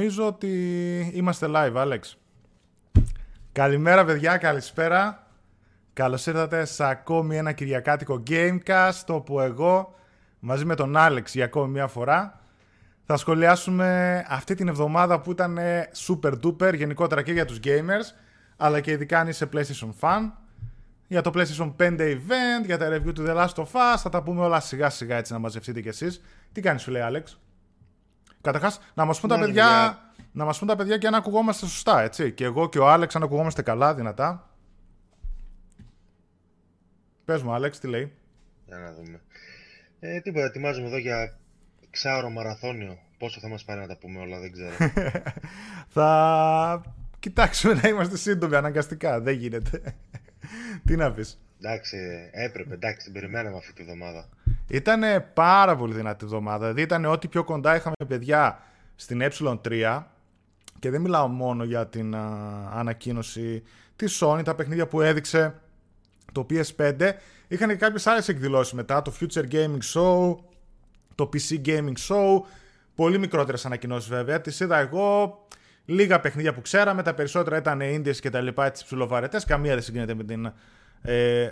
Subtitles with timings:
[0.00, 0.50] Νομίζω ότι
[1.14, 2.18] είμαστε live, Άλεξ.
[3.52, 5.26] Καλημέρα, παιδιά, καλησπέρα.
[5.92, 9.94] Καλώς ήρθατε σε ακόμη ένα κυριακάτικο Gamecast, όπου εγώ,
[10.38, 12.40] μαζί με τον Άλεξ για ακόμη μια φορά,
[13.04, 15.58] θα σχολιάσουμε αυτή την εβδομάδα που ήταν
[16.06, 18.14] super duper, γενικότερα και για τους gamers,
[18.56, 20.30] αλλά και ειδικά αν είσαι PlayStation fan.
[21.06, 24.22] Για το PlayStation 5 event, για τα review του The Last of Us, θα τα
[24.22, 26.20] πούμε όλα σιγά σιγά έτσι να μαζευτείτε κι εσείς.
[26.52, 27.40] Τι κάνεις φίλε Άλεξ;
[28.40, 29.98] Καταρχάς, να μας πούν, τα παιδιά,
[30.32, 32.32] να μας πούν τα παιδιά και αν ακουγόμαστε σωστά, έτσι.
[32.32, 34.50] Και εγώ και ο Άλεξ αν ακουγόμαστε καλά, δυνατά.
[37.24, 38.12] Πες μου, Άλεξ, τι λέει.
[38.66, 39.20] Για να δούμε.
[40.00, 41.38] Ε, τίποτα, ετοιμάζουμε εδώ για
[41.90, 42.98] ξάωρο μαραθώνιο.
[43.18, 44.74] Πόσο θα μας πάρει να τα πούμε όλα, δεν ξέρω.
[45.94, 46.82] θα
[47.18, 49.20] κοιτάξουμε να είμαστε σύντομοι αναγκαστικά.
[49.20, 49.94] Δεν γίνεται.
[50.86, 51.38] τι να πεις.
[51.62, 51.96] Εντάξει,
[52.32, 54.28] έπρεπε, εντάξει, την περιμέναμε αυτή τη βδομάδα.
[54.68, 55.02] Ήταν
[55.34, 56.58] πάρα πολύ δυνατή εβδομάδα.
[56.58, 58.62] Δηλαδή ήταν ό,τι πιο κοντά είχαμε παιδιά
[58.96, 60.02] στην ε3
[60.78, 62.28] και δεν μιλάω μόνο για την α,
[62.72, 63.62] ανακοίνωση
[63.96, 65.54] της Sony, τα παιχνίδια που έδειξε
[66.32, 67.12] το PS5.
[67.48, 70.36] Είχαν και κάποιες άλλες εκδηλώσεις μετά, το Future Gaming Show,
[71.14, 72.40] το PC Gaming Show,
[72.94, 74.40] πολύ μικρότερες ανακοινώσεις βέβαια.
[74.40, 75.38] Τις είδα εγώ,
[75.84, 79.82] λίγα παιχνίδια που ξέραμε, τα περισσότερα ήταν indies και τα λοιπά, έτσι ψηλοβαρετές, καμία δεν
[79.82, 80.52] συγκρίνεται με την
[81.02, 81.48] ε,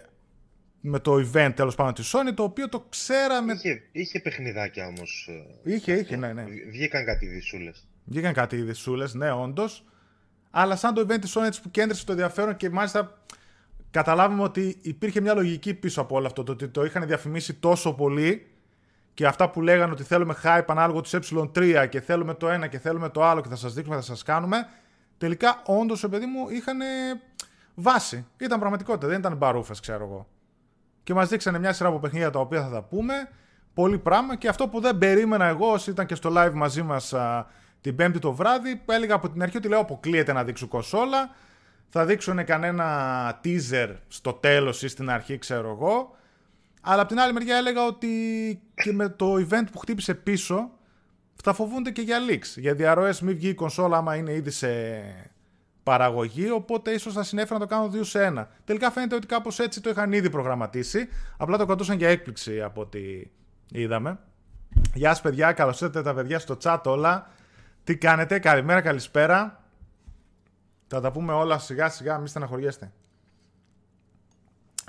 [0.81, 3.53] με το event τέλος πάντων της Sony, το οποίο το ξέραμε.
[3.53, 5.29] Είχε, είχε παιχνιδάκια όμως.
[5.65, 6.45] Ε, είχε, είχε, ναι, ναι.
[6.71, 7.71] Βγήκαν κάτι δισούλε.
[8.05, 9.85] Βγήκαν κάτι δισούλε, ναι, όντως.
[10.51, 13.23] Αλλά σαν το event της Sony που κέντρισε το ενδιαφέρον και μάλιστα
[13.91, 16.43] καταλάβουμε ότι υπήρχε μια λογική πίσω από όλο αυτό.
[16.45, 18.47] Το ότι το είχαν διαφημίσει τόσο πολύ
[19.15, 22.79] και αυτά που λέγανε ότι θέλουμε hype ανάλογο του ε3 και θέλουμε το ένα και
[22.79, 24.69] θέλουμε το άλλο και θα σας δείξουμε, θα σας κάνουμε.
[25.19, 26.79] Τελικά, όντως, παιδί μου, είχαν
[27.81, 28.27] βάση.
[28.37, 30.27] Ήταν πραγματικότητα, δεν ήταν μπαρούφες, ξέρω εγώ
[31.09, 33.15] και μας δείξανε μια σειρά από παιχνίδια τα οποία θα τα πούμε.
[33.75, 37.15] Πολύ πράγμα και αυτό που δεν περίμενα εγώ όσοι ήταν και στο live μαζί μας
[37.81, 41.31] την Πέμπτη το βράδυ, που έλεγα από την αρχή ότι λέω αποκλείεται να δείξουν κονσόλα.
[41.89, 46.17] Θα δείξουν κανένα teaser στο τέλος ή στην αρχή, ξέρω εγώ.
[46.81, 48.09] Αλλά από την άλλη μεριά έλεγα ότι
[48.75, 50.71] και με το event που χτύπησε πίσω
[51.43, 52.57] θα φοβούνται και για leaks.
[52.57, 54.69] Για διαρροές μην βγει η κονσόλα άμα είναι ήδη σε
[55.89, 58.47] παραγωγή, οπότε ίσως θα συνέφερα να το κάνω 2 σε 1.
[58.65, 61.09] Τελικά φαίνεται ότι κάπως έτσι το είχαν ήδη προγραμματίσει.
[61.37, 63.01] Απλά το κρατούσαν για έκπληξη από ό,τι
[63.73, 64.19] είδαμε.
[64.95, 65.53] Γεια σας, παιδιά.
[65.53, 67.31] Καλώς ήρθατε τα παιδιά στο chat όλα.
[67.85, 69.65] Τι κάνετε, καλημέρα, καλησπέρα.
[70.87, 72.93] Θα τα πούμε όλα σιγά σιγά, μην στεναχωριέστε.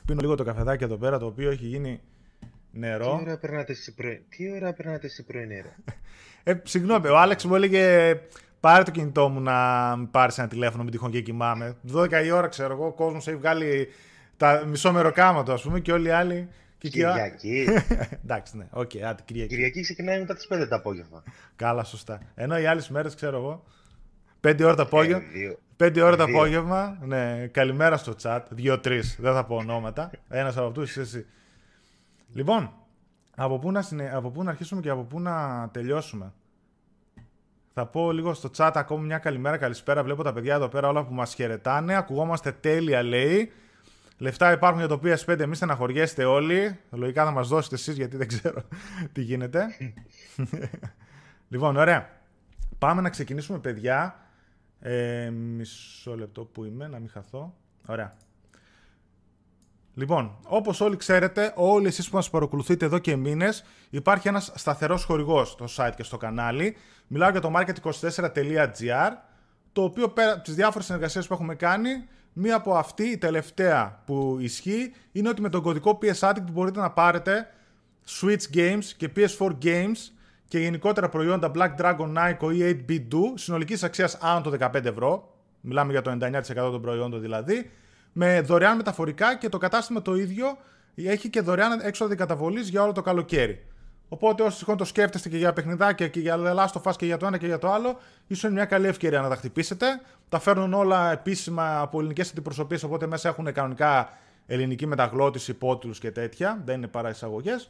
[0.05, 2.01] Πίνω λίγο το καφεδάκι εδώ πέρα, το οποίο έχει γίνει
[2.71, 3.15] νερό.
[3.17, 5.63] Τι ώρα περνάτε εσύ πρωί, Τι ώρα περνάτε εσύ πρωί,
[6.43, 8.15] ε, συγγνώμη, ο Άλεξ μου έλεγε
[8.59, 11.75] πάρε το κινητό μου να πάρεις ένα τηλέφωνο μην τυχόν και κοιμάμαι.
[11.93, 13.87] 12 η ώρα, ξέρω εγώ, ο κόσμος έχει βγάλει
[14.37, 16.49] το μισό μεροκάματο, ας πούμε, και όλοι οι άλλοι.
[16.77, 17.67] Και Κυριακή.
[18.23, 19.49] Εντάξει, ναι, OK, okay, άντε, Κυριακή.
[19.49, 21.23] Κυριακή ξεκινάει μετά τις 5 το απόγευμα.
[21.55, 22.21] Καλά, σωστά.
[22.35, 23.63] Ενώ οι άλλες μέρες, ξέρω εγώ,
[24.41, 25.23] 5 ώρα το απόγευμα.
[25.77, 28.41] 5 ώρα το απόγευμα, ναι, καλημέρα στο chat.
[28.57, 30.11] 2-3, δεν θα πω ονόματα.
[30.29, 31.25] Ένας από αυτούς είσαι εσύ.
[32.33, 32.73] Λοιπόν,
[33.35, 33.83] από πού, να
[34.13, 36.33] από πού να αρχίσουμε και από πού να τελειώσουμε;
[37.73, 40.03] Θα πω λίγο στο chat ακόμη μια καλημέρα, καλησπέρα.
[40.03, 41.95] Βλέπω τα παιδιά εδώ πέρα όλα που μας χαιρετάνε.
[41.95, 43.51] Ακουγόμαστε τέλεια, λέει.
[44.17, 46.79] Λεφτά υπάρχουν για το PS5, εμεί στεναχωριέστε όλοι.
[46.89, 48.61] Λογικά θα μας δώσετε εσείς γιατί δεν ξέρω
[49.13, 49.67] τι γίνεται.
[51.49, 52.09] λοιπόν, ωραία.
[52.77, 54.15] Πάμε να ξεκινήσουμε, παιδιά.
[54.79, 57.55] Ε, μισό λεπτό που είμαι, να μην χαθώ.
[57.85, 58.17] Ωραία.
[59.99, 65.03] Λοιπόν, όπως όλοι ξέρετε, όλοι εσείς που μας παρακολουθείτε εδώ και μήνες, υπάρχει ένας σταθερός
[65.03, 66.75] χορηγός στο site και στο κανάλι.
[67.07, 69.11] Μιλάω για το market24.gr,
[69.71, 71.89] το οποίο πέρα από τις διάφορες συνεργασίες που έχουμε κάνει,
[72.33, 76.79] μία από αυτή, η τελευταία που ισχύει, είναι ότι με τον κωδικό PS Addict μπορείτε
[76.79, 77.47] να πάρετε
[78.21, 79.97] Switch Games και PS4 Games
[80.47, 85.33] και γενικότερα προϊόντα Black Dragon Nike ή 8-bit Do, συνολικής αξίας άνω το 15 ευρώ.
[85.61, 87.71] Μιλάμε για το 99% των προϊόντων δηλαδή
[88.13, 90.57] με δωρεάν μεταφορικά και το κατάστημα το ίδιο
[90.95, 93.65] έχει και δωρεάν έξοδο καταβολής για όλο το καλοκαίρι.
[94.09, 97.17] Οπότε όσοι τυχόν το σκέφτεστε και για παιχνιδάκια και για Last of Us και για
[97.17, 99.85] το ένα και για το άλλο, ίσως είναι μια καλή ευκαιρία να τα χτυπήσετε.
[100.29, 104.09] Τα φέρνουν όλα επίσημα από ελληνικές αντιπροσωπείες, οπότε μέσα έχουν κανονικά
[104.45, 106.61] ελληνική μεταγλώτηση, υπότιτλου και τέτοια.
[106.65, 107.69] Δεν είναι παρά εισαγωγές.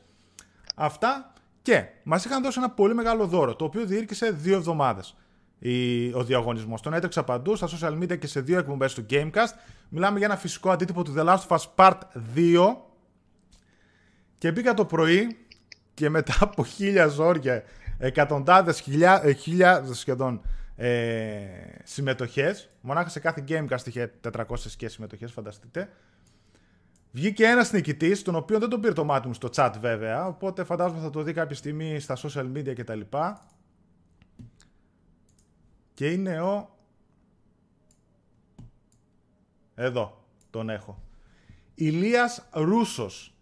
[0.75, 1.33] Αυτά.
[1.61, 5.15] Και μας είχαν δώσει ένα πολύ μεγάλο δώρο, το οποίο διήρκησε δύο εβδομάδες
[6.13, 6.81] ο διαγωνισμός.
[6.81, 9.53] Τον έτρεξα παντού, στα social media και σε δύο εκπομπές του Gamecast.
[9.89, 11.99] Μιλάμε για ένα φυσικό αντίτυπο του The Last of Us Part
[12.35, 12.75] 2.
[14.37, 15.37] Και μπήκα το πρωί
[15.93, 17.63] και μετά από χίλια ζόρια,
[17.97, 18.79] εκατοντάδες
[19.37, 20.41] χιλιάδε σχεδόν
[20.75, 21.39] ε,
[21.83, 22.69] συμμετοχές.
[22.81, 24.43] Μονάχα σε κάθε Gamecast είχε 400
[24.77, 25.89] και συμμετοχές, φανταστείτε.
[27.11, 30.27] Βγήκε ένας νικητής, τον οποίο δεν τον πήρε το μάτι μου στο chat βέβαια.
[30.27, 32.99] Οπότε φαντάζομαι θα το δει κάποια στιγμή στα social media κτλ.
[35.99, 36.69] Και είναι ο...
[39.75, 41.03] Εδώ τον έχω.
[41.73, 43.35] Ηλίας Ρούσος.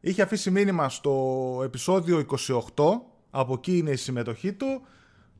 [0.00, 2.26] Είχε αφήσει μήνυμα στο επεισόδιο
[2.74, 2.84] 28,
[3.30, 4.86] από εκεί είναι η συμμετοχή του.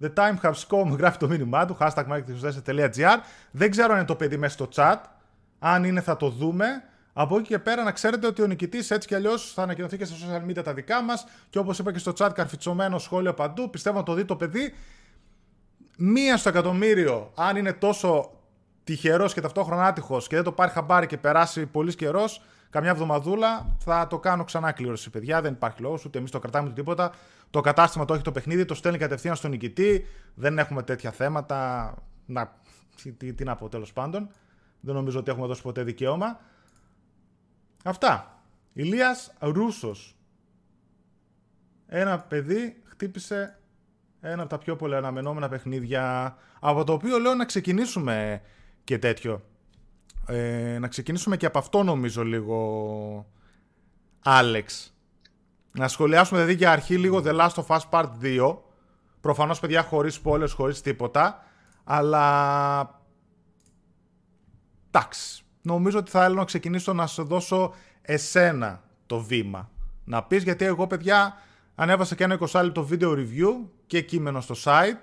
[0.00, 3.18] The time has come, γράφει το μήνυμά του, hashtag marketing.gr.
[3.50, 4.98] Δεν ξέρω αν είναι το παιδί μέσα στο chat.
[5.58, 6.66] Αν είναι θα το δούμε.
[7.12, 10.04] Από εκεί και πέρα να ξέρετε ότι ο νικητής έτσι κι αλλιώς θα ανακοινωθεί και
[10.04, 11.26] στα social media τα δικά μας.
[11.50, 13.70] Και όπως είπα και στο chat, καρφιτσωμένο σχόλιο παντού.
[13.70, 14.74] Πιστεύω να το δει το παιδί.
[15.98, 18.30] Μία στο εκατομμύριο, αν είναι τόσο
[18.84, 23.76] τυχερός και ταυτόχρονα άτυχος και δεν το πάρει χαμπάρι και περάσει πολύς καιρός, καμιά εβδομαδούλα,
[23.78, 25.40] θα το κάνω ξανά κλήρωση, παιδιά.
[25.40, 27.12] Δεν υπάρχει λόγος, ούτε εμείς το κρατάμε ούτε τίποτα.
[27.50, 30.06] Το κατάστημα το έχει το παιχνίδι, το στέλνει κατευθείαν στον νικητή.
[30.34, 31.94] Δεν έχουμε τέτοια θέματα.
[32.26, 32.52] Να,
[33.16, 34.28] τι, τι να πω τέλος πάντων.
[34.80, 36.40] Δεν νομίζω ότι έχουμε δώσει ποτέ δικαίωμα.
[37.84, 38.42] Αυτά.
[38.72, 40.16] Ηλίας Ρούσος.
[41.86, 43.58] Ένα παιδί χτύπησε
[44.24, 48.42] ένα από τα πιο πολύ αναμενόμενα παιχνίδια από το οποίο λέω να ξεκινήσουμε
[48.84, 49.42] και τέτοιο.
[50.26, 53.26] Ε, να ξεκινήσουμε και από αυτό νομίζω λίγο
[54.22, 54.94] Άλεξ.
[55.72, 58.56] Να σχολιάσουμε δηλαδή για αρχή λίγο The Last of Us Part 2.
[59.20, 61.44] Προφανώς παιδιά χωρίς spoilers, χωρίς τίποτα.
[61.84, 63.00] Αλλά...
[64.90, 65.42] Εντάξει.
[65.62, 69.70] Νομίζω ότι θα έλεγα να ξεκινήσω να σε δώσω εσένα το βήμα.
[70.04, 71.34] Να πεις γιατί εγώ παιδιά
[71.74, 74.98] ανέβασα και ένα 20 λεπτό βίντεο review και κείμενο στο site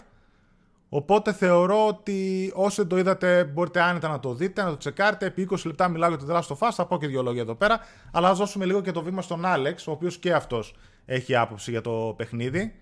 [0.89, 5.25] Οπότε θεωρώ ότι όσοι το είδατε μπορείτε άνετα να το δείτε, να το τσεκάρετε.
[5.25, 7.41] Επί 20 λεπτά μιλάω για το The Last of Us, θα πω και δύο λόγια
[7.41, 7.79] εδώ πέρα.
[8.11, 10.75] Αλλά ας δώσουμε λίγο και το βήμα στον Άλεξ, ο οποίος και αυτός
[11.05, 12.75] έχει άποψη για το παιχνίδι.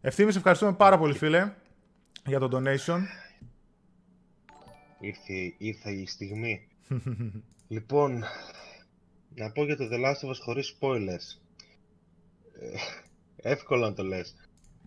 [0.00, 1.52] Ευθύμης, ευχαριστούμε πάρα πολύ φίλε
[2.26, 2.98] για το donation.
[5.00, 6.68] Ήρθε, ήρθε η στιγμή.
[7.74, 8.24] λοιπόν,
[9.34, 11.40] να πω για το The Last of Us χωρίς spoilers.
[12.60, 14.34] Ε, εύκολο να το λες.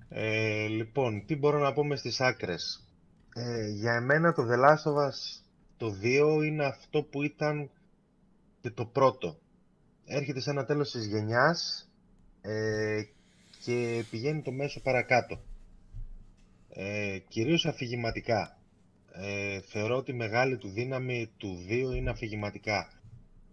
[0.09, 2.89] Ε, λοιπόν, τι μπορώ να πούμε στις άκρες.
[3.35, 5.43] Ε, για εμένα το The Last of Us
[5.77, 7.69] το 2 είναι αυτό που ήταν
[8.61, 9.39] και το πρώτο.
[10.05, 11.89] Έρχεται σε ένα τέλος της γενιάς
[12.41, 13.03] ε,
[13.63, 15.39] και πηγαίνει το μέσο παρακάτω.
[16.69, 18.59] Ε, κυρίως αφηγηματικά.
[19.11, 22.89] Ε, θεωρώ ότι η μεγάλη του δύναμη του 2 είναι αφηγηματικά.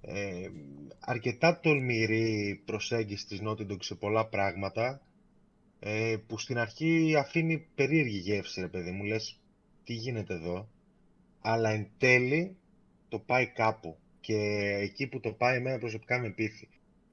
[0.01, 0.49] Ε,
[1.01, 5.01] αρκετά τολμηρή προσέγγιση της Naughty Dog σε πολλά πράγματα
[5.85, 9.41] ε, που στην αρχή αφήνει περίεργη γεύση, ρε παιδί μου, λες
[9.85, 10.69] τι γίνεται εδώ,
[11.41, 12.57] αλλά εν τέλει
[13.09, 14.37] το πάει κάπου και
[14.81, 16.69] εκεί που το πάει εμένα προσωπικά με πείθει.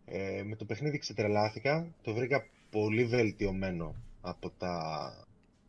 [0.06, 5.13] Ε, με το παιχνίδι ξετρελάθηκα, το βρήκα πολύ βελτιωμένο από, τα,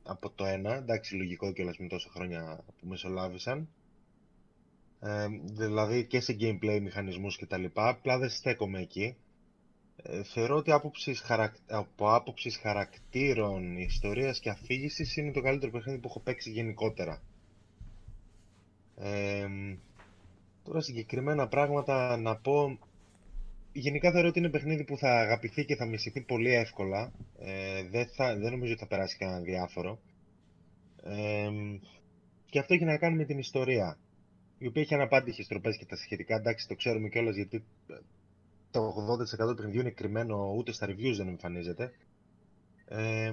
[0.03, 3.69] από το ένα, εντάξει λογικό κιόλας με τόσα χρόνια που μεσολάβησαν.
[5.01, 9.17] Ε, δηλαδή και σε gameplay μηχανισμούς και τα λοιπά, απλά δεν στέκομαι εκεί.
[10.03, 11.55] Ε, θεωρώ ότι άποψης χαρακ...
[11.69, 17.23] από άποψης χαρακτήρων, ιστορίας και αφήγησης είναι το καλύτερο παιχνίδι που έχω παίξει γενικότερα.
[18.97, 19.47] Ε,
[20.65, 22.79] τώρα συγκεκριμένα πράγματα να πω...
[23.73, 27.13] Γενικά θεωρώ ότι είναι παιχνίδι που θα αγαπηθεί και θα μισηθεί πολύ εύκολα.
[27.39, 29.99] Ε, δεν, θα, δεν νομίζω ότι θα περάσει κανένα διάφορο.
[31.03, 31.51] Ε,
[32.51, 33.99] και αυτό έχει να κάνει με την ιστορία.
[34.59, 36.37] Η οποία έχει αναπάντηχες τροπές και τα σχετικά.
[36.37, 37.65] Εντάξει, το ξέρουμε κιόλας γιατί
[38.71, 38.95] το
[39.43, 41.91] 80% του παιχνιδιού είναι κρυμμένο, ούτε στα reviews δεν εμφανίζεται.
[42.85, 43.33] Ε,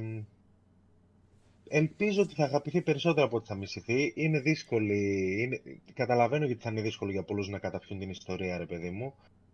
[1.67, 4.13] ελπίζω ότι θα αγαπηθεί περισσότερο από ότι θα μισηθεί.
[4.15, 5.33] Είναι δύσκολη.
[5.41, 5.61] Είναι...
[5.93, 9.13] Καταλαβαίνω γιατί θα είναι δύσκολο για πολλούς να καταπιούν την ιστορία, ρε παιδί μου,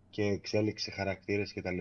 [0.09, 1.79] και εξέλιξη χαρακτήρες κτλ.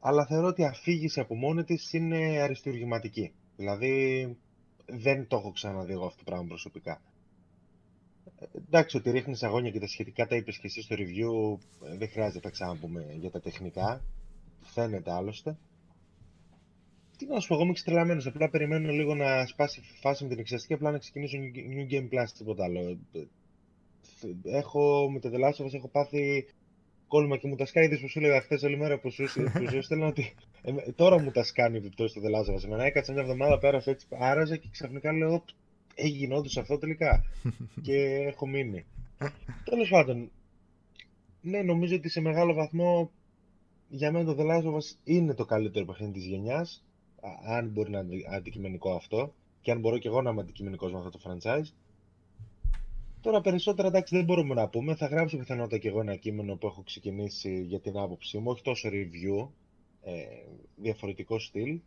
[0.00, 3.32] Αλλά θεωρώ ότι η αφήγηση από μόνη της είναι αριστουργηματική.
[3.56, 4.36] Δηλαδή,
[4.86, 7.00] δεν το έχω ξαναδεί εγώ αυτό το πράγμα προσωπικά.
[8.66, 11.58] Εντάξει, ότι ρίχνεις αγώνια και τα σχετικά τα είπες και εσύ στο review.
[11.88, 14.04] Ε, δεν χρειάζεται να τα ξαναπούμε για τα τεχνικά.
[14.60, 15.56] Φαίνεται άλλωστε.
[17.16, 18.26] Τι να σου πω, εγώ είμαι εξτρελαμένος.
[18.26, 20.72] Απλά περιμένω λίγο να σπάσει η φάση με την εξαστική.
[20.72, 21.38] Απλά να ξεκινήσω
[21.76, 22.80] New Game Plus, τίποτα άλλο.
[23.12, 23.26] Ε,
[24.42, 26.46] έχω με το The έχω πάθει
[27.08, 27.84] κόλλημα και μου τα σκάει.
[27.84, 29.24] Είδες που σου έλεγα χθε όλη μέρα που σου,
[29.72, 30.34] έστελνα ότι.
[30.62, 33.58] Ε, τώρα μου τα σκάνει η επιπτώση στο The Last of Εμένα έκατσα μια εβδομάδα,
[33.58, 35.44] πέρασε έτσι, άραζε και ξαφνικά λέω
[35.98, 37.24] έγινε όντω αυτό τελικά.
[37.86, 38.84] και έχω μείνει.
[39.64, 40.30] Τέλος πάντων,
[41.40, 43.10] ναι, νομίζω ότι σε μεγάλο βαθμό
[43.88, 46.84] για μένα το The Last of Us είναι το καλύτερο παιχνίδι της γενιάς.
[47.46, 49.34] Αν μπορεί να είναι αντικειμενικό αυτό.
[49.60, 51.72] Και αν μπορώ και εγώ να είμαι αντικειμενικός με αυτό το franchise.
[53.20, 54.94] Τώρα περισσότερα εντάξει δεν μπορούμε να πούμε.
[54.94, 58.50] Θα γράψω πιθανότατα και εγώ ένα κείμενο που έχω ξεκινήσει για την άποψή μου.
[58.50, 59.48] Όχι τόσο review.
[60.02, 60.22] Ε,
[60.76, 61.80] διαφορετικό στυλ.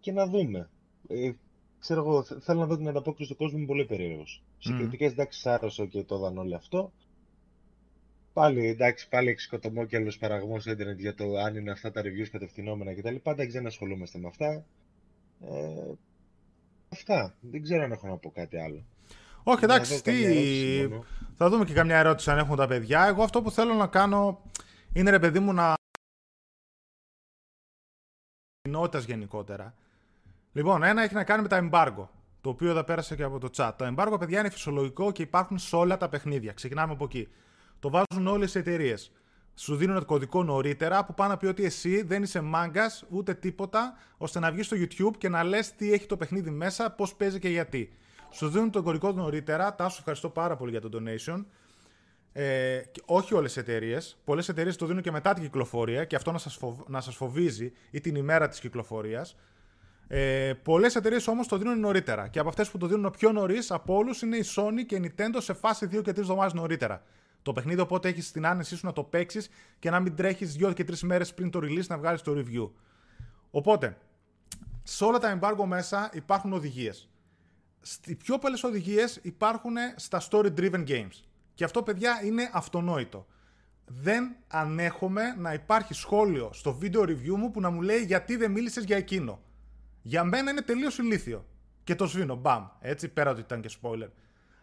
[0.00, 0.70] Και να δούμε.
[1.08, 1.30] Ε,
[1.80, 4.42] ξέρω εγώ, θέλω να δω την ανταπόκριση του κόσμου, είμαι πολύ περίεργος.
[4.44, 4.56] Mm.
[4.58, 6.92] Σε κριτικέ εντάξει, σάρωσε και το είδαν όλοι αυτό.
[8.32, 12.02] Πάλι εντάξει, πάλι εξοικοτομό και άλλο παραγωγό στο Ιντερνετ για το αν είναι αυτά τα
[12.02, 13.14] reviews κατευθυνόμενα κτλ.
[13.22, 14.64] Εντάξει, δεν ασχολούμαστε με αυτά.
[15.40, 15.92] Ε,
[16.88, 17.34] Αυτά.
[17.40, 18.84] Δεν ξέρω αν έχω να πω κάτι άλλο.
[19.42, 20.88] Όχι, εντάξει, τι...
[21.36, 23.06] θα δούμε και καμιά ερώτηση αν έχουν τα παιδιά.
[23.06, 24.42] Εγώ αυτό που θέλω να κάνω
[24.92, 25.74] είναι ρε παιδί μου να.
[28.62, 29.74] κοινότητας γενικότερα.
[30.56, 32.08] Λοιπόν, ένα έχει να κάνει με τα embargo.
[32.40, 33.70] Το οποίο θα πέρασε και από το chat.
[33.76, 36.52] Το embargo, παιδιά, είναι φυσιολογικό και υπάρχουν σε όλα τα παιχνίδια.
[36.52, 37.28] Ξεκινάμε από εκεί.
[37.78, 39.12] Το βάζουν όλες οι εταιρείες.
[39.54, 43.34] Σου δίνουν το κωδικό νωρίτερα που πάνε να πει ότι εσύ δεν είσαι μάγκας ούτε
[43.34, 47.14] τίποτα, ώστε να βγεις στο YouTube και να λες τι έχει το παιχνίδι μέσα, πώς
[47.14, 47.92] παίζει και γιατί.
[48.30, 49.74] Σου δίνουν τον κωδικό νωρίτερα.
[49.74, 51.44] Τάσου, ευχαριστώ πάρα πολύ για το donation.
[52.32, 54.18] Ε, όχι όλες οι εταιρείες.
[54.24, 56.78] Πολλές εταιρείες το δίνουν και μετά την κυκλοφορία και αυτό να σας φοβ...
[56.98, 59.36] σας φοβίζει ή την ημέρα της κυκλοφορίας.
[60.08, 62.28] Ε, Πολλές εταιρείες όμως το δίνουν νωρίτερα.
[62.28, 65.12] Και από αυτές που το δίνουν πιο νωρίς από όλους είναι η Sony και η
[65.16, 67.02] Nintendo σε φάση 2 και 3 εβδομάδες νωρίτερα.
[67.42, 69.48] Το παιχνίδι οπότε έχεις την άνεσή σου να το παίξεις
[69.78, 72.70] και να μην τρέχεις 2 και 3 μέρες πριν το release να βγάλεις το review.
[73.50, 73.96] Οπότε,
[74.82, 77.08] σε όλα τα embargo μέσα υπάρχουν οδηγίες.
[77.80, 81.22] Στι πιο πολλές οδηγίες υπάρχουν στα story driven games.
[81.54, 83.26] Και αυτό, παιδιά, είναι αυτονόητο.
[83.86, 88.50] Δεν ανέχομαι να υπάρχει σχόλιο στο video review μου που να μου λέει γιατί δεν
[88.50, 89.40] μίλησες για εκείνο.
[90.06, 91.46] Για μένα είναι τελείως ηλίθιο.
[91.84, 92.66] Και το σβήνω, μπαμ.
[92.80, 94.08] Έτσι, πέρα ότι ήταν και spoiler.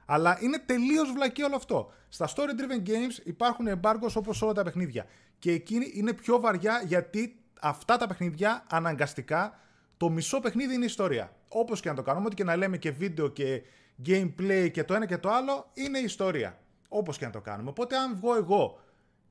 [0.06, 1.92] Αλλά είναι τελείως βλακή όλο αυτό.
[2.10, 5.06] Στα story driven games υπάρχουν embargoes όπως όλα τα παιχνίδια.
[5.40, 9.60] Και εκείνη είναι πιο βαριά γιατί αυτά τα παιχνίδια αναγκαστικά
[9.98, 11.36] το μισό παιχνίδι είναι ιστορία.
[11.48, 13.62] Όπως και να το κάνουμε, ό,τι και να λέμε και βίντεο και
[14.06, 16.60] gameplay και το ένα και το άλλο, είναι ιστορία.
[16.90, 17.70] Όπως και να το κάνουμε.
[17.70, 18.80] Οπότε, αν βγω εγώ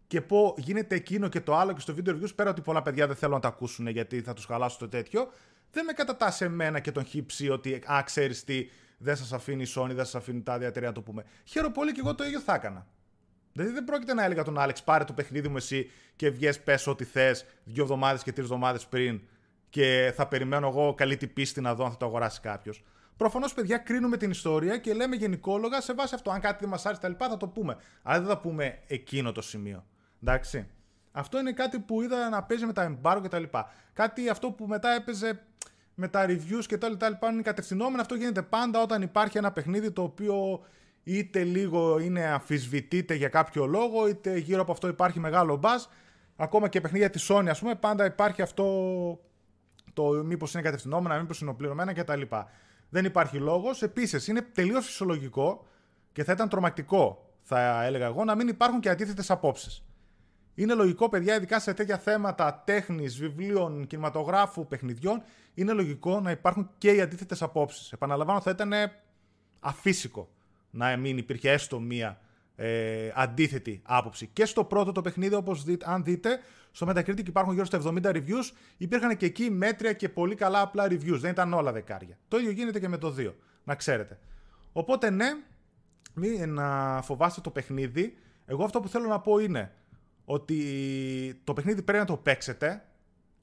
[0.07, 3.07] και πω γίνεται εκείνο και το άλλο και στο video reviews, πέρα ότι πολλά παιδιά
[3.07, 5.29] δεν θέλουν να τα ακούσουν γιατί θα τους χαλάσω το τέτοιο,
[5.73, 9.73] δεν με κατατάσσει εμένα και τον χύψη ότι, α, ξέρεις τι, δεν σας αφήνει η
[9.77, 11.25] Sony, δεν σας αφήνει τα διατηρία να το πούμε.
[11.45, 12.87] Χαίρομαι πολύ και εγώ το ίδιο θα έκανα.
[13.53, 16.87] Δηλαδή δεν πρόκειται να έλεγα τον Άλεξ, πάρε το παιχνίδι μου εσύ και βγες πες
[16.87, 19.21] ό,τι θες δύο εβδομάδες και τρεις εβδομάδες πριν
[19.69, 22.83] και θα περιμένω εγώ καλή την πίστη να δω αν θα το αγοράσει κάποιος.
[23.17, 26.31] Προφανώς, παιδιά, κρίνουμε την ιστορία και λέμε γενικόλογα σε βάση αυτό.
[26.31, 27.77] Αν κάτι δεν μας άρεσε τα λοιπά, θα το πούμε.
[28.03, 29.87] Αλλά δεν θα πούμε εκείνο το σημείο.
[30.23, 30.67] Εντάξει.
[31.13, 33.73] Αυτό είναι κάτι που είδα να παίζει με τα embargo και τα λοιπά.
[33.93, 35.41] Κάτι αυτό που μετά έπαιζε
[35.95, 38.01] με τα reviews και τα λοιπά είναι κατευθυνόμενο.
[38.01, 40.65] Αυτό γίνεται πάντα όταν υπάρχει ένα παιχνίδι το οποίο
[41.03, 45.87] είτε λίγο είναι αμφισβητείται για κάποιο λόγο, είτε γύρω από αυτό υπάρχει μεγάλο buzz.
[46.37, 48.65] Ακόμα και παιχνίδια της Sony, ας πούμε, πάντα υπάρχει αυτό
[49.93, 52.23] το μήπως είναι κατευθυνόμενα, μήπως είναι οπληρωμένα κτλ.
[52.89, 53.83] Δεν υπάρχει λόγος.
[53.83, 55.67] Επίσης, είναι τελείως φυσιολογικό
[56.13, 59.85] και θα ήταν τρομακτικό, θα έλεγα εγώ, να μην υπάρχουν και αντίθετες απόψεις.
[60.55, 65.23] Είναι λογικό, παιδιά, ειδικά σε τέτοια θέματα τέχνης, βιβλίων, κινηματογράφου, παιχνιδιών,
[65.55, 67.93] είναι λογικό να υπάρχουν και οι αντίθετες απόψεις.
[67.93, 68.73] Επαναλαμβάνω, θα ήταν
[69.61, 70.29] αφύσικο
[70.71, 72.21] να μην υπήρχε έστω μία
[72.57, 74.27] ε, αντίθετη άποψη.
[74.33, 76.41] Και στο πρώτο το παιχνίδι, όπως δείτε, αν δείτε,
[76.71, 78.51] στο Metacritic υπάρχουν γύρω στα 70 reviews.
[78.77, 81.19] Υπήρχαν και εκεί μέτρια και πολύ καλά απλά reviews.
[81.19, 82.19] Δεν ήταν όλα δεκάρια.
[82.29, 83.33] Το ίδιο γίνεται και με το 2.
[83.65, 84.19] Να ξέρετε.
[84.73, 85.27] Οπότε ναι,
[86.15, 88.17] μην να φοβάστε το παιχνίδι.
[88.47, 89.73] Εγώ αυτό που θέλω να πω είναι
[90.25, 92.85] ότι το παιχνίδι πρέπει να το παίξετε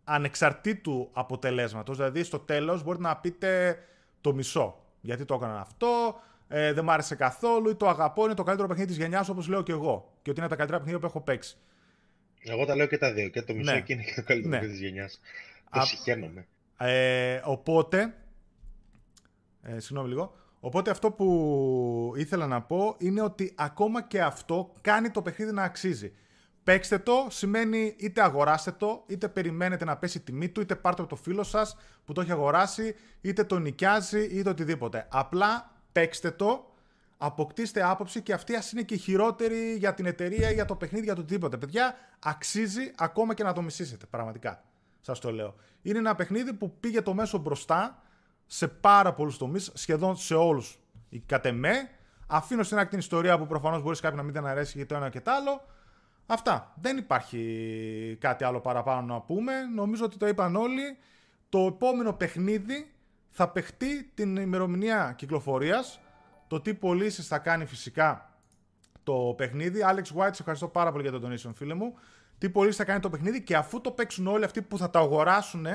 [0.04, 1.98] ανεξαρτήτου αποτελέσματος.
[1.98, 3.80] Δηλαδή στο τέλος μπορείτε να πείτε
[4.22, 4.84] το μισό.
[5.02, 8.68] Γιατί το έκαναν αυτό, ε, δεν μ' άρεσε καθόλου ή το αγαπώ, είναι το καλύτερο
[8.68, 10.14] παιχνίδι της γενιάς όπως λέω και εγώ.
[10.22, 11.58] Και ότι είναι τα καλύτερα παιχνίδια που έχω παίξει.
[12.44, 13.28] Εγώ τα λέω και τα δύο.
[13.28, 13.82] Και το μισό ναι.
[13.82, 14.68] και είναι και το καλύτερο ναι.
[14.68, 15.22] της γενιάς.
[15.72, 16.48] Το συγχαίνομαι.
[16.78, 18.14] Ε, οπότε,
[19.62, 25.10] ε, συγγνώμη λίγο, οπότε αυτό που ήθελα να πω είναι ότι ακόμα και αυτό κάνει
[25.10, 26.14] το παιχνίδι να αξίζει.
[26.70, 31.02] Παίξτε το σημαίνει είτε αγοράστε το, είτε περιμένετε να πέσει η τιμή του, είτε πάρτε
[31.02, 35.08] από το φίλο σας που το έχει αγοράσει, είτε το νοικιάζει, είτε οτιδήποτε.
[35.12, 36.74] Απλά παίξτε το,
[37.18, 41.06] αποκτήστε άποψη και αυτή ας είναι και η χειρότερη για την εταιρεία, για το παιχνίδι,
[41.06, 41.58] για το οτιδήποτε.
[41.58, 44.64] Παιδιά, αξίζει ακόμα και να το μισήσετε, πραγματικά.
[45.02, 45.56] Σας το λέω.
[45.82, 48.02] Είναι ένα παιχνίδι που πήγε το μέσο μπροστά
[48.46, 50.80] σε πάρα πολλούς τομείς, σχεδόν σε όλους.
[51.26, 51.90] Κατ' εμέ,
[52.28, 54.96] αφήνω στην άκρη την ιστορία που προφανώς μπορείς κάποιον να μην την αρέσει για το
[54.96, 55.62] ένα και το άλλο.
[56.32, 56.74] Αυτά.
[56.82, 59.54] Δεν υπάρχει κάτι άλλο παραπάνω να πούμε.
[59.76, 60.98] Νομίζω ότι το είπαν όλοι.
[61.50, 62.92] Το επόμενο παιχνίδι
[63.30, 66.00] θα παιχτεί την ημερομηνία κυκλοφορίας.
[66.48, 68.34] Το τι πωλήσεις θα κάνει φυσικά
[69.04, 69.80] το παιχνίδι.
[69.86, 71.94] Alex White, σε ευχαριστώ πάρα πολύ για το donation, φίλε μου.
[72.38, 75.00] Τι πωλήσεις θα κάνει το παιχνίδι και αφού το παίξουν όλοι αυτοί που θα τα
[75.00, 75.66] αγοράσουν,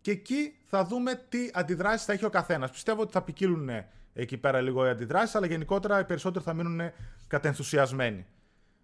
[0.00, 2.70] και εκεί θα δούμε τι αντιδράσεις θα έχει ο καθένας.
[2.70, 3.70] Πιστεύω ότι θα ποικίλουν
[4.12, 6.80] εκεί πέρα λίγο οι αντιδράσεις, αλλά γενικότερα οι περισσότεροι θα μείνουν
[7.26, 8.26] κατενθουσιασμένοι.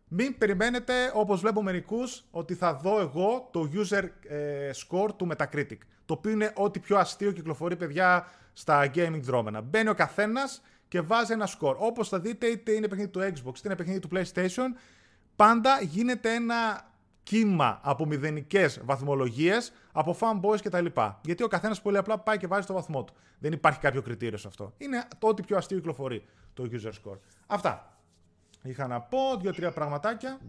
[0.09, 5.79] Μην περιμένετε, όπως βλέπω μερικούς, ότι θα δω εγώ το user ε, score του Metacritic.
[6.05, 9.61] Το οποίο είναι ό,τι πιο αστείο κυκλοφορεί, παιδιά, στα gaming δρόμενα.
[9.61, 11.75] Μπαίνει ο καθένας και βάζει ένα score.
[11.77, 14.79] Όπως θα δείτε, είτε είναι παιχνίδι του Xbox, είτε είναι παιχνίδι του PlayStation,
[15.37, 16.87] πάντα γίνεται ένα
[17.23, 20.87] κύμα από μηδενικές βαθμολογίες από fanboys κτλ.
[21.23, 23.15] Γιατί ο καθένας πολύ απλά πάει και βάζει το βαθμό του.
[23.39, 24.73] Δεν υπάρχει κάποιο κριτήριο σε αυτό.
[24.79, 26.25] Είναι το ότι πιο αστείο κυκλοφορεί
[26.55, 27.19] το user score.
[27.47, 27.98] Αυτά.
[28.63, 30.41] Είχα να πω δύο-τρία πραγματάκια.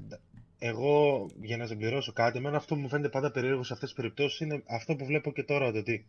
[0.60, 3.98] Εγώ, για να συμπληρώσω κάτι, εμένα αυτό που μου φαίνεται πάντα περίεργο σε αυτές τις
[3.98, 5.68] περιπτώσεις είναι αυτό που βλέπω και τώρα.
[5.68, 6.06] Ότι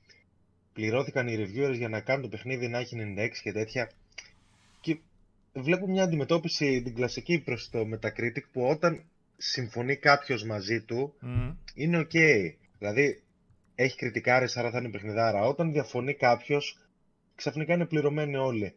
[0.72, 3.90] πληρώθηκαν οι reviewers για να κάνουν το παιχνίδι να έχει 96 και τέτοια.
[4.80, 4.98] Και
[5.52, 9.02] βλέπω μια αντιμετώπιση την κλασική προς το Metacritic που όταν
[9.36, 11.14] συμφωνεί κάποιος μαζί του
[11.74, 12.52] είναι ok.
[12.78, 13.22] Δηλαδή
[13.74, 15.40] έχει κριτικάρει, άρα θα είναι παιχνιδάρα.
[15.46, 16.78] Όταν διαφωνεί κάποιος,
[17.34, 18.74] ξαφνικά είναι πληρωμένοι όλοι.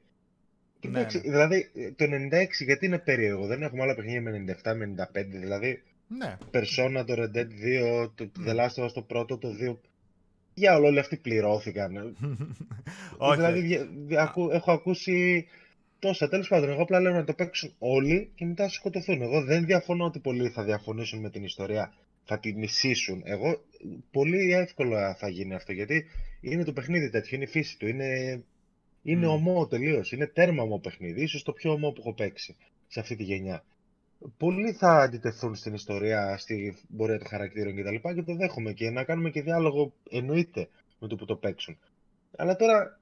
[0.90, 1.20] Ναι, ναι.
[1.20, 5.82] Δηλαδή το 96 γιατί είναι περίεργο, δεν έχουμε άλλα παιχνίδια με 97, με 95, δηλαδή
[6.08, 6.38] ναι.
[6.52, 7.48] Persona, το Red Dead
[8.06, 9.78] 2, το The Last of Us το πρώτο, το 2.
[10.54, 11.96] Για όλοι αυτοί πληρώθηκαν.
[13.18, 13.36] Όχι.
[13.36, 13.90] δηλαδή
[14.52, 15.48] έχω ακούσει
[16.00, 16.30] τόσα.
[16.30, 19.22] Τέλος πάντων, εγώ απλά λέω να το παίξουν όλοι και μετά σκοτωθούν.
[19.22, 21.94] Εγώ δεν διαφωνώ ότι πολλοί θα διαφωνήσουν με την ιστορία.
[22.26, 23.22] Θα τη μισήσουν.
[23.26, 23.64] Εγώ
[24.12, 26.06] πολύ εύκολα θα γίνει αυτό γιατί
[26.42, 27.88] είναι το παιχνίδι τέτοιο, είναι η φύση του.
[27.88, 28.42] Είναι
[29.04, 29.30] είναι mm.
[29.30, 30.12] ομό τελείως.
[30.12, 31.26] Είναι τέρμα ομό παιχνίδι.
[31.26, 32.56] σω το πιο ομό που έχω παίξει
[32.88, 33.64] σε αυτή τη γενιά.
[34.38, 37.96] Πολλοί θα αντιτεθούν στην ιστορία, στη πορεία των χαρακτήρων κτλ.
[37.96, 40.70] Και, και το δέχομαι και να κάνουμε και διάλογο εννοείται
[41.00, 41.78] με το που το παίξουν.
[42.38, 43.00] Αλλά τώρα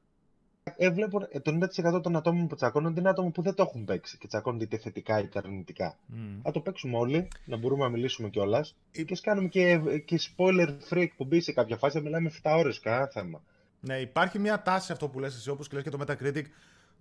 [0.77, 1.59] ε, βλέπω ε, το
[1.95, 4.77] 90% των ατόμων που τσακώνονται είναι άτομα που δεν το έχουν παίξει και τσακώνονται είτε
[4.77, 5.97] θετικά είτε αρνητικά.
[6.43, 6.51] Mm.
[6.53, 8.75] το παίξουμε όλοι, να μπορούμε να μιλήσουμε κιόλας.
[8.91, 9.03] Ε...
[9.03, 13.41] Και κάνουμε και, και spoiler free εκπομπή σε κάποια φάση, μιλάμε 7 ώρες, κανένα θέμα.
[13.83, 16.43] Ναι, υπάρχει μια τάση αυτό που λες εσύ, όπως και λες και το Metacritic,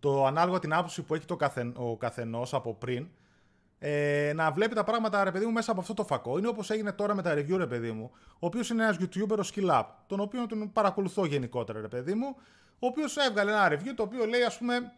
[0.00, 3.09] το ανάλογα την άποψη που έχει το καθεν, ο καθενός από πριν,
[3.78, 6.38] ε, να βλέπει τα πράγματα, ρε παιδί μου, μέσα από αυτό το φακό.
[6.38, 9.38] Είναι όπως έγινε τώρα με τα review, ρε παιδί μου, ο οποίος είναι ένας YouTuber,
[9.38, 12.37] ο Skill Up, τον οποίο τον παρακολουθώ γενικότερα, ρε παιδί μου,
[12.78, 14.92] ο οποίος έβγαλε ένα review το οποίο λέει, ας πούμε,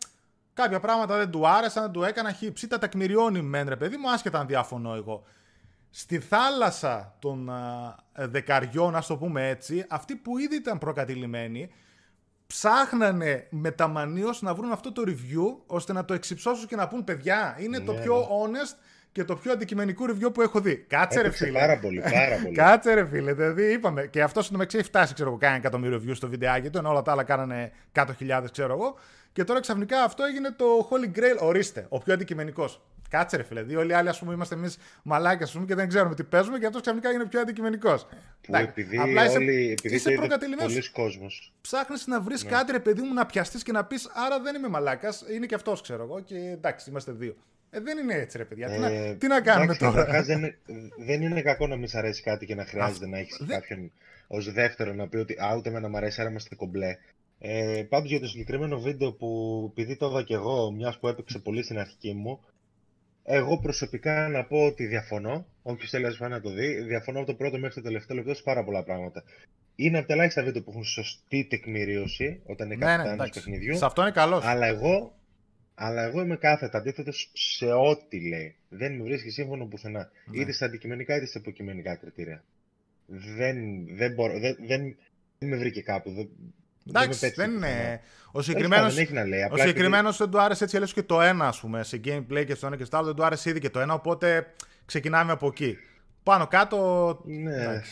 [0.55, 4.11] κάποια πράγματα δεν του άρεσαν, δεν του έκανα χύψη, τα τεκμηριώνει μεν, ρε παιδί μου,
[4.11, 5.25] άσχετα αν διαφωνώ εγώ
[5.95, 11.71] στη θάλασσα των α, δεκαριών, ας το πούμε έτσι, αυτοί που ήδη ήταν προκατηλημένοι,
[12.47, 17.57] ψάχνανε μεταμανίως να βρουν αυτό το review, ώστε να το εξυψώσουν και να πούν παιδιά,
[17.59, 18.25] είναι το ναι, πιο ναι.
[18.25, 18.77] honest
[19.13, 20.77] και το πιο αντικειμενικό review που έχω δει.
[20.77, 21.59] Κάτσε ρε φίλε.
[21.59, 22.55] Πάρα πολύ, πάρα πολύ.
[22.55, 23.33] Κάτσε ρε φίλε.
[23.33, 24.07] Δηλαδή είπαμε.
[24.07, 26.91] Και αυτός στο μεταξύ έχει φτάσει, ξέρω εγώ, κάνει εκατομμύριο review στο βιντεάκι του, ενώ
[26.91, 28.99] όλα τα άλλα κάνανε 100.000, ξέρω εγώ.
[29.33, 31.39] Και τώρα ξαφνικά αυτό έγινε το Holy Grail.
[31.41, 32.81] Ορίστε, ο πιο αντικειμενικός.
[33.13, 33.77] Κάτσε ρε φίλε.
[33.77, 36.67] Όλοι οι άλλοι, ας πούμε, είμαστε εμείς μαλάκια πούμε, και δεν ξέρουμε τι παίζουμε και
[36.67, 38.07] αυτός ξαφνικά είναι πιο αντικειμενικός.
[38.41, 40.71] Που επειδή απλά είσαι, όλοι, επειδή είσαι προκατελημένο.
[41.61, 42.51] Ψάχνεις να βρεις ναι.
[42.51, 45.25] κάτι, ρε παιδί μου, να πιαστείς και να πεις Άρα δεν είμαι μαλάκας.
[45.35, 46.21] Είναι και αυτός, ξέρω εγώ.
[46.21, 47.37] Και εντάξει, είμαστε δύο.
[47.71, 48.69] Ε, δεν είναι έτσι, ρε παιδιά.
[48.69, 50.55] Ε, τι, να, ε, τι να κάνουμε εντάξει, τώρα; Δεν,
[50.99, 53.93] δεν είναι κακό να μην σ' αρέσει κάτι και να χρειάζεται να έχεις κάποιον
[54.27, 56.97] ως δεύτερο να πει ότι Α, ούτε εμένα μου αρέσει, άρα είμαστε κομπλέ.
[57.39, 59.29] Ε, Πάντως για το συγκεκριμένο βίντεο που
[59.71, 62.41] επειδή το είδα και εγώ, μιας που έπαιξε πολύ στην αρχική μου,
[63.25, 65.47] εγώ προσωπικά να πω ότι διαφωνώ.
[65.63, 68.65] Όποιος θέλει να το δει, διαφωνώ από το πρώτο μέχρι το τελευταίο λεπτό σε πάρα
[68.65, 69.25] πολλά πράγματα.
[69.75, 73.77] Είναι από τα ελάχιστα βίντεο που έχουν σωστή τεκμηρίωση όταν είναι ναι, κάτι ναι, παιχνιδιού.
[73.77, 74.45] Σε αυτό είναι καλός.
[74.45, 75.19] Αλλά εγώ,
[75.75, 78.57] αλλά εγώ είμαι κάθετα αντίθετος σε ό,τι λέει.
[78.69, 80.11] Δεν με βρίσκει σύμφωνο πουθενά.
[80.25, 80.41] Ναι.
[80.41, 82.45] Είτε στα αντικειμενικά είτε στα υποκειμενικά κριτήρια.
[83.07, 84.97] Δεν, δεν, μπορώ, δεν, δεν,
[85.39, 86.13] δεν με βρήκε κάπου.
[86.13, 86.29] Δεν,
[86.89, 88.01] Εντάξει, δεν είναι.
[88.33, 91.83] Ο συγκεκριμένο δεν του άρεσε έτσι κι αλλιώς και το ένα, ας πούμε.
[91.83, 93.95] Σε gameplay και στο ένα και στο άλλο δεν του άρεσε ήδη και το ένα.
[93.95, 95.77] Οπότε ξεκινάμε από εκεί.
[96.23, 97.21] Πάνω κάτω.
[97.25, 97.83] Ναι.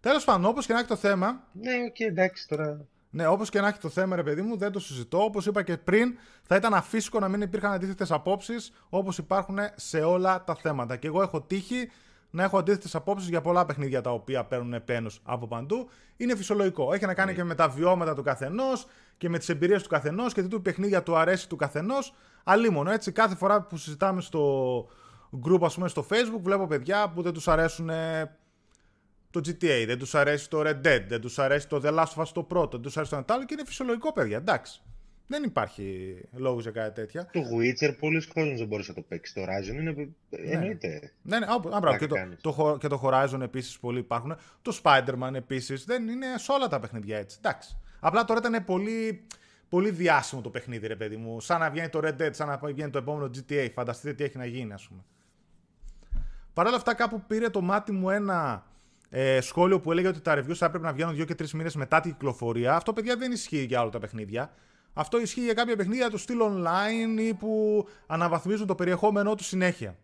[0.00, 1.42] Τέλος πάντων, όπως και να έχει το θέμα.
[1.52, 2.80] Ναι, OK, okay, εντάξει τώρα.
[3.10, 5.24] Ναι, όπως και να έχει το θέμα, ρε παιδί μου, δεν το συζητώ.
[5.24, 10.00] Όπως είπα και πριν, θα ήταν αφύσικο να μην υπήρχαν αντίθετες απόψεις όπως υπάρχουν σε
[10.00, 10.96] όλα τα θέματα.
[10.96, 11.90] Και εγώ έχω τύχει
[12.30, 15.88] να έχω αντίθετες απόψεις για πολλά παιχνίδια τα οποία παίρνουν επένου από παντού.
[16.16, 16.92] Είναι φυσιολογικό.
[16.92, 17.36] Έχει να κάνει ναι.
[17.36, 18.86] και με τα βιώματα του καθενός
[19.16, 22.14] και με τις εμπειρίες του καθενός και τι του παιχνίδια του αρέσει του καθενός.
[22.44, 23.12] Αλίμονο έτσι.
[23.12, 24.78] Κάθε φορά που συζητάμε στο
[25.46, 27.90] group, ας πούμε, στο Facebook, βλέπω παιδιά που δεν τους αρέσουν
[29.30, 32.22] το GTA, δεν τους αρέσει το Red Dead, δεν τους αρέσει το The Last of
[32.22, 34.36] Us το πρώτο, δεν τους αρέσει το Natal και είναι φυσιολογικό, παιδιά.
[34.36, 34.82] Εντάξει.
[35.26, 37.28] Δεν υπάρχει λόγος για κάτι τέτοια.
[37.32, 39.34] Το Witcher πολλοί κόσμοι δεν μπορούσε να το παίξεις.
[39.34, 39.92] Το Horizon είναι.
[39.92, 40.06] Ναι.
[40.30, 41.12] Εννοείται.
[41.22, 44.36] Ναι, ναι, άμπρα, και, το, το, και το Horizon επίσης πολλοί υπάρχουν.
[44.62, 45.84] Το Spider-Man επίσης.
[45.84, 47.36] Δεν είναι σε όλα τα παιχνίδια έτσι.
[47.38, 47.76] Εντάξει.
[48.00, 49.26] Απλά τώρα ήταν πολύ,
[49.68, 51.40] πολύ διάσημο το παιχνίδι, ρε παιδί μου.
[51.40, 53.68] Σαν να βγαίνει το Red Dead, σαν να βγαίνει το επόμενο GTA.
[53.72, 55.00] Φανταστείτε τι έχει να γίνει, ας πούμε.
[56.52, 58.66] Παρ' όλα αυτά, κάπου πήρε το μάτι μου ένα
[59.10, 61.74] ε, σχόλιο που έλεγε ότι τα reviews θα έπρεπε να βγαίνουν 2 και 3 μήνες
[61.74, 62.74] μετά την κυκλοφορία.
[62.74, 64.50] Αυτό, παιδιά, δεν ισχύει για όλα τα παιχνίδια.
[64.98, 69.96] Αυτό ισχύει για κάποια παιχνίδια του στυλ online ή που αναβαθμίζουν το περιεχόμενό τους συνέχεια.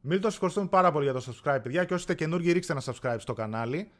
[0.00, 1.84] Μην το ευχαριστούμε πάρα πολύ για το subscribe, παιδιά.
[1.84, 3.90] Και όσοι είστε καινούργοι, ρίξτε ένα subscribe στο κανάλι.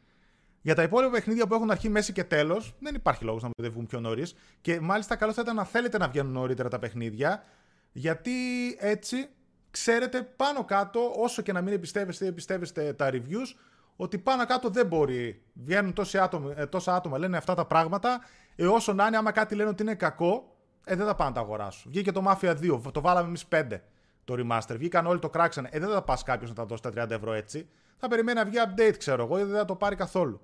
[0.61, 3.71] Για τα υπόλοιπα παιχνίδια που έχουν αρχή, μέση και τέλος, δεν υπάρχει λόγος να μην
[3.71, 4.35] βγουν πιο νωρίς.
[4.61, 7.43] Και μάλιστα, καλό θα ήταν να θέλετε να βγαίνουν νωρίτερα τα παιχνίδια,
[7.91, 8.31] γιατί
[8.79, 9.29] έτσι
[9.71, 13.55] ξέρετε πάνω κάτω, όσο και να μην εμπιστεύεστε ή εμπιστεύεστε τα reviews,
[13.95, 15.41] ότι πάνω κάτω δεν μπορεί.
[15.53, 18.19] Βγαίνουν τόσοι άτομα, ε, τόσα άτομα, λένε αυτά τα πράγματα,
[18.57, 21.35] ε, όσο να είναι, άμα κάτι λένε ότι είναι κακό, ε, δεν θα πάνε να
[21.35, 21.91] τα αγοράσουν.
[21.91, 23.81] Βγήκε το Mafia 2, το βάλαμε εμείς 5
[24.27, 24.75] το remaster.
[24.77, 25.69] Βγήκαν όλοι το κράξανε.
[25.71, 27.69] Ε, δεν θα πας κάποιος να τα δώσει τα 30 ευρώ έτσι.
[27.97, 30.41] Θα περιμένει να βγει update, ξέρω εγώ, ή δεν θα το πάρει καθόλου.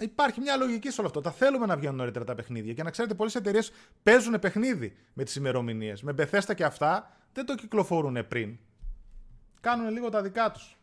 [0.00, 1.20] Υπάρχει μια λογική σε όλο αυτό.
[1.20, 2.72] Τα θέλουμε να βγαίνουν νωρίτερα τα παιχνίδια.
[2.72, 3.72] Και να ξέρετε, πολλές εταιρείες
[4.02, 6.02] παίζουν παιχνίδι με τις ημερομηνίες.
[6.02, 8.58] Με Bethesda και αυτά δεν το κυκλοφορούν πριν.
[9.60, 10.78] Κάνουν λίγο τα δικά τους.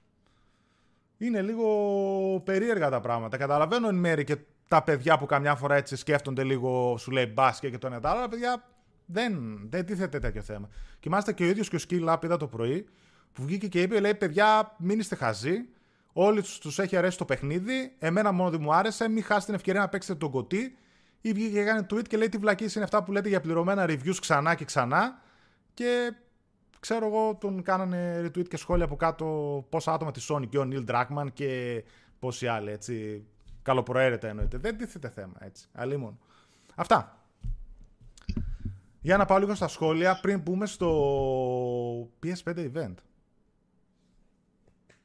[1.18, 3.38] Είναι λίγο περίεργα τα πράγματα.
[3.38, 4.38] Καταλαβαίνω εν μέρη και
[4.70, 8.10] τα παιδιά που καμιά φορά έτσι σκέφτονται λίγο, σου λέει μπάσκετ και το ένα τα
[8.10, 8.64] άλλα, παιδιά
[9.12, 10.70] δεν, δεν τίθεται τέτοιο θέμα.
[11.00, 12.86] Και μάλιστα και ο ίδιος και ο Skill Up είδα το πρωί
[13.34, 15.56] που βγήκε και είπε: Λέει, παιδιά, μην είστε χαζοί.
[16.14, 17.96] Όλοι τους έχει αρέσει το παιχνίδι.
[18.00, 19.10] Εμένα μόνο δεν μου άρεσε.
[19.10, 20.78] Μην χάσετε την ευκαιρία να παίξετε τον κωτή.
[21.22, 23.86] Ή βγήκε και έκανε tweet και λέει: Τι βλακή είναι αυτά που λέτε για πληρωμένα
[23.88, 25.22] reviews ξανά και ξανά.
[25.74, 26.14] Και
[26.80, 29.26] ξέρω εγώ, τον κάνανε retweet και σχόλια από κάτω
[29.70, 31.84] πόσα άτομα τη Sony και ο Neil Druckmann και
[32.20, 33.26] πόσοι άλλοι έτσι.
[33.70, 34.58] Καλοπροαίρετα εννοείται.
[34.58, 35.68] Δεν τίθεται θέμα έτσι.
[35.74, 36.20] Αλίμονο.
[36.76, 37.24] Αυτά.
[39.02, 40.90] Για να πάω λίγο στα σχόλια πριν μπούμε στο
[42.24, 42.94] PS5 event.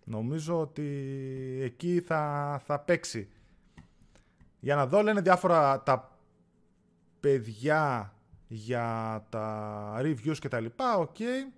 [0.05, 0.89] Νομίζω ότι
[1.63, 3.29] εκεί θα, θα παίξει.
[4.61, 6.19] Για να δω, λένε διάφορα τα
[7.21, 8.15] παιδιά
[8.49, 11.17] για τα reviews και τα λοιπά, OK.
[11.19, 11.53] Okay.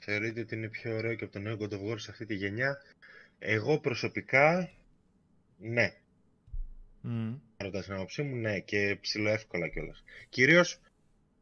[0.00, 2.34] Θεωρείτε ότι είναι πιο ωραίο και από το νέο God of War σε αυτή τη
[2.34, 2.78] γενιά.
[3.38, 4.70] Εγώ προσωπικά,
[5.58, 5.92] ναι.
[7.04, 7.38] Mm.
[7.56, 10.04] Ρωτάς την άποψή μου, ναι, και ψηλοεύκολα κιόλας.
[10.28, 10.80] Κυρίως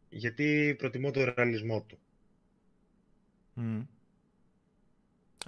[0.08, 1.98] γιατί προτιμώ το ρεαλισμό του.
[3.56, 3.86] Mm.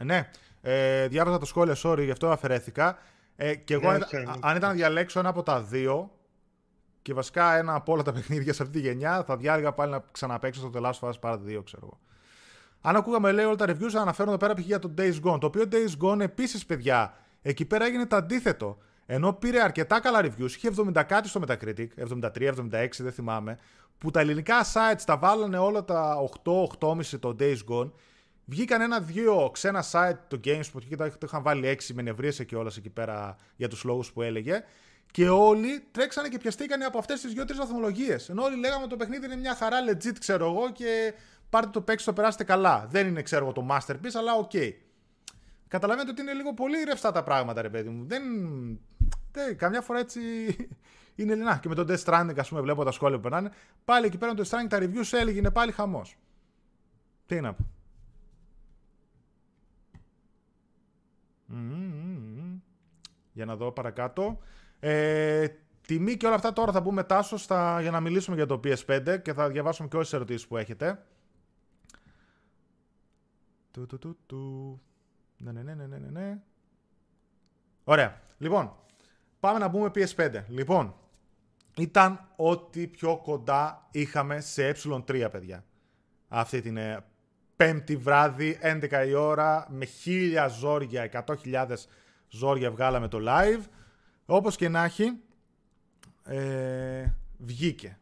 [0.04, 2.98] Ναι, ε, διάβαζα το σχόλιο, sorry, γι' αυτό αφαιρέθηκα.
[3.36, 3.98] Ε, και εγώ, ναι,
[4.40, 6.12] αν, ήταν να διαλέξω ένα από τα δύο,
[7.02, 10.04] και βασικά ένα από όλα τα παιχνίδια σε αυτή τη γενιά, θα διάλεγα πάλι να
[10.12, 12.00] ξαναπέξω στο The Last of Us Part 2, ξέρω εγώ.
[12.80, 14.64] Αν ακούγαμε, λέει, όλα τα reviews, αναφέρουν εδώ πέρα π.χ.
[14.64, 15.40] για το Days Gone.
[15.40, 17.14] Το οποίο Days Gone επίσης, παιδιά,
[17.48, 18.78] εκεί πέρα έγινε το αντίθετο.
[19.06, 23.58] Ενώ πήρε αρκετά καλά reviews, είχε 70 κάτι στο Metacritic, 73, 76, δεν θυμάμαι,
[23.98, 27.90] που τα ελληνικά sites τα βάλανε όλα τα 8, 8,5 το Days Gone.
[28.44, 32.70] Βγήκαν ένα-δύο ξένα site, το GameSpot, και το είχαν βάλει 6, με νευρίασε και όλα
[32.76, 34.64] εκεί πέρα για τους λόγους που έλεγε.
[35.10, 38.28] Και όλοι τρέξανε και πιαστήκανε από αυτές τις δύο-τρει βαθμολογίες.
[38.28, 41.14] Ενώ όλοι λέγαμε το παιχνίδι είναι μια χαρά legit, ξέρω εγώ, και
[41.50, 42.86] πάρτε το παίξτε, το περάσετε καλά.
[42.90, 44.50] Δεν είναι, ξέρω εγώ, το masterpiece, αλλά OK.
[44.54, 44.72] Okay.
[45.68, 48.04] Καταλαβαίνετε ότι είναι λίγο πολύ ρευστά τα πράγματα, ρε παιδί μου.
[48.06, 48.22] Δεν.
[49.32, 50.20] δεν καμιά φορά έτσι.
[51.14, 51.58] είναι λινά.
[51.58, 53.50] Και με το Death Stranding, ας πούμε, βλέπω τα σχόλια που περνάνε.
[53.84, 56.16] Πάλι εκεί πέρα το Death Stranding τα reviews έλεγε είναι πάλι χαμός.
[57.26, 57.66] Τι να πω.
[63.32, 64.38] Για να δω παρακάτω.
[64.80, 65.48] Ε,
[65.86, 69.18] τιμή και όλα αυτά τώρα θα μπούμε Τάσο στα, για να μιλήσουμε για το PS5
[69.22, 71.04] και θα διαβάσουμε και όσες ερωτήσεις που έχετε.
[73.70, 74.80] Του, του, του, του.
[75.38, 76.38] Ναι, ναι, ναι, ναι, ναι, ναι.
[77.84, 78.20] Ωραία.
[78.38, 78.76] Λοιπόν,
[79.40, 80.42] πάμε να μπούμε PS5.
[80.48, 80.94] Λοιπόν,
[81.76, 85.64] ήταν ό,τι πιο κοντά είχαμε σε ε3, παιδιά.
[86.28, 87.04] Αυτή την ε,
[87.56, 91.66] πέμπτη βράδυ, 11 η ώρα, με χίλια ζόρια, 100.000
[92.28, 93.62] ζόρια βγάλαμε το live.
[94.26, 95.20] Όπως και να έχει,
[96.24, 97.04] ε,
[97.38, 97.98] βγήκε.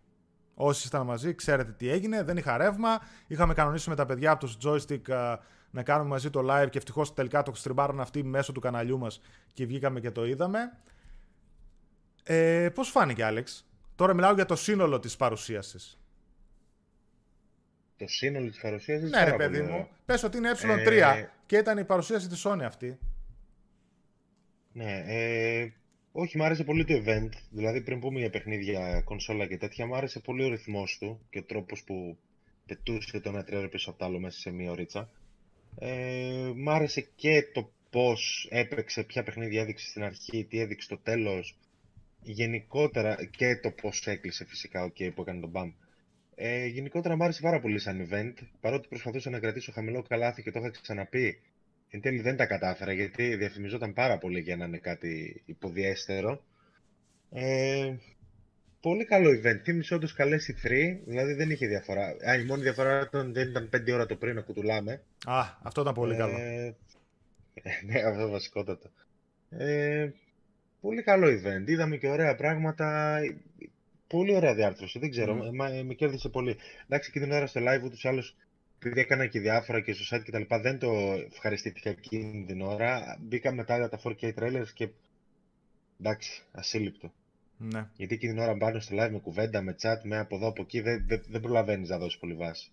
[0.55, 2.23] Όσοι ήσταν μαζί, ξέρετε τι έγινε.
[2.23, 3.01] Δεν είχα ρεύμα.
[3.27, 5.37] Είχαμε κανονίσει με τα παιδιά από το joystick ε,
[5.77, 9.21] να κάνουμε μαζί το live και ευτυχώς τελικά το στριμπάρουν αυτοί μέσω του καναλιού μας
[9.53, 10.59] και βγήκαμε και το είδαμε.
[12.23, 16.01] Ε, Πώς φάνηκε, Άλεξ; Τώρα μιλάω για το σύνολο της παρουσίασης.
[17.97, 19.11] Το σύνολο της παρουσίασης.
[19.11, 19.89] Ναι, ρε παιδί μου.
[20.05, 21.29] Πες ότι είναι ε3 ε...
[21.47, 22.99] και ήταν η παρουσίαση της Sony αυτή.
[24.73, 25.73] Ναι, ε,
[26.13, 27.31] όχι, μου άρεσε πολύ το event.
[27.51, 31.39] Δηλαδή, πριν πούμε για παιχνίδια, κονσόλα και τέτοια, μου άρεσε πολύ ο ρυθμός του και
[31.39, 32.19] ο τρόπος που
[32.67, 35.11] πετούσε το ένα τρέρο πίσω από το άλλο μέσα σε μία ωρίτσα.
[35.79, 40.99] Ε, μ' άρεσε και το πώς έπαιξε, ποια παιχνίδια έδειξε στην αρχή, τι έδειξε στο
[40.99, 41.59] τέλος.
[42.23, 45.73] Γενικότερα και το πώς έκλεισε φυσικά ο okay, που έκανε τον BAM.
[46.35, 48.47] Ε, γενικότερα μου άρεσε πάρα πολύ σαν event.
[48.61, 51.39] Παρότι προσπαθούσα να κρατήσω χαμηλό καλάθι και το είχα ξαναπεί
[51.89, 56.45] Εν τέλει δεν τα κατάφερα γιατί διαφημιζόταν πάρα πολύ για να είναι κάτι υποδιέστερο.
[57.31, 57.95] Ε,
[58.81, 59.61] πολύ καλό event.
[59.63, 62.17] Θύμισε όντως καλές οι 3, δηλαδή δεν είχε διαφορά.
[62.29, 65.03] Α, η μόνη διαφορά ήταν δεν ήταν 5 ώρα το πρωί να κουτουλάμε.
[65.25, 66.39] Α, αυτό ήταν πολύ ε, καλό.
[67.87, 68.91] ναι, αυτό βασικότατο.
[69.51, 70.09] Ε,
[70.81, 71.69] πολύ καλό event.
[71.69, 73.19] Είδαμε και ωραία πράγματα.
[74.07, 74.99] Πολύ ωραία διάρθρωση.
[74.99, 75.51] Δεν ξέρω, mm.
[75.51, 76.57] με, με κέρδισε πολύ.
[76.85, 78.37] Εντάξει, και την ώρα στο live ούτως ή άλλως
[78.79, 80.93] επειδή έκανα και διάφορα και στο site και τα λοιπά, δεν το
[81.33, 83.19] ευχαριστήθηκα εκείνη την ώρα.
[83.21, 84.89] Μπήκα μετά για τα 4K trailers και
[86.01, 87.13] εντάξει, ασύλληπτο.
[87.59, 87.89] Ναι.
[87.97, 90.63] Γιατί εκείνη την ώρα μπάνω στο live με κουβέντα, με chat, με από εδώ από
[90.63, 92.71] εκεί, δεν, δεν, δεν προλαβαίνεις να δώσεις πολύ βάση.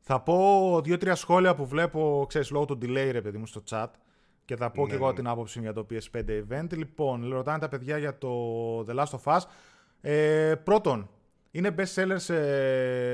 [0.00, 3.86] Θα πω δύο-τρία σχόλια που βλέπω, ξέρεις, λόγω του delay, ρε παιδί μου, στο chat.
[4.44, 5.14] Και θα πω Ναι, και εγώ ναι.
[5.14, 6.76] την άποψη μου για το PS5 event.
[6.76, 8.30] Λοιπόν, ρωτάνε τα παιδιά για το
[8.80, 9.40] The Last of Us.
[10.00, 11.10] Ε, πρώτον,
[11.50, 12.38] είναι best seller σε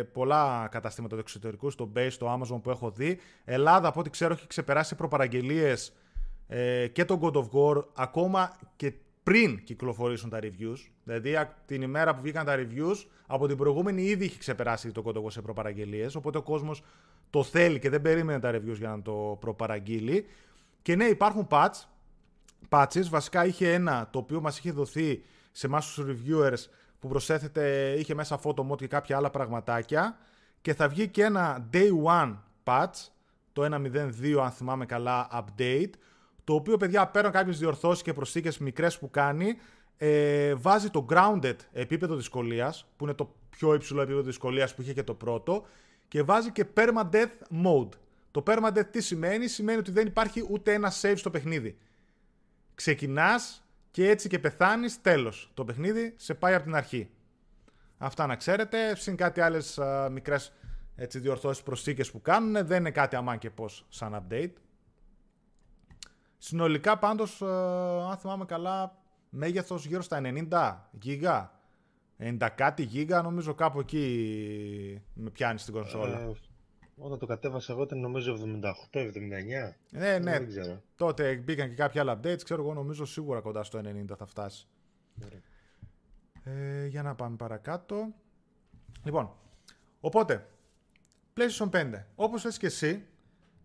[0.05, 3.19] πολλά καταστήματα του εξωτερικού, στο Base, στο Amazon που έχω δει.
[3.45, 5.93] Ελλάδα, από ό,τι ξέρω, έχει ξεπεράσει προπαραγγελίες
[6.49, 8.93] ε, και το God of War ακόμα και
[9.25, 10.77] πριν κυκλοφορήσουν τα reviews.
[11.05, 15.03] Δηλαδή, α- την ημέρα που βγήκαν τα reviews, από την προηγούμενη ήδη είχε ξεπεράσει το
[15.07, 16.83] God of War σε προπαραγγελίες, οπότε ο κόσμος
[17.31, 20.27] το θέλει και δεν περίμενε τα reviews για να το προπαραγγείλει.
[20.83, 21.73] Και ναι, υπάρχουν patch,
[22.69, 23.09] patches.
[23.11, 28.15] Βασικά είχε ένα το οποίο μας είχε δοθεί σε εμάς τους reviewers που προσέθεται, είχε
[28.15, 30.19] μέσα photo mode και κάποια άλλα πραγματάκια
[30.61, 32.35] και θα βγει και ένα day one
[32.65, 33.09] patch,
[33.53, 35.91] το 1.02 αν θυμάμαι καλά update,
[36.45, 39.57] το οποίο παιδιά πέραν κάποιες διορθώσεις και προσθήκες μικρές που κάνει,
[39.97, 44.93] ε, βάζει το grounded επίπεδο δυσκολίας, που είναι το πιο υψηλό επίπεδο δυσκολίας που είχε
[44.93, 45.65] και το πρώτο,
[46.09, 47.89] και βάζει και permadeath mode.
[48.31, 51.79] Το permadeath τι σημαίνει, σημαίνει ότι δεν υπάρχει ούτε ένα save στο παιχνίδι.
[52.75, 55.51] Ξεκινάς και έτσι και πεθάνεις, τέλος.
[55.55, 57.11] Το παιχνίδι σε πάει από την αρχή.
[57.99, 60.53] Αυτά να ξέρετε, συν κάτι άλλες α, μικρές
[60.97, 64.53] έτσι, διορθώσεις προσθήκες που κάνουν, δεν είναι κάτι αμάν και πώς σαν update.
[66.47, 68.99] Συνολικά πάντως, α, αν θυμάμαι καλά,
[69.31, 71.53] μέγεθος γύρω στα 90 γίγα.
[72.19, 76.21] 90 κάτι γίγα, νομίζω κάπου εκεί με πιάνει στην κονσόλα.
[76.21, 76.33] Ε,
[76.97, 78.41] όταν το κατέβασα εγώ ήταν νομίζω 78-79.
[79.91, 80.83] ναι, ναι, Δεν ξέρω.
[80.97, 84.67] τότε μπήκαν και κάποια άλλα updates, ξέρω εγώ νομίζω σίγουρα κοντά στο 90 θα φτάσει.
[85.25, 85.43] Ωραία.
[86.45, 88.15] Ε, για να πάμε παρακάτω.
[89.05, 89.33] Λοιπόν,
[90.01, 90.47] οπότε,
[91.37, 92.05] PlayStation 5.
[92.15, 93.07] Όπως έτσι και εσύ,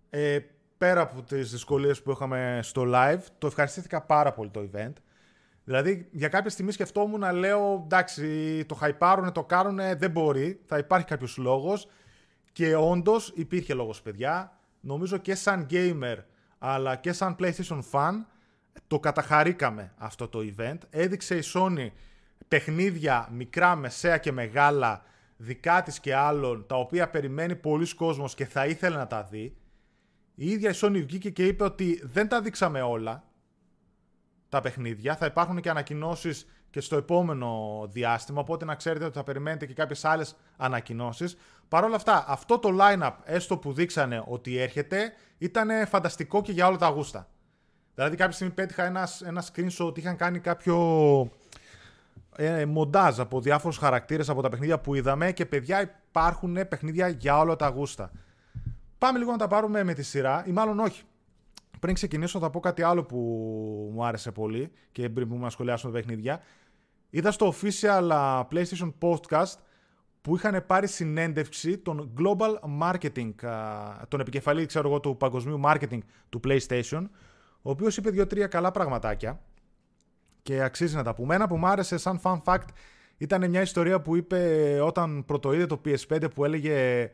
[0.10, 0.40] ε,
[0.80, 4.94] πέρα από τις δυσκολίες που είχαμε στο live, το ευχαριστήθηκα πάρα πολύ το event.
[5.64, 10.78] Δηλαδή, για κάποια στιγμή σκεφτόμουν να λέω, εντάξει, το χαϊπάρουνε, το κάνουνε, δεν μπορεί, θα
[10.78, 11.88] υπάρχει κάποιος λόγος.
[12.52, 14.58] Και όντως υπήρχε λόγος, παιδιά.
[14.80, 16.18] Νομίζω και σαν gamer,
[16.60, 18.14] αλλά και σαν PlayStation fan,
[18.88, 20.78] το καταχαρήκαμε αυτό το event.
[20.90, 21.88] Έδειξε η Sony
[22.48, 25.04] παιχνίδια μικρά, μεσαία και μεγάλα,
[25.38, 29.56] δικά της και άλλων, τα οποία περιμένει πολλοί κόσμος και θα ήθελε να τα δει.
[30.42, 33.24] Η ίδια η Sony βγήκε και είπε ότι δεν τα δείξαμε όλα
[34.50, 35.16] τα παιχνίδια.
[35.16, 38.40] Θα υπάρχουν και ανακοινώσεις και στο επόμενο διάστημα.
[38.40, 41.38] Οπότε να ξέρετε ότι θα περιμένετε και κάποιες άλλες ανακοινώσεις.
[41.68, 46.68] Παρ' όλα αυτά, αυτό το line-up, έστω που δείξανε ότι έρχεται, ήταν φανταστικό και για
[46.68, 47.28] όλα τα γούστα.
[47.96, 50.78] Δηλαδή, κάποια στιγμή πέτυχα ένα, ένα screenshot ότι είχαν κάνει κάποιο
[52.36, 57.40] ε, μοντάζ από διάφορους χαρακτήρες από τα παιχνίδια που είδαμε και παιδιά υπάρχουν παιχνίδια για
[57.40, 58.12] όλα τα γούστα.
[59.00, 61.04] Πάμε λίγο να τα πάρουμε με τη σειρά, ή μάλλον όχι.
[61.80, 63.18] Πριν ξεκινήσω, θα πω κάτι άλλο που
[63.94, 66.42] μου άρεσε πολύ και πριν που να σχολιάσουμε τα παιχνίδια.
[67.10, 69.58] Είδα στο official α, PlayStation Podcast
[70.22, 76.00] που είχαν πάρει συνέντευξη των Global Marketing, α, τον επικεφαλή ξέρω εγώ, του παγκοσμίου marketing
[76.30, 77.04] του PlayStation,
[77.62, 79.42] ο οποίος είπε δύο-τρία καλά πραγματάκια
[80.42, 81.36] και αξίζει να τα πούμε.
[81.36, 82.68] Ένα που μου άρεσε σαν fun fact
[83.18, 87.10] ήταν μια ιστορία που είπε όταν πρωτοείδε το PS5 που έλεγε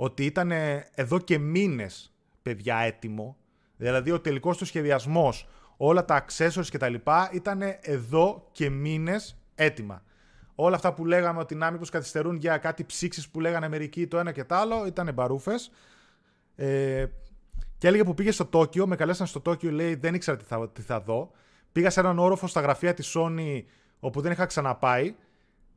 [0.00, 0.50] ότι ήταν
[0.94, 3.36] εδώ και μήνες παιδιά έτοιμο.
[3.76, 9.36] Δηλαδή ο τελικός του σχεδιασμός, όλα τα accessories και τα λοιπά ήταν εδώ και μήνες
[9.54, 10.02] έτοιμα.
[10.54, 14.18] Όλα αυτά που λέγαμε ότι να μήπως καθυστερούν για κάτι ψήξεις που λέγανε μερικοί το
[14.18, 15.70] ένα και το άλλο ήταν μπαρούφες.
[16.56, 17.06] Ε,
[17.78, 20.70] και έλεγε που πήγε στο Τόκιο, με καλέσαν στο Τόκιο, λέει δεν ήξερα τι θα,
[20.70, 21.30] τι θα δω.
[21.72, 23.62] Πήγα σε έναν όροφο στα γραφεία της Sony
[24.00, 25.14] όπου δεν είχα ξαναπάει.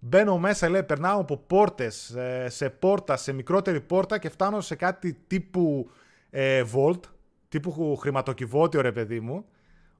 [0.04, 4.76] Μπαίνω μέσα, λέει, περνάω από πόρτες, ε, σε πόρτα, σε μικρότερη πόρτα και φτάνω σε
[4.76, 5.90] κάτι τύπου
[6.30, 7.00] ε, Vault,
[7.50, 9.46] τύπου χρηματοκιβώτιο ρε παιδί μου,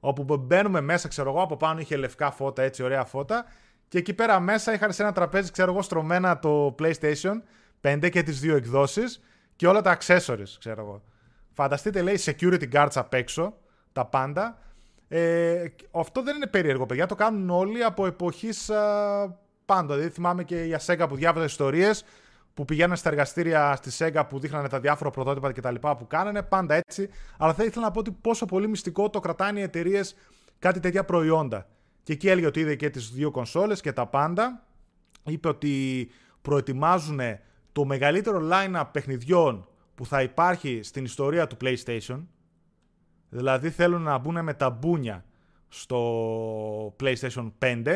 [0.00, 3.44] όπου μπαίνουμε μέσα, ξέρω εγώ, από πάνω είχε λευκά φώτα, έτσι ωραία φώτα,
[3.88, 7.40] και εκεί πέρα μέσα είχαν σε ένα τραπέζι, ξέρω εγώ, στρωμένα το PlayStation
[7.80, 9.22] 5 και τις δύο εκδόσεις
[9.56, 11.02] και όλα τα accessories, ξέρω εγώ.
[11.52, 13.54] Φανταστείτε, λέει, security guards απ' έξω,
[13.92, 14.58] τα πάντα.
[15.08, 17.06] Ε, αυτό δεν είναι περίεργο, παιδιά.
[17.06, 19.94] Το κάνουν όλοι από εποχής α, πάντα.
[19.94, 22.04] Δηλαδή, θυμάμαι και για Sega που διάβαζα ιστορίες
[22.54, 26.06] που πηγαίνανε στα εργαστήρια στη Sega που δείχνανε τα διάφορα πρωτότυπα και τα λοιπά που
[26.06, 26.42] κάνανε.
[26.42, 27.08] Πάντα έτσι.
[27.38, 30.14] Αλλά θα ήθελα να πω ότι πόσο πολύ μυστικό το κρατάνε οι εταιρείες
[30.58, 31.68] κάτι τέτοια προϊόντα.
[32.02, 34.66] Και εκεί έλεγε ότι είδε και τις δύο κονσόλες και τα πάντα.
[35.24, 36.08] Είπε ότι
[36.42, 37.20] προετοιμάζουν
[37.72, 42.26] το μεγαλύτερο line-up παιχνιδιών που θα υπάρχει στην ιστορία του PlayStation.
[43.28, 45.24] Δηλαδή θέλουν να μπουν με τα μπούνια
[45.68, 47.86] στο PlayStation 5.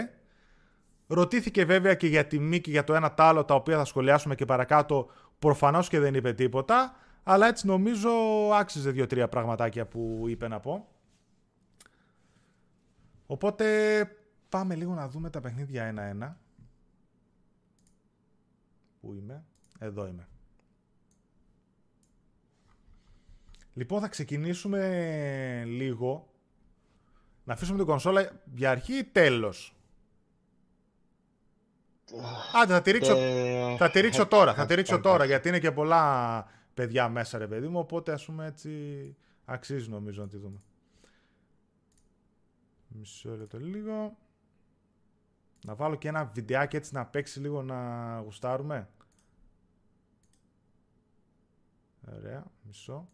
[1.07, 4.35] Ρωτήθηκε βέβαια και για τιμή και για το ένα τ' άλλο τα οποία θα σχολιάσουμε
[4.35, 5.11] και παρακάτω.
[5.39, 6.97] Προφανώς και δεν είπε τίποτα.
[7.23, 8.11] Αλλά έτσι νομίζω
[8.53, 10.89] άξιζε δύο-τρία πραγματάκια που είπε να πω.
[13.27, 13.67] Οπότε
[14.49, 16.39] πάμε λίγο να δούμε τα παιχνίδια ένα-ένα.
[19.01, 19.45] Πού είμαι;
[19.79, 20.29] Εδώ είμαι.
[23.75, 26.31] Λοιπόν, θα ξεκινήσουμε λίγο.
[27.45, 29.76] Να αφήσουμε την κονσόλα για αρχή ή τέλος.
[32.63, 34.55] Άντε, θα τη ρίξω, Ε, θα τη ρίξω τώρα.
[34.55, 35.11] Θα τη ρίξω εντάξει.
[35.11, 37.79] τώρα, γιατί είναι και πολλά παιδιά μέσα, ρε παιδί μου.
[37.79, 40.61] Οπότε, ας πούμε, έτσι αξίζει νομίζω να τη δούμε.
[42.89, 44.17] Μισό λεπτό λίγο.
[45.67, 48.89] Να βάλω και ένα βιντεάκι έτσι να παίξει λίγο να γουστάρουμε.
[52.17, 53.09] Ωραία, μισό.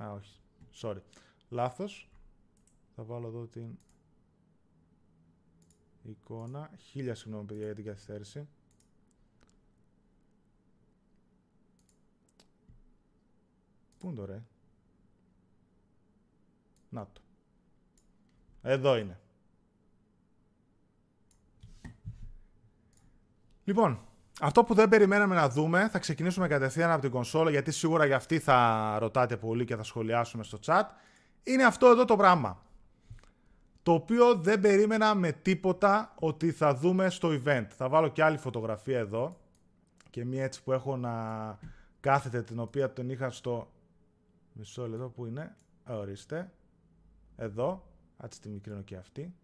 [0.00, 0.40] Α, όχι.
[0.74, 1.00] Sorry.
[1.48, 2.10] Λάθος.
[2.94, 3.78] Θα βάλω εδώ την
[6.02, 6.70] εικόνα.
[6.78, 8.48] Χίλια συγγνώμη παιδιά για την καθυστέρηση.
[13.98, 14.42] Πού είναι το ρε;
[16.88, 17.20] Να το.
[18.62, 19.20] Εδώ είναι.
[23.64, 24.06] Λοιπόν,
[24.40, 28.16] αυτό που δεν περιμέναμε να δούμε, θα ξεκινήσουμε κατευθείαν από την κονσόλα, γιατί σίγουρα για
[28.16, 30.84] αυτή θα ρωτάτε πολύ και θα σχολιάσουμε στο chat,
[31.42, 32.62] είναι αυτό εδώ το πράγμα.
[33.82, 37.66] Το οποίο δεν περίμενα με τίποτα ότι θα δούμε στο event.
[37.68, 39.40] Θα βάλω και άλλη φωτογραφία εδώ
[40.10, 41.12] και μία έτσι που έχω να
[42.00, 43.72] κάθεται την οποία τον είχα στο...
[44.52, 45.56] Μισό λεπτό που είναι;
[45.90, 46.52] Α, Ορίστε.
[47.36, 47.86] Εδώ.
[48.22, 49.34] Έτσι τη μικρύνω και αυτή.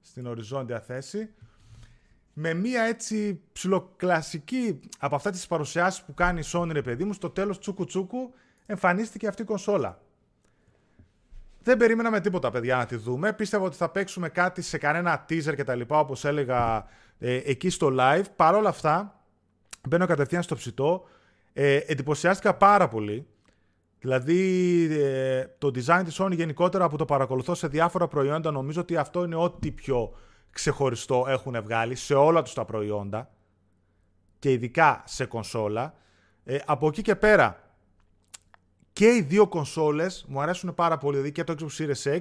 [0.00, 1.34] Στην οριζόντια θέση
[2.32, 7.12] με μία έτσι ψιλοκλασική από αυτά τις παρουσιάσεις που κάνει η Sony ρε παιδί μου,
[7.12, 8.34] στο τέλος τσούκου τσούκου
[8.66, 10.00] εμφανίστηκε αυτή η κονσόλα.
[11.62, 13.32] Δεν περίμενα τίποτα παιδιά να τη δούμε.
[13.32, 16.86] Πίστευα ότι θα παίξουμε κάτι σε κανένα teaser και τα λοιπά όπως έλεγα
[17.18, 18.24] ε, εκεί στο live.
[18.36, 19.20] Παρ' όλα αυτά
[19.88, 21.04] μπαίνω κατευθείαν στο ψητό.
[21.52, 23.26] Ε, εντυπωσιάστηκα πάρα πολύ.
[24.00, 28.96] Δηλαδή ε, το design της Sony γενικότερα που το παρακολουθώ σε διάφορα προϊόντα νομίζω ότι
[28.96, 30.12] αυτό είναι ό,τι πιο
[30.50, 33.30] ξεχωριστό έχουν βγάλει σε όλα τους τα προϊόντα
[34.38, 35.94] και ειδικά σε κονσόλα.
[36.44, 37.70] Ε, από εκεί και πέρα
[38.92, 42.20] και οι δύο κονσόλες μου αρέσουν πάρα πολύ, δηλαδή και το Xbox Series X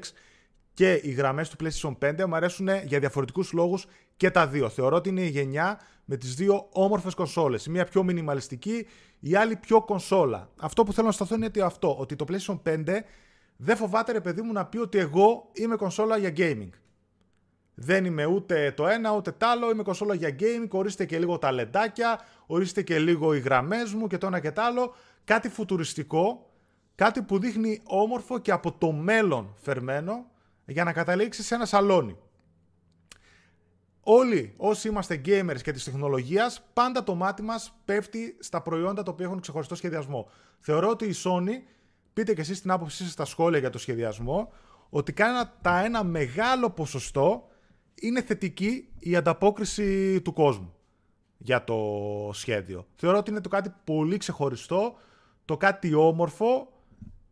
[0.74, 3.86] και οι γραμμές του PlayStation 5 μου αρέσουν για διαφορετικούς λόγους
[4.18, 4.70] και τα δύο.
[4.70, 7.65] Θεωρώ ότι είναι η γενιά με τις δύο όμορφες κονσόλες.
[7.65, 8.88] Η μία πιο μινιμαλιστική,
[9.20, 10.50] η άλλη πιο κονσόλα.
[10.60, 12.86] Αυτό που θέλω να σταθώ είναι ότι αυτό, ότι το PlayStation 5
[13.58, 16.70] δεν φοβάται ρε παιδί μου να πει ότι εγώ είμαι κονσόλα για gaming.
[17.82, 19.72] Δεν είμαι ούτε το ένα ούτε το άλλο.
[19.72, 20.68] Είμαι κονσόλα για gaming.
[20.70, 22.20] Ορίστε και λίγο τα λεντάκια.
[22.46, 24.94] Ορίστε και λίγο οι γραμμές μου και το ένα και το άλλο.
[25.24, 26.50] Κάτι φουτουριστικό.
[26.96, 30.26] Κάτι που δείχνει όμορφο και από το μέλλον φερμένο
[30.65, 32.18] για να καταλήξεις σε ένα σαλόνι.
[34.02, 39.12] Όλοι όσοι είμαστε gamers και της τεχνολογίας, πάντα το μάτι μας πέφτει στα προϊόντα τα
[39.12, 40.30] οποία έχουν ξεχωριστό σχεδιασμό.
[40.60, 41.52] Θεωρώ ότι η Sony,
[42.13, 44.54] πείτε και εσείς την άποψή σας στα σχόλια για το σχεδιασμό,
[44.89, 47.49] ότι κάνει ένα, τα ένα μεγάλο ποσοστό
[48.02, 50.74] είναι θετική η ανταπόκριση του κόσμου
[51.38, 51.80] για το
[52.34, 52.88] σχέδιο.
[52.96, 54.96] Θεωρώ ότι είναι το κάτι πολύ ξεχωριστό,
[55.46, 56.72] το κάτι όμορφο,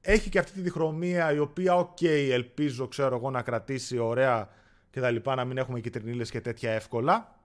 [0.01, 4.49] έχει και αυτή τη διχρωμία η οποία, οκ, ελπίζω, ξέρω εγώ, να κρατήσει ωραία
[4.89, 7.36] και τα λοιπά, να μην έχουμε κιτρινίλες και τέτοια εύκολα.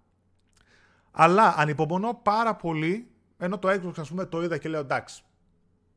[1.10, 5.22] Αλλά ανυπομονώ πάρα πολύ, ενώ το Xbox ας πούμε το είδα και λέω εντάξει,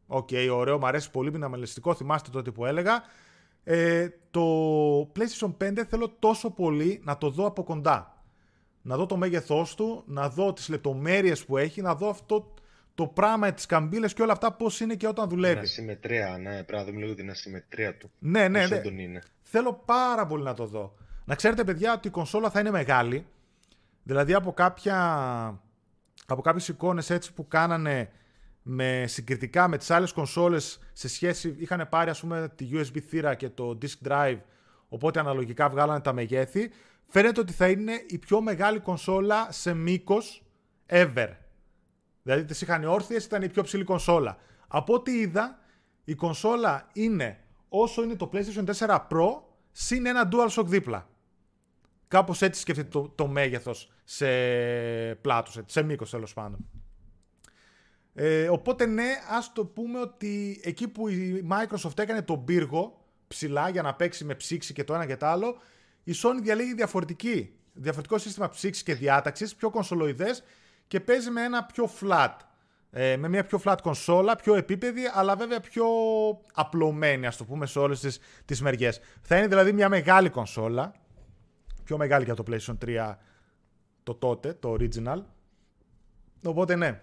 [0.08, 3.04] οκ, ωραίο, μου αρέσει πολύ, μινιμαλιστικό, θυμάστε τότε που έλεγα,
[3.68, 4.42] ε, το
[5.16, 8.24] PlayStation 5 θέλω τόσο πολύ να το δω από κοντά.
[8.82, 12.54] Να δω το μέγεθός του, να δω τις λεπτομέρειες που έχει, να δω αυτό
[12.96, 15.60] το πράγμα, τις καμπύλες και όλα αυτά πώς είναι και όταν Την δουλεύει.
[15.60, 18.12] ασυμμετρία, ναι, πρέπει να δούμε λίγο την ασυμμετρία του.
[18.20, 18.76] Ναι, ναι, Πώς ναι.
[18.76, 19.22] έντονη είναι.
[19.42, 20.96] Θέλω πάρα πολύ να το δω.
[21.26, 23.26] Να ξέρετε, παιδιά, ότι η κονσόλα θα είναι μεγάλη.
[24.04, 24.96] Δηλαδή από κάποια.
[26.28, 28.10] Από κάποιες εικόνες έτσι που κάνανε
[28.68, 33.36] με συγκριτικά με τις άλλες κονσόλες σε σχέση, είχαν πάρει ας πούμε τη USB θύρα
[33.36, 34.40] και το disk drive,
[34.88, 36.72] οπότε αναλογικά βγάλανε τα μεγέθη,
[37.08, 40.44] φαίνεται ότι θα είναι η πιο μεγάλη κονσόλα σε μήκος
[40.90, 41.30] ever.
[42.24, 44.38] Δηλαδή τις είχαν όρθιες, ήταν η πιο ψηλή κονσόλα.
[44.68, 45.60] Από ό,τι είδα,
[46.04, 47.40] η κονσόλα είναι
[47.70, 49.42] όσο είναι το PlayStation 4 Pro,
[49.72, 51.10] συν ένα DualShock δίπλα.
[52.08, 54.28] Κάπως έτσι σκέφτεται το, το μέγεθος σε
[55.16, 56.66] πλάτος, έτσι, σε μήκος τέλος πάντων.
[58.18, 63.70] Ε, οπότε ναι, ας το πούμε ότι εκεί που η Microsoft έκανε τον πύργο ψηλά
[63.70, 65.58] για να παίξει με ψήξη και το ένα και το άλλο,
[66.04, 70.44] η Sony διαλέγει διαφορετική, διαφορετικό σύστημα ψήξης και διάταξης, πιο κονσολοειδές
[70.88, 72.36] και παίζει με ένα πιο flat.
[72.92, 75.86] Ε, με μια πιο flat κονσόλα, πιο επίπεδη, αλλά βέβαια πιο
[76.54, 79.00] απλωμένη, ας το πούμε, σε όλες τις, τις μεριές.
[79.22, 80.94] Θα είναι δηλαδή μια μεγάλη κονσόλα,
[81.84, 83.16] πιο μεγάλη και από το PlayStation 3
[84.04, 85.22] το τότε, το original.
[86.44, 87.02] Οπότε ναι,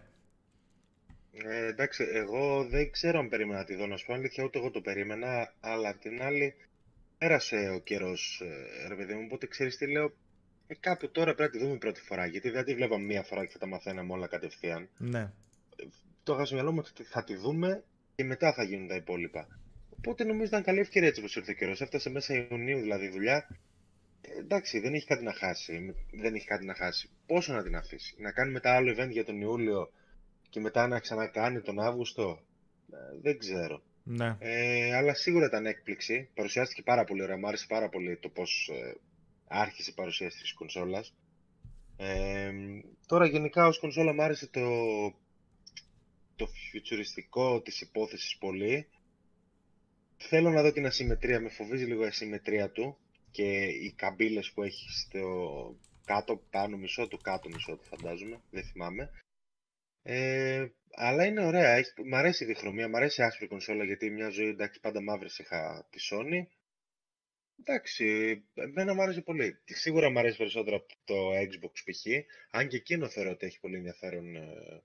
[1.33, 4.59] Ε, εντάξει, εγώ δεν ξέρω αν περίμενα να τη δω, να σου πω αλήθεια, ούτε
[4.59, 6.55] εγώ το περίμενα, αλλά απ' την άλλη,
[7.19, 10.13] πέρασε ο καιρός, ε, ρε παιδί μου, οπότε ξέρεις τι λέω.
[10.67, 12.27] Ε, κάπου τώρα πρέπει να τη δούμε πρώτη φορά.
[12.27, 14.89] Γιατί δεν τη βλέπαμε μία φορά και θα τα μαθαίναμε όλα κατευθείαν.
[14.99, 15.33] Ναι.
[16.23, 19.47] Το είχα στο μυαλό μου ότι θα τη δούμε και μετά θα γίνουν τα υπόλοιπα.
[19.91, 21.81] Οπότε νομίζω ήταν καλή ευκαιρία έτσι όπως ήρθε ο καιρός.
[21.81, 23.47] Έφτασε μέσα Ιουνίου δηλαδή η δουλειά.
[24.21, 25.95] Ε, εντάξει, δεν έχει κάτι να χάσει.
[26.13, 27.11] Δεν έχει κάτι να χάσει.
[27.27, 28.15] Πόσο να την αφήσει.
[28.19, 29.93] Να κάνει μετά άλλο event για τον Ιούλιο
[30.53, 32.43] και μετά να ξανακάνει τον Αύγουστο.
[32.93, 33.83] Ε, δεν ξέρω.
[34.05, 34.37] Ναι.
[34.39, 36.29] Ε, αλλά σίγουρα ήταν έκπληξη.
[36.35, 37.37] Παρουσιάστηκε πάρα πολύ ωραία.
[37.37, 38.95] Μου άρεσε πάρα πολύ το πώς ε,
[39.47, 41.15] άρχισε η παρουσίαση της κονσόλας.
[41.97, 42.51] Ε,
[43.07, 44.61] τώρα γενικά ως κονσόλα μου άρεσε το,
[46.37, 48.89] το φιουτσουριστικό της υπόθεσης πολύ.
[50.17, 52.97] Θέλω να δω την ασυμμετρία, με φοβίζει λίγο η ασυμμετρία του
[53.31, 55.21] και οι καμπύλες που έχει στο
[56.05, 59.11] κάτω, πάνω μισό του, κάτω μισό του φαντάζομαι, δεν θυμάμαι.
[60.03, 64.11] Ε, αλλά είναι ωραία, έχει, μ' αρέσει η διχρωμία, μ' αρέσει η άσπρη κονσόλα γιατί
[64.11, 66.47] μια ζωή εντάξει πάντα μαύρες είχα τη Sony.
[67.61, 68.05] Εντάξει,
[68.55, 69.59] εμένα μου άρεσε πολύ.
[69.65, 72.07] Σίγουρα μου αρέσει περισσότερο από το Xbox π.χ.
[72.51, 74.83] Αν και εκείνο θεωρώ ότι έχει πολύ ενδιαφέρον ε,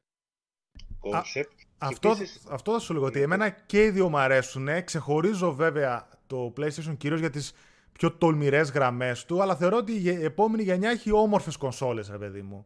[1.01, 1.55] concept.
[1.78, 2.15] αυτό,
[2.49, 4.84] αυτό θα σου λέω ότι εμένα και οι δύο μου αρέσουν.
[4.84, 7.53] Ξεχωρίζω βέβαια το PlayStation κυρίως για τις
[7.91, 12.41] πιο τολμηρές γραμμές του, αλλά θεωρώ ότι η επόμενη γενιά έχει όμορφες κονσόλες, ρε παιδί
[12.41, 12.65] μου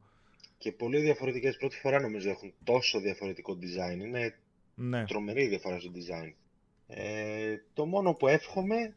[0.61, 1.57] και πολύ διαφορετικές.
[1.57, 3.99] Πρώτη φορά νομίζω έχουν τόσο διαφορετικό design.
[3.99, 4.35] Είναι
[4.75, 5.05] ναι.
[5.05, 6.33] τρομερή η διαφορά στο design.
[6.87, 8.93] Ε, το μόνο που εύχομαι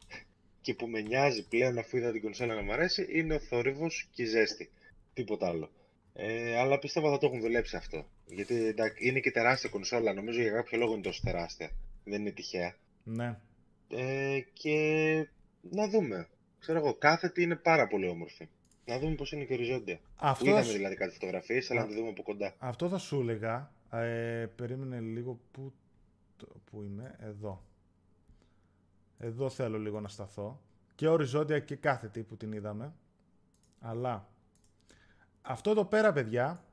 [0.61, 4.07] και που με νοιάζει πλέον αφού είδα την κονσόλα να μου αρέσει είναι ο θόρυβος
[4.11, 4.69] και η ζέστη.
[5.13, 5.71] Τίποτα άλλο.
[6.13, 8.09] Ε, αλλά πιστεύω θα το έχουν δουλέψει αυτό.
[8.25, 10.13] Γιατί εντάξει, είναι και τεράστια κονσόλα.
[10.13, 11.71] Νομίζω για κάποιο λόγο είναι τόσο τεράστια.
[12.03, 12.75] Δεν είναι τυχαία.
[13.03, 13.39] Ναι.
[13.89, 14.77] Ε, και
[15.61, 16.27] να δούμε.
[16.59, 18.47] Ξέρω εγώ, κάθετη είναι πάρα πολύ όμορφη.
[18.85, 19.99] Να δούμε πώς είναι και οριζόντια.
[20.15, 22.53] Αυτό Είδαμε δηλαδή κάτι φωτογραφίες, αλλά να το δούμε από κοντά.
[22.57, 23.71] Αυτό θα σου έλεγα.
[23.91, 25.73] Ε, περίμενε λίγο που,
[26.71, 27.15] που είμαι.
[27.19, 27.63] Εδώ.
[29.19, 30.61] Εδώ θέλω λίγο να σταθώ.
[30.95, 32.93] Και οριζόντια και κάθετη που την είδαμε.
[33.79, 34.29] Αλλά
[35.41, 36.63] αυτό εδώ πέρα, παιδιά,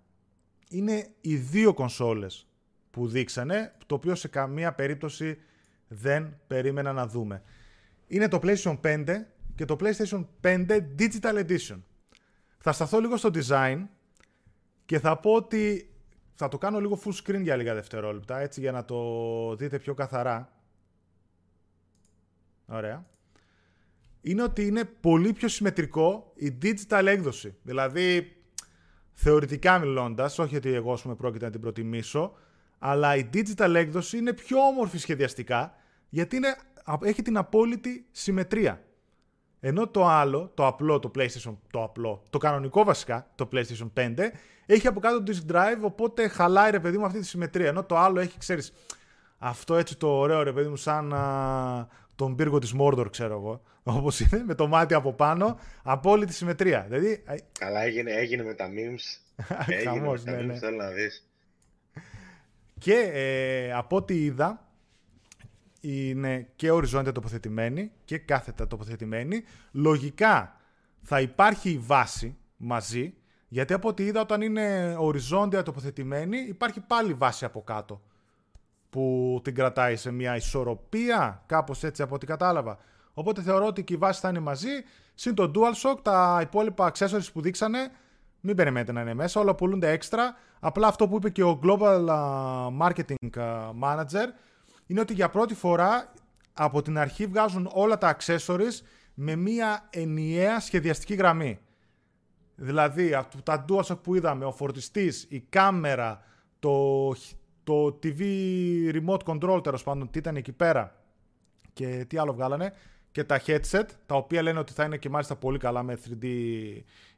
[0.69, 2.47] είναι οι δύο κονσόλες
[2.91, 5.39] που δείξανε, το οποίο σε καμία περίπτωση
[5.89, 7.43] δεν περίμενα να δούμε.
[8.07, 11.81] Είναι το PlayStation 5 και το PlayStation 5 Digital Edition.
[12.63, 13.87] Θα σταθώ λίγο στο design
[14.85, 15.91] και θα πω ότι
[16.35, 19.01] θα το κάνω λίγο full screen για λίγα δευτερόλεπτα, έτσι για να το
[19.57, 20.53] δείτε πιο καθαρά.
[22.67, 23.07] Ωραία.
[24.21, 27.57] Είναι ότι είναι πολύ πιο συμμετρικό η digital έκδοση.
[27.63, 28.37] Δηλαδή,
[29.13, 32.35] θεωρητικά μιλώντας, όχι ότι εγώ πούμε, πρόκειται να την προτιμήσω,
[32.79, 35.75] αλλά η digital έκδοση είναι πιο όμορφη σχεδιαστικά,
[36.09, 36.57] γιατί είναι,
[37.01, 38.83] έχει την απόλυτη συμμετρία.
[39.65, 44.19] Ενώ το άλλο, το απλό, το PlayStation, το απλό, το κανονικό βασικά, το PlayStation 5,
[44.67, 47.69] έχει από κάτω το disk drive, οπότε χαλάει ρε παιδί μου αυτή τη συμμετρία.
[47.69, 48.73] Ενώ το άλλο έχει, ξέρεις,
[49.39, 53.63] αυτό έτσι το ωραίο ρε παιδί μου, σαν α, τον πύργο της Mordor, ξέρω εγώ,
[53.99, 56.87] όπως είναι, με το μάτι από πάνω, απόλυτη συμμετρία.
[56.89, 57.25] Δηλαδή,
[57.59, 59.35] Καλά έγινε, έγινε με τα memes.
[59.67, 60.59] έγινε Χαμός, με τα ναι, memes, ναι.
[60.59, 61.27] θέλω να δεις.
[62.79, 64.72] Και ε, από ό,τι είδα,
[65.85, 69.45] είναι και οριζόντια τοποθετημένη και κάθετα τοποθετημένη.
[69.73, 70.57] Λογικά
[71.03, 73.15] θα υπάρχει η βάση μαζί,
[73.49, 78.03] γιατί από ό,τι είδα όταν είναι οριζόντια τοποθετημένη υπάρχει πάλι βάση από κάτω
[78.91, 82.79] που την κρατάει σε μια ισορροπία, κάπως έτσι από ό,τι κατάλαβα.
[83.15, 84.69] Οπότε θεωρώ ότι και η βάση θα είναι μαζί,
[85.15, 87.79] συν το DualShock, τα υπόλοιπα accessories που δείξανε,
[88.41, 90.37] μην περιμένετε να είναι μέσα, όλα πουλούνται έξτρα.
[90.61, 92.07] Απλά αυτό που είπε και ο Global
[92.81, 93.31] Marketing
[93.83, 94.27] Manager,
[94.87, 96.13] είναι ότι για πρώτη φορά
[96.53, 98.81] από την αρχή βγάζουν όλα τα accessories
[99.15, 101.59] με μία ενιαία σχεδιαστική γραμμή.
[102.55, 103.11] Δηλαδή,
[103.43, 106.23] τα DualShock που είδαμε, ο φορτιστής, η κάμερα,
[106.59, 107.09] το,
[107.65, 108.21] το TV
[108.93, 110.97] remote control, τέλος πάντων, τι ήταν εκεί πέρα
[111.73, 112.73] και τι άλλο βγάλανε,
[113.13, 116.27] και τα headset, τα οποία λένε ότι θα είναι και μάλιστα πολύ καλά με 3D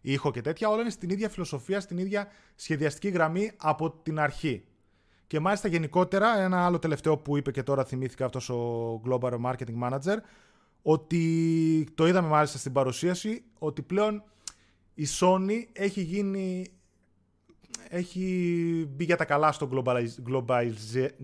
[0.01, 4.65] ήχο και τέτοια, όλα είναι στην ίδια φιλοσοφία, στην ίδια σχεδιαστική γραμμή από την αρχή.
[5.27, 9.83] Και μάλιστα γενικότερα, ένα άλλο τελευταίο που είπε και τώρα θυμήθηκα αυτός ο Global Marketing
[9.83, 10.16] Manager,
[10.83, 14.22] ότι το είδαμε μάλιστα στην παρουσίαση, ότι πλέον
[14.95, 16.66] η Sony έχει γίνει
[17.89, 19.68] έχει μπει για τα καλά στο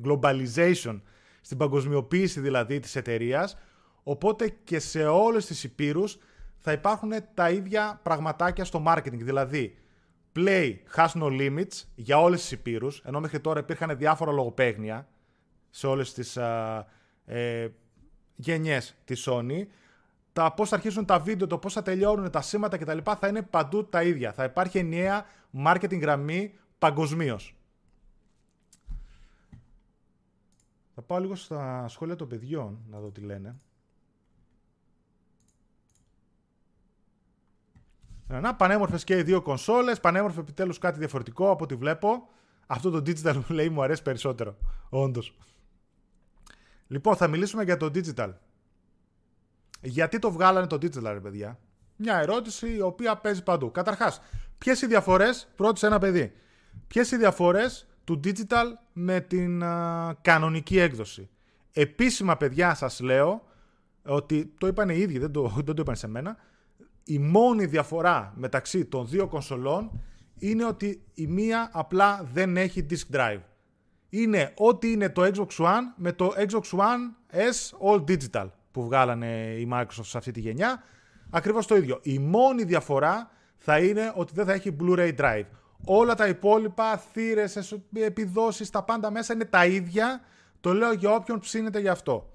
[0.05, 1.01] globalization,
[1.40, 3.57] στην παγκοσμιοποίηση δηλαδή της εταιρείας,
[4.03, 6.18] οπότε και σε όλες τις υπήρους
[6.59, 9.78] θα υπάρχουν τα ίδια πραγματάκια στο marketing, δηλαδή
[10.35, 15.09] Play has no limits για όλες τις υπήρους, ενώ μέχρι τώρα υπήρχαν διάφορα λογοπαίγνια
[15.70, 16.87] σε όλες τις α,
[17.24, 17.68] ε,
[18.37, 19.66] γενιές της Sony.
[20.33, 22.99] Τα πώς θα αρχίσουν τα βίντεο, το πώς θα τελειώνουν τα σήματα κτλ.
[23.18, 24.33] θα είναι παντού τα ίδια.
[24.33, 25.26] Θα υπάρχει ενιαία
[25.64, 27.55] marketing γραμμή παγκοσμίως.
[30.95, 33.57] Θα πάω λίγο στα σχόλια των παιδιών να δω τι λένε.
[38.39, 42.28] Να, πανέμορφες και οι δύο κονσόλες, πανέμορφε επιτέλους κάτι διαφορετικό από ό,τι βλέπω.
[42.66, 44.57] Αυτό το digital μου λέει μου αρέσει περισσότερο,
[44.89, 45.37] όντως.
[46.87, 48.33] Λοιπόν, θα μιλήσουμε για το digital.
[49.81, 51.59] Γιατί το βγάλανε το digital, ρε παιδιά;
[51.97, 53.70] Μια ερώτηση η οποία παίζει παντού.
[53.70, 54.20] Καταρχάς,
[54.59, 56.33] ποιες οι διαφορές, ρώτησε ένα παιδί,
[56.87, 59.62] ποιες οι διαφορές του digital με την
[60.22, 61.31] κανονική έκδοση;
[61.72, 63.43] Επίσημα, παιδιά, σας λέω
[64.03, 66.37] ότι το είπαν οι ίδιοι, δεν το, δεν το είπαν σε μένα.
[67.05, 70.03] Η μόνη διαφορά μεταξύ των δύο κονσολών
[70.38, 73.40] είναι ότι η μία απλά δεν έχει disk drive.
[74.09, 79.57] Είναι ό,τι είναι το Xbox One με το Xbox One S All Digital που βγάλανε
[79.59, 80.82] η Microsoft σε αυτή τη γενιά.
[81.30, 81.98] Ακριβώς το ίδιο.
[82.03, 85.46] Η μόνη διαφορά θα είναι ότι δεν θα έχει Blu-ray drive.
[85.84, 90.20] Όλα τα υπόλοιπα, θύρες, επιδόσεις, τα πάντα μέσα είναι τα ίδια.
[90.61, 92.32] Το λέω για όποιον ψήνεται γι' αυτό.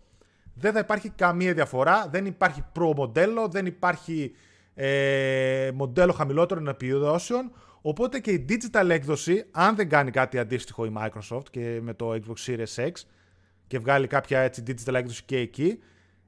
[0.54, 4.36] Δεν θα υπάρχει καμία διαφορά, δεν υπάρχει προ μοντέλο, δεν υπάρχει
[4.76, 7.52] ε, μοντέλο χαμηλότερων επιδόσεων.
[7.82, 12.12] Οπότε και η digital έκδοση, αν δεν κάνει κάτι αντίστοιχο η Microsoft και με το
[12.12, 12.92] Xbox Series X
[13.68, 15.80] και βγάλει κάποια έτσι digital έκδοση και εκεί,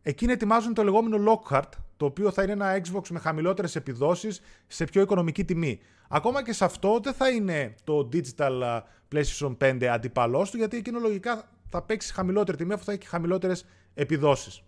[0.01, 4.85] εκείνοι ετοιμάζουν το λεγόμενο Lockhart, το οποίο θα είναι ένα Xbox με χαμηλότερες επιδόσεις σε
[4.85, 5.79] πιο οικονομική τιμή.
[6.09, 8.79] Ακόμα και σε αυτό δεν θα είναι το digital
[9.11, 13.65] PlayStation 5 αντιπαλός του, γιατί εκείνο λογικά θα παίξει χαμηλότερη τιμή αφού θα έχει χαμηλότερες
[13.93, 14.61] επιδόσεις.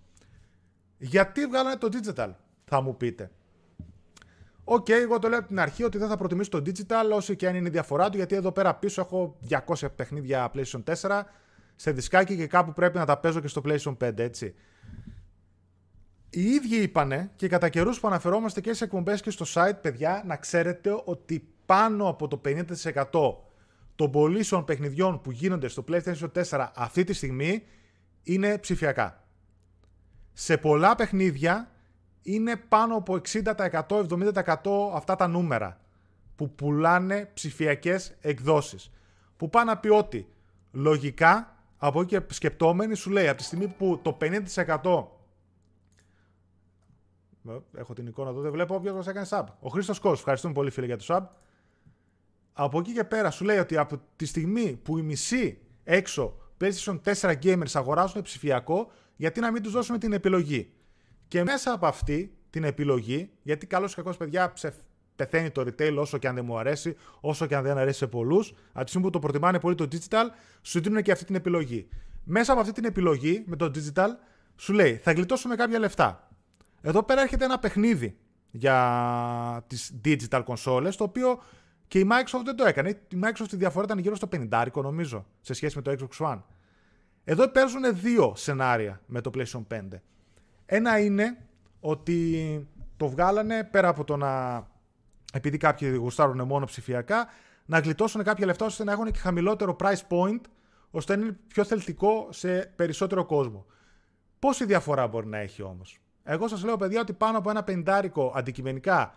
[0.97, 2.29] Γιατί βγάλανε το digital,
[2.65, 3.31] θα μου πείτε;
[4.71, 7.33] OK, okay, εγώ το λέω από την αρχή ότι δεν θα προτιμήσω το digital όσο
[7.33, 11.21] και αν είναι η διαφορά του, γιατί εδώ πέρα πίσω έχω 200 παιχνίδια PlayStation 4
[11.75, 14.55] σε δισκάκι και κάπου πρέπει να τα παίζω και στο PlayStation 5, έτσι.
[16.29, 20.23] Οι ίδιοι είπανε και κατά καιρούς που αναφερόμαστε και σε εκπομπές και στο site, παιδιά,
[20.25, 23.35] να ξέρετε ότι πάνω από το 50%
[23.95, 27.63] των πωλήσεων παιχνιδιών που γίνονται στο PlayStation 4 αυτή τη στιγμή
[28.23, 29.23] είναι ψηφιακά.
[30.33, 31.71] Σε πολλά παιχνίδια
[32.33, 34.55] είναι πάνω από 60%, 70%
[34.93, 35.77] αυτά τα νούμερα
[36.35, 38.91] που πουλάνε ψηφιακές εκδόσεις.
[39.37, 40.27] Που πάνε να πει ότι
[40.71, 45.05] λογικά από εκεί και σκεπτόμενοι σου λέει από τη στιγμή που το 50%
[47.77, 49.43] Έχω την εικόνα εδώ, δεν βλέπω όποιος μα έκανε sub.
[49.59, 51.21] Ο Χρήστος Κό, ευχαριστούμε πολύ φίλε για το sub.
[52.53, 56.99] Από εκεί και πέρα σου λέει ότι από τη στιγμή που οι μισοί έξω PlayStation
[57.03, 60.73] 4 gamers αγοράζουν ψηφιακό, γιατί να μην τους δώσουμε την επιλογή;
[61.29, 64.53] Και μέσα από αυτή την επιλογή, γιατί καλώ ή κακός παιδιά
[65.15, 68.07] πεθαίνει το retail όσο και αν δεν μου αρέσει, όσο και αν δεν αρέσει σε
[68.07, 70.23] πολλούς, από τη στιγμή που το προτιμάνε πολύ το digital,
[70.61, 71.87] σου δίνουν και αυτή την επιλογή.
[72.23, 74.07] Μέσα από αυτή την επιλογή με το digital,
[74.55, 76.29] σου λέει θα γλιτώσουμε κάποια λεφτά.
[76.81, 78.17] Εδώ πέρα έρχεται ένα παιχνίδι
[78.51, 81.41] για τις digital consoles, το οποίο
[81.87, 82.89] και η Microsoft δεν το έκανε.
[82.89, 86.41] Η Microsoft η διαφορά ήταν γύρω στο 50 νομίζω, σε σχέση με το Xbox One.
[87.23, 89.79] Εδώ παίζουν δύο σενάρια με το PlayStation 5.
[90.71, 91.37] Ένα είναι
[91.79, 92.67] ότι
[92.97, 94.63] το βγάλανε πέρα από το να,
[95.33, 97.27] επειδή κάποιοι γουστάρουν μόνο ψηφιακά,
[97.65, 100.41] να γλιτώσουν κάποια λεφτά ώστε να έχουν και χαμηλότερο price point,
[100.91, 103.65] ώστε να είναι πιο θελτικό σε περισσότερο κόσμο.
[104.39, 108.33] Πόση διαφορά μπορεί να έχει όμως; Εγώ σας λέω, παιδιά, ότι πάνω από ένα πεντάρικο
[108.35, 109.13] αντικειμενικά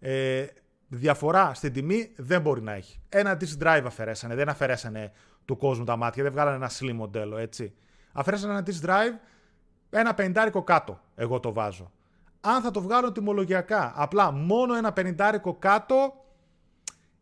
[0.00, 0.46] ε,
[0.88, 3.00] διαφορά στην τιμή δεν μπορεί να έχει.
[3.08, 5.12] Ένα disk drive αφαιρέσανε, δεν αφαιρέσανε
[5.44, 7.74] του κόσμου τα μάτια, δεν βγάλανε ένα slim μοντέλο, έτσι.
[8.12, 9.35] Αφαιρέσανε ένα disk drive,
[9.90, 11.90] ένα πεντάρικο κάτω, εγώ το βάζω.
[12.40, 16.24] Αν θα το βγάλω τιμολογιακά, απλά μόνο ένα πεντάρικο κάτω,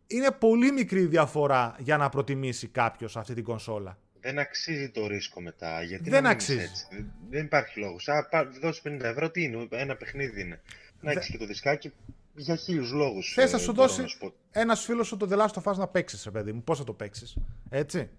[0.07, 5.41] είναι πολύ μικρή διαφορά για να προτιμήσει κάποιος αυτή την κονσόλα δεν αξίζει το ρίσκο
[5.41, 5.83] μετά.
[5.83, 6.61] Γιατί δεν αξίζει.
[6.61, 7.07] Έτσι.
[7.31, 8.09] Δεν υπάρχει λόγος.
[8.09, 8.29] Α,
[8.61, 10.61] δώσει 50 ευρώ, τι είναι, ένα παιχνίδι είναι.
[11.01, 11.93] Να έχεις και το δισκάκι
[12.35, 13.33] για χίλιους λόγους.
[13.35, 14.05] Θες να σου δώσει
[14.51, 16.62] ένας φίλος σου το The Last να παίξεις, ρε παιδί μου.
[16.62, 17.37] Πώς θα το παίξεις.
[17.71, 18.11] Έτσι.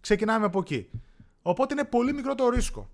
[0.00, 0.90] Ξεκινάμε από εκεί.
[1.42, 2.90] Οπότε είναι πολύ μικρό το ρίσκο.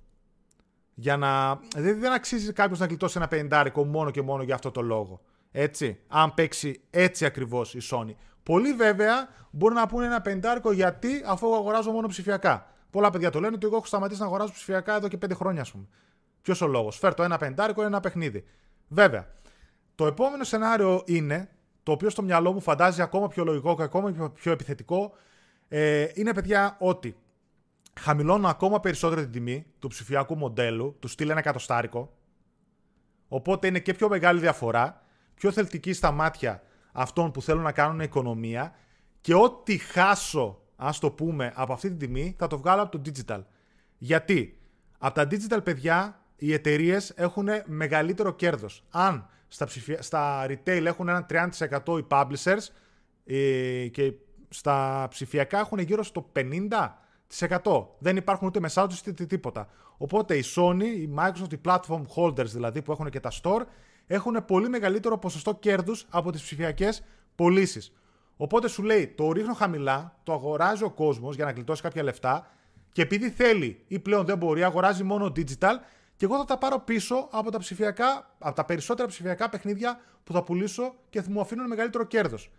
[0.95, 1.61] Για να...
[1.75, 5.21] Δηλαδή δεν αξίζει κάποιος να γλιτώσει ένα πεντάρικο μόνο και μόνο για αυτό το λόγο.
[5.53, 6.01] Έτσι.
[6.09, 8.15] Αν παίξει έτσι ακριβώς η Sony.
[8.43, 12.67] Πολλοί βέβαια μπορούν να πούνε ένα πεντάρικο γιατί αφού αγοράζω μόνο ψηφιακά.
[12.91, 15.61] Πολλά παιδιά το λένε ότι εγώ έχω σταματήσει να αγοράζω ψηφιακά εδώ και πέντε χρόνια,
[15.61, 15.85] ας πούμε.
[16.43, 18.45] Ποιος ο λόγος; Φέρ το ένα πεντάρικο, ένα παιχνίδι.
[18.89, 19.27] Βέβαια,
[19.95, 21.49] το επόμενο σενάριο είναι,
[21.83, 25.13] το οποίο στο μυαλό μου φαντάζει ακόμα πιο λογικό και ακόμα πιο επιθετικό,
[25.69, 27.17] ε, είναι παιδιά ότι
[28.01, 32.17] χαμηλώνω ακόμα περισσότερο την τιμή του ψηφιακού μοντέλου, του στείλει ένα εκατοστάρικο.
[33.29, 35.03] Οπότε είναι και πιο μεγάλη διαφορά,
[35.35, 36.63] πιο θελτική στα μάτια
[36.93, 38.75] αυτών που θέλουν να κάνουν οικονομία
[39.21, 43.11] και ό,τι χάσω, ας το πούμε, από αυτή την τιμή θα το βγάλω από το
[43.11, 43.43] digital.
[43.99, 44.59] Γιατί;
[44.99, 48.85] Από τα digital παιδιά οι εταιρείες έχουν μεγαλύτερο κέρδος.
[48.91, 49.69] Αν στα,
[49.99, 52.69] στα retail έχουν ένα 30% οι publishers
[53.25, 54.13] ε, και
[54.49, 56.43] στα ψηφιακά έχουν γύρω στο 50%.
[57.99, 59.69] Δεν υπάρχουν ούτε μεσάζοντες ούτε τίποτα.
[59.97, 63.63] Οπότε η Sony, η Microsoft, οι platform holders δηλαδή που έχουν και τα store
[64.07, 67.03] έχουν πολύ μεγαλύτερο ποσοστό κέρδους από τις ψηφιακές
[67.35, 67.93] πωλήσεις.
[68.37, 72.47] Οπότε σου λέει, το ρίχνω χαμηλά, το αγοράζει ο κόσμος για να γλιτώσει κάποια λεφτά
[72.93, 75.75] και επειδή θέλει ή πλέον δεν μπορεί, αγοράζει μόνο digital
[76.17, 80.33] και εγώ θα τα πάρω πίσω από τα, ψηφιακά, από τα περισσότερα ψηφιακά παιχνίδια που
[80.33, 82.51] θα πουλήσω και θα μου αφήνουν μεγαλύτερο κέρδος.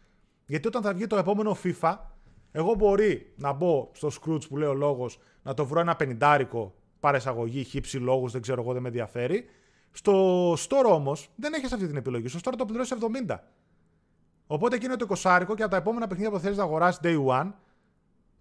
[0.46, 1.98] Γιατί όταν θα βγει το επόμενο FIFA,
[2.56, 6.76] εγώ μπορεί να μπω στο Scrooge που λέει ο λόγος, να το βρω ένα πενιντάρικο
[7.00, 9.46] παρεσαγωγή, χύψη λόγους, δεν ξέρω εγώ, δεν με ενδιαφέρει.
[9.92, 12.28] Στο store όμως δεν έχεις αυτή την επιλογή.
[12.28, 12.96] Στο store το πληρώσει
[13.28, 13.40] 70.
[14.48, 17.52] Οπότε εκείνο το 20 και από τα επόμενα παιχνίδια που θέλεις να αγοράσεις day one,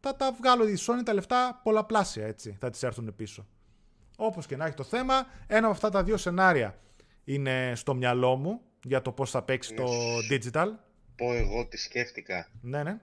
[0.00, 2.56] θα τα βγάλω η Sony τα λεφτά πολλαπλάσια έτσι.
[2.60, 3.46] Θα τις έρθουν πίσω.
[4.16, 5.14] Όπως και να έχει το θέμα,
[5.46, 6.78] ένα από αυτά τα δύο σενάρια
[7.24, 9.84] είναι στο μυαλό μου για το πώς θα παίξει το
[10.30, 10.66] digital.
[11.16, 12.48] Πω εγώ τι σκέφτηκα.
[12.60, 13.00] Ναι, ναι.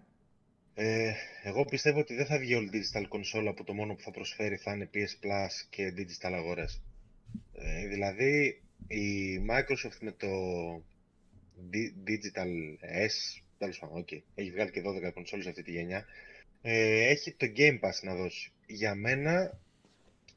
[0.73, 1.13] Ε,
[1.43, 4.55] εγώ πιστεύω ότι δεν θα βγει όλη digital console που το μόνο που θα προσφέρει
[4.55, 6.81] θα είναι PS Plus και digital αγορές.
[7.53, 10.27] Ε, δηλαδή η Microsoft με το
[12.07, 12.49] Digital
[12.81, 16.05] S, τέλος πάντων, okay, έχει βγάλει και 12 κονσόλες αυτή τη γενιά,
[16.61, 18.51] ε, έχει το Game Pass να δώσει.
[18.65, 19.59] Για μένα,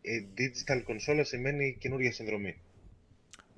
[0.00, 2.56] η digital console σημαίνει καινούργια συνδρομή.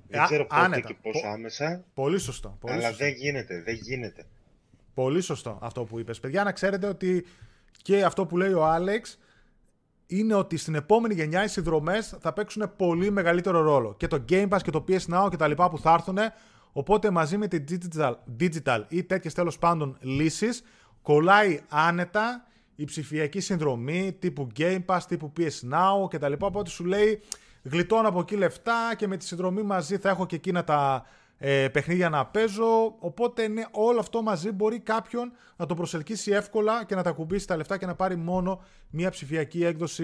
[0.07, 1.85] Δεν ξέρω πότε και πώς άμεσα.
[1.93, 2.57] Πολύ σωστό.
[2.59, 4.25] Πολύ αλλά δεν γίνεται, δεν γίνεται.
[4.95, 6.19] Πολύ σωστό αυτό που είπες.
[6.19, 7.25] Παιδιά, να ξέρετε ότι
[7.81, 9.17] και αυτό που λέει ο Άλεξ
[10.07, 13.95] είναι ότι στην επόμενη γενιά οι συνδρομές θα παίξουν πολύ μεγαλύτερο ρόλο.
[13.97, 16.17] Και το Game Pass και το PS Now και τα λοιπά που θα έρθουν.
[16.71, 20.63] Οπότε μαζί με τη digital, digital ή τέτοιες τέλος πάντων λύσεις
[21.01, 26.33] κολλάει άνετα η ψηφιακή συνδρομή τύπου Game Pass, τύπου PS Now κτλ.
[26.39, 27.21] Οπότε σου λέει
[27.63, 31.05] γλιτώνω από εκεί λεφτά και με τη συνδρομή μαζί θα έχω και εκείνα τα
[31.37, 32.95] ε, παιχνίδια να παίζω.
[32.99, 37.47] Οπότε ναι, όλο αυτό μαζί μπορεί κάποιον να το προσελκύσει εύκολα και να τα κουμπίσει
[37.47, 40.03] τα λεφτά και να πάρει μόνο μια ψηφιακή έκδοση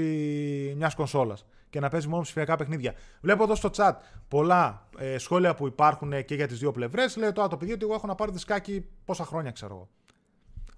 [0.77, 1.45] μιας κονσόλας.
[1.69, 2.93] Και να παίζει μόνο ψηφιακά παιχνίδια.
[3.21, 3.93] Βλέπω εδώ στο chat
[4.27, 7.17] πολλά ε, σχόλια που υπάρχουν και για τις δύο πλευρές.
[7.17, 9.89] Λέει τώρα το παιδί ότι εγώ έχω να πάρει δισκάκι πόσα χρόνια ξέρω εγώ.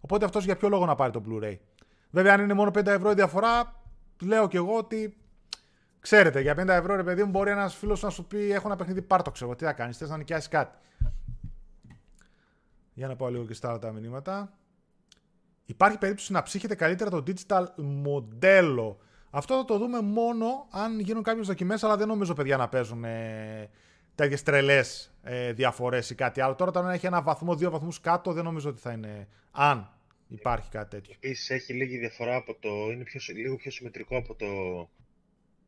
[0.02, 1.58] Οπότε αυτός για ποιο λόγο να πάρει το Blu-ray.
[2.10, 3.82] Βέβαια, αν είναι μόνο 5 ευρώ η διαφορά,
[4.22, 5.18] λέω κι εγώ ότι
[6.04, 8.76] Ξέρετε, για 50 ευρώ ρε παιδί μου μπορεί ένας φίλος να σου πει: Έχω ένα
[8.76, 9.56] παιχνίδι, πάρτο ξέρω.
[9.56, 10.78] Τι θα κάνεις, θες να νοικιάσεις κάτι.
[12.94, 14.54] Για να πάω λίγο και στα άλλα τα μηνύματα.
[15.66, 19.00] Υπάρχει περίπτωση να ψύχετε καλύτερα το digital μοντέλο.
[19.30, 23.04] Αυτό θα το δούμε μόνο αν γίνουν κάποιες δοκιμές, αλλά δεν νομίζω παιδιά να παίζουν
[23.04, 23.70] ε,
[24.16, 26.56] τέτοιες τρελές ε, διαφορές ή κάτι άλλο.
[26.56, 29.28] Τώρα, όταν έχει ένα βαθμό, δύο βαθμούς κάτω, δεν νομίζω ότι θα είναι.
[29.52, 29.94] Αν
[30.28, 31.14] υπάρχει κάτι τέτοιο.
[31.16, 32.70] Επίσης, έχει λίγη διαφορά από το.
[32.92, 34.46] είναι πιο, λίγο πιο συμμετρικό από το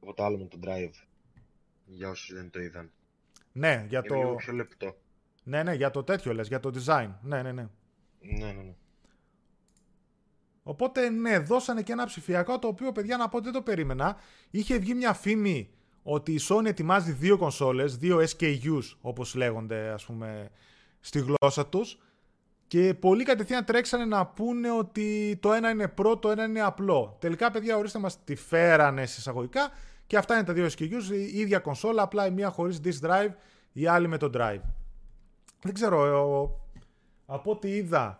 [0.06, 0.94] από το άλλο με το Drive.
[1.86, 2.92] Για όσους δεν το είδαν.
[3.52, 4.16] Ναι, για το...
[4.16, 4.96] λίγο πιο λεπτό.
[5.44, 7.10] Ναι, ναι, για το τέτοιο λες, για το design.
[7.22, 7.68] Ναι, ναι, ναι.
[8.20, 8.76] Ναι, ναι, ναι.
[10.64, 14.18] Οπότε, ναι, δώσανε και ένα ψηφιακό το οποίο, παιδιά, να πω δεν το περίμενα.
[14.52, 15.70] Είχε βγει μια φήμη
[16.04, 20.50] ότι η Sony ετοιμάζει δύο κονσόλες, δύο SKUs, όπως λέγονται, ας πούμε,
[21.00, 22.00] στη γλώσσα τους.
[22.68, 27.18] Και πολλοί κατευθείαν τρέξανε να πούνε ότι το ένα είναι Pro, το ένα είναι απλό.
[27.20, 29.72] Τελικά, παιδιά, ορίστε μας τη φέρανε εισαγωγικά
[30.08, 33.34] και αυτά είναι τα δύο SKUs, η ίδια κονσόλα, απλά η μία χωρίς disk drive,
[33.72, 34.62] η άλλη με το drive.
[35.62, 36.74] Δεν ξέρω, ε,
[37.26, 38.20] από ό,τι είδα,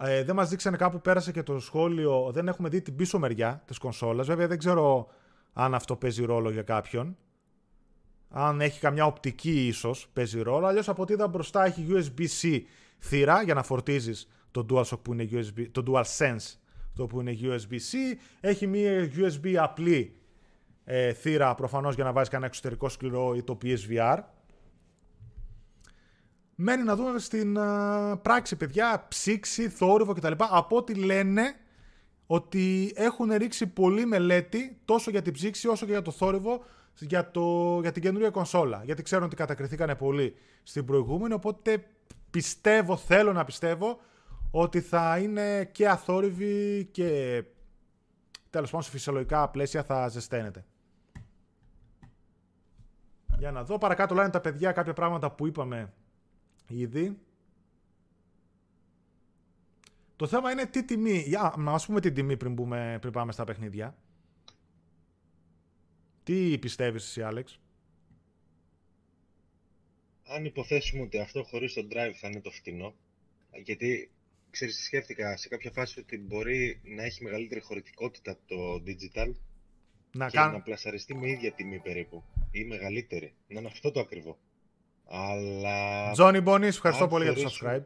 [0.00, 3.62] ε, δεν μας δείξανε κάπου πέρασε και το σχόλιο, δεν έχουμε δει την πίσω μεριά
[3.66, 4.26] της κονσόλας.
[4.26, 5.08] Βέβαια δεν ξέρω
[5.52, 7.16] αν αυτό παίζει ρόλο για κάποιον.
[8.28, 12.60] Αν έχει καμιά οπτική ίσως παίζει ρόλο, αλλιώς από ό,τι είδα μπροστά έχει USB-C
[12.98, 16.56] θύρα για να φορτίζεις το DualShock που είναι USB, το DualSense
[16.94, 18.18] το που είναι USB-C.
[18.40, 20.16] Έχει μία USB απλή
[20.84, 24.18] ε, θύρα προφανώς για να βάζει κανένα εξωτερικό σκληρό ή το PSVR.
[26.54, 27.58] Μένει να δούμε στην
[28.22, 30.32] πράξη, παιδιά, ψήξη, θόρυβο κτλ.
[30.38, 31.42] Από ό,τι λένε
[32.26, 36.64] ότι έχουν ρίξει πολύ μελέτη τόσο για την ψήξη όσο και για το θόρυβο
[36.98, 38.82] για, το, για την καινούργια κονσόλα.
[38.84, 41.86] Γιατί ξέρουν ότι κατακριθήκανε πολύ στην προηγούμενη, οπότε
[42.30, 44.00] πιστεύω, θέλω να πιστεύω
[44.50, 47.42] ότι θα είναι και αθόρυβη και
[48.50, 50.64] τέλος πάντων σε φυσιολογικά πλαίσια θα ζεσταίνεται.
[53.42, 53.78] Για να δω.
[53.78, 55.92] Παρακάτω λένε τα παιδιά κάποια πράγματα που είπαμε
[56.68, 57.18] ήδη.
[60.16, 61.18] Το θέμα είναι τι τιμή.
[61.18, 62.54] Για να μας πούμε την τιμή πριν,
[63.00, 63.96] πριν πάμε στα παιχνίδια.
[66.22, 67.60] Τι πιστεύεις εσύ, Άλεξ;
[70.24, 72.94] Αν υποθέσουμε ότι αυτό χωρίς το drive θα είναι το φτηνό,
[73.64, 74.10] γιατί
[74.50, 79.32] ξέρεις, σκέφτηκα σε κάποια φάση ότι μπορεί να έχει μεγαλύτερη χωρητικότητα το digital
[80.12, 83.34] να και να πλασαριστεί με ίδια τιμή περίπου ή μεγαλύτερη.
[83.48, 84.38] Να είναι αυτό το ακριβό.
[85.04, 86.10] Αλλά...
[86.12, 87.82] Τζόνι Μπονί, ευχαριστώ πολύ για το subscribe.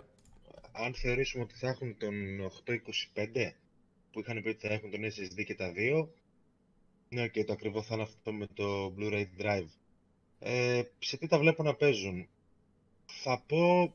[0.73, 2.15] Αν θεωρήσουμε ότι θα έχουν τον
[3.15, 3.53] 825
[4.11, 6.15] που είχαν πει ότι θα έχουν τον SSD και τα δύο,
[7.09, 9.69] ναι, και το ακριβό θα είναι αυτό με το Blu-ray Drive.
[10.39, 12.29] Ε, σε τι τα βλέπω να παίζουν;
[13.07, 13.95] Θα πω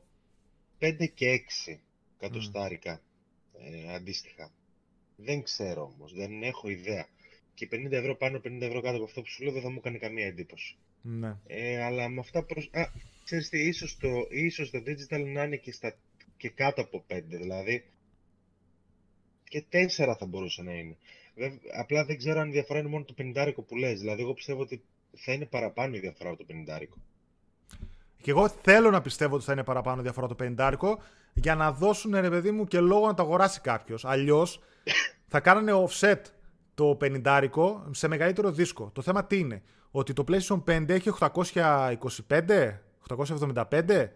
[0.78, 1.78] 5 και 6
[2.18, 3.02] κατοστάρικα
[3.58, 4.52] ε, αντίστοιχα.
[5.16, 7.06] Δεν ξέρω όμως, δεν έχω ιδέα.
[7.54, 9.80] Και 50 ευρώ πάνω, 50 ευρώ κάτω από αυτό που σου λέω δεν θα μου
[9.80, 10.76] κάνει καμία εντύπωση.
[11.02, 11.36] Ναι.
[11.46, 12.70] Ε, αλλά με αυτά προς...
[12.72, 12.82] Α,
[13.24, 15.96] ξέρεις τι, ίσως το, ίσως το digital να είναι και, στα,
[16.36, 17.84] και κάτω από 5, δηλαδή
[19.48, 19.86] και 4
[20.18, 20.96] θα μπορούσε να είναι.
[21.34, 24.00] Βέβαια, απλά δεν ξέρω αν η διαφορά είναι μόνο το 50 που λες.
[24.00, 24.82] Δηλαδή, εγώ πιστεύω ότι
[25.16, 26.86] θα είναι παραπάνω η διαφορά από το 50.
[28.22, 30.96] Και εγώ θέλω να πιστεύω ότι θα είναι παραπάνω η διαφορά το 50
[31.34, 34.04] για να δώσουν ρε παιδί μου και λόγο να το αγοράσει κάποιος.
[34.04, 34.60] Αλλιώς
[35.28, 36.20] θα κάνανε offset
[36.82, 37.50] το 50
[37.90, 38.90] σε μεγαλύτερο δίσκο.
[38.92, 41.30] Το θέμα τι είναι, ότι το PlayStation 5 έχει 825,
[43.08, 44.08] 875,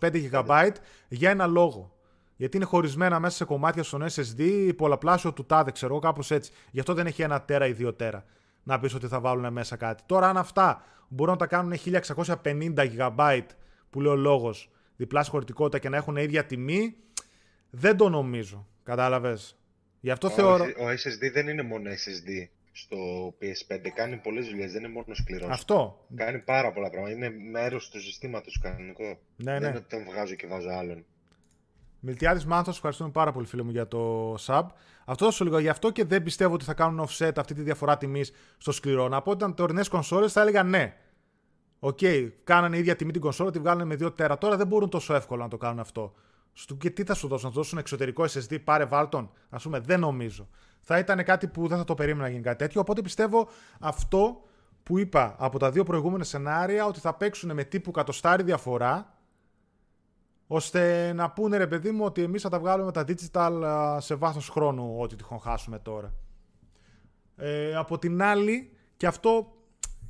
[0.00, 0.70] 825 GB
[1.08, 1.96] για ένα λόγο.
[2.36, 6.52] Γιατί είναι χωρισμένα μέσα σε κομμάτια στον SSD, πολλαπλάσιο του τάδε, ξέρω εγώ, κάπως έτσι.
[6.70, 8.24] Γι' αυτό δεν έχει ένα τέρα ή δύο τέρα.
[8.62, 10.02] Να πεις ότι θα βάλουν μέσα κάτι.
[10.06, 11.72] Τώρα, αν αυτά μπορούν να τα κάνουν
[12.42, 13.40] 1650 GB,
[13.90, 16.96] που λέει ο λόγος, διπλάσια χωρητικότητα και να έχουν ίδια τιμή,
[17.70, 18.66] δεν το νομίζω.
[18.82, 19.56] Κατάλαβες;
[20.04, 20.64] Γι' αυτό ο, θεωρώ.
[20.64, 22.96] Ο SSD δεν είναι μόνο SSD στο
[23.40, 23.88] PS5.
[23.94, 25.50] Κάνει πολλές δουλειές, δεν είναι μόνο σκληρός.
[25.50, 26.06] Αυτό.
[26.14, 27.14] Κάνει πάρα πολλά πράγματα.
[27.14, 29.04] Είναι μέρος του συστήματος κανονικό.
[29.04, 29.58] Ναι, ναι.
[29.58, 31.04] Δεν είναι ότι τον βγάζω και βάζω άλλον.
[32.00, 34.66] Μιλτιάδης Μάνθος, ευχαριστούμε πάρα πολύ φίλο μου για το sub.
[35.04, 37.96] Αυτό σου λέω γι' αυτό και δεν πιστεύω ότι θα κάνουν offset αυτή τη διαφορά
[37.96, 39.08] τιμής στο σκληρό.
[39.08, 40.96] Να πω ότι ήταν τωρινές κονσόλες, θα έλεγα ναι.
[41.78, 44.38] OK, okay, κάνανε ίδια τιμή την κονσόλα, τη βγάλανε με 2 τέρα.
[44.38, 46.14] Τώρα δεν μπορούν τόσο εύκολα να το κάνουν αυτό.
[46.52, 49.30] Στο, και τι θα σου δώσουν, να δώσουν εξωτερικό SSD, πάρε βάλ' τον.
[49.50, 50.48] Ας πούμε, δεν νομίζω.
[50.80, 52.80] Θα ήταν κάτι που δεν θα το περίμενα να γίνει κάτι τέτοιο.
[52.80, 53.48] Οπότε πιστεύω
[53.80, 54.42] αυτό
[54.82, 59.16] που είπα από τα δύο προηγούμενα σενάρια, ότι θα παίξουν με τύπου κατοστάρι διαφορά
[60.46, 63.52] ώστε να πούνε ρε παιδί μου ότι εμείς θα τα βγάλουμε τα digital
[63.98, 66.14] σε βάθος χρόνου ό,τι τυχόν χάσουμε τώρα.
[67.36, 69.56] Ε, από την άλλη, και αυτό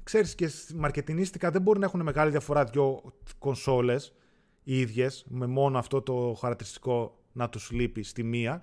[0.02, 3.02] ξέρεις και μαρκετινίστικα δεν μπορεί να έχουν μεγάλη διαφορά δύο
[3.38, 4.14] κονσόλες
[4.62, 8.62] οι ίδιες, με μόνο αυτό το χαρακτηριστικό να τους λείπει στη μία,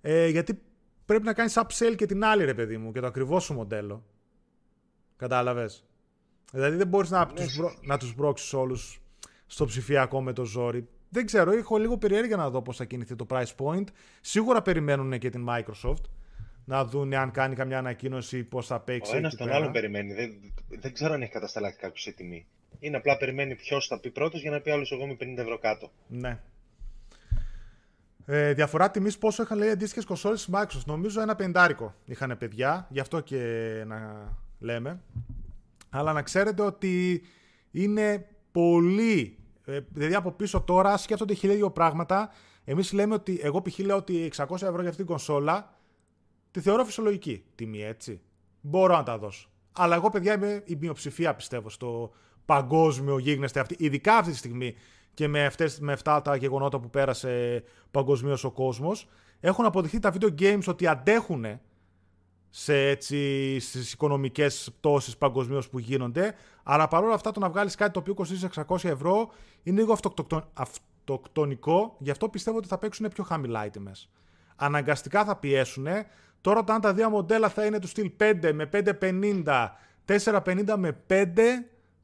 [0.00, 0.62] ε, γιατί
[1.04, 4.04] πρέπει να κάνεις upsell και την άλλη ρε παιδί μου και το ακριβό σου μοντέλο.
[5.16, 5.84] Κατάλαβες;
[6.52, 7.32] Δηλαδή δεν μπορείς να, ναι.
[7.32, 9.02] τους, να τους μπρόξεις όλους
[9.46, 10.88] στο ψηφιακό με το ζόρι.
[11.08, 13.84] Δεν ξέρω, έχω λίγο περιέργεια να δω πώς θα κινηθεί το price point.
[14.20, 16.02] Σίγουρα περιμένουν και την Microsoft
[16.68, 19.14] να δουν αν κάνει καμιά ανακοίνωση πώς θα παίξει.
[19.14, 20.14] Ο ένας τον άλλον περιμένει.
[20.14, 20.30] Δεν,
[20.68, 22.46] δεν ξέρω αν έχει κατασταλάξει κάποιος σε τιμή.
[22.78, 25.58] Είναι απλά περιμένει ποιος θα πει πρώτος για να πει άλλος εγώ με 50 ευρώ
[25.58, 25.90] κάτω.
[26.08, 26.38] Ναι.
[28.26, 30.84] Ε, διαφορά τιμής πόσο είχαν λέει αντίστοιχες κονσόλες της Microsoft.
[30.86, 35.00] Νομίζω ένα πεντάρικο είχαν παιδιά, γι' αυτό και να λέμε.
[35.90, 37.22] Αλλά να ξέρετε ότι
[37.70, 42.30] είναι πολύ ε, δηλαδή από πίσω τώρα σκέφτονται χιλιάδιο πράγματα.
[42.64, 43.78] Εμείς λέμε ότι εγώ π.χ.
[43.78, 45.77] λέω ότι 600 ευρώ για αυτήν την κονσόλα
[46.58, 48.20] τη θεωρώ φυσιολογική τιμή, έτσι.
[48.60, 49.48] Μπορώ να τα δώσω.
[49.72, 52.10] Αλλά εγώ, παιδιά, είμαι η μειοψηφία πιστεύω στο
[52.44, 54.74] παγκόσμιο γίγνεσθε αυτή, ειδικά αυτή τη στιγμή
[55.14, 59.08] και με, αυτές, με αυτά τα γεγονότα που πέρασε παγκοσμίως ο κόσμος.
[59.40, 61.44] Έχουν αποδειχθεί τα video games ότι αντέχουν
[62.50, 66.34] σε έτσι, στις οικονομικές πτώσεις παγκοσμίως που γίνονται.
[66.62, 69.30] Αλλά παρόλα αυτά το να βγάλεις κάτι το οποίο κοστίζει 600 ευρώ
[69.62, 69.96] είναι λίγο
[70.52, 74.10] αυτοκτονικό, γι' αυτό πιστεύω ότι θα παίξουν πιο χαμηλά οι τιμές.
[74.56, 75.86] Αναγκαστικά θα πιέσουν.
[76.40, 79.68] Τώρα όταν τα δύο μοντέλα θα είναι του στυλ 5 με 550,
[80.06, 81.24] 450 με 5,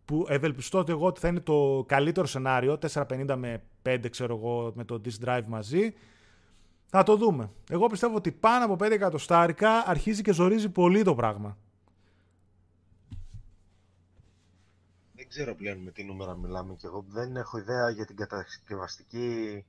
[0.04, 4.72] που ευελπιστώ ότι εγώ ότι θα είναι το καλύτερο σενάριο, 450 με 5 ξέρω εγώ
[4.74, 5.94] με το disk drive μαζί,
[6.86, 7.50] θα το δούμε.
[7.70, 11.58] Εγώ πιστεύω ότι πάνω από 5 εκατοστάρικα αρχίζει και ζορίζει πολύ το πράγμα.
[15.14, 19.64] Δεν ξέρω πλέον με τι νούμερα μιλάμε και εγώ δεν έχω ιδέα για την κατασκευαστική,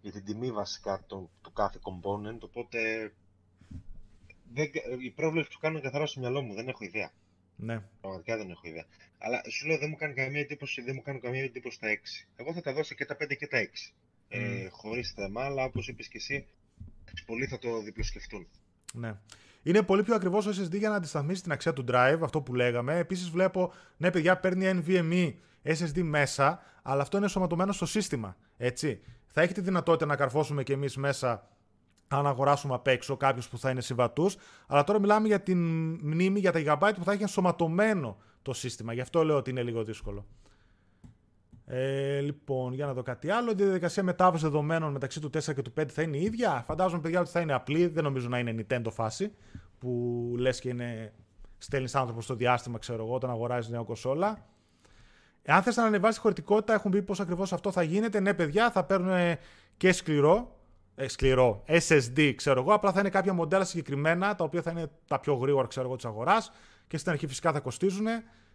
[0.00, 2.78] για την τιμή βασικά του, του κάθε component, οπότε
[4.52, 7.10] δεν, η πρόβλεψη που κάνω καθαρά στο μυαλό μου, δεν έχω ιδέα.
[7.56, 7.82] Ναι.
[8.00, 8.84] Πραγματικά δεν έχω ιδέα.
[9.18, 12.26] Αλλά σου λέω δεν μου κάνει καμία εντύπωση, δεν μου κάνει καμία εντύπωση τα 6.
[12.36, 13.62] Εγώ θα τα δώσω και τα 5 και τα 6.
[13.62, 13.70] Mm.
[14.28, 16.46] Ε, Χωρίς θέμα, αλλά όπως είπες και εσύ,
[17.26, 18.46] πολλοί θα το διπλοσκεφτούν.
[18.92, 19.14] Ναι.
[19.62, 22.54] Είναι πολύ πιο ακριβώς ο SSD για να αντισταθμίσει την αξία του drive, αυτό που
[22.54, 22.98] λέγαμε.
[22.98, 28.36] Επίσης, βλέπω, ναι, παιδιά, παίρνει NVMe SSD μέσα, αλλά αυτό είναι σωματωμένο στο σύστημα.
[28.56, 29.00] Έτσι.
[29.26, 31.48] Θα έχει τη δυνατότητα να καρφώσουμε κι εμείς μέσα
[32.08, 34.30] αν αγοράσουμε απ' έξω κάποιου που θα είναι συμβατού.
[34.66, 35.58] Αλλά τώρα μιλάμε για την
[36.02, 38.92] μνήμη, για τα gigabyte που θα έχει ενσωματωμένο το σύστημα.
[38.92, 40.26] Γι' αυτό λέω ότι είναι λίγο δύσκολο.
[41.66, 43.50] Ε, λοιπόν, για να δω κάτι άλλο.
[43.50, 46.62] Η διαδικασία μετάβασης δεδομένων μεταξύ του 4 και του 5 θα είναι η ίδια.
[46.66, 47.86] Φαντάζομαι, παιδιά, ότι θα είναι απλή.
[47.86, 49.32] Δεν νομίζω να είναι Nintendo φάση
[49.78, 51.12] που λες και είναι.
[51.58, 54.46] Στέλνεις άνθρωπο στο διάστημα, ξέρω εγώ, όταν αγοράζεις νέα κονσόλα.
[55.42, 58.20] Εάν θες να ανεβάσεις χωρητικότητα, έχουν πει πώς ακριβώς αυτό θα γίνεται.
[58.20, 59.36] Ναι, παιδιά, θα παίρνουν
[59.76, 60.55] και σκληρό.
[60.98, 62.72] Ε, σκληρό SSD, ξέρω εγώ.
[62.74, 65.96] Απλά θα είναι κάποια μοντέλα συγκεκριμένα, τα οποία θα είναι τα πιο γρήγορα, ξέρω εγώ,
[65.96, 66.52] της αγοράς.
[66.86, 68.06] Και στην αρχή φυσικά θα κοστίζουν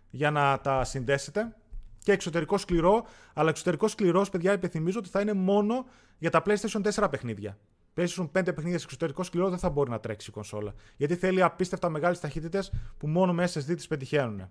[0.10, 1.56] για να τα συνδέσετε
[2.04, 5.86] και εξωτερικό σκληρό, αλλά εξωτερικό σκληρός, παιδιά, υπενθυμίζω ότι θα είναι μόνο
[6.18, 7.58] για τα PlayStation 4 παιχνίδια.
[7.96, 10.74] PlayStation 5 παιχνίδια σε εξωτερικό σκληρό δεν θα μπορεί να τρέξει η κονσόλα.
[10.98, 14.50] Γιατί θέλει απίστευτα μεγάλες ταχύτητες που μόνο με SSD τις πετυχαίνουν.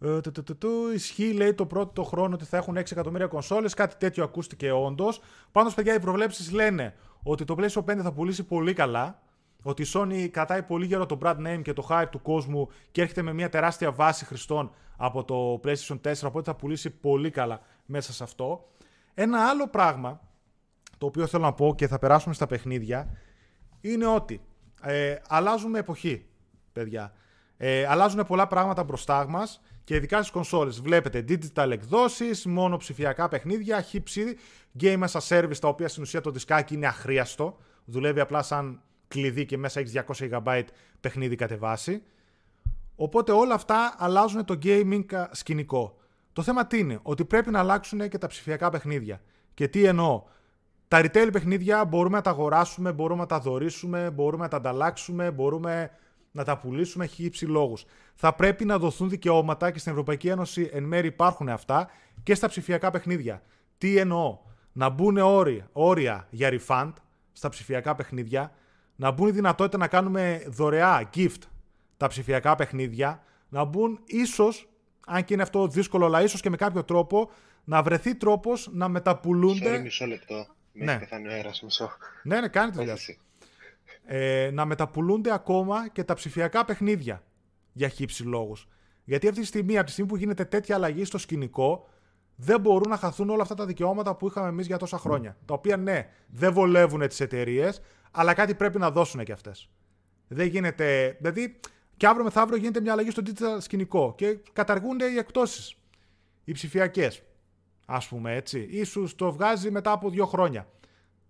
[0.00, 0.20] Ε,
[0.94, 3.74] ισχύει, λέει, το πρώτο χρόνο ότι θα έχουν 6 εκατομμύρια κονσόλες.
[3.74, 5.20] Κάτι τέτοιο ακούστηκε όντως.
[5.52, 9.20] Πάντως, παιδιά, οι προβλέψεις λένε ότι το PlayStation 5 θα πουλήσει πολύ καλά.
[9.62, 13.00] Ότι η Sony κρατάει πολύ γερό το brand name και το hype του κόσμου και
[13.02, 16.12] έρχεται με μια τεράστια βάση χρηστών από το PlayStation 4.
[16.24, 18.68] Οπότε θα πουλήσει πολύ καλά μέσα σε αυτό.
[19.14, 20.20] Ένα άλλο πράγμα
[20.98, 23.10] το οποίο θέλω να πω και θα περάσουμε στα παιχνίδια
[23.80, 24.40] είναι ότι
[24.82, 26.26] ε, αλλάζουμε εποχή,
[26.72, 27.12] παιδιά.
[27.56, 30.80] Ε, αλλάζουν πολλά πράγματα μπροστά μας και ειδικά στις κονσόλες.
[30.80, 34.36] Βλέπετε digital εκδόσεις, μόνο ψηφιακά παιχνίδια, χύψη,
[34.80, 37.58] game as a service, τα οποία στην ουσία το δισκάκι είναι αχρίαστο.
[37.84, 40.62] Δουλεύει απλά σαν κλειδί και μέσα έχεις 200 GB
[41.00, 42.02] παιχνίδι κατεβάσει.
[42.96, 45.96] Οπότε όλα αυτά αλλάζουν το gaming σκηνικό.
[46.32, 49.20] Το θέμα τι είναι, ότι πρέπει να αλλάξουν και τα ψηφιακά παιχνίδια.
[49.54, 50.22] Και τι εννοώ;
[50.88, 55.30] Τα retail παιχνίδια μπορούμε να τα αγοράσουμε, μπορούμε να τα δωρήσουμε, μπορούμε να τα ανταλλάξουμε,
[55.30, 55.90] μπορούμε
[56.36, 57.84] να τα πουλήσουμε, έχει ύψη λόγους.
[58.14, 61.90] Θα πρέπει να δοθούν δικαιώματα και στην Ευρωπαϊκή Ένωση εν μέρει υπάρχουν αυτά
[62.22, 63.42] και στα ψηφιακά παιχνίδια.
[63.78, 64.38] Τι εννοώ,
[64.72, 66.92] να μπουν όρια, όρια για refund
[67.32, 68.52] στα ψηφιακά παιχνίδια,
[68.96, 71.40] να μπουν η δυνατότητα να κάνουμε δωρεά gift
[71.96, 74.68] τα ψηφιακά παιχνίδια, να μπουν ίσως,
[75.06, 77.30] αν και είναι αυτό δύσκολο, αλλά ίσως και με κάποιο τρόπο,
[77.64, 79.76] να βρεθεί τρόπος να μεταπουλούνται.
[79.78, 80.46] Sorry, μισό λεπτό.
[80.72, 80.90] Με ναι.
[80.90, 81.90] έχει πεθάνει ο αέρας, μισό.
[82.22, 82.96] Ναι, ναι, κάνει τη δουλειά
[84.06, 87.22] ε, να μεταπουλούνται ακόμα και τα ψηφιακά παιχνίδια
[87.72, 88.68] για χύψη λόγους.
[89.04, 91.88] Γιατί αυτή τη στιγμή, από τη στιγμή που γίνεται τέτοια αλλαγή στο σκηνικό,
[92.36, 95.36] δεν μπορούν να χαθούν όλα αυτά τα δικαιώματα που είχαμε εμείς για τόσα χρόνια.
[95.44, 97.80] Τα οποία ναι, δεν βολεύουν τις εταιρείες,
[98.10, 99.70] αλλά κάτι πρέπει να δώσουν και αυτές.
[100.28, 101.16] Δεν γίνεται.
[101.18, 101.60] Δηλαδή,
[101.96, 105.76] και αύριο μεθαύριο γίνεται μια αλλαγή στο digital σκηνικό και καταργούνται οι εκτόσει.
[106.44, 107.22] Οι ψηφιακές.
[107.86, 108.84] Α πούμε έτσι.
[108.84, 110.66] σω το βγάζει μετά από δύο χρόνια.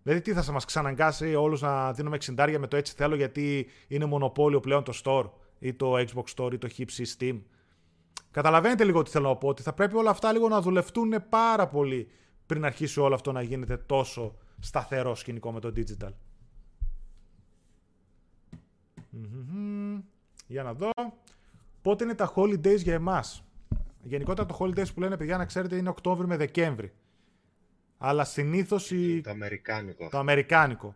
[0.07, 3.67] Δηλαδή, τι θα σε μας ξαναγκάσει όλους να δίνουμε 60 με το έτσι θέλω, γιατί
[3.89, 7.41] είναι μονοπόλιο πλέον το store ή το Xbox Store ή το Hips ή Steam.
[8.31, 11.69] Καταλαβαίνετε λίγο τι θέλω να πω, ότι θα πρέπει όλα αυτά λίγο να δουλευτούν πάρα
[11.69, 12.09] πολύ
[12.47, 16.13] πριν αρχίσει όλο αυτό να γίνεται τόσο σταθερό σκηνικό με το digital.
[20.47, 20.91] Για να δω.
[21.83, 23.45] Πότε είναι τα holidays για εμάς.
[24.03, 26.93] Γενικότερα το holidays που λένε παιδιά να ξέρετε είναι Οκτώβρη με Δεκέμβρη.
[27.99, 28.93] Αλλά συνήθως.
[29.23, 30.09] Το αμερικάνικο.
[30.11, 30.95] Το αμερικάνικο.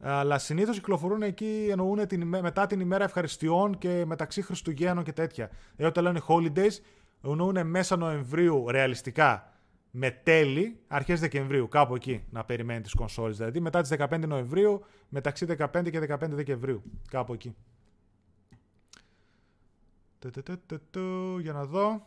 [0.00, 5.50] Αλλά συνήθως κυκλοφορούν εκεί, εννοούν την, μετά την ημέρα ευχαριστειών και μεταξύ Χριστουγέννων και τέτοια.
[5.76, 6.78] Ε, όταν λένε holidays,
[7.22, 9.50] εννοούν μέσα Νοεμβρίου ρεαλιστικά
[9.90, 13.36] με τέλη, αρχές Δεκεμβρίου, κάπου εκεί να περιμένει τις κονσόλες.
[13.36, 16.82] Δηλαδή μετά τις 15 Νοεμβρίου, μεταξύ 15 και 15 Δεκεμβρίου.
[17.10, 17.56] Κάπου εκεί.
[21.40, 22.06] Για να δω.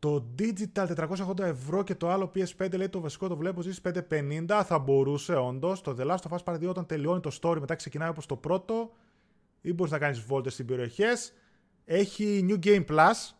[0.00, 3.80] Το digital 480 ευρώ και το άλλο PS5 λέει το βασικό το βλέπω ζήσει
[4.10, 4.62] 550.
[4.64, 5.80] Θα μπορούσε όντως.
[5.80, 8.36] Το The Last of Us Part 2 όταν τελειώνει το story μετά ξεκινάει όπως το
[8.36, 8.92] πρώτο.
[9.60, 11.32] Ή μπορείς να κάνεις βόλτες στην περιοχές.
[11.84, 13.34] Έχει New Game Plus.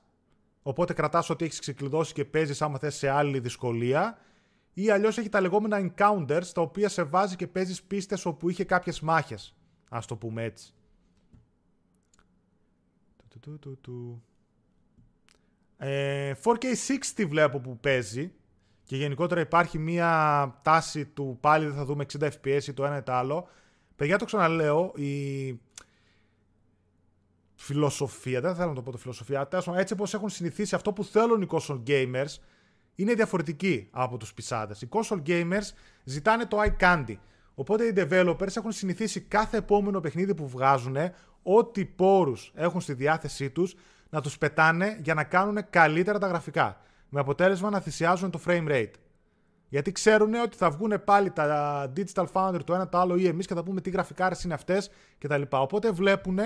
[0.63, 4.19] Οπότε κρατάς ότι έχεις ξεκλειδώσει και παίζεις άμα θες σε άλλη δυσκολία.
[4.73, 8.65] Ή αλλιώς έχει τα λεγόμενα encounters τα οποία σε βάζει και παίζεις πίστες όπου είχε
[8.65, 9.55] κάποιες μάχες.
[9.89, 10.75] Α το πούμε έτσι.
[13.29, 14.30] 4K60
[15.83, 16.33] ε,
[17.29, 18.33] βλέπω που παίζει
[18.85, 22.97] και γενικότερα υπάρχει μια τάση του πάλι δεν θα δούμε 60 FPS ή το ένα
[22.97, 23.49] ή το άλλο.
[23.97, 25.61] Παιδιά το ξαναλέω, η
[27.55, 31.43] φιλοσοφία, δεν θέλω να το πω το φιλοσοφία, έτσι όπως έχουν συνηθίσει αυτό που θέλουν
[31.43, 32.35] οι console gamers
[32.95, 34.83] είναι διαφορετική από τους πισάδες.
[34.83, 35.71] Οι console gamers
[36.05, 37.17] ζητάνε το eye candy.
[37.55, 40.97] Οπότε οι developers έχουν συνηθίσει κάθε επόμενο παιχνίδι που βγάζουν,
[41.43, 43.75] ό,τι πόρους έχουν στη διάθεσή τους,
[44.11, 46.81] να τους πετάνε για να κάνουν καλύτερα τα γραφικά.
[47.09, 48.93] Με αποτέλεσμα να θυσιάζουν το frame rate.
[49.69, 53.47] Γιατί ξέρουν ότι θα βγουν πάλι τα Digital Foundry το ένα το άλλο ή εμείς
[53.47, 55.43] και θα πούμε τι γραφικάρες είναι αυτές κτλ.
[55.51, 56.39] Οπότε βλέπουν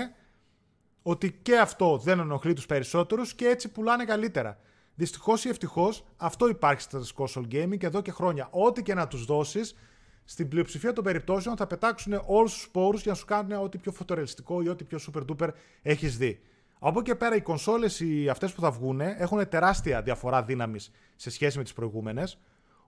[1.01, 4.59] ότι και αυτό δεν ενοχλεί τους περισσότερους και έτσι πουλάνε καλύτερα.
[4.95, 8.47] Δυστυχώς ή ευτυχώς αυτό υπάρχει στα console gaming εδώ και χρόνια.
[8.51, 9.75] Ό,τι και να τους δώσεις,
[10.23, 13.91] στην πλειοψηφία των περιπτώσεων θα πετάξουν όλους τους πόρου για να σου κάνουν ό,τι πιο
[13.91, 15.49] φωτορεαλιστικό ή ό,τι πιο super duper
[15.81, 16.41] έχεις δει.
[16.79, 18.01] Από εκεί και πέρα οι κονσόλες
[18.31, 22.39] αυτές που θα βγουν έχουν τεράστια διαφορά δύναμης σε σχέση με τις προηγούμενες.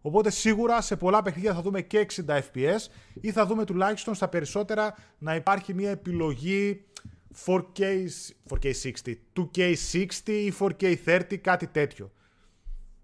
[0.01, 2.79] Οπότε σίγουρα σε πολλά παιχνίδια θα δούμε και 60 FPS
[3.21, 6.85] ή θα δούμε τουλάχιστον στα περισσότερα να υπάρχει μια επιλογή
[7.45, 8.07] 4K,
[8.49, 12.11] 4K60, 2K60 ή 4K30, κάτι τέτοιο.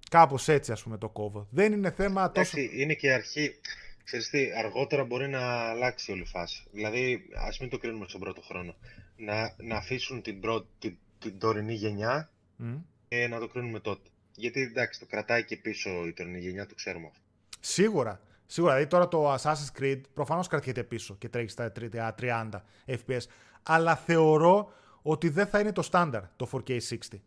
[0.10, 1.48] Κάπως έτσι ας πούμε το κόβω.
[1.50, 2.58] Δεν είναι θέμα τόσο...
[2.58, 3.56] Εντάξει, είναι και η αρχή.
[4.04, 6.64] Ξέρεις τι, αργότερα μπορεί να αλλάξει όλη η φάση.
[6.72, 8.76] Δηλαδή, ας μην το κρίνουμε στον πρώτο χρόνο.
[9.18, 12.76] Να, να αφήσουν την, πρώτη, την, την τωρινή γενιά Μμ.
[13.08, 14.10] και να το κρίνουμε τότε.
[14.36, 17.20] Γιατί εντάξει, το κρατάει και πίσω η τωρινή γενιά, το ξέρουμε αυτό.
[17.60, 18.22] Σίγουρα.
[18.46, 18.74] Σίγουρα.
[18.74, 22.50] Δηλαδή τώρα το Assassin's Creed προφανώς κρατιέται πίσω και τρέχει στα 30
[22.86, 23.22] FPS.
[23.64, 27.20] Αλλά θεωρώ ότι δεν θα είναι το στάνταρ το 4K60.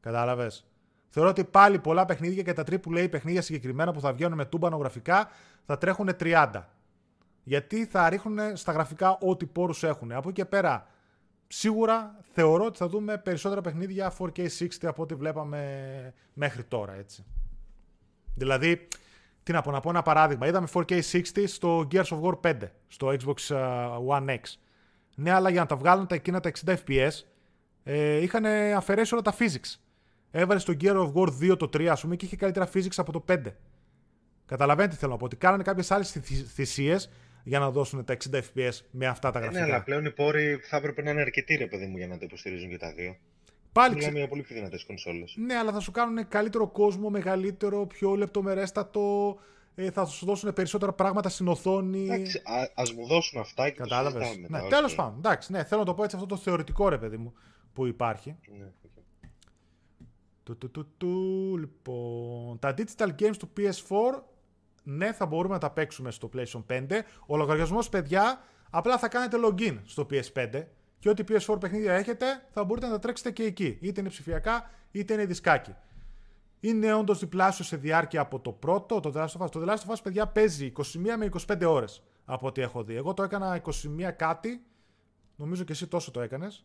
[0.00, 0.66] Κατάλαβες;
[1.08, 4.76] Θεωρώ ότι πάλι πολλά παιχνίδια και τα AAA παιχνίδια συγκεκριμένα που θα βγαίνουν με τούμπανο
[4.76, 5.30] γραφικά
[5.66, 6.50] θα τρέχουν 30.
[7.42, 10.12] Γιατί θα ρίχνουν στα γραφικά ό,τι πόρους έχουν.
[10.12, 10.86] Από εκεί και πέρα,
[11.56, 17.24] σίγουρα θεωρώ ότι θα δούμε περισσότερα παιχνίδια 4K60 από ό,τι βλέπαμε μέχρι τώρα, έτσι.
[18.34, 18.88] Δηλαδή,
[19.42, 20.46] τι να πω, να πω ένα παράδειγμα.
[20.46, 22.54] Είδαμε 4K60 στο Gears of War 5,
[22.88, 24.40] στο Xbox uh, One X.
[25.14, 27.10] Ναι, αλλά για να τα βγάλουν τα εκείνα τα 60 FPS,
[27.82, 28.44] ε, είχαν
[28.76, 29.78] αφαιρέσει όλα τα physics.
[30.30, 33.12] Έβαλε στο Gear of War 2 το 3, ας πούμε, και είχε καλύτερα physics από
[33.12, 33.38] το 5.
[34.46, 36.10] Καταλαβαίνετε τι θέλω να πω, ότι κάνανε κάποιες άλλες
[36.54, 37.10] θυσίες
[37.44, 39.64] για να δώσουν τα 60 FPS με αυτά τα Ε, γραφικά.
[39.66, 42.18] ναι, αλλά πλέον οι πόροι θα έπρεπε να είναι αρκετοί, ρε παιδί μου, για να
[42.18, 43.16] τα υποστηρίζουν και τα δύο.
[43.72, 44.18] Πάλι Μιλάμε ξε...
[44.20, 45.34] για πολύ πιο δυνατές κονσόλες.
[45.36, 49.36] Ναι, αλλά θα σου κάνουν καλύτερο κόσμο, μεγαλύτερο, πιο λεπτομερέστατο.
[49.74, 52.02] Ε, θα σου δώσουν περισσότερα πράγματα στην οθόνη.
[52.04, 54.18] Εντάξει, ας μου δώσουν αυτά και Κατάλαβες.
[54.20, 54.96] το συζητάμε Ναι, μετά, τέλος όχι.
[54.96, 55.18] πάντων.
[55.18, 57.34] Εντάξει, ναι, θέλω να το πω έτσι αυτό το θεωρητικό ρε παιδί μου
[57.72, 58.36] που υπάρχει.
[58.58, 58.90] Ναι, οκ.
[60.42, 62.58] Του, του, του, του, λοιπόν.
[62.58, 64.22] Τα digital games του PS4,
[64.84, 67.00] ναι, θα μπορούμε να τα παίξουμε στο PlayStation 5.
[67.26, 70.62] Ο λογαριασμός, παιδιά, απλά θα κάνετε login στο PS5
[70.98, 73.78] και ό,τι PS4 παιχνίδια έχετε θα μπορείτε να τα τρέξετε και εκεί.
[73.80, 75.74] Είτε είναι ψηφιακά, είτε είναι δισκάκι.
[76.60, 79.50] Είναι όντως διπλάσιο σε διάρκεια από το πρώτο, το The Last of Us.
[79.50, 80.82] Το The Last of Us, παιδιά, παίζει 21
[81.18, 82.94] με 25 ώρες από ό,τι έχω δει.
[82.94, 84.62] Εγώ το έκανα 21 κάτι.
[85.36, 86.64] Νομίζω και εσύ τόσο το έκανες.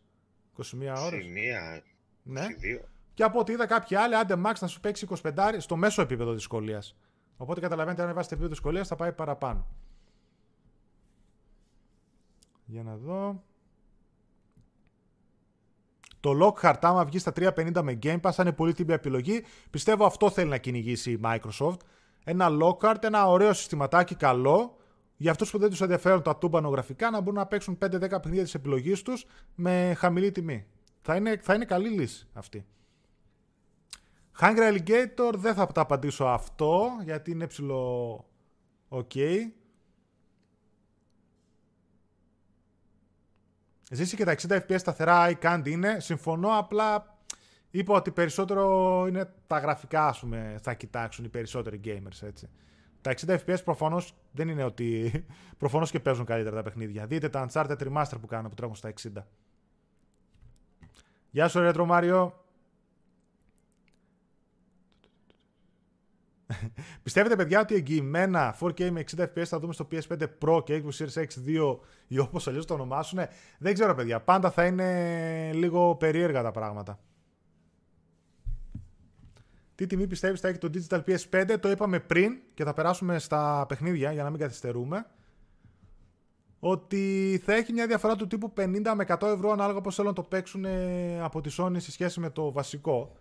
[0.57, 0.63] 21
[0.97, 1.23] ώρες.
[1.23, 1.83] Σε μία,
[2.23, 2.41] Ναι.
[2.41, 2.81] σε δύο.
[3.13, 6.33] Και από ό,τι είδα κάποιοι άλλοι, άντε max να σου παίξει 25 στο μέσο επίπεδο
[6.33, 6.95] δυσκολίας.
[7.41, 9.67] Οπότε καταλαβαίνετε, αν βάζετε επίπεδο δυσκολίας θα πάει παραπάνω.
[12.65, 13.43] Για να δω.
[16.19, 19.43] Το Lockhart, άμα βγει στα 350 με Game Pass, θα είναι πολύ τίμια επιλογή.
[19.69, 21.77] Πιστεύω αυτό θέλει να κυνηγήσει η Microsoft.
[22.23, 24.77] Ένα Lockhart, ένα ωραίο συστηματάκι καλό.
[25.17, 28.43] Για αυτούς που δεν τους ενδιαφέρουν τα τούμπανο γραφικά, να μπορούν να παίξουν 5-10 παιχνίδια
[28.43, 29.25] της επιλογής τους
[29.55, 30.65] με χαμηλή τιμή.
[31.01, 32.65] Θα είναι, θα είναι καλή λύση αυτή.
[34.41, 38.25] Hungry Alligator δεν θα τα απαντήσω αυτό γιατί είναι ψηλό
[38.87, 39.11] οκ.
[43.91, 45.99] Ζήσει και τα 60 FPS σταθερά eye candy είναι.
[45.99, 47.17] Συμφωνώ, απλά
[47.71, 52.49] είπα ότι περισσότερο είναι τα γραφικά, ας πούμε, θα κοιτάξουν οι περισσότεροι gamers, έτσι.
[53.01, 55.11] Τα 60 FPS προφανώς δεν είναι ότι...
[55.57, 57.05] προφανώς και παίζουν καλύτερα τα παιχνίδια.
[57.05, 59.23] Δείτε τα Uncharted Remaster που κάνω που τρέχουν στα 60.
[61.31, 62.31] Γεια σου, Retro Mario.
[67.03, 71.05] Πιστεύετε, παιδιά, ότι εγγυημένα 4K με 60 FPS θα δούμε στο PS5 Pro και Xbox
[71.05, 71.77] Series X2
[72.07, 73.19] ή όπως αλλιώς το ονομάσουν.
[73.59, 74.19] Δεν ξέρω, παιδιά.
[74.21, 76.99] Πάντα θα είναι λίγο περίεργα τα πράγματα.
[79.75, 83.65] Τι τιμή πιστεύεις θα έχει το Digital PS5, το είπαμε πριν και θα περάσουμε στα
[83.67, 85.05] παιχνίδια για να μην καθυστερούμε.
[86.59, 90.15] Ότι θα έχει μια διαφορά του τύπου 50 με 100 ευρώ ανάλογα πώς θέλουν να
[90.15, 93.15] το παίξουν ε, από τη Sony σε σχέση με το βασικό.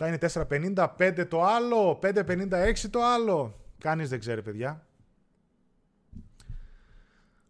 [0.00, 3.60] Θα είναι 4.55 το άλλο, 5.56 το άλλο.
[3.78, 4.86] Κανείς δεν ξέρει, παιδιά.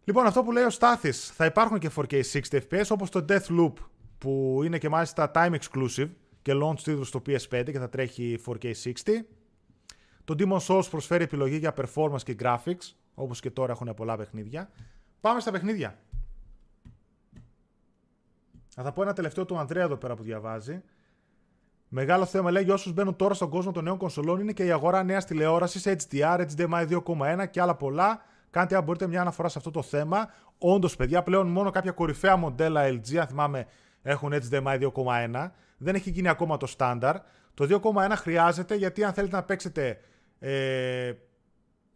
[0.05, 3.73] Λοιπόν, αυτό που λέει ο Στάθης, θα υπάρχουν και 4K 60 FPS, όπως το Deathloop,
[4.19, 6.09] που είναι και μάλιστα time exclusive
[6.43, 8.93] και launch τίτλου στο PS5 και θα τρέχει 4K 60.
[10.25, 14.71] Το Demon Souls προσφέρει επιλογή για performance και graphics, όπως και τώρα έχουν πολλά παιχνίδια.
[15.21, 15.99] Πάμε στα παιχνίδια.
[18.69, 20.83] Θα θα πω ένα τελευταίο του Ανδρέα εδώ πέρα που διαβάζει.
[21.89, 24.71] Μεγάλο θέμα λέει για όσους μπαίνουν τώρα στον κόσμο των νέων κονσολών είναι και η
[24.71, 28.23] αγορά νέας τηλεόρασης, HDR, HDMI 2.1 και άλλα πολλά.
[28.51, 30.31] Κάντε αν μπορείτε μια αναφορά σε αυτό το θέμα.
[30.59, 33.67] Όντως, παιδιά, πλέον μόνο κάποια κορυφαία μοντέλα LG, αν θυμάμαι,
[34.03, 35.51] έχουν HDMI 2.1.
[35.79, 37.17] Δεν έχει γίνει ακόμα το στάνταρ.
[37.55, 39.99] Το 2.1 χρειάζεται γιατί αν θέλετε να παίξετε
[40.39, 41.13] ε,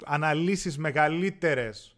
[0.04, 1.96] αναλύσεις μεγαλύτερες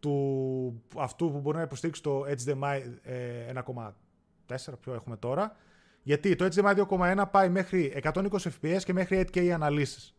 [0.00, 5.56] του αυτού που μπορεί να υποστήριξει το HDMI ε, 1.4, ποιο έχουμε τώρα,
[6.02, 8.22] γιατί το HDMI 2.1 πάει μέχρι 120
[8.60, 10.14] fps και μέχρι 8K αναλύσεις.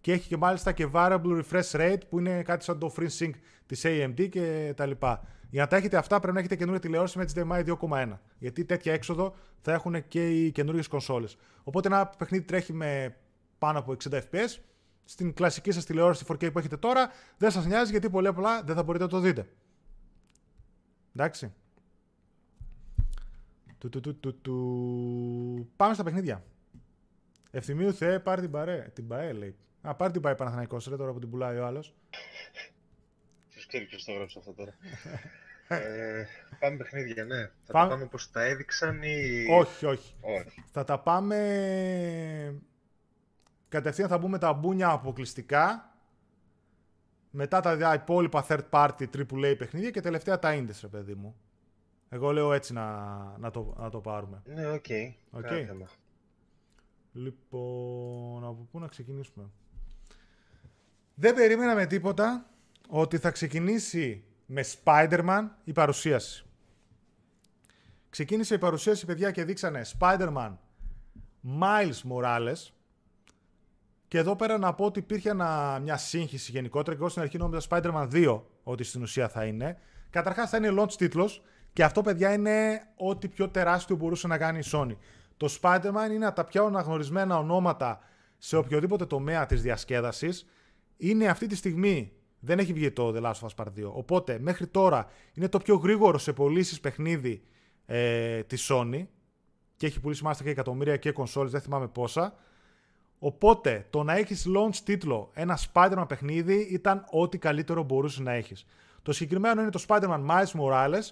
[0.00, 3.30] Και έχει και μάλιστα και variable refresh rate που είναι κάτι σαν το FreeSync
[3.66, 5.24] της AMD και τα λοιπά.
[5.50, 8.18] Για να τα έχετε αυτά πρέπει να έχετε καινούργια τηλεόραση με HDMI 2.1.
[8.38, 11.36] Γιατί τέτοια έξοδο θα έχουν και οι καινούργιες κονσόλες.
[11.62, 13.16] Οπότε ένα παιχνίδι τρέχει με
[13.58, 14.56] πάνω από 60 fps.
[15.04, 18.74] Στην κλασική σας τηλεόραση 4K που έχετε τώρα δεν σας νοιάζει γιατί πολύ απλά δεν
[18.74, 19.46] θα μπορείτε να το δείτε.
[21.16, 21.52] Εντάξει.
[23.82, 25.72] Του, του, του, του, του.
[25.76, 26.44] Πάμε στα παιχνίδια.
[27.50, 28.90] Ευθυμίου Θεέ, πάρει την ΠΑΕ.
[28.92, 29.56] Την ΠΑΕ λέει.
[29.80, 31.94] Α, πάρει την ΠΑΕ Παναθηναϊκός ρε τώρα που την πουλάει ο άλλος.
[33.48, 34.74] Ποιος ξέρει ποιος το γράψει αυτό τώρα.
[35.68, 36.26] ε,
[36.58, 37.50] πάμε παιχνίδια, ναι.
[37.62, 37.88] Θα πάμε...
[37.88, 39.46] τα πάμε όπως τα έδειξαν ή...
[39.50, 40.14] Όχι, όχι.
[40.20, 40.64] όχι.
[40.70, 42.60] Θα τα πάμε...
[43.68, 45.94] Κατευθείαν θα μπούμε τα μπούνια αποκλειστικά.
[47.30, 51.36] Μετά τα υπόλοιπα third party AAA παιχνίδια και τελευταία τα indies, ρε παιδί μου.
[52.14, 54.42] Εγώ λέω έτσι να, να, το, να το πάρουμε.
[54.44, 54.84] Ναι, OK.
[54.88, 55.12] Okay.
[55.32, 55.66] okay.
[57.12, 59.50] Λοιπόν, από πού να ξεκινήσουμε;
[61.14, 62.46] Δεν περίμενα τίποτα
[62.88, 66.46] ότι θα ξεκινήσει με Spider-Man η παρουσίαση.
[68.10, 70.56] Ξεκίνησε η παρουσίαση, παιδιά, και δείξανε Spider-Man
[71.60, 72.70] Miles Morales.
[74.08, 75.34] Και εδώ πέρα να πω ότι υπήρχε
[75.82, 76.96] μια σύγχυση γενικότερα.
[76.96, 79.78] Και εγώ στην αρχή νόμιζα Spider-Man 2 ότι στην ουσία θα είναι.
[80.10, 81.42] Καταρχάς θα είναι launch τίτλος
[81.72, 84.96] και αυτό, παιδιά, είναι ό,τι πιο τεράστιο μπορούσε να κάνει η Sony.
[85.36, 88.00] Το Spider-Man είναι από τα πιο αναγνωρισμένα ονόματα
[88.38, 90.46] σε οποιοδήποτε τομέα της διασκέδασης.
[90.96, 94.38] Είναι αυτή τη στιγμή, δεν έχει βγει το The Last of Us Part 2, οπότε
[94.38, 97.42] μέχρι τώρα είναι το πιο γρήγορο σε πωλήσεις παιχνίδι
[97.86, 99.06] ε, της Sony
[99.76, 102.34] και έχει πουλήσει μάλιστα και εκατομμύρια και κονσόλες, δεν θυμάμαι πόσα.
[103.18, 108.64] Οπότε το να έχεις launch τίτλο ένα Spider-Man παιχνίδι ήταν ό,τι καλύτερο μπορούσε να έχεις.
[109.02, 111.02] Το συγκεκριμένο είναι το Spider-Man Miles Morales,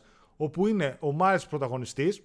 [0.43, 2.22] όπου είναι ο Miles πρωταγωνιστής,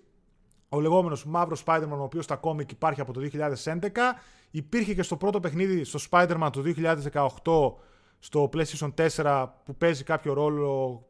[0.70, 4.16] ο λεγόμενος μαύρος Spider-Man, ο οποίος στα κόμικ υπάρχει από το 2011.
[4.52, 7.76] Υπήρχε και στο πρώτο παιχνίδι, στο Spider-Man του 2018,
[8.20, 11.06] στο PlayStation 4, που παίζει κάποιο ρόλο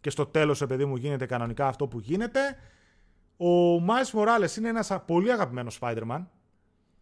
[0.00, 2.40] και στο τέλος, επειδή μου, γίνεται κανονικά αυτό που γίνεται.
[3.36, 6.24] Ο Miles Morales είναι ένας πολύ αγαπημένος Spider-Man.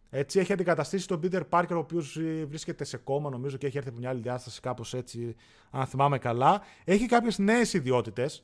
[0.09, 3.89] Έτσι, έχει αντικαταστήσει τον Peter Parker, ο οποίος βρίσκεται σε κόμμα, νομίζω, και έχει έρθει
[3.89, 5.35] από μια άλλη διάσταση, κάπως έτσι,
[5.71, 6.61] αν θυμάμαι καλά.
[6.83, 8.43] Έχει κάποιες νέες ιδιότητες.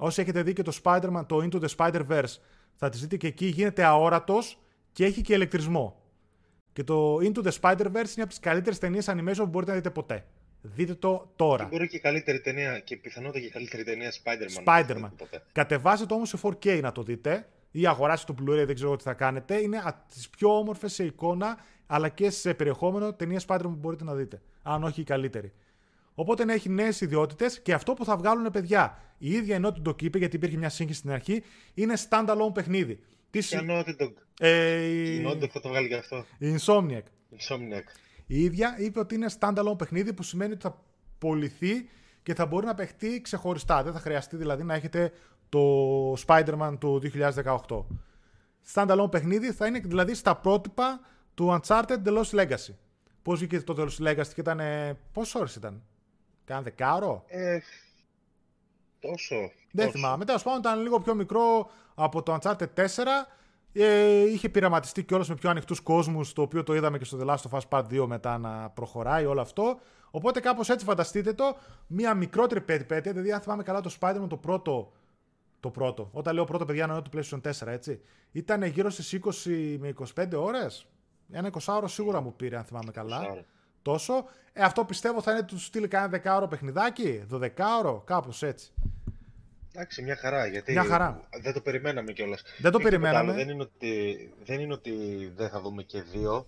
[0.00, 2.36] Όσοι έχετε δει και το Spider-Man, το Into the Spider-Verse,
[2.74, 4.58] θα τη δείτε και εκεί γίνεται αόρατος
[4.92, 6.02] και έχει και ηλεκτρισμό.
[6.72, 9.90] Και το Into the Spider-Verse είναι από τις καλύτερες ταινίες animation που μπορείτε να δείτε
[9.90, 10.24] ποτέ.
[10.60, 11.64] Δείτε το τώρα.
[11.64, 14.64] Και μπορεί και καλύτερη ταινία και πιθανότατα και καλύτερη ταινία Spider-Man.
[14.64, 15.10] Spider-Man.
[15.52, 19.02] Κατεβάστε το όμως σε 4K να το δείτε ή αγοράσετε το Blu-ray, δεν ξέρω τι
[19.02, 19.56] θα κάνετε.
[19.56, 24.04] Είναι από τις πιο όμορφες σε εικόνα αλλά και σε περιεχόμενο ταινία Spider-Man που μπορείτε
[24.04, 24.42] να δείτε.
[24.62, 25.52] Αν όχι η καλύτερη.
[26.20, 28.98] Οπότε να έχει νέες ιδιότητες και αυτό που θα βγάλουν παιδιά.
[29.18, 31.42] Η ίδια ενότητα το είπε γιατί υπήρχε μια σύγχυση στην αρχή.
[31.74, 33.00] Είναι standalone παιχνίδι.
[33.30, 36.24] Τι Ποια Naughty Dog; Ε, η Naughty θα το βγάλει γι' αυτό.
[36.38, 37.02] Η Insomniac.
[37.38, 37.82] Insomniac.
[38.26, 40.84] Η ίδια είπε ότι είναι standalone παιχνίδι που σημαίνει ότι θα
[41.18, 41.88] πωληθεί
[42.22, 43.82] και θα μπορεί να παιχτεί ξεχωριστά.
[43.82, 45.12] Δεν θα χρειαστεί δηλαδή να έχετε
[45.48, 47.00] το Spider-Man του
[47.44, 47.84] 2018.
[48.74, 51.00] Standalone παιχνίδι θα είναι δηλαδή στα πρότυπα
[51.34, 52.74] του Uncharted The Lost Legacy.
[53.22, 54.60] Πώς βγήκε το The Lost Legacy και ήταν.
[55.12, 55.82] Πόσες ώρες ήταν,
[56.48, 57.24] Κάνα δεκάρο.
[57.26, 57.58] Ε,
[59.00, 59.36] τόσο.
[59.72, 59.98] Δεν τόσο.
[59.98, 60.24] θυμάμαι.
[60.24, 62.86] Τέλος πάντων ήταν λίγο πιο μικρό από το Uncharted 4.
[63.72, 67.26] Ε, είχε πειραματιστεί κιόλας με πιο ανοιχτούς κόσμους, το οποίο το είδαμε και στο The
[67.26, 69.80] Last of Us Part 2 μετά να προχωράει όλο αυτό.
[70.10, 71.56] Οπότε κάπως έτσι φανταστείτε το,
[71.86, 73.12] μία μικρότερη περιπέτεια.
[73.12, 74.92] Δηλαδή, αν θυμάμαι καλά, το Spider-Man το πρώτο.
[75.60, 76.08] Το πρώτο.
[76.12, 78.00] Όταν λέω πρώτο, παιδιά, εννοώ το PlayStation 4, έτσι.
[78.32, 80.86] Ήταν γύρω στις 20 με 25 ώρες.
[81.30, 83.44] Ένα 20 ώρο σίγουρα μου πήρε, αν θυμάμαι καλά
[83.82, 84.24] τόσο.
[84.52, 88.72] Ε, αυτό πιστεύω θα είναι του στείλει κανένα δεκάωρο παιχνιδάκι, δωδεκάωρο, κάπως έτσι.
[89.72, 90.46] Εντάξει, μια χαρά.
[90.46, 91.28] Γιατί μια χαρά.
[91.42, 92.42] δεν το περιμέναμε κιόλας.
[92.58, 93.32] Δεν το περιμέναμε.
[93.32, 94.92] δεν, είναι ότι, δεν είναι ότι
[95.36, 96.46] δεν θα δούμε και δύο.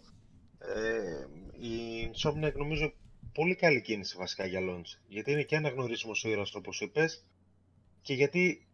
[0.58, 1.26] Ε,
[1.66, 2.92] η Insomniac νομίζω
[3.32, 4.98] πολύ καλή κίνηση βασικά για launch.
[5.08, 7.24] Γιατί είναι και αναγνωρίσιμος ο ήρωας όπως είπες.
[8.02, 8.66] Και γιατί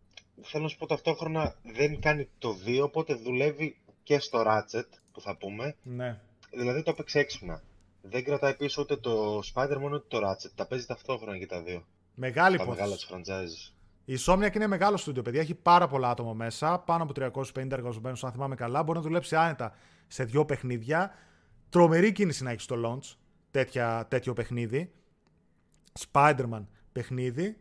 [0.43, 5.21] θέλω να σου πω ταυτόχρονα δεν κάνει το 2, οπότε δουλεύει και στο Ratchet που
[5.21, 5.77] θα πούμε.
[5.83, 6.21] Ναι.
[6.51, 7.63] Δηλαδή το έπαιξε έξυπνα
[8.11, 10.51] δεν κρατάει πίσω ούτε το Spider-Man ούτε το Ratchet.
[10.55, 11.87] Τα παίζει ταυτόχρονα και τα δύο.
[12.15, 13.73] Μεγάλη Τα μεγάλα της franchises.
[14.05, 15.41] Η Insomniac είναι μεγάλο στούντιο, παιδιά.
[15.41, 16.79] Έχει πάρα πολλά άτομα μέσα.
[16.79, 18.83] Πάνω από 350 εργαζομένους, αν θυμάμαι καλά.
[18.83, 19.75] Μπορεί να δουλέψει άνετα
[20.07, 21.15] σε δύο παιχνίδια.
[21.69, 23.17] Τρομερή κίνηση να έχεις στο launch
[23.51, 24.93] τέτοια, τέτοιο παιχνίδι.
[26.13, 27.57] Spider-Man παιχνίδι.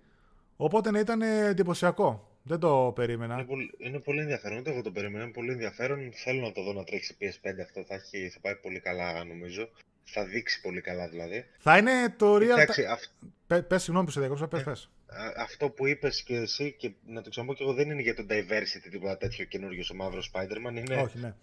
[0.56, 2.30] Οπότε να ήταν εντυπωσιακό.
[2.44, 3.34] Δεν το περίμενα.
[3.34, 4.58] Είναι πολύ, είναι πολύ ενδιαφέρον.
[4.58, 5.24] Ούτε εγώ το περίμενα.
[5.24, 6.12] Είναι πολύ ενδιαφέρον.
[6.14, 7.84] Θέλω να το δω να τρέξει PS5 αυτό.
[7.84, 9.70] Θα, έχει, θα πάει πολύ καλά, νομίζω.
[10.06, 11.46] Θα δείξει πολύ καλά δηλαδή.
[11.58, 13.02] Θα είναι το real Εντάξει, αυ...
[13.48, 14.90] Πες, συγγνώμη που σε διακόψα, πες, ε, πες.
[15.38, 18.26] Αυτό που είπες και εσύ και να το ξαναπώ και εγώ δεν είναι για το
[18.30, 20.76] diversity τίποτα τέτοιο καινούργιος ο μαύρος Spider-Man.
[20.76, 21.36] Είναι Όχι, ναι.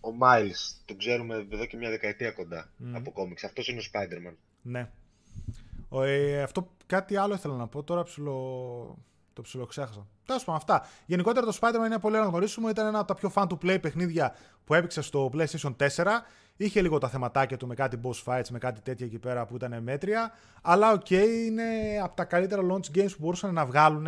[0.00, 0.76] ο, Miles.
[0.84, 2.92] Τον ξέρουμε εδώ και μια δεκαετία κοντά mm.
[2.92, 3.44] από κόμιξ.
[3.44, 4.34] Αυτός είναι ο Spider-Man.
[4.62, 4.90] Ναι.
[5.88, 7.82] Ο, ε, αυτό κάτι άλλο ήθελα να πω.
[7.82, 8.98] Τώρα ψιλο...
[9.32, 10.06] το ψιλοξέχασα.
[10.26, 10.88] Τέλος πάντων, αυτά.
[11.06, 12.68] Γενικότερα το Spider-Man είναι πολύ αναγνωρίσιμο.
[12.68, 16.04] Ήταν ένα από τα πιο fun to play παιχνίδια που έπαιξε στο PlayStation 4.
[16.56, 19.54] Είχε λίγο τα θεματάκια του με κάτι boss fights, με κάτι τέτοια εκεί πέρα που
[19.54, 20.32] ήταν μέτρια.
[20.62, 21.64] Αλλά OK, okay, είναι
[22.02, 24.06] από τα καλύτερα launch games που μπορούσαν να βγάλουν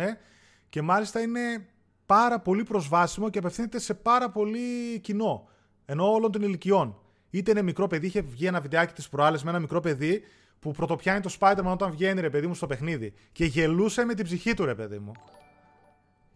[0.69, 1.67] και μάλιστα είναι
[2.05, 5.47] πάρα πολύ προσβάσιμο και απευθύνεται σε πάρα πολύ κοινό.
[5.85, 7.01] Ενώ όλων των ηλικιών.
[7.29, 10.21] Είτε είναι μικρό παιδί, είχε βγει ένα βιντεάκι τη προάλλες με ένα μικρό παιδί
[10.59, 13.13] που πρωτοπιάνει το Spider-Man όταν βγαίνει ρε παιδί μου στο παιχνίδι.
[13.31, 15.11] Και γελούσε με την ψυχή του ρε παιδί μου.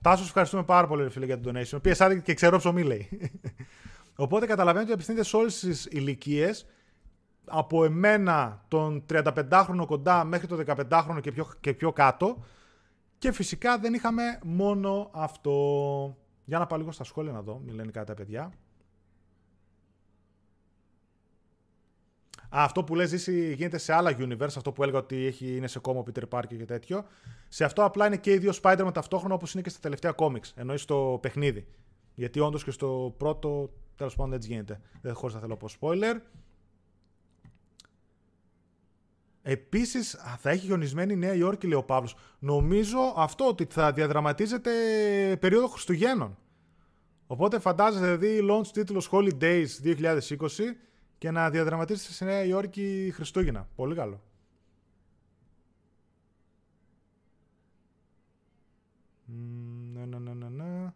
[0.02, 1.82] Τάσος, ευχαριστούμε πάρα πολύ, φίλε, για τον donation.
[1.82, 3.32] Πιεσάτε και ξέρω ψωμί, λέει.
[4.16, 6.66] Οπότε καταλαβαίνετε ότι απευθύνεται σε όλες τις ηλικίες.
[7.46, 12.44] Από εμένα τον 35χρονο κοντά μέχρι το 15χρονο και πιο, και πιο κάτω.
[13.18, 16.18] Και φυσικά δεν είχαμε μόνο αυτό.
[16.46, 18.52] Για να πάω λίγο στα σχόλια να δω, μην λένε κάτι τα παιδιά.
[22.56, 25.80] αυτό που λες Ζήση γίνεται σε άλλα universe, αυτό που έλεγα ότι έχει, είναι σε
[25.80, 27.06] κόμμα Peter Parker και τέτοιο.
[27.48, 30.52] Σε αυτό απλά είναι και οι δύο Spider-Man ταυτόχρονα όπως είναι και στα τελευταία comics,
[30.56, 31.68] εννοείς στο παιχνίδι.
[32.16, 34.82] Γιατί όντως και στο πρώτο, τέλος πάντων έτσι γίνεται.
[35.02, 36.16] Δεν χωρίς να θέλω πω spoiler.
[39.42, 42.16] Επίσης, θα έχει γιονισμένη η Νέα Υόρκη, λέει ο Παύλος.
[42.40, 44.72] Νομίζω αυτό ότι θα διαδραματίζεται
[45.40, 46.38] περίοδο Χριστουγέννων.
[47.28, 50.38] Οπότε φαντάζεστε δηλαδή launch τίτλος Holidays 2020
[51.18, 53.70] και να διαδραματίσετε στη Νέα Υόρκη Χριστούγεννα.
[53.76, 54.22] Πολύ καλό.
[59.94, 60.94] Ναι, ναι, ναι, ναι, ναι.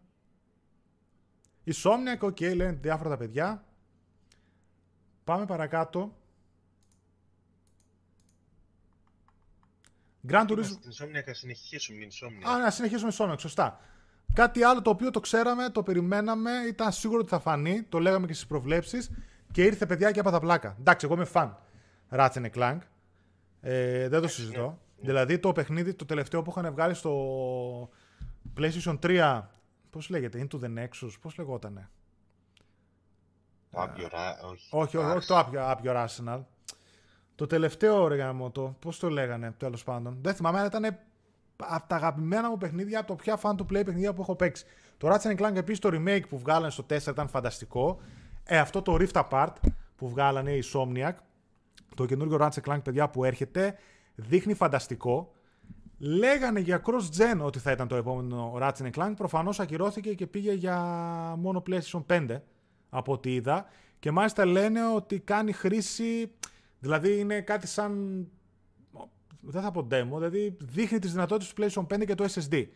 [1.68, 3.64] Η Insomniac, OK, okay, λένε διάφορα τα παιδιά.
[5.24, 6.16] Πάμε παρακάτω.
[10.28, 10.62] Grand Turismo.
[10.64, 12.50] Στην Insomniac, συνεχίσουμε Insomniac.
[12.50, 13.80] Α, να συνεχίσουμε Insomniac, σωστά.
[14.32, 18.26] Κάτι άλλο το οποίο το ξέραμε, το περιμέναμε, ήταν σίγουρο ότι θα φανεί, το λέγαμε
[18.26, 19.10] και στις προβλέψεις
[19.52, 20.76] και ήρθε παιδιά και έπαθα πλάκα.
[20.78, 21.58] Εντάξει, εγώ είμαι φαν
[22.10, 22.78] Ratchet Clank.
[23.60, 24.66] Ε, δεν το συζητώ.
[24.66, 25.06] Ναι.
[25.06, 27.90] Δηλαδή το παιχνίδι το τελευταίο που είχαν βγάλει στο
[28.56, 29.42] PlayStation 3.
[29.98, 31.88] Πώς λέγεται, Into the Nexus, πώς λεγότανε;
[33.70, 33.80] Το
[34.48, 34.68] όχι.
[34.70, 36.40] Όχι, όχι, το Up Your Arsenal.
[37.34, 40.18] Το τελευταίο ρε το, πώς το λέγανε τέλος πάντων.
[40.22, 40.84] Δεν θυμάμαι, ήταν
[41.56, 44.64] από τα αγαπημένα μου παιχνίδια, από το πιο fan to play παιχνίδια που έχω παίξει.
[44.96, 48.00] Το Ratchet Clank επίσης το remake που βγάλανε στο 4 ήταν φανταστικό.
[48.44, 49.54] Ε, αυτό το Rift Apart
[49.96, 51.12] που βγάλανε η Somniac,
[51.94, 53.78] το καινούργιο Ratchet Clank, παιδιά, που έρχεται,
[54.14, 55.32] δείχνει φανταστικό.
[55.98, 59.12] Λέγανε για cross-gen ότι θα ήταν το επόμενο Ratchet Clank.
[59.16, 60.76] Προφανώς ακυρώθηκε και πήγε για
[61.38, 62.40] μόνο PlayStation 5,
[62.90, 63.66] από ό,τι είδα.
[63.98, 66.32] Και μάλιστα λένε ότι κάνει χρήση,
[66.78, 68.26] δηλαδή είναι κάτι σαν,
[69.40, 72.66] δεν θα πω demo, δηλαδή δείχνει τις δυνατότητες του PlayStation 5 και το SSD.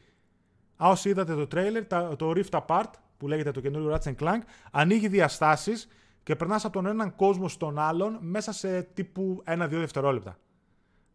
[0.77, 4.41] Όσοι είδατε το trailer, το Rift Apart, που λέγεται το καινούριο Ratchet Clank,
[4.73, 5.89] ανοίγει διαστάσεις
[6.23, 10.39] και περνάς από τον έναν κόσμο στον άλλον μέσα σε τύπου 1-2 δευτερόλεπτα.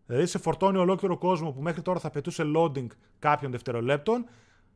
[0.07, 2.87] Δηλαδή σε φορτώνει ολόκληρο κόσμο που μέχρι τώρα θα πετούσε loading
[3.19, 4.25] κάποιων δευτερολέπτων,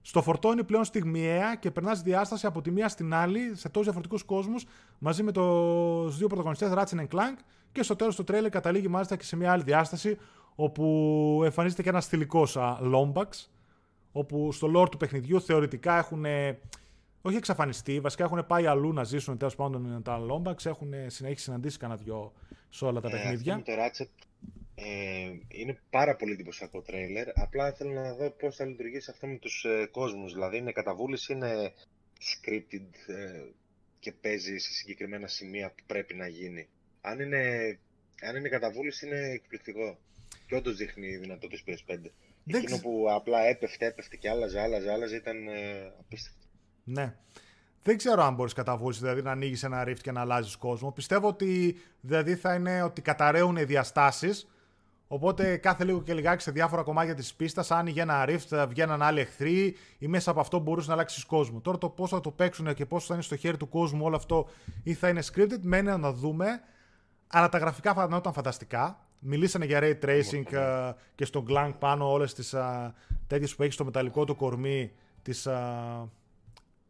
[0.02, 4.24] στο φορτώνει πλέον στιγμιαία και περνάς διάσταση από τη μία στην άλλη σε τόσους διαφορετικούς
[4.24, 4.66] κόσμους
[4.98, 7.38] μαζί με του δύο πρωταγωνιστές Ratchet Clank
[7.72, 10.18] και στο τέλος του τρέλερ καταλήγει μάλιστα και σε μια άλλη διάσταση
[10.56, 12.58] όπου εμφανίζεται και ένας θηλυκός
[12.94, 13.28] Lombax
[14.12, 16.26] όπου στο lore του παιχνιδιού θεωρητικά έχουν
[17.22, 18.00] όχι εξαφανιστεί.
[18.00, 20.66] Βασικά έχουν πάει αλλού να ζήσουν τέλος πάντων τα Lombax.
[20.66, 22.34] Έχουν συνέχιση συναντήσει κανένα δυο
[22.70, 23.56] σε όλα τα ε, παιχνίδια.
[23.56, 24.26] Αυτό το Ratchet
[24.84, 27.28] ε, είναι πάρα πολύ εντυπωσιακό τρέιλερ.
[27.40, 30.34] Απλά θέλω να δω πώς θα λειτουργήσει αυτό με τους ε, κόσμους.
[30.34, 31.74] Δηλαδή είναι καταβούληση, είναι
[32.20, 33.44] scripted ε,
[34.00, 36.68] και παίζει σε συγκεκριμένα σημεία που πρέπει να γίνει.
[37.02, 37.80] Αν είναι,
[38.22, 39.98] αν είναι καταβούληση είναι εκπληκτικό.
[40.48, 42.10] Και όντως δείχνει δυνατότητε PS5.
[42.46, 46.48] Εκείνο που απλά έπεφτε, έπεφτε και άλλαζε, άλλαζε, άλλαζε ήταν ε, απίστευτο.
[46.84, 47.16] Ναι.
[47.84, 50.92] Δεν ξέρω αν μπορείς κατά βούληση δηλαδή, να ανοίγεις ένα rift και να αλλάζεις κόσμο.
[50.92, 54.48] Πιστεύω ότι δηλαδή θα είναι ότι καταραίουν οι διαστάσεις.
[55.14, 59.02] Οπότε κάθε λίγο και λιγάκι σε διάφορα κομμάτια της πίστας, άνοιγε ένα rift, θα βγαίναν
[59.02, 61.60] άλλοι εχθροί ή μέσα από αυτό μπορούσε να αλλάξει κόσμο.
[61.60, 64.16] Τώρα το πώς θα το παίξουν και πώς θα είναι στο χέρι του κόσμου όλο
[64.16, 64.48] αυτό
[64.84, 66.62] ή θα είναι scripted, μένει να δούμε.
[67.28, 69.06] Αλλά τα γραφικά φανόταν φανταστικά.
[69.20, 72.92] Μιλήσανε για ray tracing uh, και στο Glank πάνω όλες τις uh,
[73.28, 74.92] τέτοιες που έχει στο μεταλλικό του κορμί.
[75.22, 76.08] Τις, uh,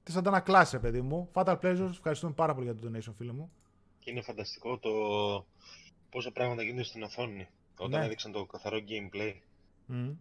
[0.04, 1.30] τις αντανακλάσεις, παιδί μου.
[1.34, 3.52] Fatal Pleasures, ευχαριστούμε πάρα πολύ για το donation, φίλε μου.
[4.00, 4.92] Και είναι φανταστικό το
[6.10, 7.48] πόσα πράγματα γίνονται στην οθόνη.
[7.78, 8.06] Όταν ναι.
[8.06, 9.34] έδειξαν το καθαρό gameplay.
[9.92, 10.16] Mm.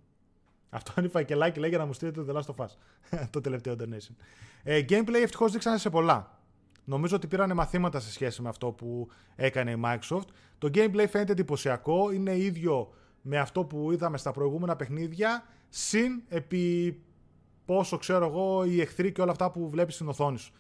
[0.70, 2.70] Αυτό είναι η φακελάκι, λέει για να μου στείλετε το The Last of Us.
[3.32, 4.14] το τελευταίο donation.
[4.62, 6.38] Ε, gameplay ευτυχώς δείξανε σε πολλά.
[6.84, 10.26] Νομίζω ότι πήρανε μαθήματα σε σχέση με αυτό που έκανε η Microsoft.
[10.58, 12.12] Το gameplay φαίνεται εντυπωσιακό.
[12.12, 15.44] Είναι ίδιο με αυτό που είδαμε στα προηγούμενα παιχνίδια.
[15.68, 16.96] Συν επί
[17.64, 20.52] πόσο ξέρω εγώ οι εχθροί και όλα αυτά που βλέπεις στην οθόνη σου.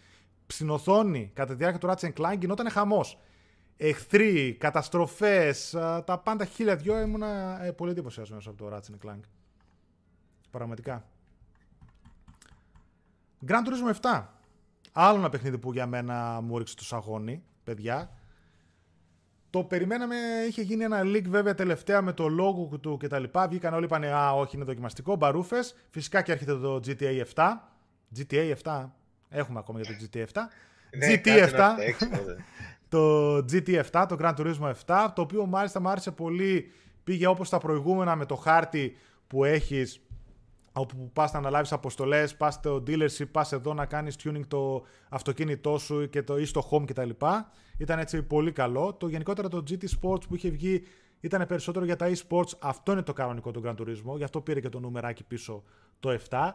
[0.46, 3.18] Στην οθόνη, κατά τη διάρκεια του Ratchet Clank, γινόταν χαμός.
[3.82, 5.70] Εχθροί, καταστροφές,
[6.04, 9.20] τα πάντα χίλια δυο ήμουν ε, πολύ εντυπωσιασμένος από το Ratchet Clank.
[10.50, 11.04] Πραγματικά.
[13.46, 14.24] Grand Turismo 7.
[14.92, 18.10] Άλλο ένα παιχνίδι που για μένα μου έριξε το σαγόνι, παιδιά.
[19.50, 20.16] Το περιμέναμε,
[20.48, 23.24] είχε γίνει ένα leak βέβαια τελευταία με το logo του κτλ.
[23.48, 25.16] Βγήκαν όλοι είπαν Α, όχι, είναι δοκιμαστικό.
[25.16, 25.74] Μπαρούφες.
[25.90, 27.50] Φυσικά και έρχεται το GTA 7.
[28.16, 28.86] GTA 7.
[29.28, 30.40] Έχουμε ακόμα για το GTA 7.
[30.92, 31.76] GT 7.
[32.90, 35.08] Το GT 7, το Grand Turismo 7.
[35.14, 36.72] Το οποίο μάλιστα μου άρεσε πολύ.
[37.04, 38.96] Πήγε όπως τα προηγούμενα με το χάρτη
[39.26, 40.00] που έχεις
[40.72, 45.78] όπου πας να αναλάβεις αποστολές, πας στο dealership, πας εδώ να κάνεις tuning το αυτοκίνητό
[45.78, 47.10] σου και το, ή στο home κτλ.
[47.76, 48.94] Ήταν έτσι πολύ καλό.
[48.94, 50.82] Το γενικότερα το GT Sports που είχε βγει
[51.20, 52.52] ήταν περισσότερο για τα e-sports.
[52.58, 54.16] Αυτό είναι το κανονικό του Gran Turismo.
[54.16, 55.62] Γι' αυτό πήρε και το νούμεράκι πίσω
[56.00, 56.50] το 7.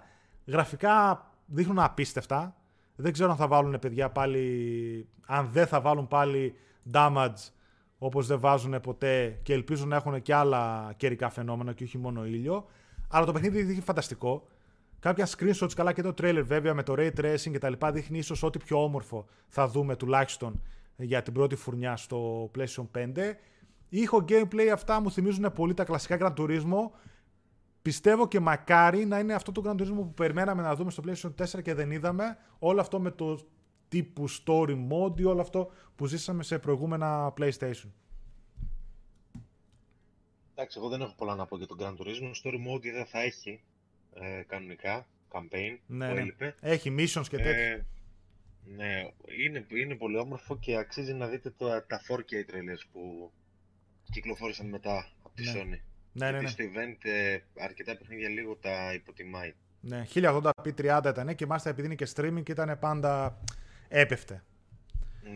[0.46, 2.56] Γραφικά δείχνουν απίστευτα.
[2.96, 5.08] Δεν ξέρω αν θα βάλουν παιδιά πάλι.
[5.26, 6.56] Αν δεν θα βάλουν πάλι
[6.94, 7.50] damage
[7.98, 12.26] όπως δεν βάζουν ποτέ και ελπίζουν να έχουν και άλλα καιρικά φαινόμενα και όχι μόνο
[12.26, 12.66] ήλιο.
[13.10, 14.48] Αλλά το παιχνίδι δείχνει φανταστικό.
[15.00, 18.18] Κάποια screenshots, καλά και το trailer βέβαια με το ray tracing και τα λοιπά δείχνει
[18.18, 20.62] ίσως ό,τι πιο όμορφο θα δούμε τουλάχιστον
[20.98, 23.08] για την πρώτη φουρνιά στο PlayStation 5.
[23.90, 26.90] Ήχο gameplay αυτά μου θυμίζουν πολύ τα κλασικά Gran Turismo.
[27.86, 31.58] Πιστεύω και μακάρι να είναι αυτό το Gran Turismo που περιμέναμε να δούμε στο PlayStation
[31.58, 32.38] 4 και δεν είδαμε.
[32.60, 33.40] Όλο αυτό με το
[33.88, 37.90] τύπου story mode ή όλο αυτό που ζήσαμε σε προηγούμενα PlayStation.
[40.52, 42.32] Εντάξει, εγώ δεν έχω πολλά να πω για τον Gran Turismo.
[42.44, 43.64] Story mode δεν θα έχει
[44.14, 46.56] ε, κανονικά, campaign ναι, ναι.
[46.60, 47.52] Έχει missions και τέτοια.
[47.52, 47.86] Ε,
[48.66, 49.12] ναι,
[49.46, 53.32] είναι, είναι πολύ όμορφο και αξίζει να δείτε το, τα 4K trailers που
[54.12, 55.52] κυκλοφόρησαν μετά από τη ναι.
[55.56, 55.95] Sony.
[56.18, 56.48] Ναι, ναι, ναι.
[56.48, 59.54] στο event ε, αρκετά παιχνίδια λίγο τα υποτιμάει.
[59.80, 63.42] Ναι, 1080p 30 ήταν και μάλιστα επειδή είναι και streaming και ήταν πάντα
[63.88, 64.44] έπεφτε.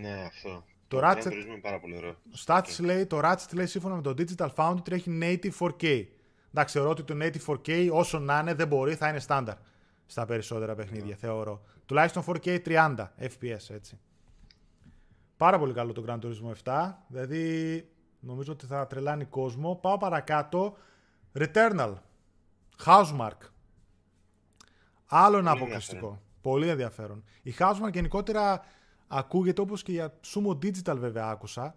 [0.01, 0.65] Ναι, αυτό.
[0.87, 2.15] Το, Ratchet είναι πάρα πολύ ωραίο.
[2.45, 6.05] Stats λέει, το Ratchet λέει σύμφωνα με το Digital Foundry τρέχει native 4K.
[6.49, 9.55] Εντάξει, θεωρώ ότι το native 4K όσο να είναι δεν μπορεί, θα είναι στάνταρ
[10.05, 11.19] στα περισσότερα παιχνίδια, yeah.
[11.19, 11.61] θεωρώ.
[11.85, 13.99] Τουλάχιστον 4K 30 FPS, έτσι.
[15.37, 16.93] Πάρα πολύ καλό το Gran Turismo 7.
[17.07, 17.85] Δηλαδή,
[18.19, 19.75] νομίζω ότι θα τρελάνει κόσμο.
[19.75, 20.77] Πάω παρακάτω.
[21.39, 21.93] Returnal.
[22.85, 23.37] Housemark.
[25.05, 26.21] Άλλο ένα αποκλειστικό.
[26.41, 27.23] Πολύ ενδιαφέρον.
[27.41, 28.65] Η Housemark γενικότερα
[29.07, 31.75] ακούγεται όπως και για Sumo Digital βέβαια άκουσα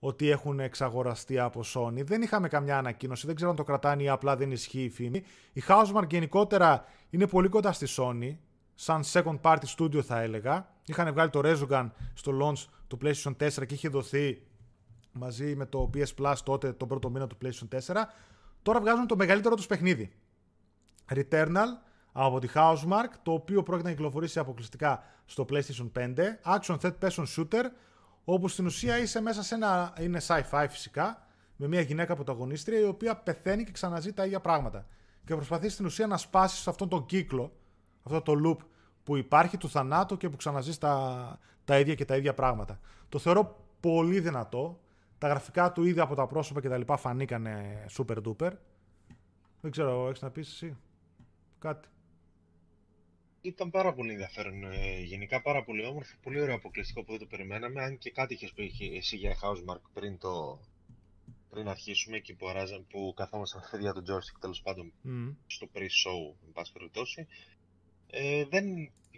[0.00, 2.04] ότι έχουν εξαγοραστεί από Sony.
[2.04, 5.22] Δεν είχαμε καμιά ανακοίνωση, δεν ξέρω αν το κρατάνε ή απλά δεν ισχύει η φήμη.
[5.52, 8.36] Η Housemark γενικότερα είναι πολύ κοντά στη Sony,
[8.74, 10.70] σαν second party studio θα έλεγα.
[10.86, 14.42] Είχαν βγάλει το Resogun στο launch του PlayStation 4 και είχε δοθεί
[15.18, 17.94] μαζί με το PS Plus τότε τον πρώτο μήνα του PlayStation 4.
[18.62, 20.12] Τώρα βγάζουν το μεγαλύτερο τους παιχνίδι.
[21.14, 21.66] Returnal
[22.12, 26.14] από τη Housemark, το οποίο πρόκειται να κυκλοφορήσει αποκλειστικά στο PlayStation 5.
[26.58, 27.64] Action Third Person Shooter,
[28.24, 29.92] όπου στην ουσία είσαι μέσα σε ένα.
[30.00, 31.26] είναι sci-fi φυσικά,
[31.56, 34.86] με μια γυναίκα πρωταγωνίστρια η οποία πεθαίνει και ξαναζεί τα ίδια πράγματα.
[35.24, 37.52] Και προσπαθείς στην ουσία να σπάσεις σε αυτόν τον κύκλο,
[38.02, 38.64] αυτό το loop
[39.02, 42.80] που υπάρχει του θανάτου και που ξαναζείς τα, τα ίδια και τα ίδια πράγματα.
[43.08, 44.80] Το θεωρώ πολύ δυνατό.
[45.18, 48.52] Τα γραφικά του ήδη από τα πρόσωπα και τα λοιπά φανήκανε super duper.
[49.60, 50.76] Δεν ξέρω, έχεις να πεις εσύ
[51.58, 51.88] κάτι;
[53.40, 54.64] Ήταν πάρα πολύ ενδιαφέρον.
[54.64, 57.82] Ε, γενικά πάρα πολύ όμορφο, πολύ ωραίο αποκλειστικό που δεν το περιμέναμε.
[57.82, 60.60] Αν και κάτι είχες πει εσύ για Housemark πριν, το,
[61.50, 64.92] πριν αρχίσουμε και που, αράζαν, που καθόμασταν με παιδιά του joystick τέλος πάντων
[65.46, 67.26] στο pre-show, εν πάση περιπτώσει.
[68.10, 68.64] Ε, δεν,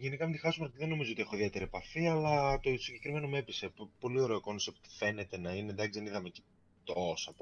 [0.00, 3.72] γενικά με τη Housemarque δεν νομίζω ότι έχω ιδιαίτερη επαφή, αλλά το συγκεκριμένο με έπεισε.
[3.98, 5.70] Πολύ ωραίο concept φαίνεται να είναι.
[5.70, 6.42] Εντάξει, δεν είδαμε και
[6.84, 7.32] τόσα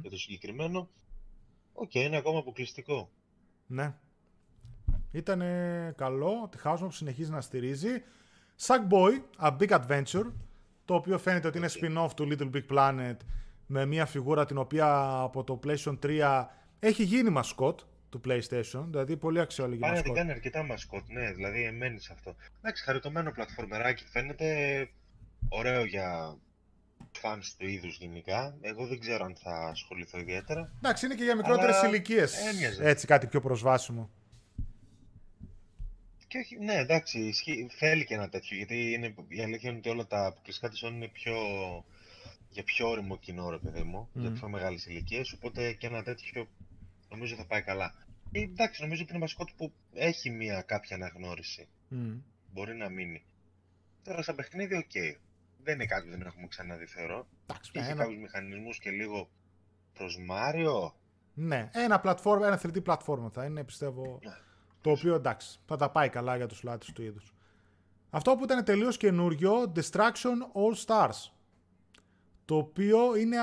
[0.00, 0.88] για το συγκεκριμένο.
[1.72, 3.10] OK, okay, είναι ακόμα αποκλειστικό.
[3.66, 3.94] Ναι,
[5.10, 5.42] ήταν
[5.96, 8.02] καλό, τη Housemarque συνεχίζει να στηρίζει.
[8.66, 10.32] Sackboy, A Big Adventure,
[10.84, 13.16] το οποίο φαίνεται ότι είναι spin-off του Little Big Planet
[13.66, 16.46] με μια φιγούρα την οποία από το PlayStation 3
[16.78, 17.80] έχει γίνει μασκότ
[18.10, 20.06] του PlayStation, δηλαδή πολύ αξιόλογη μασκότ.
[20.06, 22.36] Πάνε κάνει αρκετά μασκότ, ναι, δηλαδή εμένεις σε αυτό.
[22.58, 24.88] Εντάξει, χαριτωμένο πλατφορμεράκι φαίνεται
[25.48, 26.36] ωραίο για
[27.22, 28.56] fans του είδους γενικά.
[28.60, 30.72] Εγώ δεν ξέρω αν θα ασχοληθώ ιδιαίτερα.
[30.78, 32.36] Εντάξει, είναι και για μικρότερες ηλικίες.
[32.80, 34.10] Έτσι, κάτι πιο προσβάσιμο.
[36.26, 39.88] Και όχι, ναι, εντάξει, ισχύει, θέλει και ένα τέτοιο, γιατί είναι, η αλήθεια είναι ότι
[39.88, 41.34] όλα τα αποκλειστικά της Sony είναι πιο,
[42.50, 44.20] για πιο ώριμο κοινό, ρε παιδί μου, mm.
[44.20, 46.48] για πιο μεγάλες ηλικίες, οπότε και ένα τέτοιο
[47.08, 47.94] νομίζω θα πάει καλά.
[48.32, 51.68] Ε, εντάξει, νομίζω ότι είναι μασκότ που έχει μια κάποια αναγνώριση.
[51.90, 52.20] Mm.
[52.52, 53.24] Μπορεί να μείνει.
[54.02, 54.84] Τώρα σαν παιχνίδι, OK.
[54.84, 55.16] Okay.
[55.62, 57.26] Δεν είναι κάτι που δεν έχουμε ξαναδεί, θεωρώ.
[57.46, 58.02] Εντάξει, Είχε ένα...
[58.02, 59.30] κάποιους μηχανισμούς και λίγο
[59.92, 60.94] προς Mario.
[61.34, 64.18] Ναι, ένα, platform, ένα 3D platform θα είναι, πιστεύω.
[64.22, 64.32] Ναι.
[64.80, 67.34] Το οποίο εντάξει, θα τα πάει καλά για τους λάτρες του είδους.
[68.10, 71.30] Αυτό που ήταν τελείως καινούριο, Destruction All Stars.
[72.44, 73.36] Το οποίο είναι,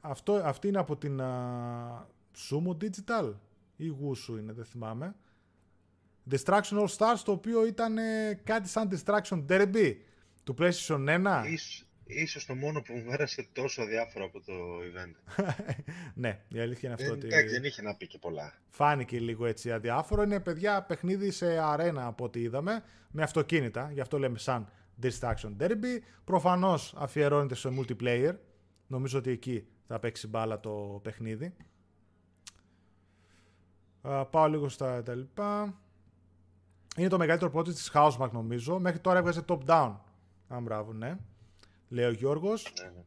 [0.00, 2.04] αυτό, αυτή είναι από την uh,
[2.48, 3.34] Sumo Digital
[3.80, 5.14] ή Wusu είναι, δεν θυμάμαι.
[6.30, 7.96] Destruction All Stars, το οποίο ήταν
[8.44, 9.96] κάτι σαν Destruction Derby
[10.44, 11.44] του PlayStation 1
[12.14, 15.44] ίσως το μόνο που μου πέρασε τόσο αδιάφορο από το event.
[16.14, 17.16] ναι, η αλήθεια είναι αυτό.
[17.16, 17.48] Δεν, ότι...
[17.50, 18.52] δεν είχε να πει και πολλά.
[18.68, 20.22] Φάνηκε λίγο έτσι αδιάφορο.
[20.22, 23.90] Είναι παιδιά παιχνίδι σε αρένα από ό,τι είδαμε, με αυτοκίνητα.
[23.92, 25.98] Γι' αυτό λέμε σαν Distraction Derby.
[26.24, 28.34] Προφανώς αφιερώνεται σε multiplayer.
[28.86, 31.54] Νομίζω ότι εκεί θα παίξει μπάλα το παιχνίδι.
[34.30, 35.74] Πάω λίγο στα τα λοιπά.
[36.96, 38.78] Είναι το μεγαλύτερο project της Housemark νομίζω.
[38.78, 39.94] Μέχρι τώρα έβγαζε top-down.
[40.48, 41.16] Αν μπράβο, ναι.
[41.88, 42.72] Λέει ο Γιώργος.
[42.82, 43.04] Ναι, ναι.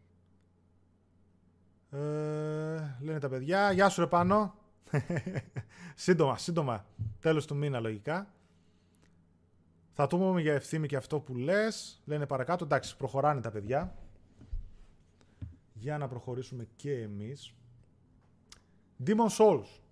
[1.94, 3.72] Ε, λένε τα παιδιά.
[3.72, 4.56] Γεια σου ρε πάνω.
[5.96, 6.86] σύντομα, σύντομα.
[7.20, 8.34] Τέλος του μήνα λογικά.
[9.94, 12.02] Θα το πούμε για ευθύμη και αυτό που λες.
[12.06, 12.66] Λένε παρακάτω.
[12.66, 13.96] Εντάξει, προχωράνε τα παιδιά.
[15.74, 17.54] Για να προχωρήσουμε και εμείς.
[19.06, 19.83] Demon Souls.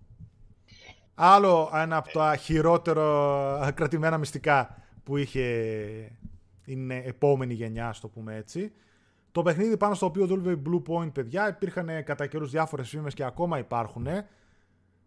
[1.14, 5.42] Άλλο ένα από τα χειρότερο κρατημένα μυστικά που είχε
[6.64, 8.72] είναι επόμενη γενιά, στο το πούμε έτσι.
[9.32, 13.14] Το παιχνίδι πάνω στο οποίο δούλευε η Blue Point, παιδιά, υπήρχαν κατά καιρούς διάφορες φήμες
[13.14, 14.06] και ακόμα υπάρχουν.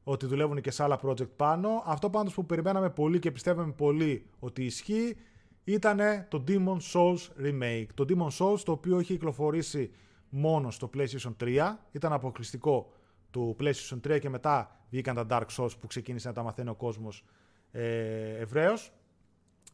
[0.03, 1.83] Ότι δουλεύουν και σε άλλα project πάνω.
[1.85, 5.17] Αυτό πάντως που περιμέναμε πολύ και πιστεύαμε πολύ ότι ισχύει
[5.63, 5.99] ήταν
[6.29, 7.85] το Demon Souls Remake.
[7.93, 9.91] Το Demon Souls το οποίο είχε κυκλοφορήσει
[10.29, 11.59] μόνο στο PlayStation 3.
[11.91, 12.91] Ήταν αποκλειστικό
[13.35, 16.75] του PlayStation 3 και μετά βγήκαν τα Dark Souls που ξεκίνησε να τα μαθαίνει ο
[16.75, 17.25] κόσμος
[17.71, 18.93] ε, ευρέως.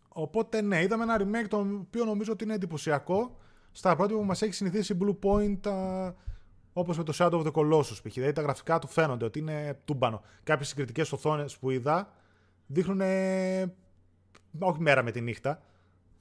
[0.08, 3.38] Οπότε ναι, είδαμε ένα remake το οποίο νομίζω ότι είναι εντυπωσιακό
[3.72, 6.14] στα πρώτη που μας έχει συνηθίσει η Blue Point α,
[6.74, 8.14] όπως με το Shadow of the Colossus π.χ.
[8.14, 10.22] Δηλαδή τα γραφικά του φαίνονται ότι είναι τούμπανο.
[10.44, 12.14] Κάποιες συγκριτικές οθόνες που είδα
[12.68, 13.02] δείχνουν
[14.60, 15.62] όχι μέρα με τη νύχτα.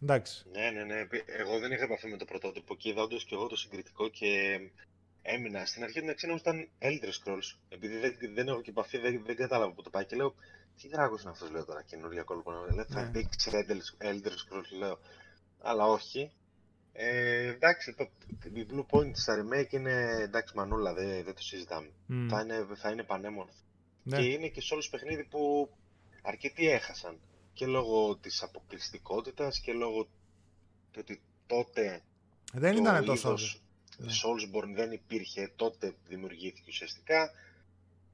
[0.02, 0.46] Εντάξει.
[0.52, 1.06] Ναι, ναι, ναι.
[1.26, 4.60] Εγώ δεν είχα επαφή με το πρωτότυπο και είδα όντως και εγώ το συγκριτικό και
[5.22, 5.66] έμεινα.
[5.66, 7.58] Στην αρχή την αξία ήταν Elder Scrolls.
[7.68, 10.34] Επειδή δεν, δεν έχω και επαφή, δεν, δεν κατάλαβα που το πάει και λέω
[10.80, 12.50] τι δράγο είναι αυτός, λέω τώρα καινούργια κόλπο.
[12.50, 13.10] Λέω, θα ναι.
[13.10, 13.50] δείξει
[13.98, 14.98] Elder Scrolls, λέω.
[15.60, 16.32] Αλλά όχι.
[16.92, 18.10] Ε, εντάξει, το,
[18.54, 21.90] η Blue Point στα remake είναι εντάξει μανούλα, δεν, δεν το συζητάμε.
[22.08, 22.26] Mm.
[22.30, 23.52] Θα, είναι, θα είναι πανέμορφο.
[24.02, 24.16] Ναι.
[24.16, 25.70] Και είναι και σε όλους παιχνίδι που
[26.22, 27.20] αρκετοί έχασαν.
[27.52, 30.04] Και λόγω της αποκλειστικότητας και λόγω
[30.90, 32.02] του ότι τότε
[32.52, 33.28] δεν το ήταν τόσο.
[33.28, 33.62] Είδος,
[34.00, 34.12] ναι.
[34.12, 37.30] Soulsborne δεν υπήρχε, τότε δημιουργήθηκε ουσιαστικά.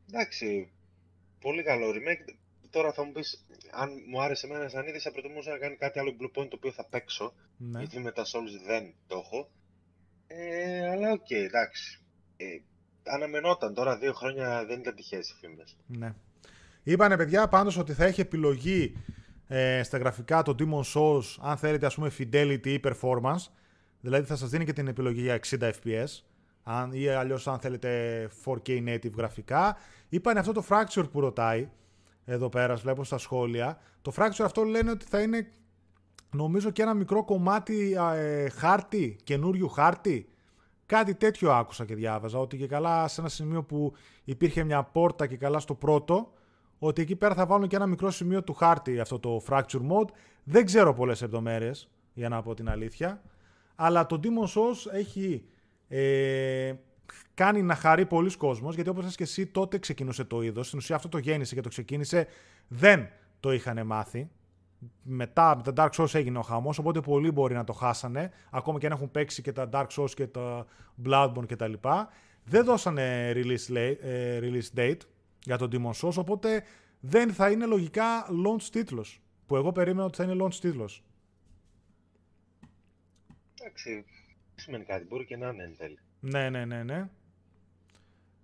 [0.08, 0.70] Εντάξει,
[1.40, 2.34] πολύ καλό remake.
[2.70, 5.98] Τώρα θα μου πεις, αν μου άρεσε εμένα σαν είδη, θα προτιμούσα να κάνει κάτι
[5.98, 7.34] άλλο Bluepoint το οποίο θα παίξω.
[7.56, 7.78] Ναι.
[7.78, 9.50] Γιατί με τα Souls δεν το έχω.
[10.26, 12.00] Ε, αλλά OK, okay, εντάξει.
[12.36, 12.46] Ε,
[13.04, 15.76] αναμενόταν τώρα, δύο χρόνια δεν ήταν τυχαίες οι φήμες.
[15.86, 16.14] Ναι.
[16.82, 18.96] Είπανε παιδιά πάντως ότι θα έχει επιλογή
[19.48, 23.44] ε, στα γραφικά το Demon Souls αν θέλετε ας πούμε fidelity ή performance.
[24.06, 26.06] Δηλαδή θα σας δίνει και την επιλογή για 60 fps
[26.62, 27.90] αν, ή αλλιώς αν θέλετε
[28.44, 29.76] 4K native γραφικά.
[30.08, 31.68] Είπανε αυτό το Fracture που ρωτάει
[32.24, 33.78] εδώ πέρα, βλέπω στα σχόλια.
[34.02, 35.52] Το Fracture αυτό λένε ότι θα είναι
[36.30, 40.28] νομίζω και ένα μικρό κομμάτι ε, χάρτη, καινούριου χάρτη.
[40.86, 43.92] Κάτι τέτοιο άκουσα και διάβαζα, ότι και καλά σε ένα σημείο που
[44.24, 46.32] υπήρχε μια πόρτα και καλά στο πρώτο,
[46.78, 50.08] ότι εκεί πέρα θα βάλουν και ένα μικρό σημείο του χάρτη αυτό το Fracture Mode.
[50.44, 53.22] Δεν ξέρω πολλές λεπτομέρειες, για να πω την αλήθεια.
[53.76, 55.44] Αλλά το Demon Souls έχει
[55.88, 56.72] ε,
[57.34, 60.66] κάνει να χαρεί πολλοί κόσμος, γιατί όπως και εσύ τότε ξεκίνησε το είδος.
[60.66, 62.26] Στην ουσία αυτό το γέννησε και το ξεκίνησε.
[62.68, 63.08] Δεν
[63.40, 64.30] το είχαν μάθει.
[65.02, 68.78] Μετά με τα Dark Souls έγινε ο χαμός, οπότε πολλοί μπορεί να το χάσανε, ακόμα
[68.78, 70.66] και αν έχουν παίξει και τα Dark Souls και τα
[71.04, 71.72] Bloodborne κτλ.
[72.44, 75.00] Δεν δώσανε release, ε, release date
[75.42, 76.62] για τον Demon Souls, οπότε
[77.00, 81.04] δεν θα είναι λογικά launch τίτλος, που εγώ περίμενα ότι θα είναι launch τίτλος.
[83.66, 84.04] Εντάξει,
[84.54, 85.98] σημαίνει κάτι, μπορεί και να είναι εν τέλει.
[86.20, 87.08] Ναι, ναι, ναι, ναι.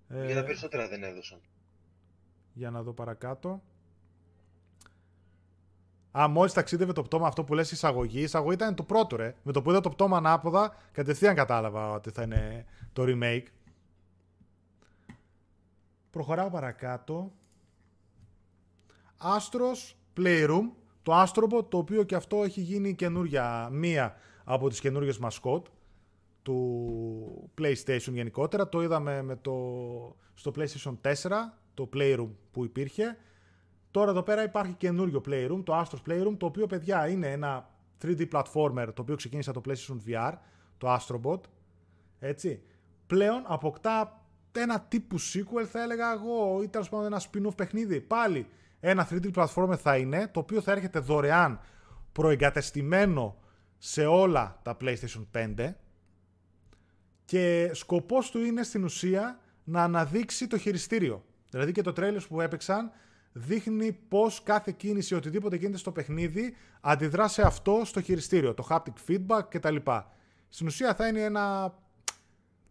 [0.08, 1.40] Για τα ε, περισσότερα δεν έδωσαν.
[2.52, 3.62] Για να δω παρακάτω.
[6.18, 8.18] Α, μόλις ταξίδευε το πτώμα αυτό που λες εισαγωγή.
[8.18, 9.34] Η εισαγωγή ήταν το πρώτο, ρε.
[9.42, 13.46] Με το που είδα το πτώμα ανάποδα, κατευθείαν κατάλαβα ότι θα είναι το remake.
[16.10, 17.32] Προχωράω παρακάτω.
[19.18, 20.70] Astros Playroom.
[21.02, 25.66] Το Astrobot, το οποίο και αυτό έχει γίνει καινούρια, μία από τις καινούργιες μασκότ
[26.42, 28.68] του PlayStation γενικότερα.
[28.68, 29.52] Το είδαμε με το,
[30.34, 31.12] στο PlayStation 4,
[31.74, 33.16] το Playroom που υπήρχε.
[33.90, 37.70] Τώρα εδώ πέρα υπάρχει καινούριο Playroom, το Astros Playroom, το οποίο παιδιά είναι ένα
[38.02, 40.32] 3D platformer το οποίο ξεκίνησε από το PlayStation VR,
[40.78, 41.40] το Astrobot.
[42.18, 42.62] Έτσι.
[43.06, 48.00] Πλέον αποκτά ένα τύπου sequel θα έλεγα εγώ ή τέλος πάντων ένα spin-off παιχνίδι.
[48.00, 48.46] Πάλι
[48.80, 51.60] ένα 3D platformer θα είναι, το οποίο θα έρχεται δωρεάν
[52.12, 53.36] προεγκατεστημένο
[53.84, 55.26] σε όλα τα PlayStation
[55.56, 55.72] 5
[57.24, 61.24] και σκοπός του είναι στην ουσία να αναδείξει το χειριστήριο.
[61.50, 62.90] Δηλαδή και το τρέλερ που έπαιξαν
[63.32, 69.10] δείχνει πώς κάθε κίνηση, οτιδήποτε γίνεται στο παιχνίδι, αντιδρά σε αυτό στο χειριστήριο, το haptic
[69.10, 69.76] feedback κτλ.
[70.48, 71.74] Στην ουσία θα είναι ένα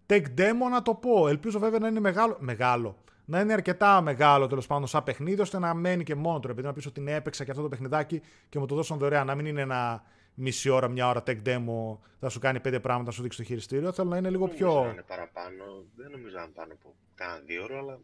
[0.05, 1.27] tech demo να το πω.
[1.27, 2.38] Ελπίζω βέβαια να είναι μεγάλο.
[2.39, 2.97] μεγάλο.
[3.25, 6.47] Να είναι αρκετά μεγάλο τέλος πάντων σαν παιχνίδι, ώστε να μένει και μόνο του.
[6.51, 9.25] Επειδή να πεις ότι είναι έπαιξα και αυτό το παιχνιδάκι και μου το δώσαν δωρεάν.
[9.25, 10.03] Να μην είναι ένα
[10.34, 13.44] μισή ώρα, μια ώρα tech demo, θα σου κάνει πέντε πράγματα, θα σου δείξει το
[13.44, 13.91] χειριστήριο.
[13.91, 14.82] Θέλω να είναι λίγο πιο.
[14.82, 15.64] Δεν είναι παραπάνω.
[15.95, 17.99] Δεν νομίζω να είναι πάνω από κάνα δύο ώρα, αλλά.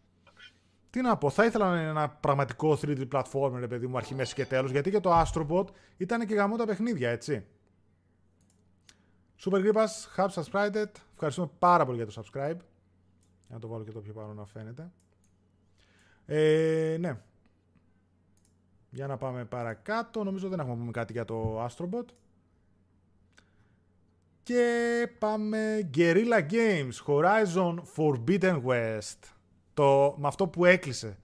[0.90, 4.16] τι να πω, θα ήθελα να είναι ένα πραγματικό 3D platformer, ρε παιδί μου, αρχή,
[4.16, 5.66] μέση και τέλος, γιατί και το Astrobot
[5.98, 7.45] ήταν και γαμό τα παιχνίδια, έτσι.
[9.40, 10.91] Super Gripas, Hub Subscribed.
[11.14, 12.58] Ευχαριστούμε πάρα πολύ για το subscribe.
[13.48, 14.91] Για να το βάλω και το πιο πάνω να φαίνεται.
[16.26, 17.22] Ε, ναι.
[18.89, 20.23] Για να πάμε παρακάτω.
[20.23, 22.05] Νομίζω δεν έχουμε πούμε κάτι για το Astrobot.
[24.43, 29.19] Και πάμε Guerrilla Games Horizon Forbidden West.
[29.73, 31.18] Το, με αυτό που έκλεισε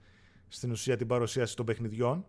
[0.48, 2.26] στην ουσία την παρουσίαση των παιχνιδιών.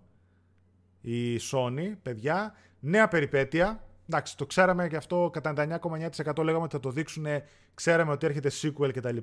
[1.02, 2.54] Η Sony, παιδιά.
[2.80, 3.84] Νέα περιπέτεια.
[4.10, 7.26] Εντάξει, το ξέραμε και αυτό κατά 99,9% λέγαμε ότι θα το δείξουν.
[7.74, 9.18] Ξέραμε ότι έρχεται sequel κτλ.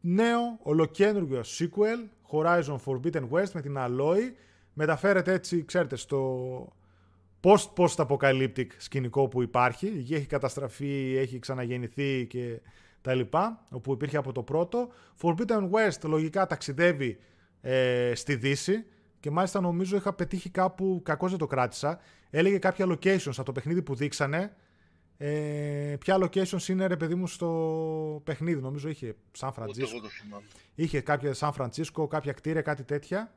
[0.00, 4.32] Νέο, ολοκένουργιο sequel, Horizon Forbidden West με την Alloy.
[4.74, 6.72] Μεταφέρεται έτσι, ξέρετε, στο
[7.42, 9.86] post-post-apocalyptic σκηνικό που υπάρχει.
[9.86, 12.60] Η γη έχει καταστραφεί, έχει ξαναγεννηθεί και
[13.00, 14.88] τα λοιπά, όπου υπήρχε από το πρώτο.
[15.22, 17.18] Forbidden West λογικά ταξιδεύει
[17.60, 18.84] ε, στη Δύση
[19.20, 23.52] και μάλιστα νομίζω είχα πετύχει κάπου, κακό δεν το κράτησα, έλεγε κάποια locations από το
[23.52, 24.56] παιχνίδι που δείξανε.
[25.16, 30.00] Ε, ποια locations είναι ρε παιδί μου στο παιχνίδι, νομίζω είχε Σαν Φραντζίσκο.
[30.74, 33.32] Είχε κάποια Σαν Φραντσίσκο, κάποια κτίρια, κάτι τέτοια.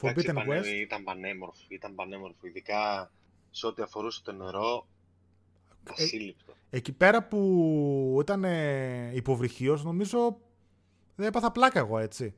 [0.00, 0.66] Forbidden West.
[0.80, 3.10] Ήταν πανέμορφο, ήταν πανέμορφο, ειδικά
[3.50, 4.86] σε ό,τι αφορούσε το νερό,
[5.84, 6.52] ε, ασύλληπτο.
[6.70, 10.40] εκεί πέρα που ήταν ε, υποβρυχίος, νομίζω
[11.16, 12.34] δεν έπαθα πλάκα εγώ έτσι.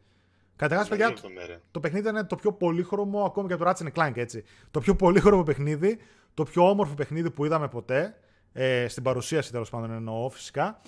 [0.57, 1.23] Καταρχάς, παιδιά, το,
[1.71, 4.45] το παιχνίδι ήταν το πιο πολύχρωμο, ακόμη και το Ratchet Clank έτσι.
[4.71, 5.99] Το πιο πολύχρωμο παιχνίδι,
[6.35, 8.17] το πιο όμορφο παιχνίδι που είδαμε ποτέ.
[8.53, 10.81] Ε, στην παρουσίαση τέλος πάντων εννοώ φυσικά.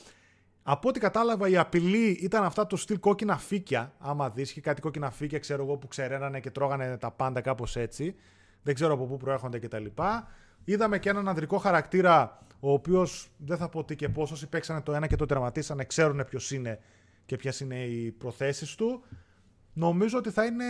[0.67, 3.93] Από ό,τι κατάλαβα, η απειλή ήταν αυτά το στυλ κόκκινα φύκια.
[3.99, 7.77] Άμα δεις, και κάτι κόκκινα φύκια, ξέρω εγώ, που ξεραίνανε και τρώγανε τα πάντα κάπως
[7.77, 8.15] έτσι.
[8.63, 9.87] Δεν ξέρω από πού προέρχονται κτλ.
[10.65, 14.81] Είδαμε και έναν ανδρικό χαρακτήρα, ο οποίος δεν θα πω τι και πώ, όσοι παίξανε
[14.81, 16.81] το ένα και το τερματίσανε, ξέρουν ποιος είναι
[17.27, 19.05] και ποιες είναι οι προθέσεις του.
[19.73, 20.65] Νομίζω ότι θα είναι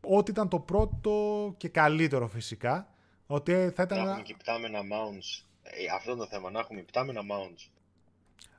[0.00, 2.94] ό,τι ήταν το πρώτο και καλύτερο φυσικά.
[3.26, 3.98] Ότι θα ήταν...
[3.98, 5.44] Να έχουμε και υπτάμενα mounts.
[5.62, 7.71] Ε, αυτό είναι το θέμα, να έχουμε υπτάμενα mounts.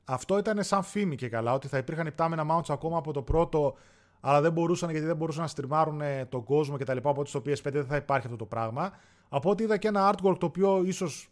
[0.06, 3.76] Αυτό ήταν σαν φήμη και καλά, ότι θα υπήρχαν υπτάμενα mounts ακόμα από το πρώτο,
[4.20, 6.98] αλλά δεν μπορούσαν γιατί δεν μπορούσαν να στριμάρουν τον κόσμο κτλ.
[7.02, 8.92] Οπότε στο PS5 δεν θα υπάρχει αυτό το πράγμα.
[9.30, 11.30] Από ό,τι είδα και ένα artwork το οποίο ίσως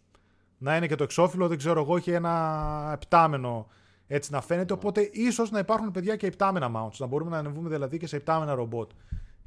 [0.57, 3.67] να είναι και το εξώφυλλο, δεν ξέρω εγώ, είχε ένα επτάμενο
[4.07, 4.73] έτσι να φαίνεται.
[4.73, 6.97] Οπότε ίσως να υπάρχουν παιδιά και υπτάμενα mounts.
[6.97, 8.91] Να μπορούμε να ανεβούμε δηλαδή και σε υπτάμενα ρομπότ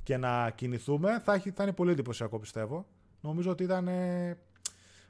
[0.02, 1.20] και να κινηθούμε.
[1.24, 2.86] Θα, έχει, θα είναι πολύ εντυπωσιακό πιστεύω.
[3.20, 3.88] Νομίζω ότι ήταν.
[3.88, 4.38] Ε,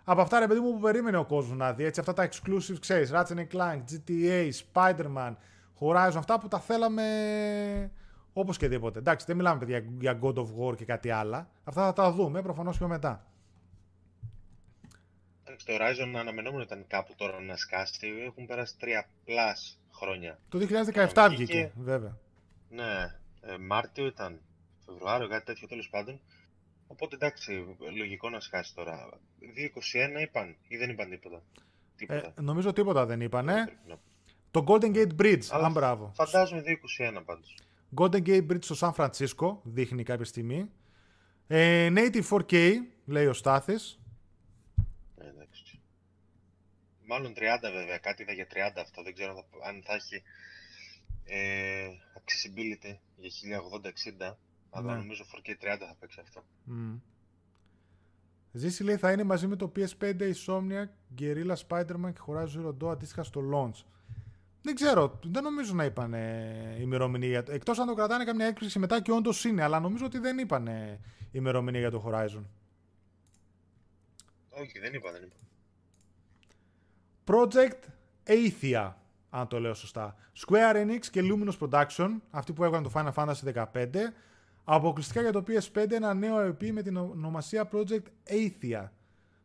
[0.04, 1.84] από αυτά ρε παιδί μου που περίμενε ο κόσμος να δει.
[1.84, 5.34] Έτσι, αυτά τα exclusive, ξέρεις, Ratchet Clank, GTA, Spider-Man,
[5.80, 7.04] Horizon, αυτά που τα θέλαμε
[8.32, 8.98] όπως και τίποτε.
[8.98, 11.48] Εντάξει, δεν μιλάμε παιδιά για God of War και κάτι άλλο.
[11.64, 13.26] Αυτά θα τα δούμε προφανώς πιο μετά.
[15.44, 18.12] Το Horizon αναμενόμενο ήταν κάπου τώρα να σκάσει.
[18.26, 20.38] Έχουν περάσει τρία plus χρόνια.
[20.48, 20.58] Το
[21.12, 22.18] 2017 βγήκε, βέβαια.
[22.68, 24.40] Ναι, ε, Μάρτιο ήταν.
[24.86, 26.20] Φεβρουάριο, κάτι τέτοιο τέλος πάντων.
[26.86, 29.08] Οπότε εντάξει, λογικό να σκάσει τώρα.
[29.56, 31.42] 2.21 είπαν ή δεν είπαν τίποτα.
[31.96, 32.34] τίποτα.
[32.36, 33.48] Ε, νομίζω τίποτα δεν είπαν.
[34.50, 36.12] Το Golden Gate Bridge, αν μπράβο.
[36.14, 36.62] Φαντάζομαι
[37.16, 37.54] 2.21 πάντως.
[37.96, 40.70] Golden Gate Bridge στο Σαν Φρανσίσκο, δείχνει κάποια στιγμή.
[41.46, 42.72] Ε, Native 4K,
[43.04, 43.98] λέει ο Στάθης.
[47.06, 47.38] Μάλλον 30
[47.72, 50.22] βέβαια, κάτι είδα για 30 αυτό, δεν ξέρω αν θα έχει
[51.24, 53.60] ε, accessibility για
[54.30, 54.34] 1080-60,
[54.70, 54.98] αλλά ναι.
[54.98, 56.44] νομίζω 4K 30 θα παίξει αυτό.
[56.68, 57.00] Mm.
[58.56, 60.84] Ζήση λέει θα είναι μαζί με το PS5 Insomnia,
[61.18, 63.84] Guerrilla Spider-Man και Horizon Zero Dawn αντίστοιχα στο launch.
[64.62, 67.44] Δεν ξέρω, δεν νομίζω να είπαν ε, ημερομηνία.
[67.48, 70.68] Εκτός αν το κρατάνε καμιά έκπληξη μετά και όντως είναι, αλλά νομίζω ότι δεν είπαν
[71.30, 72.42] ημερομηνία για το Horizon.
[74.48, 75.36] Όχι, δεν είπα, δεν είπα.
[77.24, 77.88] Project
[78.26, 78.92] Athia,
[79.30, 80.16] αν το λέω σωστά.
[80.46, 83.96] Square Enix και Luminous Production, αυτοί που έβγαλαν το Final Fantasy 15,
[84.64, 88.88] αποκλειστικά για το PS5 ένα νέο EP με την ονομασία Project Athia.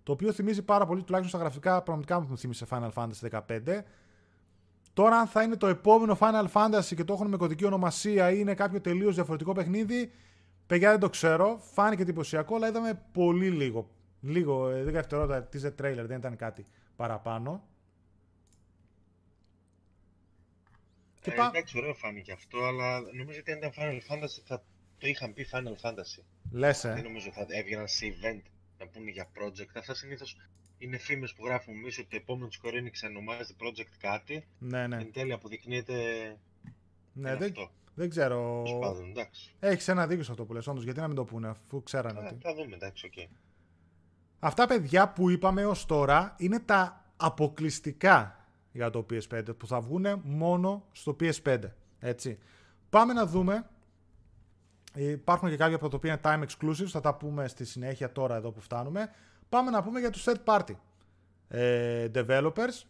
[0.03, 3.81] Το οποίο θυμίζει πάρα πολύ, τουλάχιστον στα γραφικά, πραγματικά μου θύμισε Final Fantasy 15.
[4.93, 8.35] Τώρα, αν θα είναι το επόμενο Final Fantasy και το έχουν με κωδική ονομασία ή
[8.39, 10.11] είναι κάποιο τελείως διαφορετικό παιχνίδι,
[10.67, 11.59] παιδιά δεν το ξέρω.
[11.73, 13.89] Φάνηκε εντυπωσιακό, αλλά είδαμε πολύ λίγο.
[14.21, 16.65] Λίγο, 10 ε, δευτερόλεπτα teaser trailer, δεν ήταν κάτι
[16.95, 17.63] παραπάνω.
[21.19, 24.63] Και ε, Εντάξει, ωραίο φάνηκε αυτό, αλλά νομίζω ότι αν ήταν Final Fantasy θα
[24.99, 26.23] το είχαν πει Final Fantasy.
[26.51, 26.93] Λες, ε.
[26.93, 28.41] Δεν νομίζω θα έβγαιναν σε event
[28.79, 29.71] να πούνε για project.
[29.73, 30.37] Αυτά συνήθως
[30.77, 34.47] είναι φήμες που γράφουν εμείς ότι το επόμενο Square Enix ονομάζεται project κάτι.
[34.59, 34.95] Ναι, ναι.
[34.95, 35.93] Εν τέλει αποδεικνύεται.
[37.13, 37.71] Ναι, δεν, αυτό.
[37.93, 38.63] δεν ξέρω.
[39.59, 40.83] Έχεις ένα δίκιο σε αυτό που λες, όντως.
[40.83, 42.19] Γιατί να μην το πούνε, αφού ξέρανε.
[42.19, 42.37] ότι...
[42.41, 43.13] Θα δούμε, εντάξει, OK.
[43.15, 43.27] Okay.
[44.39, 50.21] Αυτά παιδιά που είπαμε ως τώρα είναι τα αποκλειστικά για το PS5 που θα βγουν
[50.23, 51.59] μόνο στο PS5.
[51.99, 52.39] Έτσι.
[52.89, 53.69] Πάμε να δούμε.
[55.01, 58.35] Υπάρχουν και κάποια από τα οποία είναι time exclusives, θα τα πούμε στη συνέχεια τώρα
[58.35, 59.09] εδώ που φτάνουμε.
[59.49, 60.75] Πάμε να πούμε για τους third party
[61.47, 62.83] ε, developers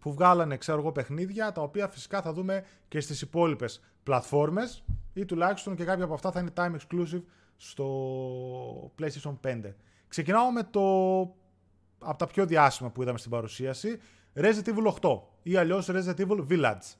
[0.00, 5.24] που βγάλανε ξέρω εγώ παιχνίδια τα οποία φυσικά θα δούμε και στις υπόλοιπες πλατφόρμες ή
[5.24, 7.22] τουλάχιστον και κάποια από αυτά θα είναι time exclusive
[7.56, 9.72] στο PlayStation 5.
[10.08, 11.20] Ξεκινάω με το
[11.98, 13.98] από τα πιο διάσημα που είδαμε στην παρουσίαση
[14.34, 16.94] Resident Evil 8 ή αλλιώς Resident Evil Village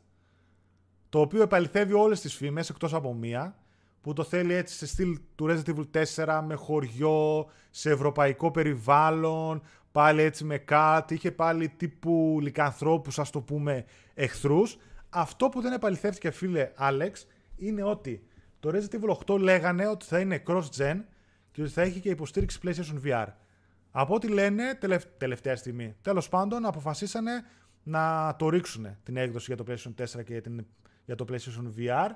[1.08, 3.56] το οποίο επαληθεύει όλες τις φήμες εκτός από μία
[4.08, 9.62] που το θέλει έτσι σε στυλ του Resident Evil 4 με χωριό, σε ευρωπαϊκό περιβάλλον,
[9.92, 14.78] πάλι έτσι με κάτι, είχε πάλι τύπου λικανθρώπους ας το πούμε εχθρούς.
[15.08, 17.26] Αυτό που δεν επαληθεύτηκε φίλε Άλεξ
[17.56, 18.26] είναι ότι
[18.60, 21.00] το Resident Evil 8 λέγανε ότι θα είναι cross-gen
[21.50, 23.26] και ότι θα έχει και υποστήριξη PlayStation VR.
[23.90, 24.78] Από ό,τι λένε
[25.18, 27.44] τελευταία στιγμή, τέλος πάντων αποφασίσανε
[27.82, 30.42] να το ρίξουν την έκδοση για το PlayStation 4 και
[31.04, 32.10] για το PlayStation VR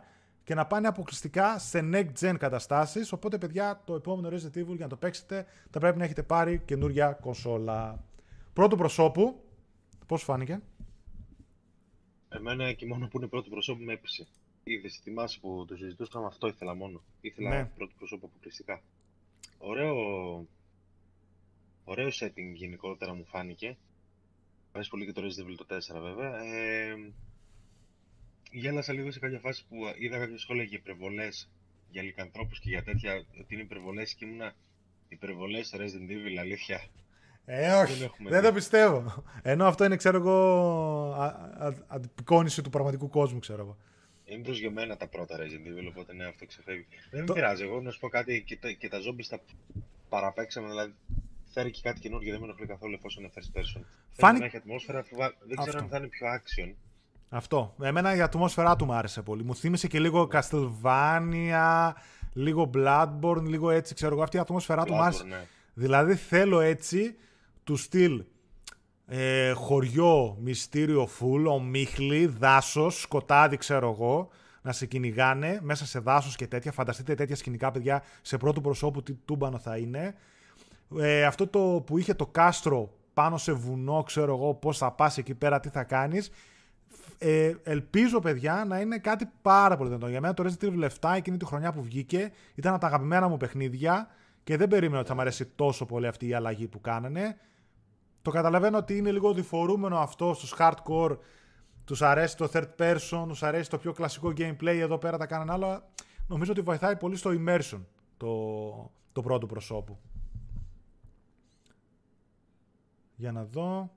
[0.44, 4.84] και να πάνε αποκλειστικά σε next gen καταστάσεις, οπότε παιδιά το επόμενο Resident Evil για
[4.84, 8.04] να το παίξετε θα πρέπει να έχετε πάρει καινούρια κονσόλα.
[8.52, 9.42] Πρώτο προσώπου,
[10.06, 10.60] πώς φάνηκε;
[12.28, 14.26] Εμένα και μόνο που είναι πρώτο προσώπου με έπεισε.
[14.64, 17.02] Είδες θυμάσαι που το συζητούσαμε, αυτό ήθελα μόνο.
[17.20, 17.64] Ήθελα ναι.
[17.64, 18.82] πρώτο προσώπου αποκλειστικά.
[19.58, 19.96] Ωραίο,
[21.84, 23.76] ωραίο setting γενικότερα μου φάνηκε.
[24.72, 26.42] Αρέσει πολύ και το Resident Evil το 4 βέβαια.
[26.42, 26.94] Ε,
[28.52, 31.50] γέλασα λίγο σε κάποια φάση που είδα κάποια σχόλια για υπερβολές
[31.90, 33.24] για λικανθρώπους και για τέτοια.
[33.40, 34.54] Ότι είναι υπερβολές και ήμουνα
[35.08, 36.80] υπερβολές Resident Evil, αλήθεια.
[37.44, 37.98] Ε, όχι.
[37.98, 39.24] Δεν, δεν το πιστεύω.
[39.42, 40.36] Ενώ αυτό είναι, ξέρω εγώ,
[41.86, 43.76] αντιπικόνηση του πραγματικού κόσμου, ξέρω εγώ.
[44.24, 46.86] Είναι προσγειωμένα τα πρώτα Resident Evil, οπότε ναι, αυτό ξεφεύγει.
[47.10, 47.32] Δεν το...
[47.32, 47.62] πειράζει.
[47.62, 49.40] Εγώ να σου πω κάτι και τα, και τα zombies τα
[50.08, 50.94] παραπέξαμε, δηλαδή
[51.52, 53.82] φέρει και κάτι καινούργιο, δεν με ενοχλεί καθόλου εφόσον είναι first person.
[54.10, 54.44] Φάνηκε.
[54.44, 55.04] Έχει ατμόσφαιρα,
[55.46, 56.74] δεν ξέρω αν θα είναι πιο action.
[57.34, 57.74] Αυτό.
[57.82, 59.44] Εμένα η ατμόσφαιρά του μου άρεσε πολύ.
[59.44, 61.90] Μου θύμισε και λίγο Castlevania,
[62.32, 64.22] λίγο Bloodborne, λίγο έτσι, ξέρω εγώ.
[64.22, 65.24] Αυτή η ατμόσφαιρά του μου άρεσε.
[65.24, 65.44] Ναι.
[65.74, 67.16] Δηλαδή θέλω έτσι
[67.64, 68.24] του στυλ
[69.06, 74.28] ε, χωριό, μυστήριο φουλ, ομίχλη, δάσος, σκοτάδι, ξέρω εγώ,
[74.62, 76.72] να σε κυνηγάνε μέσα σε δάσος και τέτοια.
[76.72, 80.14] Φανταστείτε τέτοια σκηνικά, παιδιά, σε πρώτο προσώπου τι τούμπανο θα είναι.
[80.98, 85.18] Ε, αυτό το που είχε το κάστρο πάνω σε βουνό, ξέρω εγώ, πώς θα πας
[85.18, 86.30] εκεί πέρα, τι θα κάνεις
[87.18, 90.08] ε, ελπίζω, παιδιά, να είναι κάτι πάρα πολύ δυνατό.
[90.08, 93.28] Για μένα το Resident Evil 7 εκείνη τη χρονιά που βγήκε ήταν από τα αγαπημένα
[93.28, 94.08] μου παιχνίδια
[94.44, 97.36] και δεν περίμενα ότι θα μου αρέσει τόσο πολύ αυτή η αλλαγή που κάνανε.
[98.22, 101.16] Το καταλαβαίνω ότι είναι λίγο διφορούμενο αυτό στους hardcore.
[101.84, 105.52] Τους αρέσει το third person, τους αρέσει το πιο κλασικό gameplay, εδώ πέρα τα κάνανε
[105.52, 105.82] άλλο.
[106.26, 107.80] Νομίζω ότι βοηθάει πολύ στο immersion
[108.16, 109.98] το, το πρώτο προσώπου.
[113.16, 113.90] Για να δω.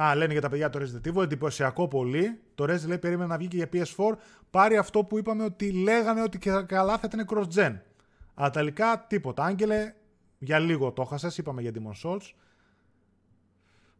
[0.00, 2.40] Α, λένε για τα παιδιά το Resident Evil, εντυπωσιακό πολύ.
[2.54, 4.16] Το Resident λέει περίμενε να βγει και για PS4.
[4.50, 7.80] Πάρει αυτό που είπαμε ότι λέγανε ότι και καλά θα ήταν cross-gen.
[8.34, 9.44] Αλλά τελικά τίποτα.
[9.44, 9.94] Άγγελε,
[10.38, 12.32] για λίγο το έχασες, είπαμε για Demon Souls.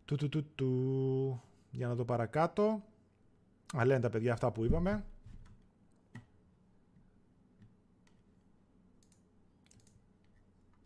[0.04, 1.42] Του, του, του, του.
[1.70, 2.82] Για να δω παρακάτω.
[3.76, 5.04] Α, λένε τα παιδιά αυτά που είπαμε.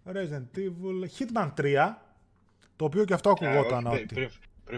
[0.06, 1.94] Resident Evil, Hitman 3,
[2.76, 4.30] το οποίο και αυτό ακουγόταν ότι πριν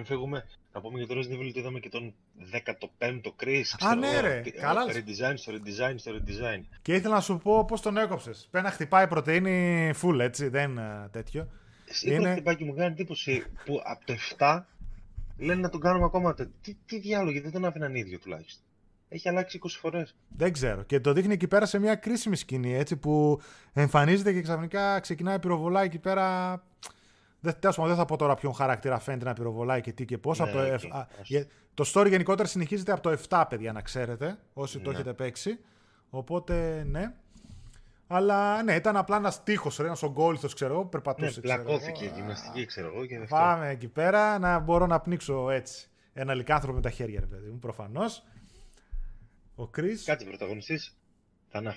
[0.04, 2.14] φύγουμε, να πούμε για το Resident Evil ότι είδαμε και τον
[2.52, 3.62] 15ο Chris.
[3.78, 4.42] Α, ναι, ρε.
[4.60, 4.84] Καλά.
[4.88, 6.60] Redesign στο redesign στο redesign.
[6.82, 8.48] Και ήθελα να σου πω πώς τον έκοψες.
[8.50, 11.48] Πένα χτυπάει πρωτενη full, έτσι, δεν είναι τέτοιο.
[11.84, 12.32] Σίγουρα είναι...
[12.32, 14.62] χτυπάει και μου κάνει εντύπωση που από το 7
[15.38, 16.34] λένε να τον κάνουμε ακόμα.
[16.34, 18.64] Τι, τι διάλογο, γιατί δεν τον άφηναν ίδιο τουλάχιστον.
[19.08, 20.14] Έχει αλλάξει 20 φορές.
[20.36, 20.82] Δεν ξέρω.
[20.82, 23.40] Και το δείχνει εκεί πέρα σε μια κρίσιμη σκηνή έτσι που
[23.72, 26.62] εμφανίζεται και ξαφνικά ξεκινάει πυροβολά εκεί πέρα.
[27.44, 30.38] Δεν, δεν θα πω τώρα ποιον χαρακτήρα φαίνεται να πυροβολάει και τι και πώς.
[30.38, 34.94] Ναι, το, το story γενικότερα συνεχίζεται από το 7, παιδιά, να ξέρετε, όσοι το ναι.
[34.94, 35.58] έχετε παίξει.
[36.10, 37.14] Οπότε, ναι.
[38.06, 41.40] Αλλά ναι, ήταν απλά ένας τείχος, ένας ογκόλυθο, ξέρω εγώ, περπατούσε.
[41.40, 43.06] Ναι, πλακώθηκε η γυμναστική, ξέρω εγώ.
[43.06, 45.90] Και Πάμε εκεί πέρα να μπορώ να πνίξω έτσι.
[46.12, 48.24] Ένα λικάνθρωπο με τα χέρια, ρε παιδί μου, προφανώς.
[49.54, 49.98] Ο Κρι.
[50.04, 50.96] Κάτι πρωταγωνιστής
[51.48, 51.74] θα,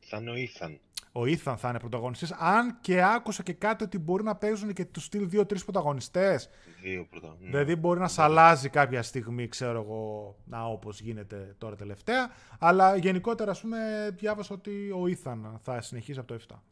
[0.00, 0.80] θα είναι ο Ήθαν
[1.18, 4.84] ο Ethan θα είναι πρωταγωνιστής, αν και άκουσα και κάτι ότι μπορεί να παίζουν και
[4.84, 6.48] τους στυλ δύο-τρει πρωταγωνιστές.
[6.82, 7.50] Δύο πρωταγωνιστές.
[7.50, 12.30] Δηλαδή μπορεί να σαλάζει κάποια στιγμή, ξέρω εγώ, να όπως γίνεται τώρα τελευταία.
[12.58, 13.78] Αλλά γενικότερα, ας πούμε,
[14.18, 16.62] διάβασα ότι ο Ethan θα συνεχίσει από το 7.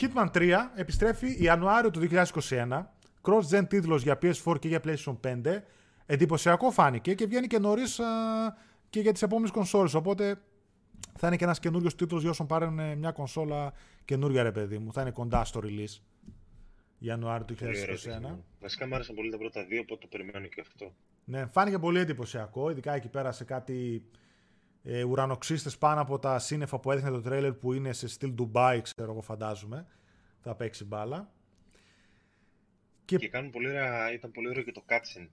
[0.00, 2.92] Hitman 3 επιστρέφει Ιανουάριο του 2021.
[3.22, 5.62] Cross-gen τίτλος για PS4 και για PlayStation 5.
[6.06, 8.00] Εντυπωσιακό φάνηκε και βγαίνει και νωρίς
[8.90, 9.94] και για τις επόμενες κονσόλες.
[9.94, 10.40] Οπότε
[11.18, 13.72] θα είναι και ένας καινούριος τίτλος για όσων πάρουν ε, μια κονσόλα
[14.04, 14.92] καινούρια, ρε παιδί μου.
[14.92, 16.00] Θα είναι κοντά στο release.
[16.98, 18.38] Ιανουάριο του 2021.
[18.60, 20.94] Βασικά μου άρεσαν πολύ τα πρώτα δύο, οπότε το περιμένω και αυτό.
[21.24, 24.04] Ναι, φάνηκε πολύ εντυπωσιακό, ειδικά εκεί πέρα σε κάτι
[24.82, 28.80] ε, ουρανοξύστες πάνω από τα σύννεφα που έδειχνε το τρέλερ που είναι σε στυλ Dubai,
[28.82, 29.86] ξέρω εγώ φαντάζομαι.
[30.40, 31.32] Θα παίξει μπάλα.
[33.04, 35.28] Και, και κάνουν πολύ ωραία, ήταν πολύ ωραίο και το cutscene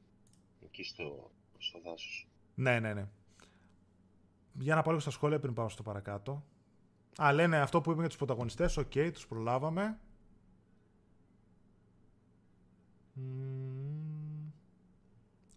[0.64, 2.28] εκεί στο, στο δάσος.
[2.56, 3.08] Ναι, ναι, ναι.
[4.54, 6.44] Για να πάω στα σχόλια πριν πάω στο παρακάτω.
[7.22, 8.78] Α, λένε αυτό που είπαμε για τους πρωταγωνιστές.
[8.78, 10.00] OK, okay, τους προλάβαμε.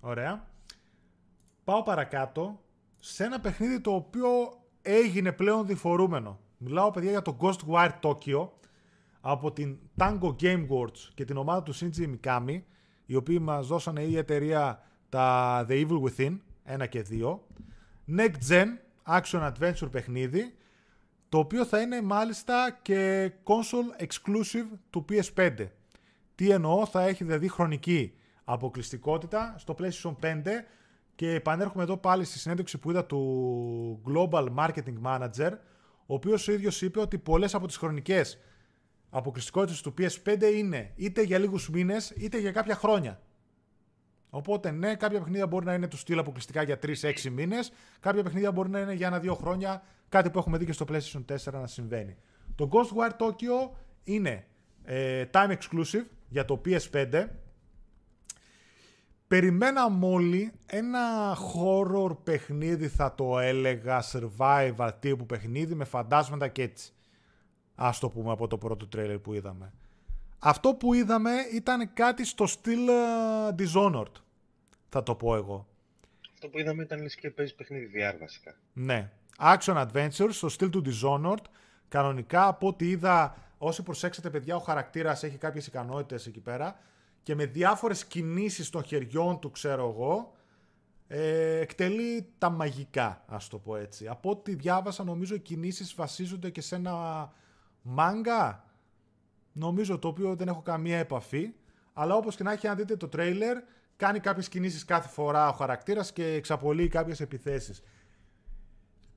[0.00, 0.48] Ωραία.
[1.64, 2.60] Πάω παρακάτω
[2.98, 4.28] σε ένα παιχνίδι το οποίο
[4.82, 6.38] έγινε πλέον διφορούμενο.
[6.58, 8.48] Μιλάω παιδιά για το Ghostwire Tokyo
[9.20, 12.62] από την Tango Game Works και την ομάδα του Shinji Mikami
[13.06, 16.38] οι οποίοι μας δώσανε η εταιρεία τα The Evil Within
[16.82, 17.38] 1 και 2
[18.16, 18.66] Next Gen
[19.06, 20.54] Action Adventure παιχνίδι
[21.28, 25.68] το οποίο θα είναι μάλιστα και console exclusive του PS5.
[26.34, 28.14] Τι εννοώ, θα έχει δηλαδή χρονική
[28.44, 30.42] αποκλειστικότητα στο PlayStation 5
[31.14, 35.52] και επανέρχομαι εδώ πάλι στη συνέντευξη που είδα του Global Marketing Manager
[36.06, 38.38] ο οποίος ο ίδιος είπε ότι πολλές από τις χρονικές
[39.10, 43.20] αποκλειστικότητες του PS5 είναι είτε για λίγους μήνες είτε για κάποια χρόνια.
[44.36, 48.52] Οπότε ναι, κάποια παιχνίδια μπορεί να είναι του στυλ αποκλειστικά για 3-6 μήνες, κάποια παιχνίδια
[48.52, 51.66] μπορεί να είναι για ένα-δύο χρόνια, κάτι που έχουμε δει και στο PlayStation 4 να
[51.66, 52.16] συμβαίνει.
[52.54, 53.70] Το Ghostwire Tokyo
[54.04, 54.46] είναι
[54.84, 57.26] ε, time exclusive για το PS5.
[59.26, 66.92] Περιμέναμε όλοι ένα horror παιχνίδι θα το έλεγα, survival τύπου παιχνίδι με φαντάσματα και έτσι.
[67.74, 69.72] Ας το πούμε από το πρώτο τρέλερ που είδαμε.
[70.38, 74.23] Αυτό που είδαμε ήταν κάτι στο στυλ uh, Dishonored,
[74.94, 75.66] θα το πω εγώ.
[76.32, 78.54] Αυτό που είδαμε ήταν λες και παίζει παιχνίδι VR βασικά.
[78.72, 79.10] Ναι.
[79.38, 81.44] Action Adventure στο στυλ του Dishonored.
[81.88, 86.78] Κανονικά από ό,τι είδα, όσοι προσέξατε παιδιά, ο χαρακτήρας έχει κάποιες ικανότητες εκεί πέρα
[87.22, 90.32] και με διάφορες κινήσεις των χεριών του, ξέρω εγώ,
[91.06, 94.06] ε, εκτελεί τα μαγικά, ας το πω έτσι.
[94.08, 97.32] Από ό,τι διάβασα, νομίζω οι κινήσεις βασίζονται και σε ένα
[97.82, 98.64] μάγκα,
[99.52, 101.52] νομίζω το οποίο δεν έχω καμία επαφή,
[101.92, 103.56] αλλά όπως και να έχει, αν δείτε το τρέιλερ,
[103.96, 107.82] κάνει κάποιες κινήσεις κάθε φορά ο χαρακτήρας και εξαπολύει κάποιες επιθέσεις.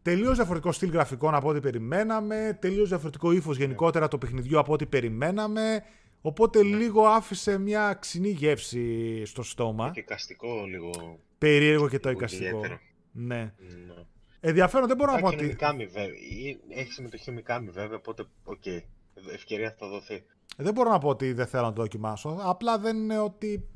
[0.01, 4.85] Τελείως διαφορετικό στυλ γραφικών από ό,τι περιμέναμε, τελείως διαφορετικό ύφος γενικότερα το παιχνιδιού από ό,τι
[4.85, 5.83] περιμέναμε.
[6.21, 9.91] Οπότε λίγο άφησε μια ξινή γεύση στο στόμα.
[9.93, 11.19] Εικαστικό λίγο.
[11.37, 12.61] Περίεργο και το εικαστικό.
[13.11, 13.35] Ναι.
[13.35, 13.53] ναι.
[14.39, 15.55] Ενδιαφέρον δεν μπορώ να πω ότι.
[16.69, 18.61] Έχει συμμετοχή Μικάμι βέβαια, οπότε OK.
[18.65, 18.81] Okay.
[19.33, 20.23] Ευκαιρία θα δοθεί.
[20.57, 22.37] Δεν μπορώ να πω ότι δεν θέλω να το δοκιμάσω.
[22.41, 23.67] Απλά δεν είναι ότι.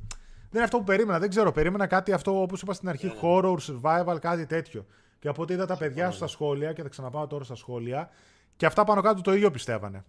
[0.51, 1.19] Δεν είναι αυτό που περίμενα.
[1.19, 1.51] Δεν ξέρω.
[1.51, 3.07] Περίμενα κάτι αυτό όπως είπα στην αρχή.
[3.07, 3.21] Yeah.
[3.21, 3.39] Ναι, ναι.
[3.41, 4.85] Horror, survival, κάτι τέτοιο.
[5.19, 8.09] Και από ό,τι είδα τα παιδιά σου στα σχόλια και θα ξαναπάω τώρα στα σχόλια.
[8.55, 10.03] Και αυτά πάνω κάτω το ίδιο πιστεύανε.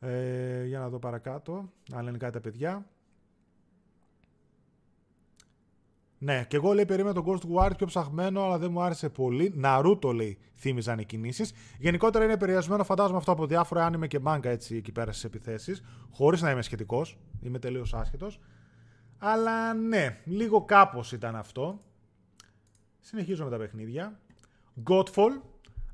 [0.00, 1.72] Ε, για να δω παρακάτω.
[1.92, 2.86] Αν λένε κάτι τα παιδιά.
[6.18, 9.52] Ναι, και εγώ λέει περίμενα τον Ghost War πιο ψαχμένο, αλλά δεν μου άρεσε πολύ.
[9.54, 11.52] Ναρούτο λέει θύμιζαν οι κινήσεις.
[11.78, 15.82] Γενικότερα είναι περιορισμένο, φαντάζομαι αυτό από διάφορα άνιμε και μάγκα έτσι εκεί πέρα στις επιθέσεις.
[16.10, 17.18] Χωρίς να είμαι σχετικός.
[17.40, 18.40] Είμαι τελείως άσχετος.
[19.18, 21.80] Αλλά ναι, λίγο κάπως ήταν αυτό.
[23.00, 24.20] Συνεχίζω με τα παιχνίδια.
[24.88, 25.40] Godfall,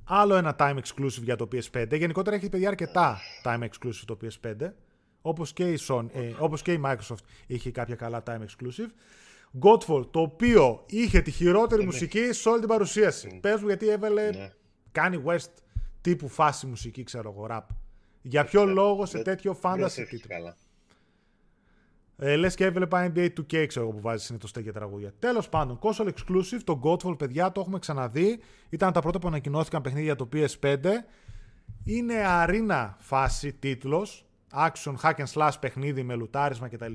[0.05, 1.97] άλλο ένα time exclusive για το PS5.
[1.99, 4.71] Γενικότερα έχει παιδιά αρκετά time exclusive το PS5.
[5.23, 8.91] Όπως και, η Sony, ε, όπως και η Microsoft είχε κάποια καλά time exclusive.
[9.61, 11.91] Godfall, το οποίο είχε τη χειρότερη ε, ναι.
[11.91, 13.31] μουσική σε όλη την παρουσίαση.
[13.33, 13.39] Mm.
[13.41, 14.53] Πες μου γιατί έβαλε ναι.
[14.93, 15.51] κάνει West
[16.01, 17.67] τύπου φάση μουσική, ξέρω εγώ, rap.
[18.23, 20.55] Για ποιο λόγο σε τέτοιο fantasy τίτλο.
[22.17, 25.13] Ε, Λες και έβλεπα NBA 2K, ξέρω εγώ που βάζει συνήθως τέτοια τραγούδια.
[25.19, 28.41] Τέλος πάντων, console exclusive, το Godfall, παιδιά, το έχουμε ξαναδεί.
[28.69, 30.85] Ήταν τα πρώτα που ανακοινώθηκαν παιχνίδια για το PS5.
[31.85, 34.27] Είναι arena φάση τίτλος.
[34.55, 36.93] Action, hack and slash παιχνίδι με λουτάρισμα κτλ.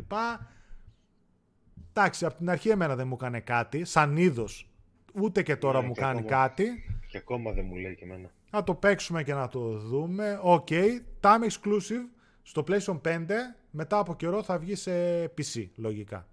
[1.97, 3.85] Εντάξει, από την αρχή εμένα δεν μου έκανε κάτι.
[3.85, 4.69] Σαν είδος,
[5.13, 6.65] ούτε και τώρα ναι, μου κάνει κάτι.
[7.07, 8.31] Και ακόμα δεν μου λέει και εμένα.
[8.51, 10.39] Να το παίξουμε και να το δούμε.
[10.41, 10.67] OK.
[10.69, 10.87] Okay.
[11.21, 12.05] Time exclusive
[12.41, 13.25] στο PlayStation 5
[13.71, 16.27] μετά από καιρό θα βγει σε PC, λογικά.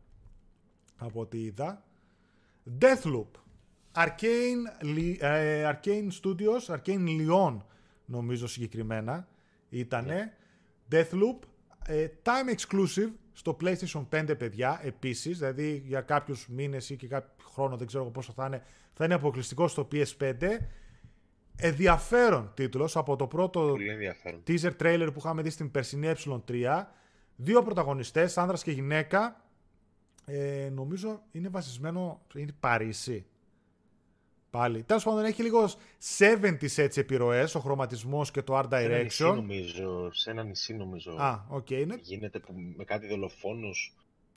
[0.96, 1.84] Από ό,τι είδα.
[2.80, 3.26] Deathloop.
[3.94, 4.88] Arcane,
[5.18, 7.56] ε, Arcane Studios, Arcane Lyon
[8.04, 9.28] νομίζω συγκεκριμένα
[9.68, 10.32] ήτανε.
[10.90, 10.94] Yeah.
[10.94, 11.38] Deathloop.
[11.86, 17.44] Ε, time exclusive στο PlayStation 5 παιδιά επίσης, δηλαδή για κάποιους μήνες ή και κάποιο
[17.52, 18.62] χρόνο, δεν ξέρω πόσο θα είναι,
[18.92, 20.58] θα είναι αποκλειστικό στο PS5
[21.56, 23.76] ενδιαφέρον τίτλος από το πρώτο
[24.46, 26.84] teaser trailer που είχαμε δει στην περσινή E3.
[27.36, 29.44] Δύο πρωταγωνιστές, άνδρας και γυναίκα.
[30.26, 33.26] Ε, νομίζω είναι βασισμένο, είναι Παρίσι.
[34.58, 34.82] Πάλι.
[34.82, 35.70] Τέλος πάντων έχει λίγο
[36.18, 39.06] 70s έτσι επιρροές, ο χρωματισμός και το art direction.
[39.08, 40.12] Σε ένα νησί νομίζω.
[40.12, 41.16] Σε ένα νησί νομίζω.
[41.18, 41.66] Α, OK.
[41.66, 41.98] Okay, είναι...
[42.02, 43.94] Γίνεται που, με κάτι δολοφόνους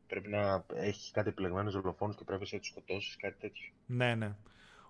[0.07, 3.65] Πρέπει να έχει κάτι επιλεγμένους δολοφόνους και πρέπει να τους σκοτώσεις, κάτι τέτοιο.
[3.85, 4.35] Ναι, ναι.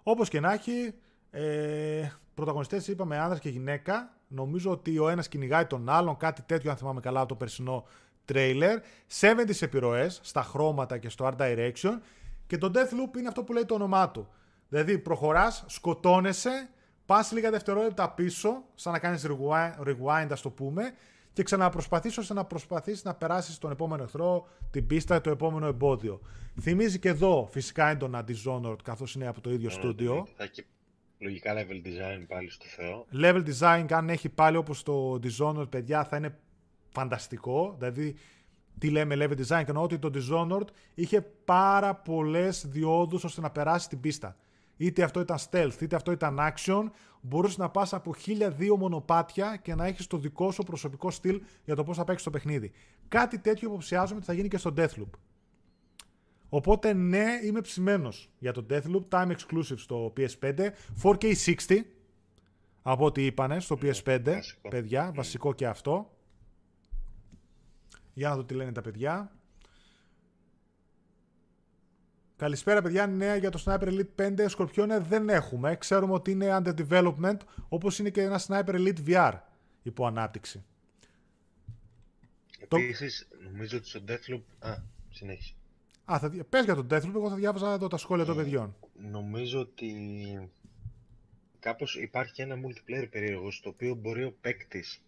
[0.04, 0.94] Όπως και να έχει,
[1.32, 4.18] ε, πρωταγωνιστές είπαμε άνδρας και γυναίκα.
[4.28, 7.86] Νομίζω ότι ο ένας κυνηγάει τον άλλον, κάτι τέτοιο, αν θυμάμαι καλά, από το περσινό
[8.26, 8.80] τρέιλερ.
[9.20, 12.00] 70 επιρροές στα χρώματα και στο art direction.
[12.48, 14.28] Και το Deathloop είναι αυτό που λέει το όνομά του.
[14.70, 16.70] Δηλαδή, προχωράς, σκοτώνεσαι,
[17.06, 19.26] πας λίγα δευτερόλεπτα πίσω, σαν να κάνεις
[19.86, 20.94] rewind, ας το πούμε,
[21.34, 26.22] και ξαναπροσπαθήσω ώστε να προσπαθήσει να περάσεις τον επόμενο εχθρό, την πίστα, το επόμενο εμπόδιο.
[26.62, 30.28] Θυμίζει και εδώ φυσικά έντονα Dishonored καθώς είναι από το ίδιο στούντιο.
[31.20, 33.06] Λογικά level design πάλι στο Θεό.
[33.14, 36.38] Level design, αν έχει πάλι όπως το Dishonored, παιδιά, θα είναι
[36.90, 37.76] φανταστικό.
[37.78, 38.16] Δηλαδή,
[38.78, 43.90] τι λέμε level design, και ότι το Dishonored είχε πάρα πολλές διόδους ώστε να περάσει
[43.90, 44.36] την πίστα.
[44.78, 46.84] Είτε αυτό ήταν stealth, είτε αυτό ήταν action,
[47.22, 51.42] μπορούσε να πας από χίλια δύο μονοπάτια και να έχεις το δικό σου προσωπικό στυλ
[51.66, 52.72] για το πώς θα παίξεις το παιχνίδι.
[53.08, 55.10] Κάτι τέτοιο υποψιάζομαι ότι θα γίνει και στο Deathloop.
[56.50, 60.70] Οπότε ναι, είμαι ψημένος για το Deathloop, time exclusive στο PS5,
[61.04, 61.78] 4K60
[62.82, 64.70] από ό,τι είπανε στο PS5, βασικό.
[64.70, 66.12] παιδιά, βασικό και αυτό.
[68.14, 69.37] Για να δω τι λένε τα παιδιά.
[72.38, 75.76] Καλησπέρα παιδιά, νέα για το Sniper Elite 5 Σκορπιόνε δεν έχουμε.
[75.76, 77.38] Ξέρουμε ότι είναι under development,
[77.70, 79.34] όπως είναι και ένα Sniper Elite VR
[79.84, 80.64] υπό ανάπτυξη.
[82.60, 83.38] Επίσης, το...
[83.50, 84.42] νομίζω ότι στο Deathloop...
[84.60, 84.78] Α,
[85.10, 85.54] συνέχισε.
[86.12, 86.46] Α, θα...
[86.50, 88.76] πες για το Deathloop, εγώ θα διάβαζα εδώ τα σχόλια ε, των παιδιών.
[88.94, 89.92] Νομίζω ότι
[91.60, 95.02] κάπως υπάρχει ένα multiplayer περίεργο στο οποίο μπορεί ο παίκτης,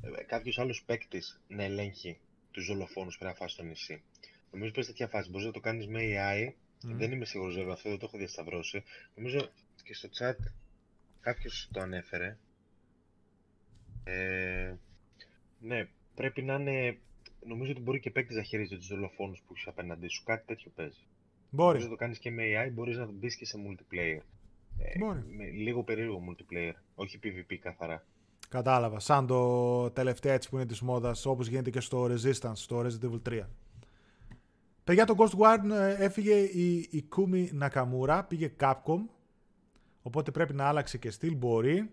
[0.00, 2.20] ε, κάποιος άλλος παίκτης να ελέγχει
[2.50, 4.02] τους δολοφόνους πέρα φάσει στο νησί.
[4.50, 6.48] Νομίζω πως τέτοια φάση μπορείς να το κάνεις με AI.
[6.48, 6.52] Mm.
[6.82, 8.82] Δεν είμαι σίγουρος βέβαια αυτό, δεν το έχω διασταυρώσει.
[9.14, 9.48] Νομίζω
[9.82, 10.36] και στο chat
[11.20, 12.38] κάποιος το ανέφερε.
[14.04, 14.74] Ε,
[15.60, 16.98] ναι, πρέπει να είναι.
[17.46, 20.22] Νομίζω ότι μπορεί και παίκτης να χειρίζεται τους δολοφόνους που έχεις απέναντί σου.
[20.24, 21.06] Κάτι τέτοιο παίζει.
[21.50, 21.66] Μπορεί.
[21.66, 24.20] Μπορείς να το κάνεις και με AI, μπορείς να το μπεις και σε multiplayer.
[24.78, 25.24] Ε, μπορεί.
[25.36, 28.04] Με λίγο περίεργο multiplayer, όχι PvP καθαρά.
[28.48, 29.00] Κατάλαβα.
[29.00, 33.10] Σαν το τελευταίο έτσι που είναι της μόδας, όπως γίνεται και στο Resistance, στο Resident
[33.10, 33.42] Evil 3.
[34.90, 39.00] Παιδιά, το Ghost Guard ε, έφυγε η, η Kumi Nakamura, πήγε Capcom.
[40.02, 41.90] Οπότε πρέπει να άλλαξε και στυλ, μπορεί.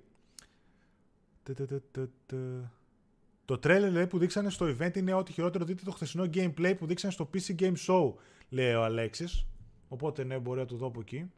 [3.45, 7.13] Το trailer που δείξανε στο event είναι ότι χειρότερο δείτε το χθεσινό gameplay που δείξανε
[7.13, 8.13] στο PC Game Show,
[8.49, 9.45] λέει ο Αλέξης.
[9.87, 11.31] Οπότε ναι, μπορεί να το δω από εκεί.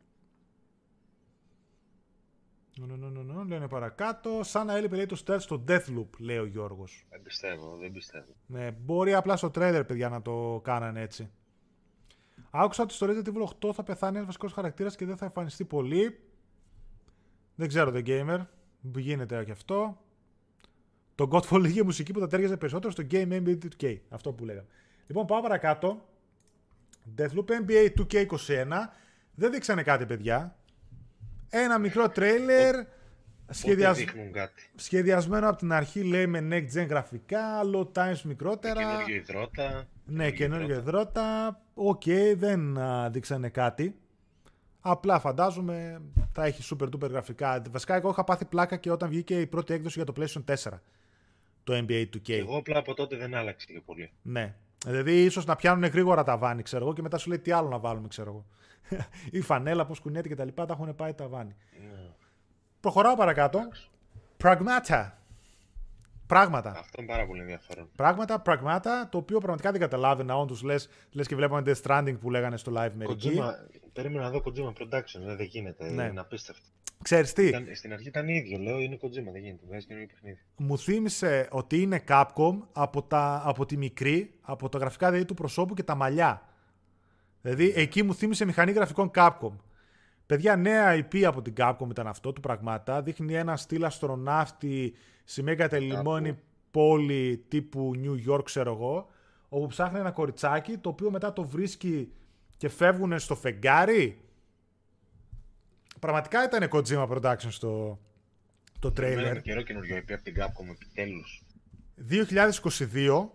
[2.75, 4.43] Νο, λένε παρακάτω.
[4.43, 7.05] Σαν να έλειπε λέει το stealth στο Deathloop, λέει ο Γιώργος.
[7.09, 8.33] Δεν πιστεύω, δεν πιστεύω.
[8.45, 11.29] Ναι, μπορεί απλά στο trailer, παιδιά, να το κάνανε έτσι.
[12.51, 15.65] Άκουσα ότι στο Resident Evil 8 θα πεθάνει ένα βασικό χαρακτήρα και δεν θα εμφανιστεί
[15.65, 16.19] πολύ.
[17.55, 18.45] Δεν ξέρω, The Gamer.
[18.95, 20.01] Γίνεται και αυτό.
[21.15, 23.97] Το Godfall είχε μουσική που θα τέριαζε περισσότερο στο Game NBA 2K.
[24.09, 24.67] Αυτό που λέγαμε.
[25.07, 26.07] Λοιπόν, πάω παρακάτω.
[27.17, 28.67] Deathloop NBA 2K21.
[29.35, 30.57] Δεν δείξανε κάτι, παιδιά.
[31.49, 32.75] Ένα μικρό τρέιλερ.
[33.49, 34.05] Σχεδιασ...
[34.75, 38.81] Σχεδιασμένο από την αρχή λέει με next gen γραφικά, load times μικρότερα.
[38.81, 39.87] Καινούργιο ιδρώτα.
[40.09, 41.59] Ναι, καινούργιο ιδρώτα.
[41.73, 42.03] Οκ,
[42.35, 42.77] δεν
[43.09, 43.95] δείξανε κάτι.
[44.81, 47.61] Απλά φαντάζομαι θα έχει super duper γραφικά.
[47.71, 50.71] Βασικά, εγώ είχα πάθει πλάκα και όταν βγήκε η πρώτη έκδοση για το PlayStation 4.
[51.63, 52.29] Το NBA 2K.
[52.29, 54.11] Εγώ απλά από τότε δεν άλλαξε και πολύ.
[54.21, 54.55] Ναι.
[54.85, 57.79] Δηλαδή, ίσως να πιάνουν γρήγορα ταβάνι, ξέρω εγώ, και μετά σου λέει τι άλλο να
[57.79, 58.45] βάλουμε, ξέρω εγώ.
[59.39, 61.55] η φανέλα, πώς κουνιέται και τα λοιπά, τα έχουν πάει τα βάνη.
[61.81, 62.09] Ναι.
[62.79, 63.59] Προχωράω παρακάτω.
[64.37, 65.18] Πραγμάτα.
[66.29, 66.69] Πράγματα.
[66.69, 67.89] Αυτό είναι πάρα πολύ ενδιαφέρον.
[67.95, 70.37] Πράγματα, πραγμάτα, το οποίο πραγματικά δεν καταλάβαινα.
[70.37, 73.39] Όντως λες λες και βλέπαμε Death Stranding που λέγανε στο live μερικοί.
[73.93, 75.89] Περίμενα να δω Kojima Production, δεν γίνεται.
[75.89, 76.03] Ναι.
[76.03, 76.65] Είναι απίστευτο.
[77.03, 79.63] Ξέρεις τι; Ήταν, στην αρχή ήταν ίδιο, λέω είναι Kojima, δεν γίνεται.
[79.67, 80.39] Βγάζει καινούργιο παιχνίδι.
[80.57, 85.33] Μου θύμισε ότι είναι Capcom από, τα, από τη μικρή, από τα γραφικά δηλαδή του
[85.33, 86.41] προσώπου και τα μαλλιά.
[87.41, 89.51] Δηλαδή εκεί μου θύμισε μηχανή γραφικών Capcom.
[90.29, 93.01] Παιδιά, νέα IP από την Capcom ήταν αυτό του πραγμάτα.
[93.01, 94.93] Δείχνει ένα στυλ αστροναύτη
[95.23, 96.39] σε μια κατελημμένη
[96.71, 99.09] πόλη τύπου New York, ξέρω εγώ,
[99.49, 102.11] όπου ψάχνει ένα κοριτσάκι το οποίο μετά το βρίσκει
[102.57, 104.21] και φεύγουν στο φεγγάρι.
[105.99, 107.99] Πραγματικά ήταν Kojima Production στο
[108.79, 109.25] το τρέιλερ.
[109.25, 111.43] Ένα καιρό καινούριο IP από την Capcom επιτέλους.
[111.95, 113.29] 2022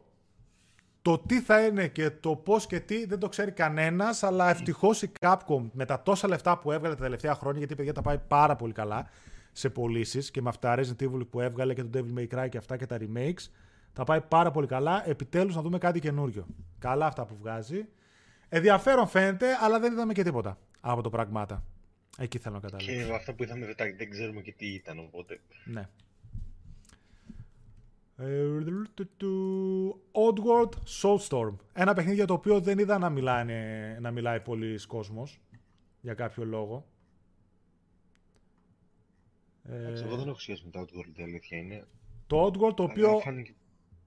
[1.04, 5.02] το τι θα είναι και το πώς και τι δεν το ξέρει κανένας, αλλά ευτυχώς
[5.02, 8.02] η Capcom με τα τόσα λεφτά που έβγαλε τα τελευταία χρόνια, γιατί η παιδιά τα
[8.02, 9.08] πάει πάρα πολύ καλά
[9.52, 12.58] σε πωλήσεις και με αυτά Resident Evil που έβγαλε και το Devil May Cry και
[12.58, 13.48] αυτά και τα remakes,
[13.92, 15.08] τα πάει πάρα πολύ καλά.
[15.08, 16.46] Επιτέλους να δούμε κάτι καινούριο.
[16.78, 17.86] Καλά αυτά που βγάζει.
[18.48, 21.64] Ενδιαφέρον φαίνεται, αλλά δεν είδαμε και τίποτα από το πραγμάτα.
[22.18, 23.06] Εκεί θέλω να καταλήξω.
[23.06, 25.40] Και αυτό που είδαμε δεν, δεν ξέρουμε και τι ήταν, οπότε.
[25.64, 25.88] Ναι.
[28.16, 28.46] Ε,
[30.12, 30.72] Oddworld
[31.02, 31.56] Soulstorm.
[31.72, 35.40] Ένα παιχνίδι για το οποίο δεν είδα να, μιλάνε, να μιλάει πολλοί κόσμος.
[36.00, 36.86] Για κάποιο λόγο.
[39.62, 41.84] Ε, εγώ δεν έχω σχέση με το Oddworld, η αλήθεια είναι.
[42.26, 43.18] Το Oddworld το οποίο...
[43.18, 43.54] Φάνηκε...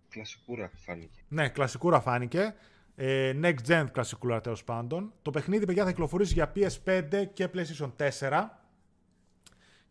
[0.09, 1.21] Κλασικούρα φάνηκε.
[1.27, 2.55] Ναι, κλασικούρα φάνηκε.
[2.95, 5.13] Ε, next gen κλασικούρα τέλος πάντων.
[5.21, 8.43] Το παιχνίδι, παιδιά, θα κυκλοφορήσει για PS5 και PlayStation 4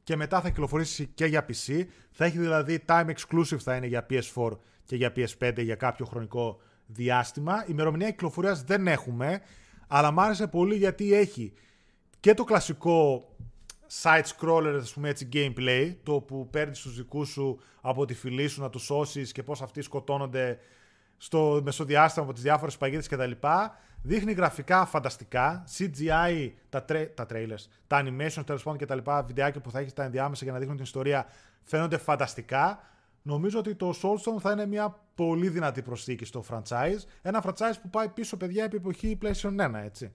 [0.06, 1.84] και μετά θα κυκλοφορήσει και για PC.
[2.10, 4.50] Θα έχει δηλαδή time exclusive θα είναι για PS4
[4.84, 7.64] και για PS5 για κάποιο χρονικό διάστημα.
[7.68, 9.40] Ημερομηνία κυκλοφορίας δεν έχουμε,
[9.86, 11.52] αλλά μ' άρεσε πολύ γιατί έχει
[12.20, 13.28] και το κλασικό
[14.02, 18.48] side scroller, ας πούμε έτσι, gameplay, το που παίρνεις τους δικούς σου από τη φυλή
[18.48, 20.58] σου να τους σώσεις και πώς αυτοί σκοτώνονται
[21.16, 23.30] στο μεσοδιάστημα από τις διάφορες παγίδες κτλ.
[24.06, 29.22] Δείχνει γραφικά φανταστικά, CGI, τα, τρέ, τα trailers, τα animation τέλος πάντων και τα λοιπά,
[29.22, 31.26] βιντεάκια που θα έχεις τα ενδιάμεσα για να δείχνουν την ιστορία
[31.62, 32.80] φαίνονται φανταστικά.
[33.22, 36.98] Νομίζω ότι το Soulstone θα είναι μια πολύ δυνατή προσθήκη στο franchise.
[37.22, 40.12] Ένα franchise που πάει πίσω, παιδιά, επί εποχή PlayStation 1, έτσι.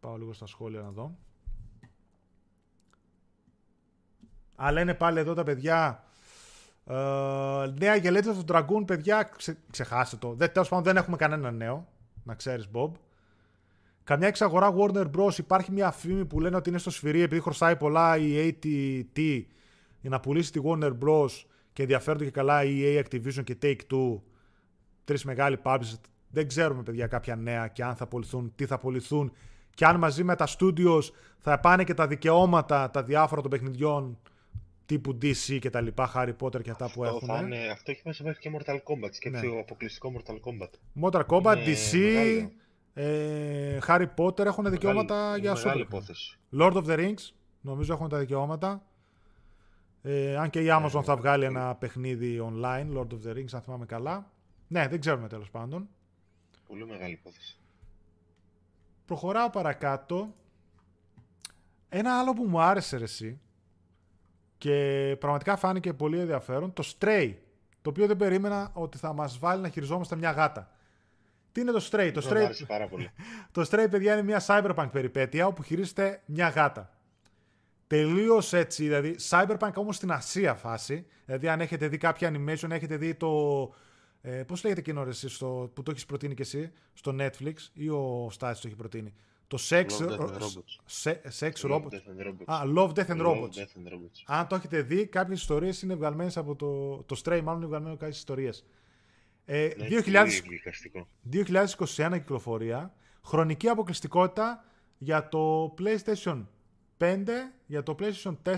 [0.00, 1.16] Πάω λίγο στα σχόλια να δω.
[4.56, 6.04] Αλλά λένε πάλι εδώ τα παιδιά
[6.86, 10.32] Uh, νέα για Legends of Dragoon, παιδιά, ξε, ξεχάστε το.
[10.34, 11.88] Δεν, τέλος πάντων δεν έχουμε κανένα νέο,
[12.22, 12.90] να ξέρεις Bob.
[14.04, 15.38] Καμιά εξαγορά Warner Bros.
[15.38, 19.42] Υπάρχει μια φήμη που λένε ότι είναι στο σφυρί επειδή χρωστάει πολλά η AT&T
[20.00, 21.30] για να πουλήσει τη Warner Bros.
[21.72, 24.20] και ενδιαφέρονται και καλά η EA Activision και Take-Two.
[25.04, 26.00] Τρεις μεγάλοι publishers.
[26.28, 29.32] Δεν ξέρουμε παιδιά κάποια νέα και αν θα πουληθούν, τι θα πουληθούν
[29.74, 31.02] και αν μαζί με τα studios
[31.38, 34.18] θα πάνε και τα δικαιώματα τα διάφορα των παιχνιδιών
[34.86, 37.28] τύπου DC και τα λοιπά, Harry Potter και αυτά αυτό που έχουν.
[37.28, 39.08] Θα είναι, αυτό έχει μέσα μέχρι και Mortal Kombat.
[39.10, 39.58] Σκέψτε ναι.
[39.60, 40.70] αποκλειστικό Mortal Kombat.
[41.02, 42.48] Mortal Kombat, είναι DC,
[42.94, 45.88] ε, Harry Potter έχουν δικαιώματα μεγάλη, για σου.
[46.58, 48.82] Lord of the Rings, νομίζω έχουν τα δικαιώματα.
[50.02, 53.62] Ε, αν και η Amazon θα βγάλει ένα παιχνίδι online, Lord of the Rings, αν
[53.62, 54.30] θυμάμαι καλά.
[54.68, 55.88] Ναι, δεν ξέρουμε τέλος πάντων.
[56.66, 57.58] Πολύ μεγάλη υπόθεση.
[59.06, 60.34] Προχωράω παρακάτω.
[61.88, 63.40] Ένα άλλο που μου άρεσε ρε, εσύ,
[64.64, 67.34] και πραγματικά φάνηκε πολύ ενδιαφέρον το Stray,
[67.82, 70.70] το οποίο δεν περίμενα ότι θα μας βάλει να χειριζόμαστε μια γάτα.
[71.52, 73.10] Τι είναι το Stray, το Stray, πάρα πολύ.
[73.52, 76.90] το Stray παιδιά είναι μια cyberpunk περιπέτεια όπου χειρίζεται μια γάτα.
[77.86, 82.96] Τελείως έτσι, δηλαδή cyberpunk όμως στην Ασία φάση, δηλαδή αν έχετε δει κάποια animation, έχετε
[82.96, 83.30] δει το...
[84.20, 87.54] Ε, πώς λέγεται εκείνο ρε, εσύ, στο, που το έχεις προτείνει και εσύ, στο Netflix
[87.72, 89.14] ή ο Στάσης το έχει προτείνει;
[89.54, 91.18] Το Sex, Love, Death and Robots.
[91.40, 91.90] sex Love, Robots.
[91.90, 92.44] Death and Robots.
[92.44, 93.54] Α, Love, Death and Love, Robots.
[93.54, 94.22] Death and Robots.
[94.26, 96.96] Αν το έχετε δει, κάποιες ιστορίες είναι βγαλμένες από το...
[97.02, 98.64] Το Stray, μάλλον είναι βγαλμένο κάποιες ιστορίες.
[99.44, 101.08] Ε, Ναι, 2000, πολύ γλυκαστικό.
[101.32, 102.94] 2021 κυκλοφορία.
[103.24, 104.64] Χρονική αποκλειστικότητα
[104.98, 106.44] για το PlayStation
[106.98, 107.26] 5,
[107.66, 108.56] για το PlayStation 4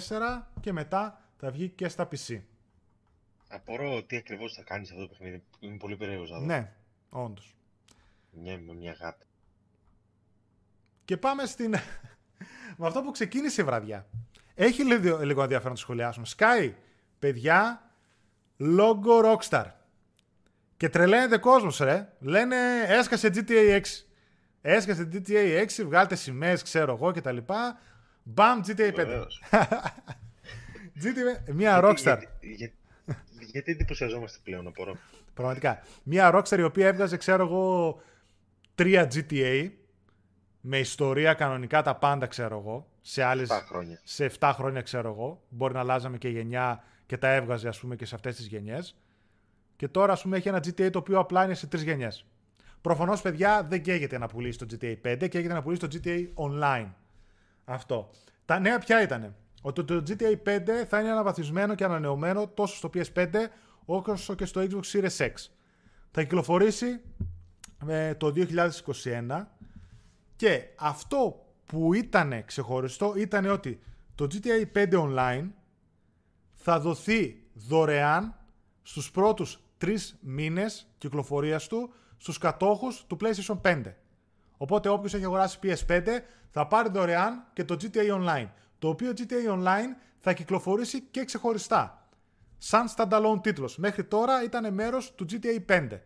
[0.60, 2.40] και μετά θα βγει και στα PC.
[3.48, 5.42] Απορώ τι ακριβώς θα κάνεις αυτό το παιχνίδι.
[5.60, 6.44] Είμαι πολύ περίεργος να δω.
[6.44, 6.72] Ναι,
[7.10, 7.54] όντως.
[8.30, 9.24] Μια, με μια γάτα.
[11.06, 11.74] Και πάμε στην...
[12.78, 14.06] με αυτό που ξεκίνησε η βραδιά.
[14.54, 16.26] Έχει λίγο, λίγο ενδιαφέρον να το σχολιάσουμε.
[16.36, 16.72] Sky,
[17.18, 17.90] παιδιά,
[18.60, 19.64] logo Rockstar.
[20.76, 22.12] Και τρελαίνεται κόσμος, ρε.
[22.20, 22.56] Λένε
[22.86, 23.80] έσκασε GTA 6.
[24.60, 27.36] Έσκασε GTA 6, βγάλτε σημαίες, ξέρω εγώ κτλ.
[28.22, 28.92] Μπαμ, GTA 5.
[28.94, 29.42] Βεβαίως.
[31.02, 32.18] GTA, μια Γιατί- Rockstar.
[32.40, 32.72] Γιατί, για-
[33.52, 34.96] γιατί εντυπωσιαζόμαστε πλέον, απορώ.
[35.34, 35.82] Πραγματικά.
[36.02, 38.00] Μια Rockstar η οποία έβγαζε, ξέρω εγώ,
[38.74, 39.70] τρία GTA
[40.68, 42.86] με ιστορία κανονικά τα πάντα, ξέρω εγώ.
[43.00, 44.00] Σε άλλες, 7 χρόνια.
[44.04, 45.42] σε 7 χρόνια, ξέρω εγώ.
[45.48, 48.96] Μπορεί να αλλάζαμε και γενιά και τα έβγαζε, ας πούμε, και σε αυτές τις γενιές.
[49.76, 52.26] Και τώρα, ας πούμε, έχει ένα GTA το οποίο απλά είναι σε τρεις γενιές.
[52.80, 56.88] Προφανώς, παιδιά, δεν καίγεται να πουλήσει το GTA 5, καίγεται να πουλήσει το GTA Online.
[57.64, 58.10] Αυτό.
[58.44, 59.34] Τα νέα ποια ήταν.
[59.62, 63.26] Ότι το GTA 5 θα είναι αναβαθμισμένο και ανανεωμένο τόσο στο PS5
[63.84, 65.32] όσο και στο Xbox Series X.
[66.10, 67.00] Θα κυκλοφορήσει
[67.86, 69.44] ε, το 2021
[70.36, 73.80] και αυτό που ήταν ξεχωριστό ήταν ότι
[74.14, 75.48] το GTA 5 Online
[76.52, 78.34] θα δοθεί δωρεάν
[78.82, 83.82] στους πρώτους τρεις μήνες κυκλοφορίας του στους κατόχους του PlayStation 5.
[84.56, 86.06] Οπότε όποιος έχει αγοράσει PS5
[86.50, 88.48] θα πάρει δωρεάν και το GTA Online.
[88.78, 92.08] Το οποίο GTA Online θα κυκλοφορήσει και ξεχωριστά.
[92.58, 93.76] Σαν standalone τίτλος.
[93.76, 96.00] Μέχρι τώρα ήταν μέρος του GTA 5.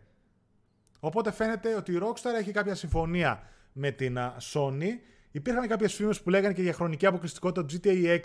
[0.99, 4.89] Οπότε φαίνεται ότι η Rockstar έχει κάποια συμφωνία με την α, Sony.
[5.31, 8.19] Υπήρχαν κάποιες φήμες που λέγανε και για χρονική αποκλειστικότητα του GTA 6,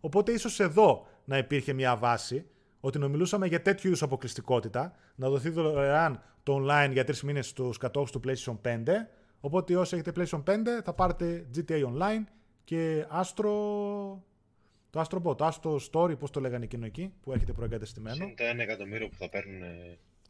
[0.00, 2.46] οπότε ίσως εδώ να υπήρχε μια βάση,
[2.80, 7.46] ότι να μιλούσαμε για τέτοιου είδους αποκλειστικότητα, να δοθεί δωρεάν το online για τρεις μήνες
[7.46, 8.88] στους κατόχους του PlayStation 5,
[9.40, 12.24] οπότε όσοι έχετε PlayStation 5 θα πάρετε GTA Online
[12.64, 13.52] και Astro...
[14.90, 18.24] Το Astrobot, το Astro Story, πώς το λέγανε εκείνο εκεί, που έρχεται προεγκατεστημένο.
[18.24, 19.62] Είναι το 1 εκατομμύριο που θα παίρνουν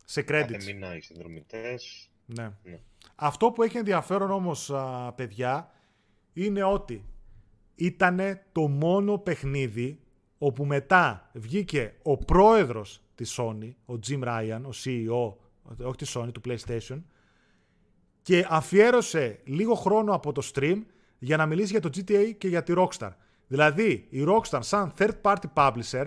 [0.04, 0.24] σε credits.
[0.26, 2.10] κάθε μήνα οι συνδρομητές.
[2.26, 2.52] Ναι.
[2.64, 2.80] ναι.
[3.14, 4.72] Αυτό που έχει ενδιαφέρον όμως,
[5.14, 5.70] παιδιά,
[6.32, 7.04] είναι ότι
[7.74, 8.20] ήταν
[8.52, 10.00] το μόνο παιχνίδι
[10.38, 15.34] όπου μετά βγήκε ο πρόεδρος της Sony, ο Jim Ryan, ο CEO,
[15.86, 17.02] όχι της Sony, του PlayStation,
[18.22, 20.82] και αφιέρωσε λίγο χρόνο από το stream
[21.18, 23.10] για να μιλήσει για το GTA και για τη Rockstar.
[23.46, 26.06] Δηλαδή, η Rockstar σαν third party publisher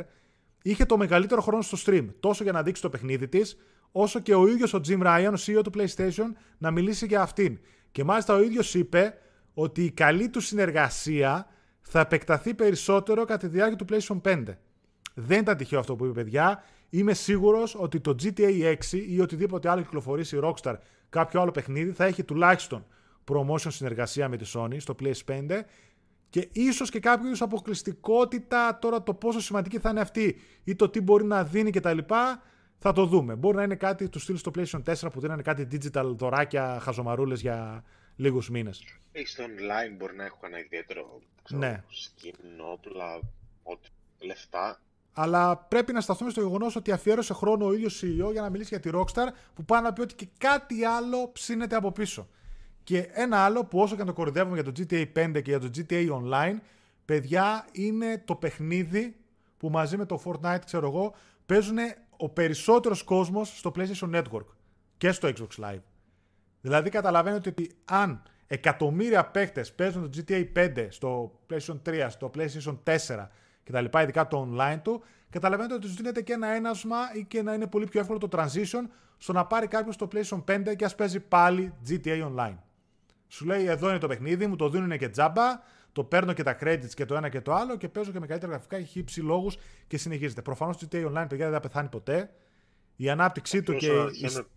[0.61, 3.57] είχε το μεγαλύτερο χρόνο στο stream, τόσο για να δείξει το παιχνίδι της,
[4.01, 7.59] όσο και ο ίδιος ο Jim Ryan, ο CEO του PlayStation, να μιλήσει για αυτήν.
[7.91, 9.13] Και μάλιστα ο ίδιος είπε
[9.53, 11.47] ότι η καλή του συνεργασία
[11.81, 14.43] θα επεκταθεί περισσότερο κατά τη διάρκεια του PlayStation 5.
[15.13, 16.63] Δεν ήταν τυχαίο αυτό που είπε, παιδιά.
[16.89, 18.75] Είμαι σίγουρος ότι το GTA 6
[19.07, 20.73] ή οτιδήποτε άλλο κυκλοφορήσει η Rockstar
[21.09, 22.85] κάποιο άλλο παιχνίδι θα έχει τουλάχιστον
[23.31, 25.61] promotion συνεργασία με τη Sony στο PS5
[26.29, 30.89] και ίσως και κάποιο είδους αποκλειστικότητα τώρα το πόσο σημαντική θα είναι αυτή ή το
[30.89, 31.97] τι μπορεί να δίνει κτλ.
[32.79, 33.35] Θα το δούμε.
[33.35, 37.41] Μπορεί να είναι κάτι τους στυλ στο PlayStation 4 που δίνανε κάτι digital δωράκια, χαζομαρούλες
[37.41, 37.83] για
[38.15, 38.83] λίγους μήνες.
[39.11, 41.83] Έχει στο online μπορεί να έχω ένα ιδιαίτερο ξέρω, ναι.
[41.87, 42.33] skin,
[42.71, 43.19] όπλα,
[43.63, 43.89] ό,τι
[44.25, 44.81] λεφτά.
[45.13, 48.69] Αλλά πρέπει να σταθούμε στο γεγονός ότι αφιέρωσε χρόνο ο ίδιος CEO για να μιλήσει
[48.69, 52.27] για τη Rockstar που πάει να πει ότι και κάτι άλλο ψήνεται από πίσω.
[52.83, 55.59] Και ένα άλλο που όσο και να το κορυδεύουμε για το GTA 5 και για
[55.59, 56.57] το GTA Online,
[57.05, 59.15] παιδιά είναι το παιχνίδι
[59.57, 61.13] που μαζί με το Fortnite, ξέρω εγώ,
[61.45, 61.77] παίζουν
[62.17, 64.45] ο περισσότερος κόσμος στο PlayStation Network
[64.97, 65.81] και στο Xbox Live.
[66.61, 72.77] Δηλαδή καταλαβαίνετε ότι αν εκατομμύρια παίκτες παίζουν το GTA 5 στο PlayStation 3, στο PlayStation
[72.83, 73.27] 4
[73.63, 73.99] κτλ.
[74.01, 77.67] Ειδικά το online του, καταλαβαίνετε ότι τους δίνεται και ένα ένασμα ή και να είναι
[77.67, 81.19] πολύ πιο εύκολο το transition στο να πάρει κάποιος το PlayStation 5 και ας παίζει
[81.19, 82.57] πάλι GTA Online.
[83.27, 85.61] Σου λέει εδώ είναι το παιχνίδι, μου το δίνουν και τζάμπα,
[85.97, 88.27] το παίρνω και τα credits και το ένα και το άλλο και παίζω και με
[88.27, 89.57] καλύτερα γραφικά, έχει ύψη λόγους
[89.87, 90.41] και συνεχίζεται.
[90.41, 92.33] Προφανώς το GTA Online, παιδιά, δεν θα πεθάνει ποτέ.
[92.95, 93.91] Η ανάπτυξή του και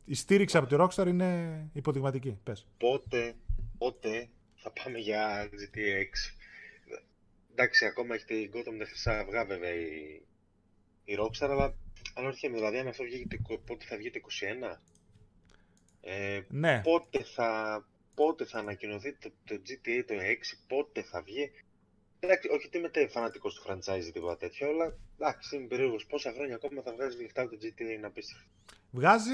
[0.04, 2.38] η, στήριξη από τη Rockstar είναι υποδειγματική.
[2.42, 2.66] Πες.
[2.78, 3.34] Πότε,
[3.78, 6.34] πότε θα πάμε για GTA 6.
[7.52, 10.22] Εντάξει, ακόμα έχει την κότα με τα χρυσά αυγά βέβαια η,
[11.04, 11.74] η Rockstar, αλλά
[12.14, 13.26] αναρωτιέμαι, δηλαδή αν αυτό βγει,
[13.66, 14.20] πότε θα βγει το
[14.72, 14.76] 21.
[16.00, 16.80] Ε, ναι.
[16.84, 17.84] Πότε θα,
[18.20, 20.18] πότε θα ανακοινωθεί το, το GTA το 6,
[20.68, 21.50] πότε θα βγει.
[22.20, 26.06] Εντάξει, όχι ότι είμαι φανατικός του franchise ή τίποτα τέτοιο, αλλά εντάξει, είμαι περίεργος.
[26.06, 28.44] Πόσα χρόνια ακόμα θα βγάζει λεφτά το GTA είναι απίστευτο.
[28.90, 29.30] Βγάζει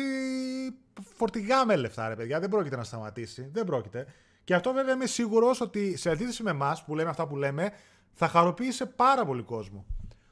[1.17, 2.41] φορτηγά με λεφτά, ρε παιδιά.
[2.41, 3.51] Δεν πρόκειται να σταματήσει.
[3.53, 4.07] Δεν πρόκειται.
[4.45, 7.73] Και αυτό βέβαια είμαι σίγουρος ότι σε αντίθεση με εμάς που λέμε αυτά που λέμε,
[8.13, 9.87] θα χαροποίησε πάρα πολύ κόσμο.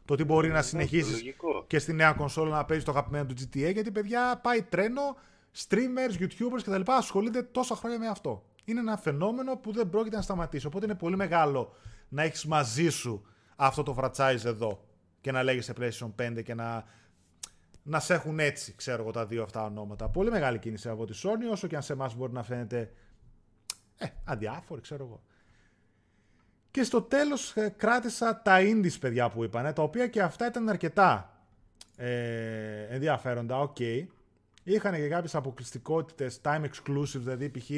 [0.05, 1.35] Το ότι μπορεί να συνεχίσει
[1.67, 5.17] και στη νέα κονσόλα να παίζεις το αγαπημένο του GTA, γιατί παιδιά πάει τρένο,
[5.57, 6.81] streamers, youtubers κτλ.
[6.85, 8.45] ασχολούνται τόσα χρόνια με αυτό.
[8.65, 10.67] Είναι ένα φαινόμενο που δεν πρόκειται να σταματήσει.
[10.67, 11.73] Οπότε είναι πολύ μεγάλο
[12.09, 13.27] να έχεις μαζί σου
[13.57, 14.85] αυτό το franchise εδώ
[15.21, 16.85] και να λέγεσαι PlayStation 5 και να,
[17.83, 20.09] να σε έχουν έτσι, ξέρω εγώ, τα δύο αυτά ονόματα.
[20.09, 22.93] Πολύ μεγάλη κίνηση από τη Sony, όσο και αν σε εμάς μπορεί να φαίνεται
[23.97, 25.23] ε, αδιάφορη, ξέρω εγώ.
[26.71, 30.69] Και στο τέλος ε, κράτησα τα indies, παιδιά, που είπανε, τα οποία και αυτά ήταν
[30.69, 31.39] αρκετά
[31.97, 33.77] ε, ενδιαφέροντα, OK.
[33.79, 34.07] Okay.
[34.65, 37.71] Είχαν και κάποιες αποκλειστικότητες, time exclusive, δηλαδή π.χ.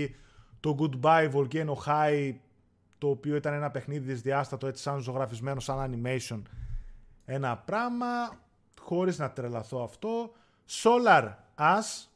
[0.60, 2.34] το Goodbye Volcano High
[2.98, 6.42] το οποίο ήταν ένα παιχνίδι δυσδιάστατο έτσι σαν ζωγραφισμένο, σαν animation.
[7.24, 8.06] Ένα πράγμα,
[8.80, 10.32] χωρίς να τρελαθώ αυτό.
[10.82, 12.06] Solar Ash,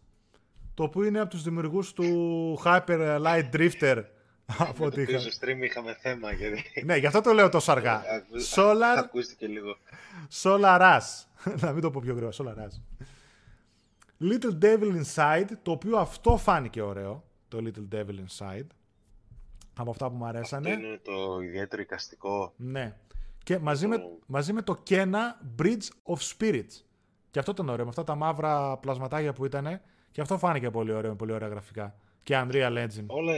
[0.75, 4.05] το οποίο είναι από τους δημιουργούς του Hyper Light Drifter.
[4.59, 5.19] από ό,τι είχα.
[5.19, 6.33] Στο stream είχαμε θέμα.
[6.33, 6.83] Γιατί...
[6.85, 8.03] ναι, γι' αυτό το λέω τόσο αργά.
[8.11, 8.23] Ε,
[8.55, 8.99] Solar...
[8.99, 9.77] Ακούστηκε λίγο.
[10.43, 11.25] Solar Ash.
[11.63, 12.37] να μην το πω πιο γρήγορα.
[12.37, 13.05] Solar Ash.
[14.21, 17.25] Little Devil Inside, το οποίο αυτό φάνηκε ωραίο.
[17.49, 18.67] Το Little Devil Inside
[19.77, 20.71] από αυτά που μου αρέσανε.
[20.71, 22.53] Αυτό είναι το ιδιαίτερο οικαστικό.
[22.57, 22.97] Ναι.
[23.45, 25.23] Και μαζί, με, μαζί με το Kena
[25.59, 26.85] Bridge of Spirits.
[27.31, 29.81] Και αυτό ήταν ωραίο, με αυτά τα μαύρα πλασματάκια που ήταν.
[30.13, 31.95] Και αυτό φάνηκε πολύ ωραίο, με πολύ ωραία γραφικά.
[32.23, 33.07] Και Unreal Engine.
[33.07, 33.33] Όλα,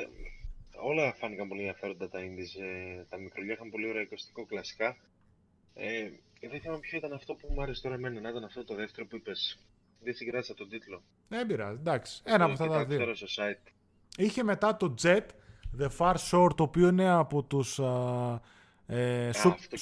[0.83, 2.63] όλα φάνηκαν πολύ ενδιαφέροντα τα indies.
[2.63, 4.97] Ε, τα μικρολιά είχαν πολύ ωραίο οικαστικό κλασικά.
[5.75, 6.11] Ε,
[6.41, 9.07] δεν θυμάμαι ποιο ήταν αυτό που μου άρεσε τώρα εμένα, να ήταν αυτό το δεύτερο
[9.07, 9.59] που είπες.
[10.05, 11.03] Δεν συγκράτησα τον τίτλο.
[11.29, 12.23] Δεν πειράζει, εντάξει.
[12.25, 13.13] Ένα από αυτά τα δύο.
[13.37, 13.73] site.
[14.17, 15.27] Είχε μετά το Jet
[15.81, 17.79] The Far Shore, το οποίο είναι από τους
[18.87, 19.31] ε,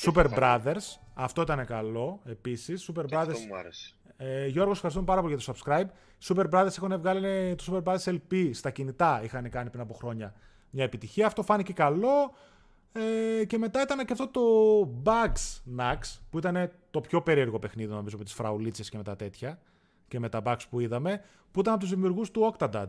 [0.04, 0.98] Super Brothers.
[1.14, 2.90] Αυτό ήταν καλό, επίσης.
[2.90, 3.28] Super Brothers...
[3.28, 3.94] Αυτό μου άρεσε.
[4.16, 5.86] Ε, Γιώργος, ευχαριστούμε πάρα πολύ για το subscribe.
[6.22, 9.20] Super Brothers έχουν βγάλει το Super Brothers LP στα κινητά.
[9.24, 10.34] Είχαν κάνει πριν από χρόνια
[10.70, 11.26] μια επιτυχία.
[11.26, 12.34] Αυτό φάνηκε καλό.
[12.92, 14.40] Ε, και μετά ήταν και αυτό το
[15.04, 15.98] Bugs Nax,
[16.30, 19.58] που ήταν το πιο περίεργο παιχνίδι, νομίζω, με τις φραουλίτσες και με τα τέτοια.
[20.10, 22.88] Και με τα bugs που είδαμε, που ήταν από τους δημιουργούς του Octadad.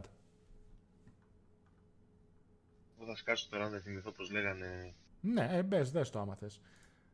[2.97, 4.93] Εγώ θα σκάσω τώρα να θυμηθώ πώς λέγανε.
[5.21, 6.61] Ναι, ε, μπες, δες το άμα θες.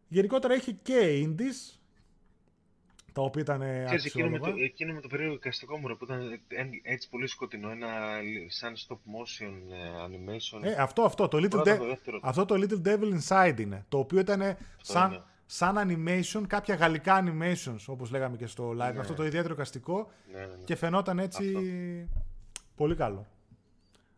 [0.07, 1.79] Γενικότερα είχε και indies,
[3.13, 6.41] τα οποία ήταν εκείνο με, το, εκείνο με το περίεργο εικαστικό μου, που ήταν
[6.81, 10.63] έτσι πολύ σκοτεινό, ένα σαν stop motion ε, animation.
[10.63, 14.57] Ε, αυτό, αυτό, το Little, De- αυτό το Little Devil Inside είναι, το οποίο ήταν
[14.81, 18.99] σαν, σαν animation, κάποια γαλλικά animations, όπως λέγαμε και στο live, ναι.
[18.99, 20.63] αυτό το ιδιαίτερο εικαστικό ναι, ναι, ναι.
[20.63, 22.19] και φαινόταν έτσι αυτό.
[22.75, 23.27] πολύ καλό.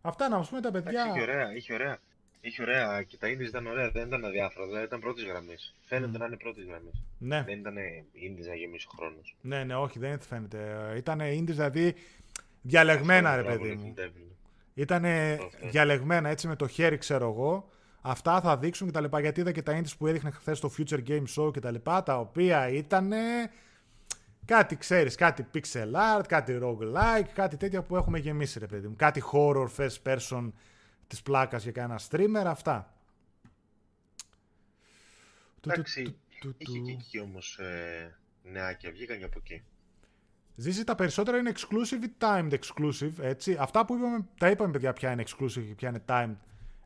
[0.02, 1.06] Αυτά να μας πούμε τα παιδιά...
[1.10, 1.98] Είχε ωραία, είχε ωραία.
[2.42, 5.76] Είχε ωραία και τα indies ήταν ωραία, δεν ήταν αδιάφορα, δηλαδή ήταν πρώτης γραμμής.
[5.86, 6.20] Φαίνεται mm.
[6.20, 7.04] να είναι πρώτης γραμμής.
[7.18, 7.44] Ναι.
[7.44, 7.76] Δεν ήταν
[8.14, 9.36] indies να γεμίσει ο χρόνος.
[9.42, 10.94] Ναι, ναι, όχι, δεν φαίνεται.
[10.98, 11.96] Ήταν indies δηλαδή
[12.62, 13.94] διαλεγμένα, ρε παιδί μου.
[14.74, 15.06] Ήταν
[15.70, 17.70] διαλεγμένα έτσι με το χέρι, ξέρω εγώ.
[18.02, 19.20] Αυτά θα δείξουν και τα λοιπά.
[19.20, 22.04] Γιατί είδα και τα indies που έδειχνε χθες στο Future Game Show και τα λοιπά,
[22.04, 23.14] τα οποία ήταν
[24.46, 28.96] κάτι, ξέρεις, κάτι pixel art, κάτι roguelike, κάτι τέτοια που έχουμε γεμίσει, ρε παιδί μου.
[28.96, 30.52] Κάτι horror, first person
[31.08, 32.94] της πλάκας για κανένα streamer, αυτά.
[35.68, 36.16] Εντάξει,
[36.58, 39.64] είχε και εκεί όμως ε, νεάκια, βγήκαν και από εκεί.
[40.56, 43.58] Ζήσει τα περισσότερα είναι exclusive ή timed exclusive, έτσι.
[43.60, 46.36] Αυτά που είπαμε, τα είπαμε παιδιά ποια είναι exclusive και ποια είναι timed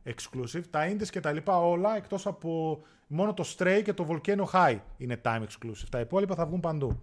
[0.04, 0.62] exclusive.
[0.70, 4.78] Τα indies και τα λοιπά όλα, εκτός από μόνο το Stray και το Volcano High
[4.96, 5.88] είναι time exclusive.
[5.90, 7.02] Τα υπόλοιπα θα βγουν παντού.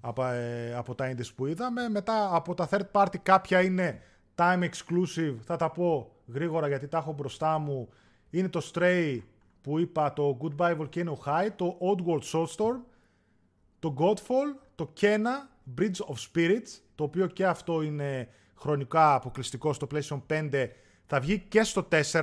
[0.00, 1.88] Από, ε, από τα indies που είδαμε.
[1.88, 4.00] Μετά από τα third party κάποια είναι
[4.34, 7.88] time exclusive, θα τα πω γρήγορα γιατί τα έχω μπροστά μου.
[8.30, 9.18] Είναι το Stray
[9.62, 12.80] που είπα, το Goodbye Volcano High, το Oddworld Soulstorm,
[13.78, 19.86] το Godfall, το Kena, Bridge of Spirits, το οποίο και αυτό είναι χρονικά αποκλειστικό στο
[19.90, 20.68] PlayStation 5,
[21.06, 22.22] θα βγει και στο 4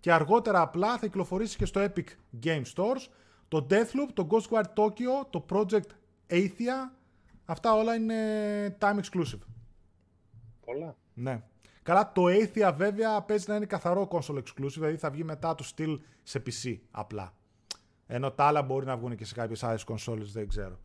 [0.00, 2.04] και αργότερα απλά θα κυκλοφορήσει και στο Epic
[2.44, 3.06] Game Stores.
[3.48, 5.90] Το Deathloop, το Ghostwire Tokyo, το Project
[6.30, 6.90] Athia,
[7.44, 9.38] αυτά όλα είναι time exclusive.
[10.64, 10.96] Πολλά.
[11.14, 11.42] Ναι.
[11.82, 15.70] Καλά, το Athia βέβαια παίζει να είναι καθαρό console exclusive, δηλαδή θα βγει μετά το
[15.76, 17.34] Steel σε PC απλά.
[18.06, 20.78] Ενώ τα άλλα μπορεί να βγουν και σε κάποιες άλλες consoles, δεν ξέρω.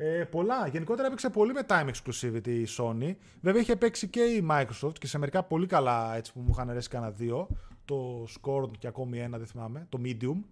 [0.00, 0.66] Ε, πολλά.
[0.66, 3.14] Γενικότερα έπαιξε πολύ με time exclusivity η Sony.
[3.40, 6.70] Βέβαια είχε παίξει και η Microsoft και σε μερικά πολύ καλά έτσι που μου είχαν
[6.70, 7.48] αρέσει κανένα δύο.
[7.84, 9.86] Το Scorn και ακόμη ένα, δεν θυμάμαι.
[9.88, 10.42] Το Medium.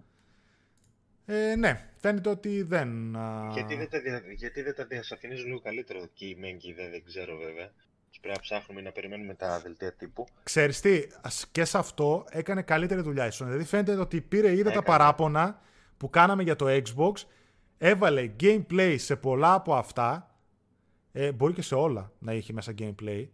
[1.27, 3.17] Ε, ναι, φαίνεται ότι δεν.
[3.53, 3.99] Γιατί δεν τα,
[4.37, 7.71] γιατί δεν τα διασαφηνίζουν λίγο καλύτερο και η Menki, δεν, δεν ξέρω βέβαια.
[8.21, 10.27] Πρέπει να ψάχνουμε να περιμένουμε τα δελτία τύπου.
[10.43, 11.07] Ξέρεις τι,
[11.53, 13.45] και σε αυτό έκανε καλύτερη δουλειά η Sony.
[13.45, 15.61] Δηλαδή φαίνεται ότι πήρε, είδε τα παράπονα
[15.97, 17.13] που κάναμε για το Xbox,
[17.79, 20.31] έβαλε gameplay σε πολλά από αυτά,
[21.13, 23.27] ε, μπορεί και σε όλα να είχε μέσα gameplay,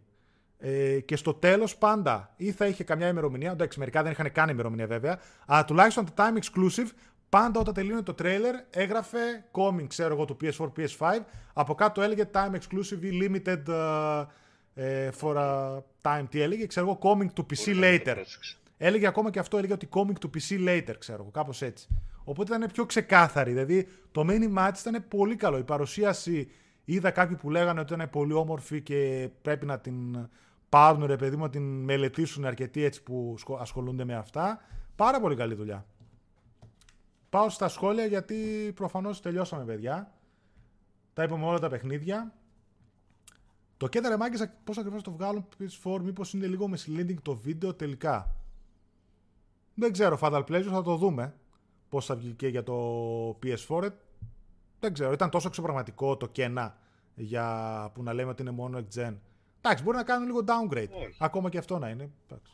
[0.57, 4.49] ε, και στο τέλος πάντα ή θα είχε καμιά ημερομηνία, εντάξει μερικά δεν είχαν καν
[4.49, 6.87] ημερομηνία βέβαια, αλλά τουλάχιστον τα time exclusive
[7.33, 11.19] Πάντα όταν τελείωνε το trailer έγραφε coming, ξέρω εγώ, του PS4, PS5.
[11.53, 14.25] Από κάτω έλεγε time exclusive ή limited uh,
[15.19, 16.23] for a time.
[16.29, 18.15] Τι έλεγε, ξέρω εγώ, coming to PC later.
[18.77, 21.87] Έλεγε ακόμα και αυτό, έλεγε ότι coming to PC later, ξέρω εγώ, κάπως έτσι.
[22.23, 23.51] Οπότε ήταν πιο ξεκάθαρη.
[23.51, 25.57] Δηλαδή το mini match ήταν πολύ καλό.
[25.57, 26.51] Η παρουσίαση
[26.85, 30.29] είδα κάποιοι που λέγανε ότι ήταν πολύ όμορφη και πρέπει να την
[30.69, 34.61] πάρουν ρε παιδί μου, να την μελετήσουν αρκετοί έτσι που ασχολούνται με αυτά.
[34.95, 35.85] Πάρα πολύ καλή δουλειά.
[37.29, 40.13] Πάω στα σχόλια γιατί προφανώς τελειώσαμε παιδιά.
[41.13, 42.33] Τα είπαμε όλα τα παιχνίδια.
[43.77, 48.35] Το κέντρα μάγκες πώς ακριβώς το βγάλουν PS4, μήπως είναι λίγο misleading το βίντεο τελικά.
[49.73, 51.35] Δεν ξέρω, Fatal Pleasure θα το δούμε.
[51.93, 52.75] Πώς θα βγει και για το
[53.43, 53.89] PS4.
[54.79, 56.77] Δεν ξέρω, ήταν τόσο εξωπραγματικό το κένα
[57.15, 59.15] για που να λέμε ότι είναι μόνο ex-gen.
[59.61, 60.87] Εντάξει, μπορεί να κάνουν λίγο downgrade.
[61.17, 62.09] Ακόμα και αυτό να είναι.
[62.27, 62.53] Εντάξει.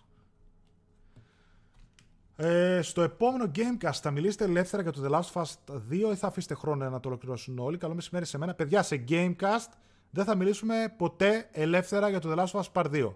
[2.35, 5.75] Ε, στο επόμενο Gamecast θα μιλήσετε ελεύθερα για το The Last of Us
[6.09, 7.77] 2 ή θα αφήσετε χρόνο να το ολοκληρώσουν όλοι.
[7.77, 8.53] Καλό μεσημέρι σε μένα.
[8.53, 9.71] Παιδιά, σε Gamecast
[10.09, 13.13] δεν θα μιλήσουμε ποτέ ελεύθερα για το The Last of Us Part 2.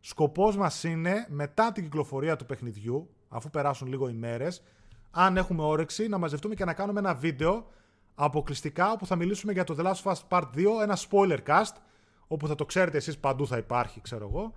[0.00, 4.62] Σκοπός μας είναι μετά την κυκλοφορία του παιχνιδιού, αφού περάσουν λίγο ημέρες,
[5.14, 7.66] αν έχουμε όρεξη, να μαζευτούμε και να κάνουμε ένα βίντεο
[8.14, 11.76] αποκλειστικά όπου θα μιλήσουμε για το The Last of Us Part 2, ένα spoiler cast,
[12.26, 14.52] όπου θα το ξέρετε εσείς παντού θα υπάρχει, ξέρω εγώ,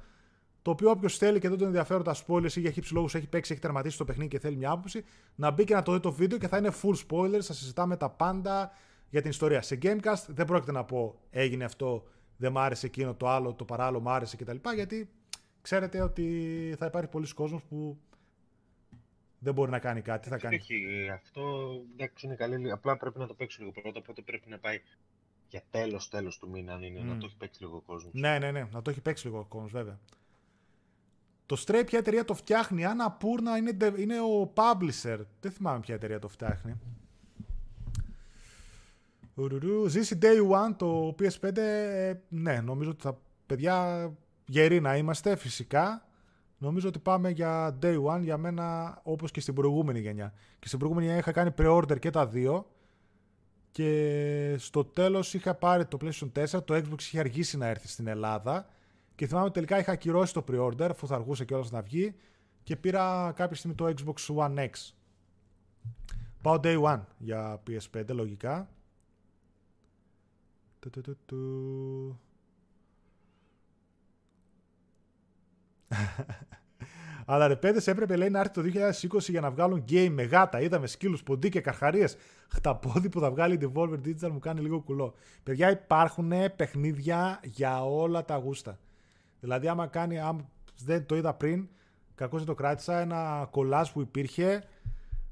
[0.62, 3.28] το οποίο όποιος θέλει και δεν τον ενδιαφέρουν τα spoilers ή για χύψη λόγους έχει
[3.28, 5.06] παίξει, έχει τερματίσει το παιχνίδι και θέλει μια άποψη,
[5.36, 7.42] να μπει και να το δει το βίντεο και θα είναι full spoilers.
[7.42, 8.72] Θα συζητάμε τα πάντα
[9.10, 9.62] για την ιστορία.
[9.62, 12.04] Σε Gamecast δεν πρόκειται να πω έγινε αυτό,
[12.38, 14.56] δεν μ' άρεσε εκείνο, το άλλο, το παράλληλο μ' άρεσε κτλ.
[14.76, 15.10] Γιατί
[15.62, 17.98] ξέρετε ότι θα υπάρχει πολλοί κόσμος που
[19.40, 20.30] δεν μπορεί να κάνει κάτι.
[20.30, 20.56] Θα κάνει.
[20.56, 22.72] Όχι, αυτό εντάξει είναι καλή.
[22.72, 24.82] Απλά πρέπει να το παίξει λίγο πρώτα, οπότε πρέπει να πάει
[25.48, 28.14] για τέλος τέλος του μήνα, αν είναι, να το έχει παίξει λίγο ο κόσμος.
[28.14, 30.00] Ναι, ναι, ναι, να το έχει παίξει λίγο ο κόσμος, βέβαια.
[31.46, 35.20] Το Stray ποια εταιρεία το φτιάχνει, αν Απούρνα είναι, είναι ο publisher.
[35.42, 36.76] Δεν θυμάμαι ποια εταιρεία το φτιάχνει.
[39.88, 44.12] Ζήσει Day One το PS5, ε, ναι, νομίζω ότι θα, παιδιά,
[44.46, 46.07] γεροί να είμαστε φυσικά.
[46.58, 50.34] Νομίζω ότι πάμε για day one για μένα όπως και στην προηγούμενη γενιά.
[50.60, 52.68] Και στην προηγούμενη γενιά είχα κάνει pre-order και τα δύο
[53.72, 58.08] και στο τέλος είχα πάρει το PlayStation 4, το Xbox είχε αργήσει να έρθει στην
[58.08, 58.68] Ελλάδα
[59.16, 62.16] και θυμάμαι τελικά είχα ακυρώσει το pre-order αφού θα αργούσε κιόλας να βγει
[62.64, 64.70] και πήρα κάποια στιγμή το Xbox One X.
[66.42, 68.70] Πάω day one για PS5 λογικά.
[77.30, 78.62] Αλλά ρε παιδες έπρεπε λέει να έρθει το
[79.16, 80.62] 2020 για να βγάλουν game με γάτα.
[80.62, 82.18] Είδαμε σκύλους, ποντί και καρχαρίες.
[82.48, 85.14] Χταπόδι που θα βγάλει η Devolver Digital μου κάνει λίγο κουλό.
[85.44, 88.80] Παιδιά υπάρχουν παιχνίδια για όλα τα γούστα.
[89.40, 90.50] Δηλαδή άμα κάνει, άμα
[90.86, 91.68] δεν το είδα πριν,
[92.16, 94.64] κακώς δεν το κράτησα, ένα κολλάζ που υπήρχε.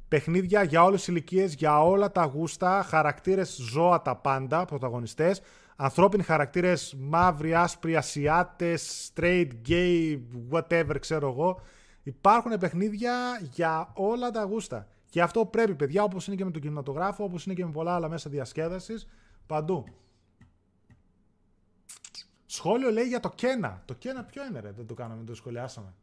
[0.07, 5.41] Παιχνίδια για όλες τις ηλικίες, για όλα τα γούστα, χαρακτήρες ζώα τα πάντα, πρωταγωνιστές,
[5.76, 10.19] ανθρώπινοι χαρακτήρες, μαύροι, άσπροι, ασιάτες, straight, gay,
[10.52, 11.61] whatever ξέρω εγώ.
[12.03, 14.88] Υπάρχουν παιχνίδια για όλα τα γούστα.
[15.10, 17.95] Και αυτό πρέπει, παιδιά, όπως είναι και με τον κινηματογράφο, όπως είναι και με πολλά
[17.95, 19.07] άλλα μέσα διασκέδασης,
[19.45, 19.85] παντού.
[22.45, 23.81] Σχόλιο λέει για το Κένα.
[23.85, 25.93] Το Κένα ποιο είναι, ρε, δεν το κάναμε, δεν το σχολιάσαμε.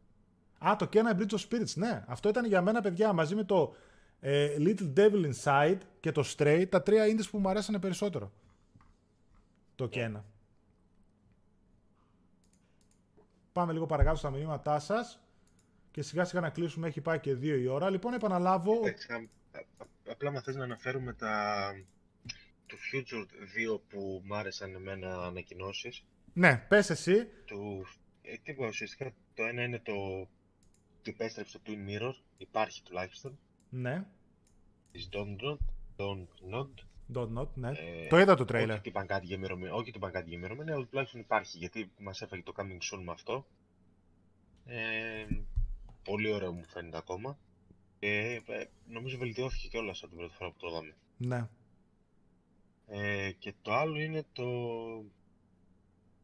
[0.67, 2.03] Α, το Kena Bridge of Spirits, ναι.
[2.07, 3.75] Αυτό ήταν για μένα, παιδιά, μαζί με το
[4.19, 8.31] ε, Little Devil Inside και το Stray, τα τρία indies που μου αρέσανε περισσότερο.
[9.83, 10.23] Το Kena.
[13.53, 15.19] Πάμε λίγο παρακάτω στα μηνύματά σας
[15.91, 16.87] και σιγά σιγά να κλείσουμε.
[16.87, 17.89] Έχει πάει και δύο η ώρα.
[17.89, 18.81] Λοιπόν, επαναλάβω.
[20.09, 21.73] απλά μα θες να αναφέρουμε τα
[22.65, 23.25] του Future
[23.75, 26.05] 2 που μου άρεσαν εμένα ανακοινώσεις.
[26.33, 27.25] Ναι, πες εσύ.
[27.45, 27.85] Του...
[28.21, 30.27] Ε, τι ουσιαστικά το ένα είναι το
[31.01, 33.39] και επέστρεψε το Twin Mirror, υπάρχει τουλάχιστον.
[33.69, 34.05] Ναι.
[34.91, 35.57] Της Don't Not.
[35.97, 36.73] Don't Not,
[37.55, 37.69] ναι.
[37.69, 38.79] Ε, το είδα το τρέιλερ.
[38.79, 39.39] Όχι την κάτι για
[39.73, 43.45] όχι την κάτι για αλλά τουλάχιστον υπάρχει, γιατί μας έφαγε το Coming Soon με αυτό.
[44.65, 45.25] Ε,
[46.03, 47.37] πολύ ωραίο μου φαίνεται ακόμα.
[47.99, 50.95] Ε, ε, νομίζω βελτιώθηκε κιόλας από την πρώτη φορά που το είδαμε.
[51.17, 51.49] Ναι.
[52.87, 54.43] Ε, και το άλλο είναι το,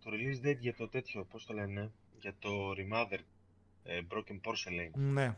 [0.04, 3.20] το release date για το τέτοιο, πώς το λένε, για το Remother
[3.84, 4.92] ε, Broken Porcelain.
[4.94, 5.38] Ναι.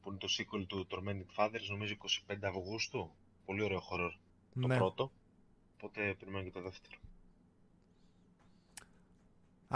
[0.00, 1.94] Που είναι το sequel του Tormented Fathers, νομίζω
[2.28, 3.10] 25 Αυγούστου.
[3.44, 4.10] Πολύ ωραίο horror.
[4.60, 4.76] Το ναι.
[4.76, 5.12] πρώτο.
[5.76, 6.96] Οπότε περιμένω και το δεύτερο.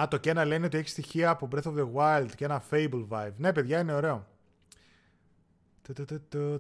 [0.01, 3.07] Α, το Kena λένε ότι έχει στοιχεία από Breath of the Wild και ένα Fable
[3.09, 3.33] vibe.
[3.37, 4.27] Ναι, παιδιά, είναι ωραίο.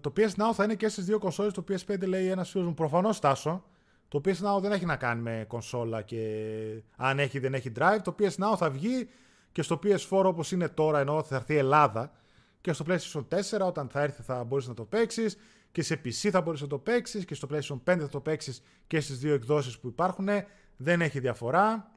[0.00, 1.52] Το PS Now θα είναι και στις δύο κονσόλες.
[1.52, 2.74] Το PS5 λέει ένας φίλος μου.
[2.74, 3.64] Προφανώς τάσο.
[4.08, 7.98] Το PS Now δεν έχει να κάνει με κονσόλα και αν έχει δεν έχει drive.
[8.02, 9.08] Το PS Now θα βγει
[9.52, 12.12] και στο PS4 όπως είναι τώρα ενώ θα έρθει Ελλάδα
[12.60, 13.24] και στο PlayStation
[13.60, 15.36] 4 όταν θα έρθει θα μπορείς να το παίξεις
[15.76, 18.62] και σε PC θα μπορείς να το παίξεις και στο PlayStation 5 θα το παίξεις
[18.86, 20.28] και στις δύο εκδόσεις που υπάρχουν.
[20.76, 21.92] Δεν έχει διαφορά.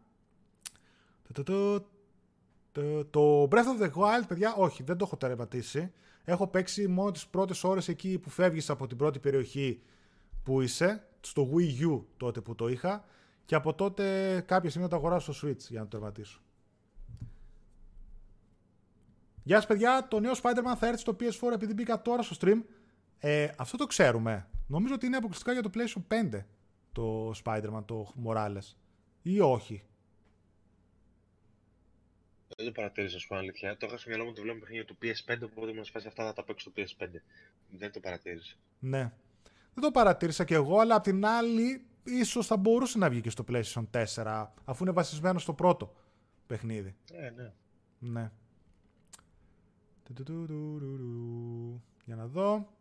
[3.09, 5.91] Το Breath of the Wild παιδιά όχι δεν το έχω τερματίσει.
[6.23, 9.81] Έχω παίξει μόνο τις πρώτες ώρες εκεί που φεύγεις από την πρώτη περιοχή
[10.43, 13.05] που είσαι στο Wii U τότε που το είχα
[13.45, 16.41] και από τότε κάποια στιγμή το αγοράσω στο Switch για να το τερματίσω.
[19.43, 22.61] Γεια σας παιδιά, το νέο Spider-Man θα έρθει στο PS4 επειδή μπήκα τώρα στο stream.
[23.19, 24.49] Ε, αυτό το ξέρουμε.
[24.67, 26.43] Νομίζω ότι είναι αποκλειστικά για το PlayStation 5
[26.91, 28.75] το Spider-Man, το Morales.
[29.21, 29.83] Ή όχι.
[32.55, 33.77] Δεν το παρατήρησα, ας πούμε αλήθεια.
[33.77, 36.33] Το είχα στο μυαλό μου το βλέπω παιχνίδια του PS5, οπότε μου φάσει αυτά να
[36.33, 37.07] τα παίξω στο PS5.
[37.69, 38.55] Δεν το παρατήρησα.
[38.79, 39.11] Ναι.
[39.73, 43.29] Δεν το παρατήρησα κι εγώ, αλλά απ' την άλλη, ίσως θα μπορούσε να βγει και
[43.29, 43.85] στο PlayStation
[44.15, 45.95] 4, αφού είναι βασισμένο στο πρώτο
[46.47, 46.95] παιχνίδι.
[47.11, 47.53] Ε, ναι.
[47.99, 48.31] Ναι.
[52.05, 52.78] Για να δω.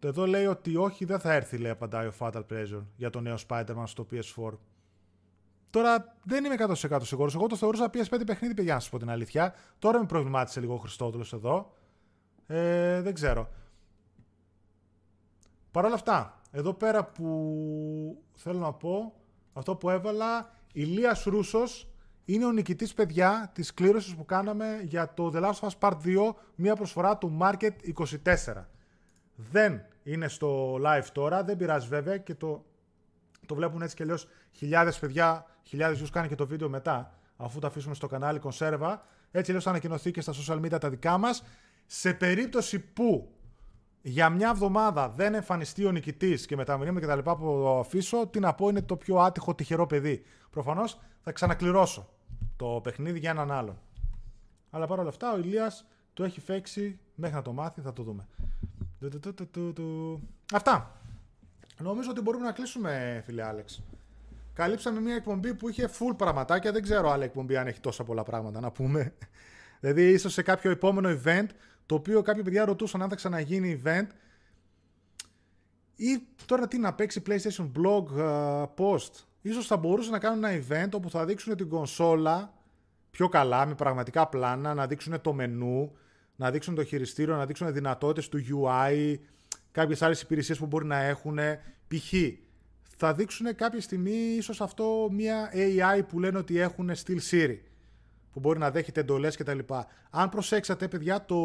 [0.00, 3.36] Εδώ λέει ότι όχι, δεν θα έρθει, λέει, απαντάει ο Fatal Pleasure για το νέο
[3.48, 4.52] Spider-Man στο PS4.
[5.70, 7.34] Τώρα δεν είμαι 100% σίγουρος.
[7.34, 9.54] Εγώ το θεωρούσα PS5 παιχνίδι, παιδιά, να σα πω την αλήθεια.
[9.78, 11.72] Τώρα με προβλημάτισε λίγο ο Χριστόδουλος εδώ.
[12.46, 13.48] Ε, δεν ξέρω.
[15.70, 19.14] Παρ' όλα αυτά, εδώ πέρα που θέλω να πω,
[19.52, 21.88] αυτό που έβαλα, Ηλίας Ρούσος
[22.24, 25.96] είναι ο νικητής παιδιά της κλήρωσης που κάναμε για το The Last of Us Part
[26.04, 27.72] 2, μια προσφορά του Market
[28.24, 28.68] 24.
[29.36, 32.64] Δεν είναι στο live τώρα, δεν πειράζει βέβαια και το,
[33.46, 37.58] το βλέπουν έτσι και αλλιώς χιλιάδες παιδιά, χιλιάδες views κάνει και το βίντεο μετά, αφού
[37.58, 39.04] το αφήσουμε στο κανάλι κονσέρβα.
[39.30, 41.44] Έτσι αλλιώς θα ανακοινωθεί και στα social media τα δικά μας.
[41.86, 43.30] Σε περίπτωση που
[44.02, 47.44] για μια εβδομάδα δεν εμφανιστεί ο νικητής και με τα μηνύματα και τα λοιπά που
[47.44, 50.24] το αφήσω, τι να πω είναι το πιο άτυχο τυχερό παιδί.
[50.50, 52.08] Προφανώς θα ξανακληρώσω
[52.56, 53.78] το παιχνίδι για έναν άλλον.
[54.70, 58.26] Αλλά παρόλα αυτά ο Ηλίας το έχει φέξει μέχρι να το μάθει, θα το δούμε.
[60.54, 61.00] Αυτά.
[61.78, 63.82] Νομίζω ότι μπορούμε να κλείσουμε, φίλε Άλεξ.
[64.52, 66.72] καλύψαμε μια εκπομπή που είχε full πραγματάκια.
[66.72, 69.12] Δεν ξέρω άλλη εκπομπή αν έχει τόσα πολλά πράγματα να πούμε.
[69.80, 71.46] δηλαδή, ίσω σε κάποιο επόμενο event,
[71.86, 74.06] το οποίο κάποια παιδιά ρωτούσαν αν θα ξαναγίνει event.
[75.96, 79.10] Ή τώρα τι να παίξει PlayStation Blog uh, post.
[79.42, 82.52] Ίσως θα μπορούσε να κάνουν ένα event όπου θα δείξουν την κονσόλα
[83.10, 85.92] πιο καλά, με πραγματικά πλάνα, να δείξουν το μενού,
[86.36, 89.14] να δείξουν το χειριστήριο, να δείξουν δυνατότητες του UI,
[89.72, 91.38] κάποιες άλλες υπηρεσίες που μπορεί να έχουν.
[91.88, 92.12] Π.χ.
[92.96, 97.58] θα δείξουν κάποια στιγμή ίσως αυτό μια AI που λένε ότι έχουν στυλ Siri,
[98.32, 99.58] που μπορεί να δέχεται εντολές κτλ.
[100.10, 101.36] Αν προσέξατε, παιδιά, το,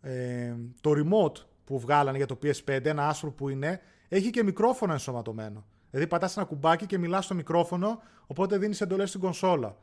[0.00, 4.92] ε, το remote που βγάλανε για το PS5, ένα άσπρο που είναι, έχει και μικρόφωνο
[4.92, 5.66] ενσωματωμένο.
[5.90, 9.76] Δηλαδή πατάς ένα κουμπάκι και μιλάς στο μικρόφωνο, οπότε δίνεις εντολές στην κονσόλα.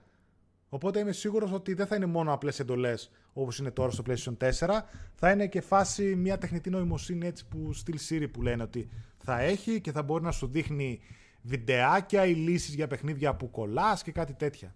[0.69, 4.37] Οπότε είμαι σίγουρος ότι δεν θα είναι μόνο απλές εντολές όπως είναι τώρα στο PlayStation
[4.37, 4.81] 4,
[5.15, 9.39] θα είναι και φάση μια τεχνητή νοημοσύνη έτσι που στυλ Siri που λένε ότι θα
[9.39, 10.99] έχει και θα μπορεί να σου δείχνει
[11.41, 14.75] βιντεάκια ή λύσεις για παιχνίδια που κολλάς και κάτι τέτοια.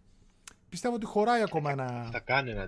[0.69, 2.09] Πιστεύω ότι χωράει ακόμα ένα...
[2.11, 2.65] Θα κάνει ένα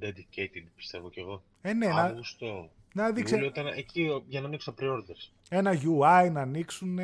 [0.00, 1.42] dedicated, πιστεύω κι εγώ.
[1.62, 2.70] Ε, ναι, Αύγουστο.
[2.94, 3.44] Να δείξει...
[3.44, 5.32] Ήταν εκεί για να ανοίξει τα pre-orders.
[5.48, 6.98] Ένα UI να ανοίξουν,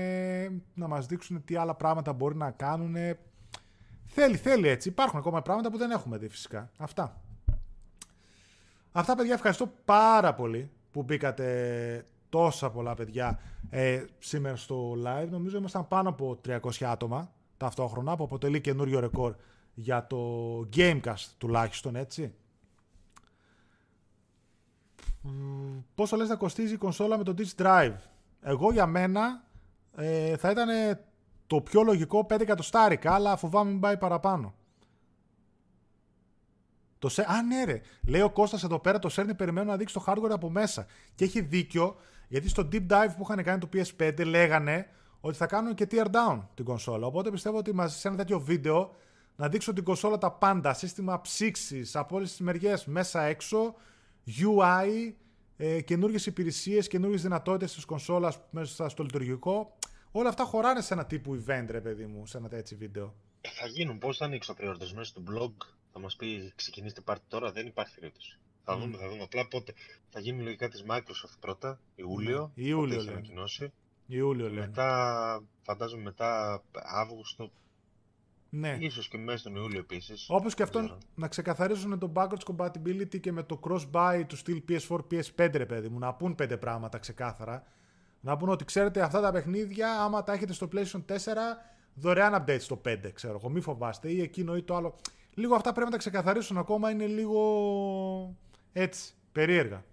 [0.75, 2.97] να μας δείξουν τι άλλα πράγματα μπορεί να κάνουν.
[4.13, 4.89] Θέλει, θέλει έτσι.
[4.89, 6.71] Υπάρχουν ακόμα πράγματα που δεν έχουμε δει φυσικά.
[6.77, 7.21] Αυτά.
[8.93, 15.29] Αυτά παιδιά ευχαριστώ πάρα πολύ που μπήκατε τόσα πολλά παιδιά ε, σήμερα στο live.
[15.31, 19.35] Νομίζω ήμασταν πάνω από 300 άτομα ταυτόχρονα που αποτελεί καινούριο ρεκόρ
[19.75, 20.19] για το
[20.77, 22.35] Gamecast τουλάχιστον έτσι.
[25.95, 27.97] Πόσο λες να κοστίζει η κονσόλα με το Disk Drive;
[28.41, 29.45] Εγώ για μένα
[29.97, 30.69] ε, θα ήταν
[31.51, 34.55] το πιο λογικό 5 εκατοστάρικα, αλλά φοβάμαι μην πάει παραπάνω.
[36.99, 37.23] Το σε...
[37.23, 37.81] Α, ναι, ρε.
[38.07, 40.87] Λέει ο Κώστας εδώ πέρα, το σέρνει περιμένω να δείξει το hardware από μέσα.
[41.15, 41.97] Και έχει δίκιο,
[42.29, 44.87] γιατί στο deep dive που είχαν κάνει το PS5 λέγανε
[45.21, 47.07] ότι θα κάνουν και tear down την κονσόλα.
[47.07, 48.95] Οπότε πιστεύω ότι μαζί σε ένα τέτοιο βίντεο
[49.37, 53.75] να δείξω την κονσόλα τα πάντα, σύστημα ψήξης από όλες τις μεριές, μέσα έξω,
[54.27, 55.13] UI,
[55.57, 59.79] ε, καινούργιες υπηρεσίες, καινούργιες δυνατότητες της κονσόλας μέσα στο λειτουργικό.
[60.13, 63.15] Όλα αυτά χωράνε σε ένα τύπου event, ρε παιδί μου, σε ένα τέτοιο βίντεο.
[63.41, 63.99] Ε, θα γίνουν.
[63.99, 65.53] Πώς θα ανοίξω pre μέσα στο blog,
[65.93, 68.39] θα μας πει ξεκινήστε πάρτι τώρα, δεν υπάρχει περίπτωση.
[68.65, 69.23] Θα δούμε, θα δούμε.
[69.23, 69.73] Απλά πότε.
[70.09, 72.53] Θα γίνει λογικά τη Microsoft πρώτα, Ιούλιο.
[72.55, 72.65] Ναι.
[72.65, 73.09] Ιούλιο, λέει.
[73.09, 73.73] ανακοινώσει.
[74.07, 74.65] Ιούλιο, λέει.
[74.65, 77.51] Μετά, φαντάζομαι μετά Αύγουστο.
[78.51, 78.77] Ναι.
[78.81, 80.27] Ίσως και μέσα τον Ιούλιο επίσης.
[80.29, 84.99] Όπως και αυτό να ξεκαθαρίσουν το backwards compatibility και με το cross-buy του στυλ PS4,
[85.11, 85.99] PS5, ρε παιδί μου.
[85.99, 87.67] Να πούν πέντε πράγματα ξεκάθαρα.
[88.21, 91.17] Να πούν ότι ξέρετε αυτά τα παιχνίδια, άμα τα έχετε στο PlayStation 4,
[91.95, 93.49] δωρεάν update στο 5, ξέρω εγώ.
[93.49, 94.95] Μη φοβάστε, ή εκείνο ή το άλλο.
[95.35, 98.37] Λίγο αυτά πρέπει να τα ξεκαθαρίσουν ακόμα, είναι λίγο
[98.73, 99.85] έτσι, περίεργα.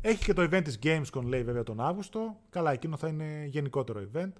[0.00, 2.36] Έχει και το event της Gamescom λέει βέβαια τον Αύγουστο.
[2.50, 4.32] Καλά, εκείνο θα είναι γενικότερο event.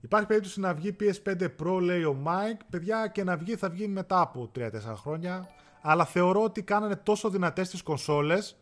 [0.00, 2.60] Υπάρχει περίπτωση να βγει PS5 Pro, λέει ο Mike.
[2.70, 5.48] Παιδιά, και να βγει θα βγει μετά από 3-4 χρόνια.
[5.80, 8.56] Αλλά θεωρώ ότι κάνανε τόσο δυνατές τις κονσόλες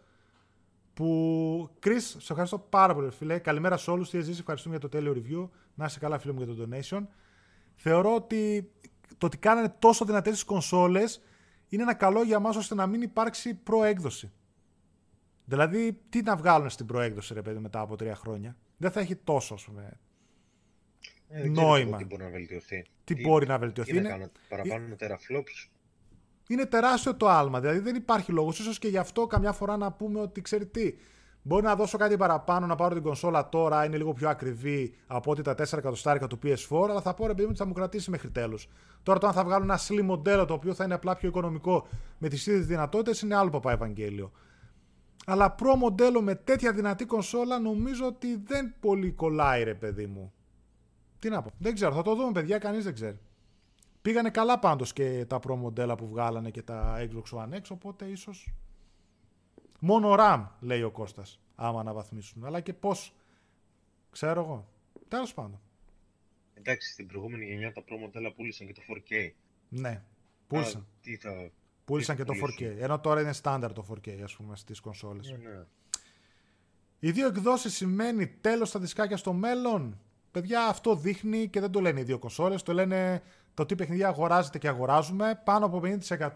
[0.97, 3.39] που Chris, σε ευχαριστώ πάρα πολύ, φίλε.
[3.39, 4.11] Καλημέρα σε όλους.
[4.11, 5.49] Τι ζήσει, ευχαριστούμε για το τέλειο review.
[5.75, 7.07] Να είσαι καλά, φίλε μου, για το donation.
[7.75, 8.71] Θεωρώ ότι
[9.19, 11.23] το ότι κάνανε τόσο δυνατές τις κονσόλες
[11.69, 14.33] είναι ένα καλό για μας ώστε να μην υπάρξει προέκδοση.
[15.45, 19.17] Δηλαδή, τι να βγάλουν στην προέκδοση, ρε παιδί, μετά από τρία χρόνια; Δεν θα έχει
[19.17, 19.99] τόσο, ας πούμε,
[21.29, 21.97] ε, νόημα.
[21.97, 22.85] Τι μπορεί να βελτιωθεί.
[23.05, 23.91] Τι, τι μπορεί να βελτιωθεί.
[23.91, 24.09] Τι είναι...
[24.09, 24.95] να κάνω, παραπάνω ε...
[24.95, 25.69] τεραφλόps
[26.47, 27.61] είναι τεράστιο το άλμα.
[27.61, 28.57] Δηλαδή δεν υπάρχει λόγος.
[28.57, 30.95] σω και γι' αυτό καμιά φορά να πούμε ότι ξέρει τι.
[31.43, 35.31] Μπορεί να δώσω κάτι παραπάνω, να πάρω την κονσόλα τώρα, είναι λίγο πιο ακριβή από
[35.31, 37.73] ότι τα 4 εκατοστάρικα του PS4, αλλά θα πω ρε παιδί μου ότι θα μου
[37.73, 38.59] κρατήσει μέχρι τέλου.
[39.03, 41.87] Τώρα το αν θα βγάλουν ένα slim μοντέλο το οποίο θα είναι απλά πιο οικονομικό
[42.19, 44.33] με τις ίδιες δυνατότητες είναι άλλο παπά Ευαγγέλιο.
[45.27, 50.33] Αλλά προ μοντέλο με τέτοια δυνατή κονσόλα νομίζω ότι δεν πολύ κολλάει ρε παιδί μου.
[51.19, 51.51] Τι να πω.
[51.59, 53.19] Δεν ξέρω, θα το δούμε παιδιά, κανείς δεν ξέρει.
[54.07, 58.05] Πήγανε καλά πάντως και τα Pro μοντέλα που βγάλανε και τα Xbox One X, οπότε
[58.05, 58.53] ίσως
[59.81, 62.45] μόνο RAM, λέει ο Κώστας, άμα αναβαθμίσουν.
[62.45, 63.15] Αλλά και πώς,
[64.11, 64.69] ξέρω εγώ.
[65.09, 65.61] Τέλος πάντων.
[66.55, 69.31] Εντάξει, στην προηγούμενη γενιά τα Pro μοντέλα πούλησαν και το 4K.
[69.69, 70.03] Ναι,
[70.47, 70.87] πούλησαν.
[71.01, 71.51] τι θα...
[71.85, 72.77] Πούλησαν και το 4K.
[72.79, 75.31] Ενώ τώρα είναι στάνταρ το 4K, ας πούμε, στις κονσόλες.
[75.31, 75.65] Ναι, ναι.
[76.99, 80.01] Οι δύο εκδόσεις σημαίνει τέλος στα δισκάκια στο μέλλον.
[80.31, 83.23] Παιδιά, αυτό δείχνει και δεν το λένε οι δύο κονσόλες, το λένε
[83.57, 85.41] το τι παιχνίδια αγοράζεται και αγοράζουμε.
[85.45, 86.31] Πάνω από 50%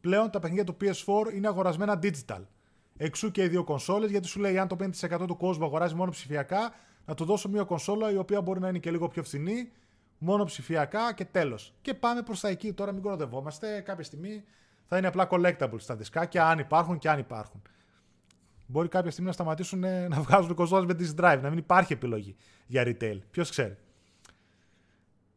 [0.00, 2.40] πλέον τα παιχνίδια του PS4 είναι αγορασμένα digital.
[2.96, 6.10] Εξού και οι δύο κονσόλες, γιατί σου λέει αν το 50% του κόσμου αγοράζει μόνο
[6.10, 6.72] ψηφιακά,
[7.04, 9.70] να του δώσω μια κονσόλα η οποία μπορεί να είναι και λίγο πιο φθηνή,
[10.18, 11.74] μόνο ψηφιακά και τέλος.
[11.82, 12.72] Και πάμε προς τα εκεί.
[12.72, 13.80] Τώρα μην κοροδευόμαστε.
[13.80, 14.44] Κάποια στιγμή
[14.86, 17.62] θα είναι απλά collectibles στα δισκάκια, αν υπάρχουν και αν υπάρχουν.
[18.66, 21.92] Μπορεί κάποια στιγμή να σταματήσουν ε, να βγάζουν κονσόλες με τη drive, να μην υπάρχει
[21.92, 22.36] επιλογή
[22.66, 23.18] για retail.
[23.30, 23.76] Ποιος ξέρει.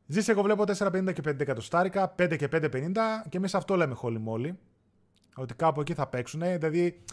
[0.05, 2.91] Ζήσει, εγώ βλέπω 4,50 και 5 εκατοστάρικα, 5 και 5,50
[3.29, 4.59] και εμείς αυτό λέμε χόλι μόλι.
[5.35, 6.39] Ότι κάπου εκεί θα παίξουν.
[6.39, 7.03] Δηλαδή,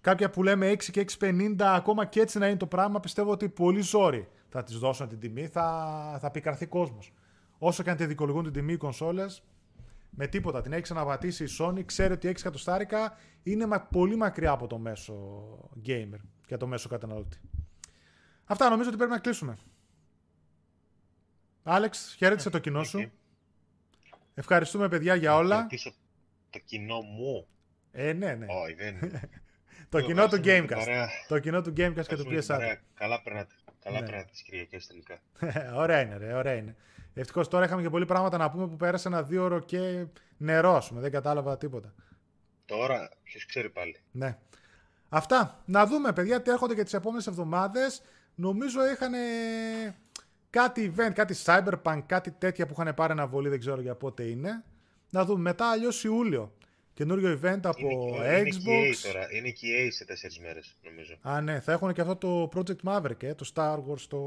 [0.00, 3.48] κάποια που λέμε 6 και 6,50, ακόμα και έτσι να είναι το πράγμα, πιστεύω ότι
[3.48, 7.12] πολύ ζόρι θα της δώσουν την τιμή, θα, θα πικραθεί κόσμος.
[7.58, 9.42] Όσο και αν τη δικολογούν την τιμή οι κονσόλες,
[10.10, 10.60] με τίποτα.
[10.60, 15.14] Την έχει ξαναβατήσει η Sony, ξέρει ότι 6 εκατοστάρικα είναι πολύ μακριά από το μέσο
[15.86, 17.40] gamer και το μέσο καταναλωτή.
[18.44, 19.58] Αυτά νομίζω ότι πρέπει να κλείσουμε.
[21.62, 23.12] Άλεξ, χαίρετησε το κοινό σου.
[24.34, 25.66] Ευχαριστούμε παιδιά για όλα.
[26.50, 27.46] Το κοινό μου.
[27.92, 28.46] Ε, ναι, ναι.
[28.48, 28.98] Όχι, δεν
[29.88, 31.06] το κοινό του Gamecast.
[31.28, 32.76] Το κοινό του Gamecast και του PSR.
[32.94, 33.54] Καλά περνάτε.
[33.84, 34.06] Καλά ναι.
[34.06, 35.20] περνάτε τις Κυριακές τελικά.
[35.82, 36.76] ωραία είναι, ρε, ωραία είναι.
[37.14, 40.06] Ευτυχώς τώρα είχαμε και πολλοί πράγματα να πούμε που πέρασε ένα δύο ώρο και
[40.36, 41.94] νερό, ας Δεν κατάλαβα τίποτα.
[42.64, 43.96] Τώρα, ποιος ξέρει πάλι.
[44.10, 44.38] Ναι.
[45.08, 45.62] Αυτά.
[45.64, 48.02] Να δούμε, παιδιά, τι έρχονται και τις επόμενες εβδομάδες.
[48.34, 49.12] Νομίζω είχαν
[50.50, 54.64] κάτι event, κάτι cyberpunk, κάτι τέτοια που είχαν πάρει αναβολή, δεν ξέρω για πότε είναι.
[55.10, 55.40] Να δούμε.
[55.40, 56.52] Μετά αλλιώς Ιούλιο.
[56.92, 58.66] Καινούριο event από είναι, Xbox.
[58.66, 59.26] Είναι και τώρα.
[59.32, 61.16] Είναι και EA σε τέσσερις μέρες, νομίζω.
[61.20, 61.60] Α, ναι.
[61.60, 64.18] Θα έχουν και αυτό το Project Maverick, ε, το Star Wars, το.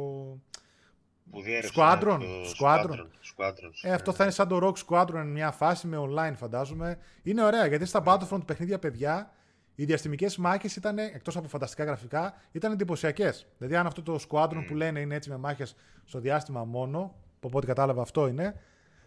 [1.31, 2.19] Που διέρευσε, Squadron.
[2.19, 2.53] Το...
[2.59, 2.89] Squadron.
[2.89, 3.07] Squadron.
[3.37, 3.71] Squadron.
[3.81, 6.97] Ε, αυτό θα είναι σαν το Rock Squadron, μια φάση με online, φαντάζομαι.
[7.23, 9.31] Είναι ωραία γιατί στα Battlefront παιχνίδια, παιδιά,
[9.75, 13.47] οι διαστημικές μάχες ήταν, εκτός από φανταστικά γραφικά, ήταν εντυπωσιακές.
[13.57, 15.75] Δηλαδή, αν αυτό το Squadron που λένε είναι έτσι με μάχες
[16.05, 18.55] στο διάστημα μόνο, από ό,τι κατάλαβα αυτό είναι,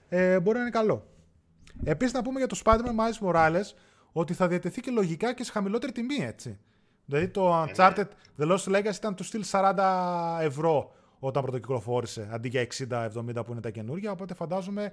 [0.08, 1.06] ε, μπορεί να είναι καλό.
[1.84, 3.74] Επίσης, να πούμε για το Spider-Man Miles Morales
[4.12, 6.58] ότι θα διατεθεί και λογικά και σε χαμηλότερη τιμή, έτσι.
[7.04, 8.04] Δηλαδή, το ε, Uncharted
[8.36, 8.46] ναι.
[8.46, 13.60] The Lost Legacy ήταν του στυλ 40 ευρώ όταν πρωτοκυκλοφόρησε, αντί για 60-70 που είναι
[13.60, 14.10] τα καινούργια.
[14.10, 14.92] Οπότε φαντάζομαι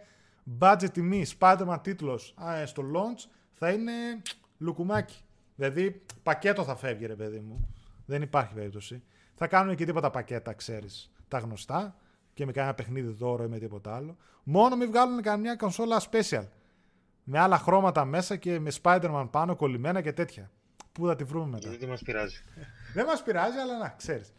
[0.59, 2.35] budget τιμή Spider-Man τίτλος
[2.65, 3.91] στο launch θα είναι
[4.57, 5.22] λουκουμάκι.
[5.55, 7.67] Δηλαδή, πακέτο θα φεύγει, ρε παιδί μου.
[8.05, 9.03] Δεν υπάρχει περίπτωση.
[9.35, 11.95] Θα κάνουν και τίποτα πακέτα, ξέρεις, τα γνωστά
[12.33, 14.17] και με κανένα παιχνίδι δώρο ή με τίποτα άλλο.
[14.43, 16.45] Μόνο μην βγάλουν καμιά κονσόλα special.
[17.23, 20.51] Με άλλα χρώματα μέσα και με Spider-Man πάνω κολλημένα και τέτοια.
[20.91, 22.41] Πού θα τη βρούμε μετά; Δεν μας πειράζει.
[22.93, 24.33] Δεν μας πειράζει, αλλά να, ξέρεις.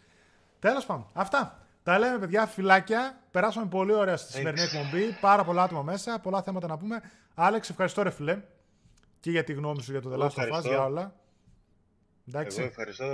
[0.58, 1.06] Τέλος πάντων.
[1.12, 1.58] Αυτά.
[1.82, 3.22] Τα λέμε, παιδιά, φυλάκια.
[3.30, 5.16] Περάσαμε πολύ ωραία στη σημερινή εκπομπή.
[5.20, 7.00] Πάρα πολλά άτομα μέσα, πολλά θέματα να πούμε.
[7.34, 8.42] Άλεξ, ευχαριστώ, ρε φιλέ
[9.24, 11.14] και για τη γνώμη σου για το The Last of Us, για όλα.
[12.28, 12.59] Εντάξει.
[12.59, 13.05] Εγώ ευχαριστώ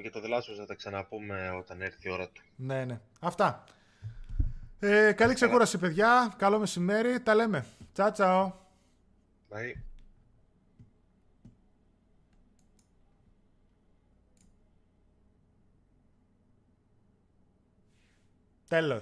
[0.00, 2.42] για το The Last θα τα ξαναπούμε όταν έρθει η ώρα του.
[2.56, 3.00] Ναι, ναι.
[3.20, 3.64] Αυτά.
[4.78, 6.34] Ε, καλή ξεκούραση, παιδιά.
[6.36, 7.20] Καλό μεσημέρι.
[7.20, 7.66] Τα λέμε.
[7.92, 8.54] Τσάου, τσάου.
[9.50, 9.80] Bye.
[18.68, 19.00] Τέλος.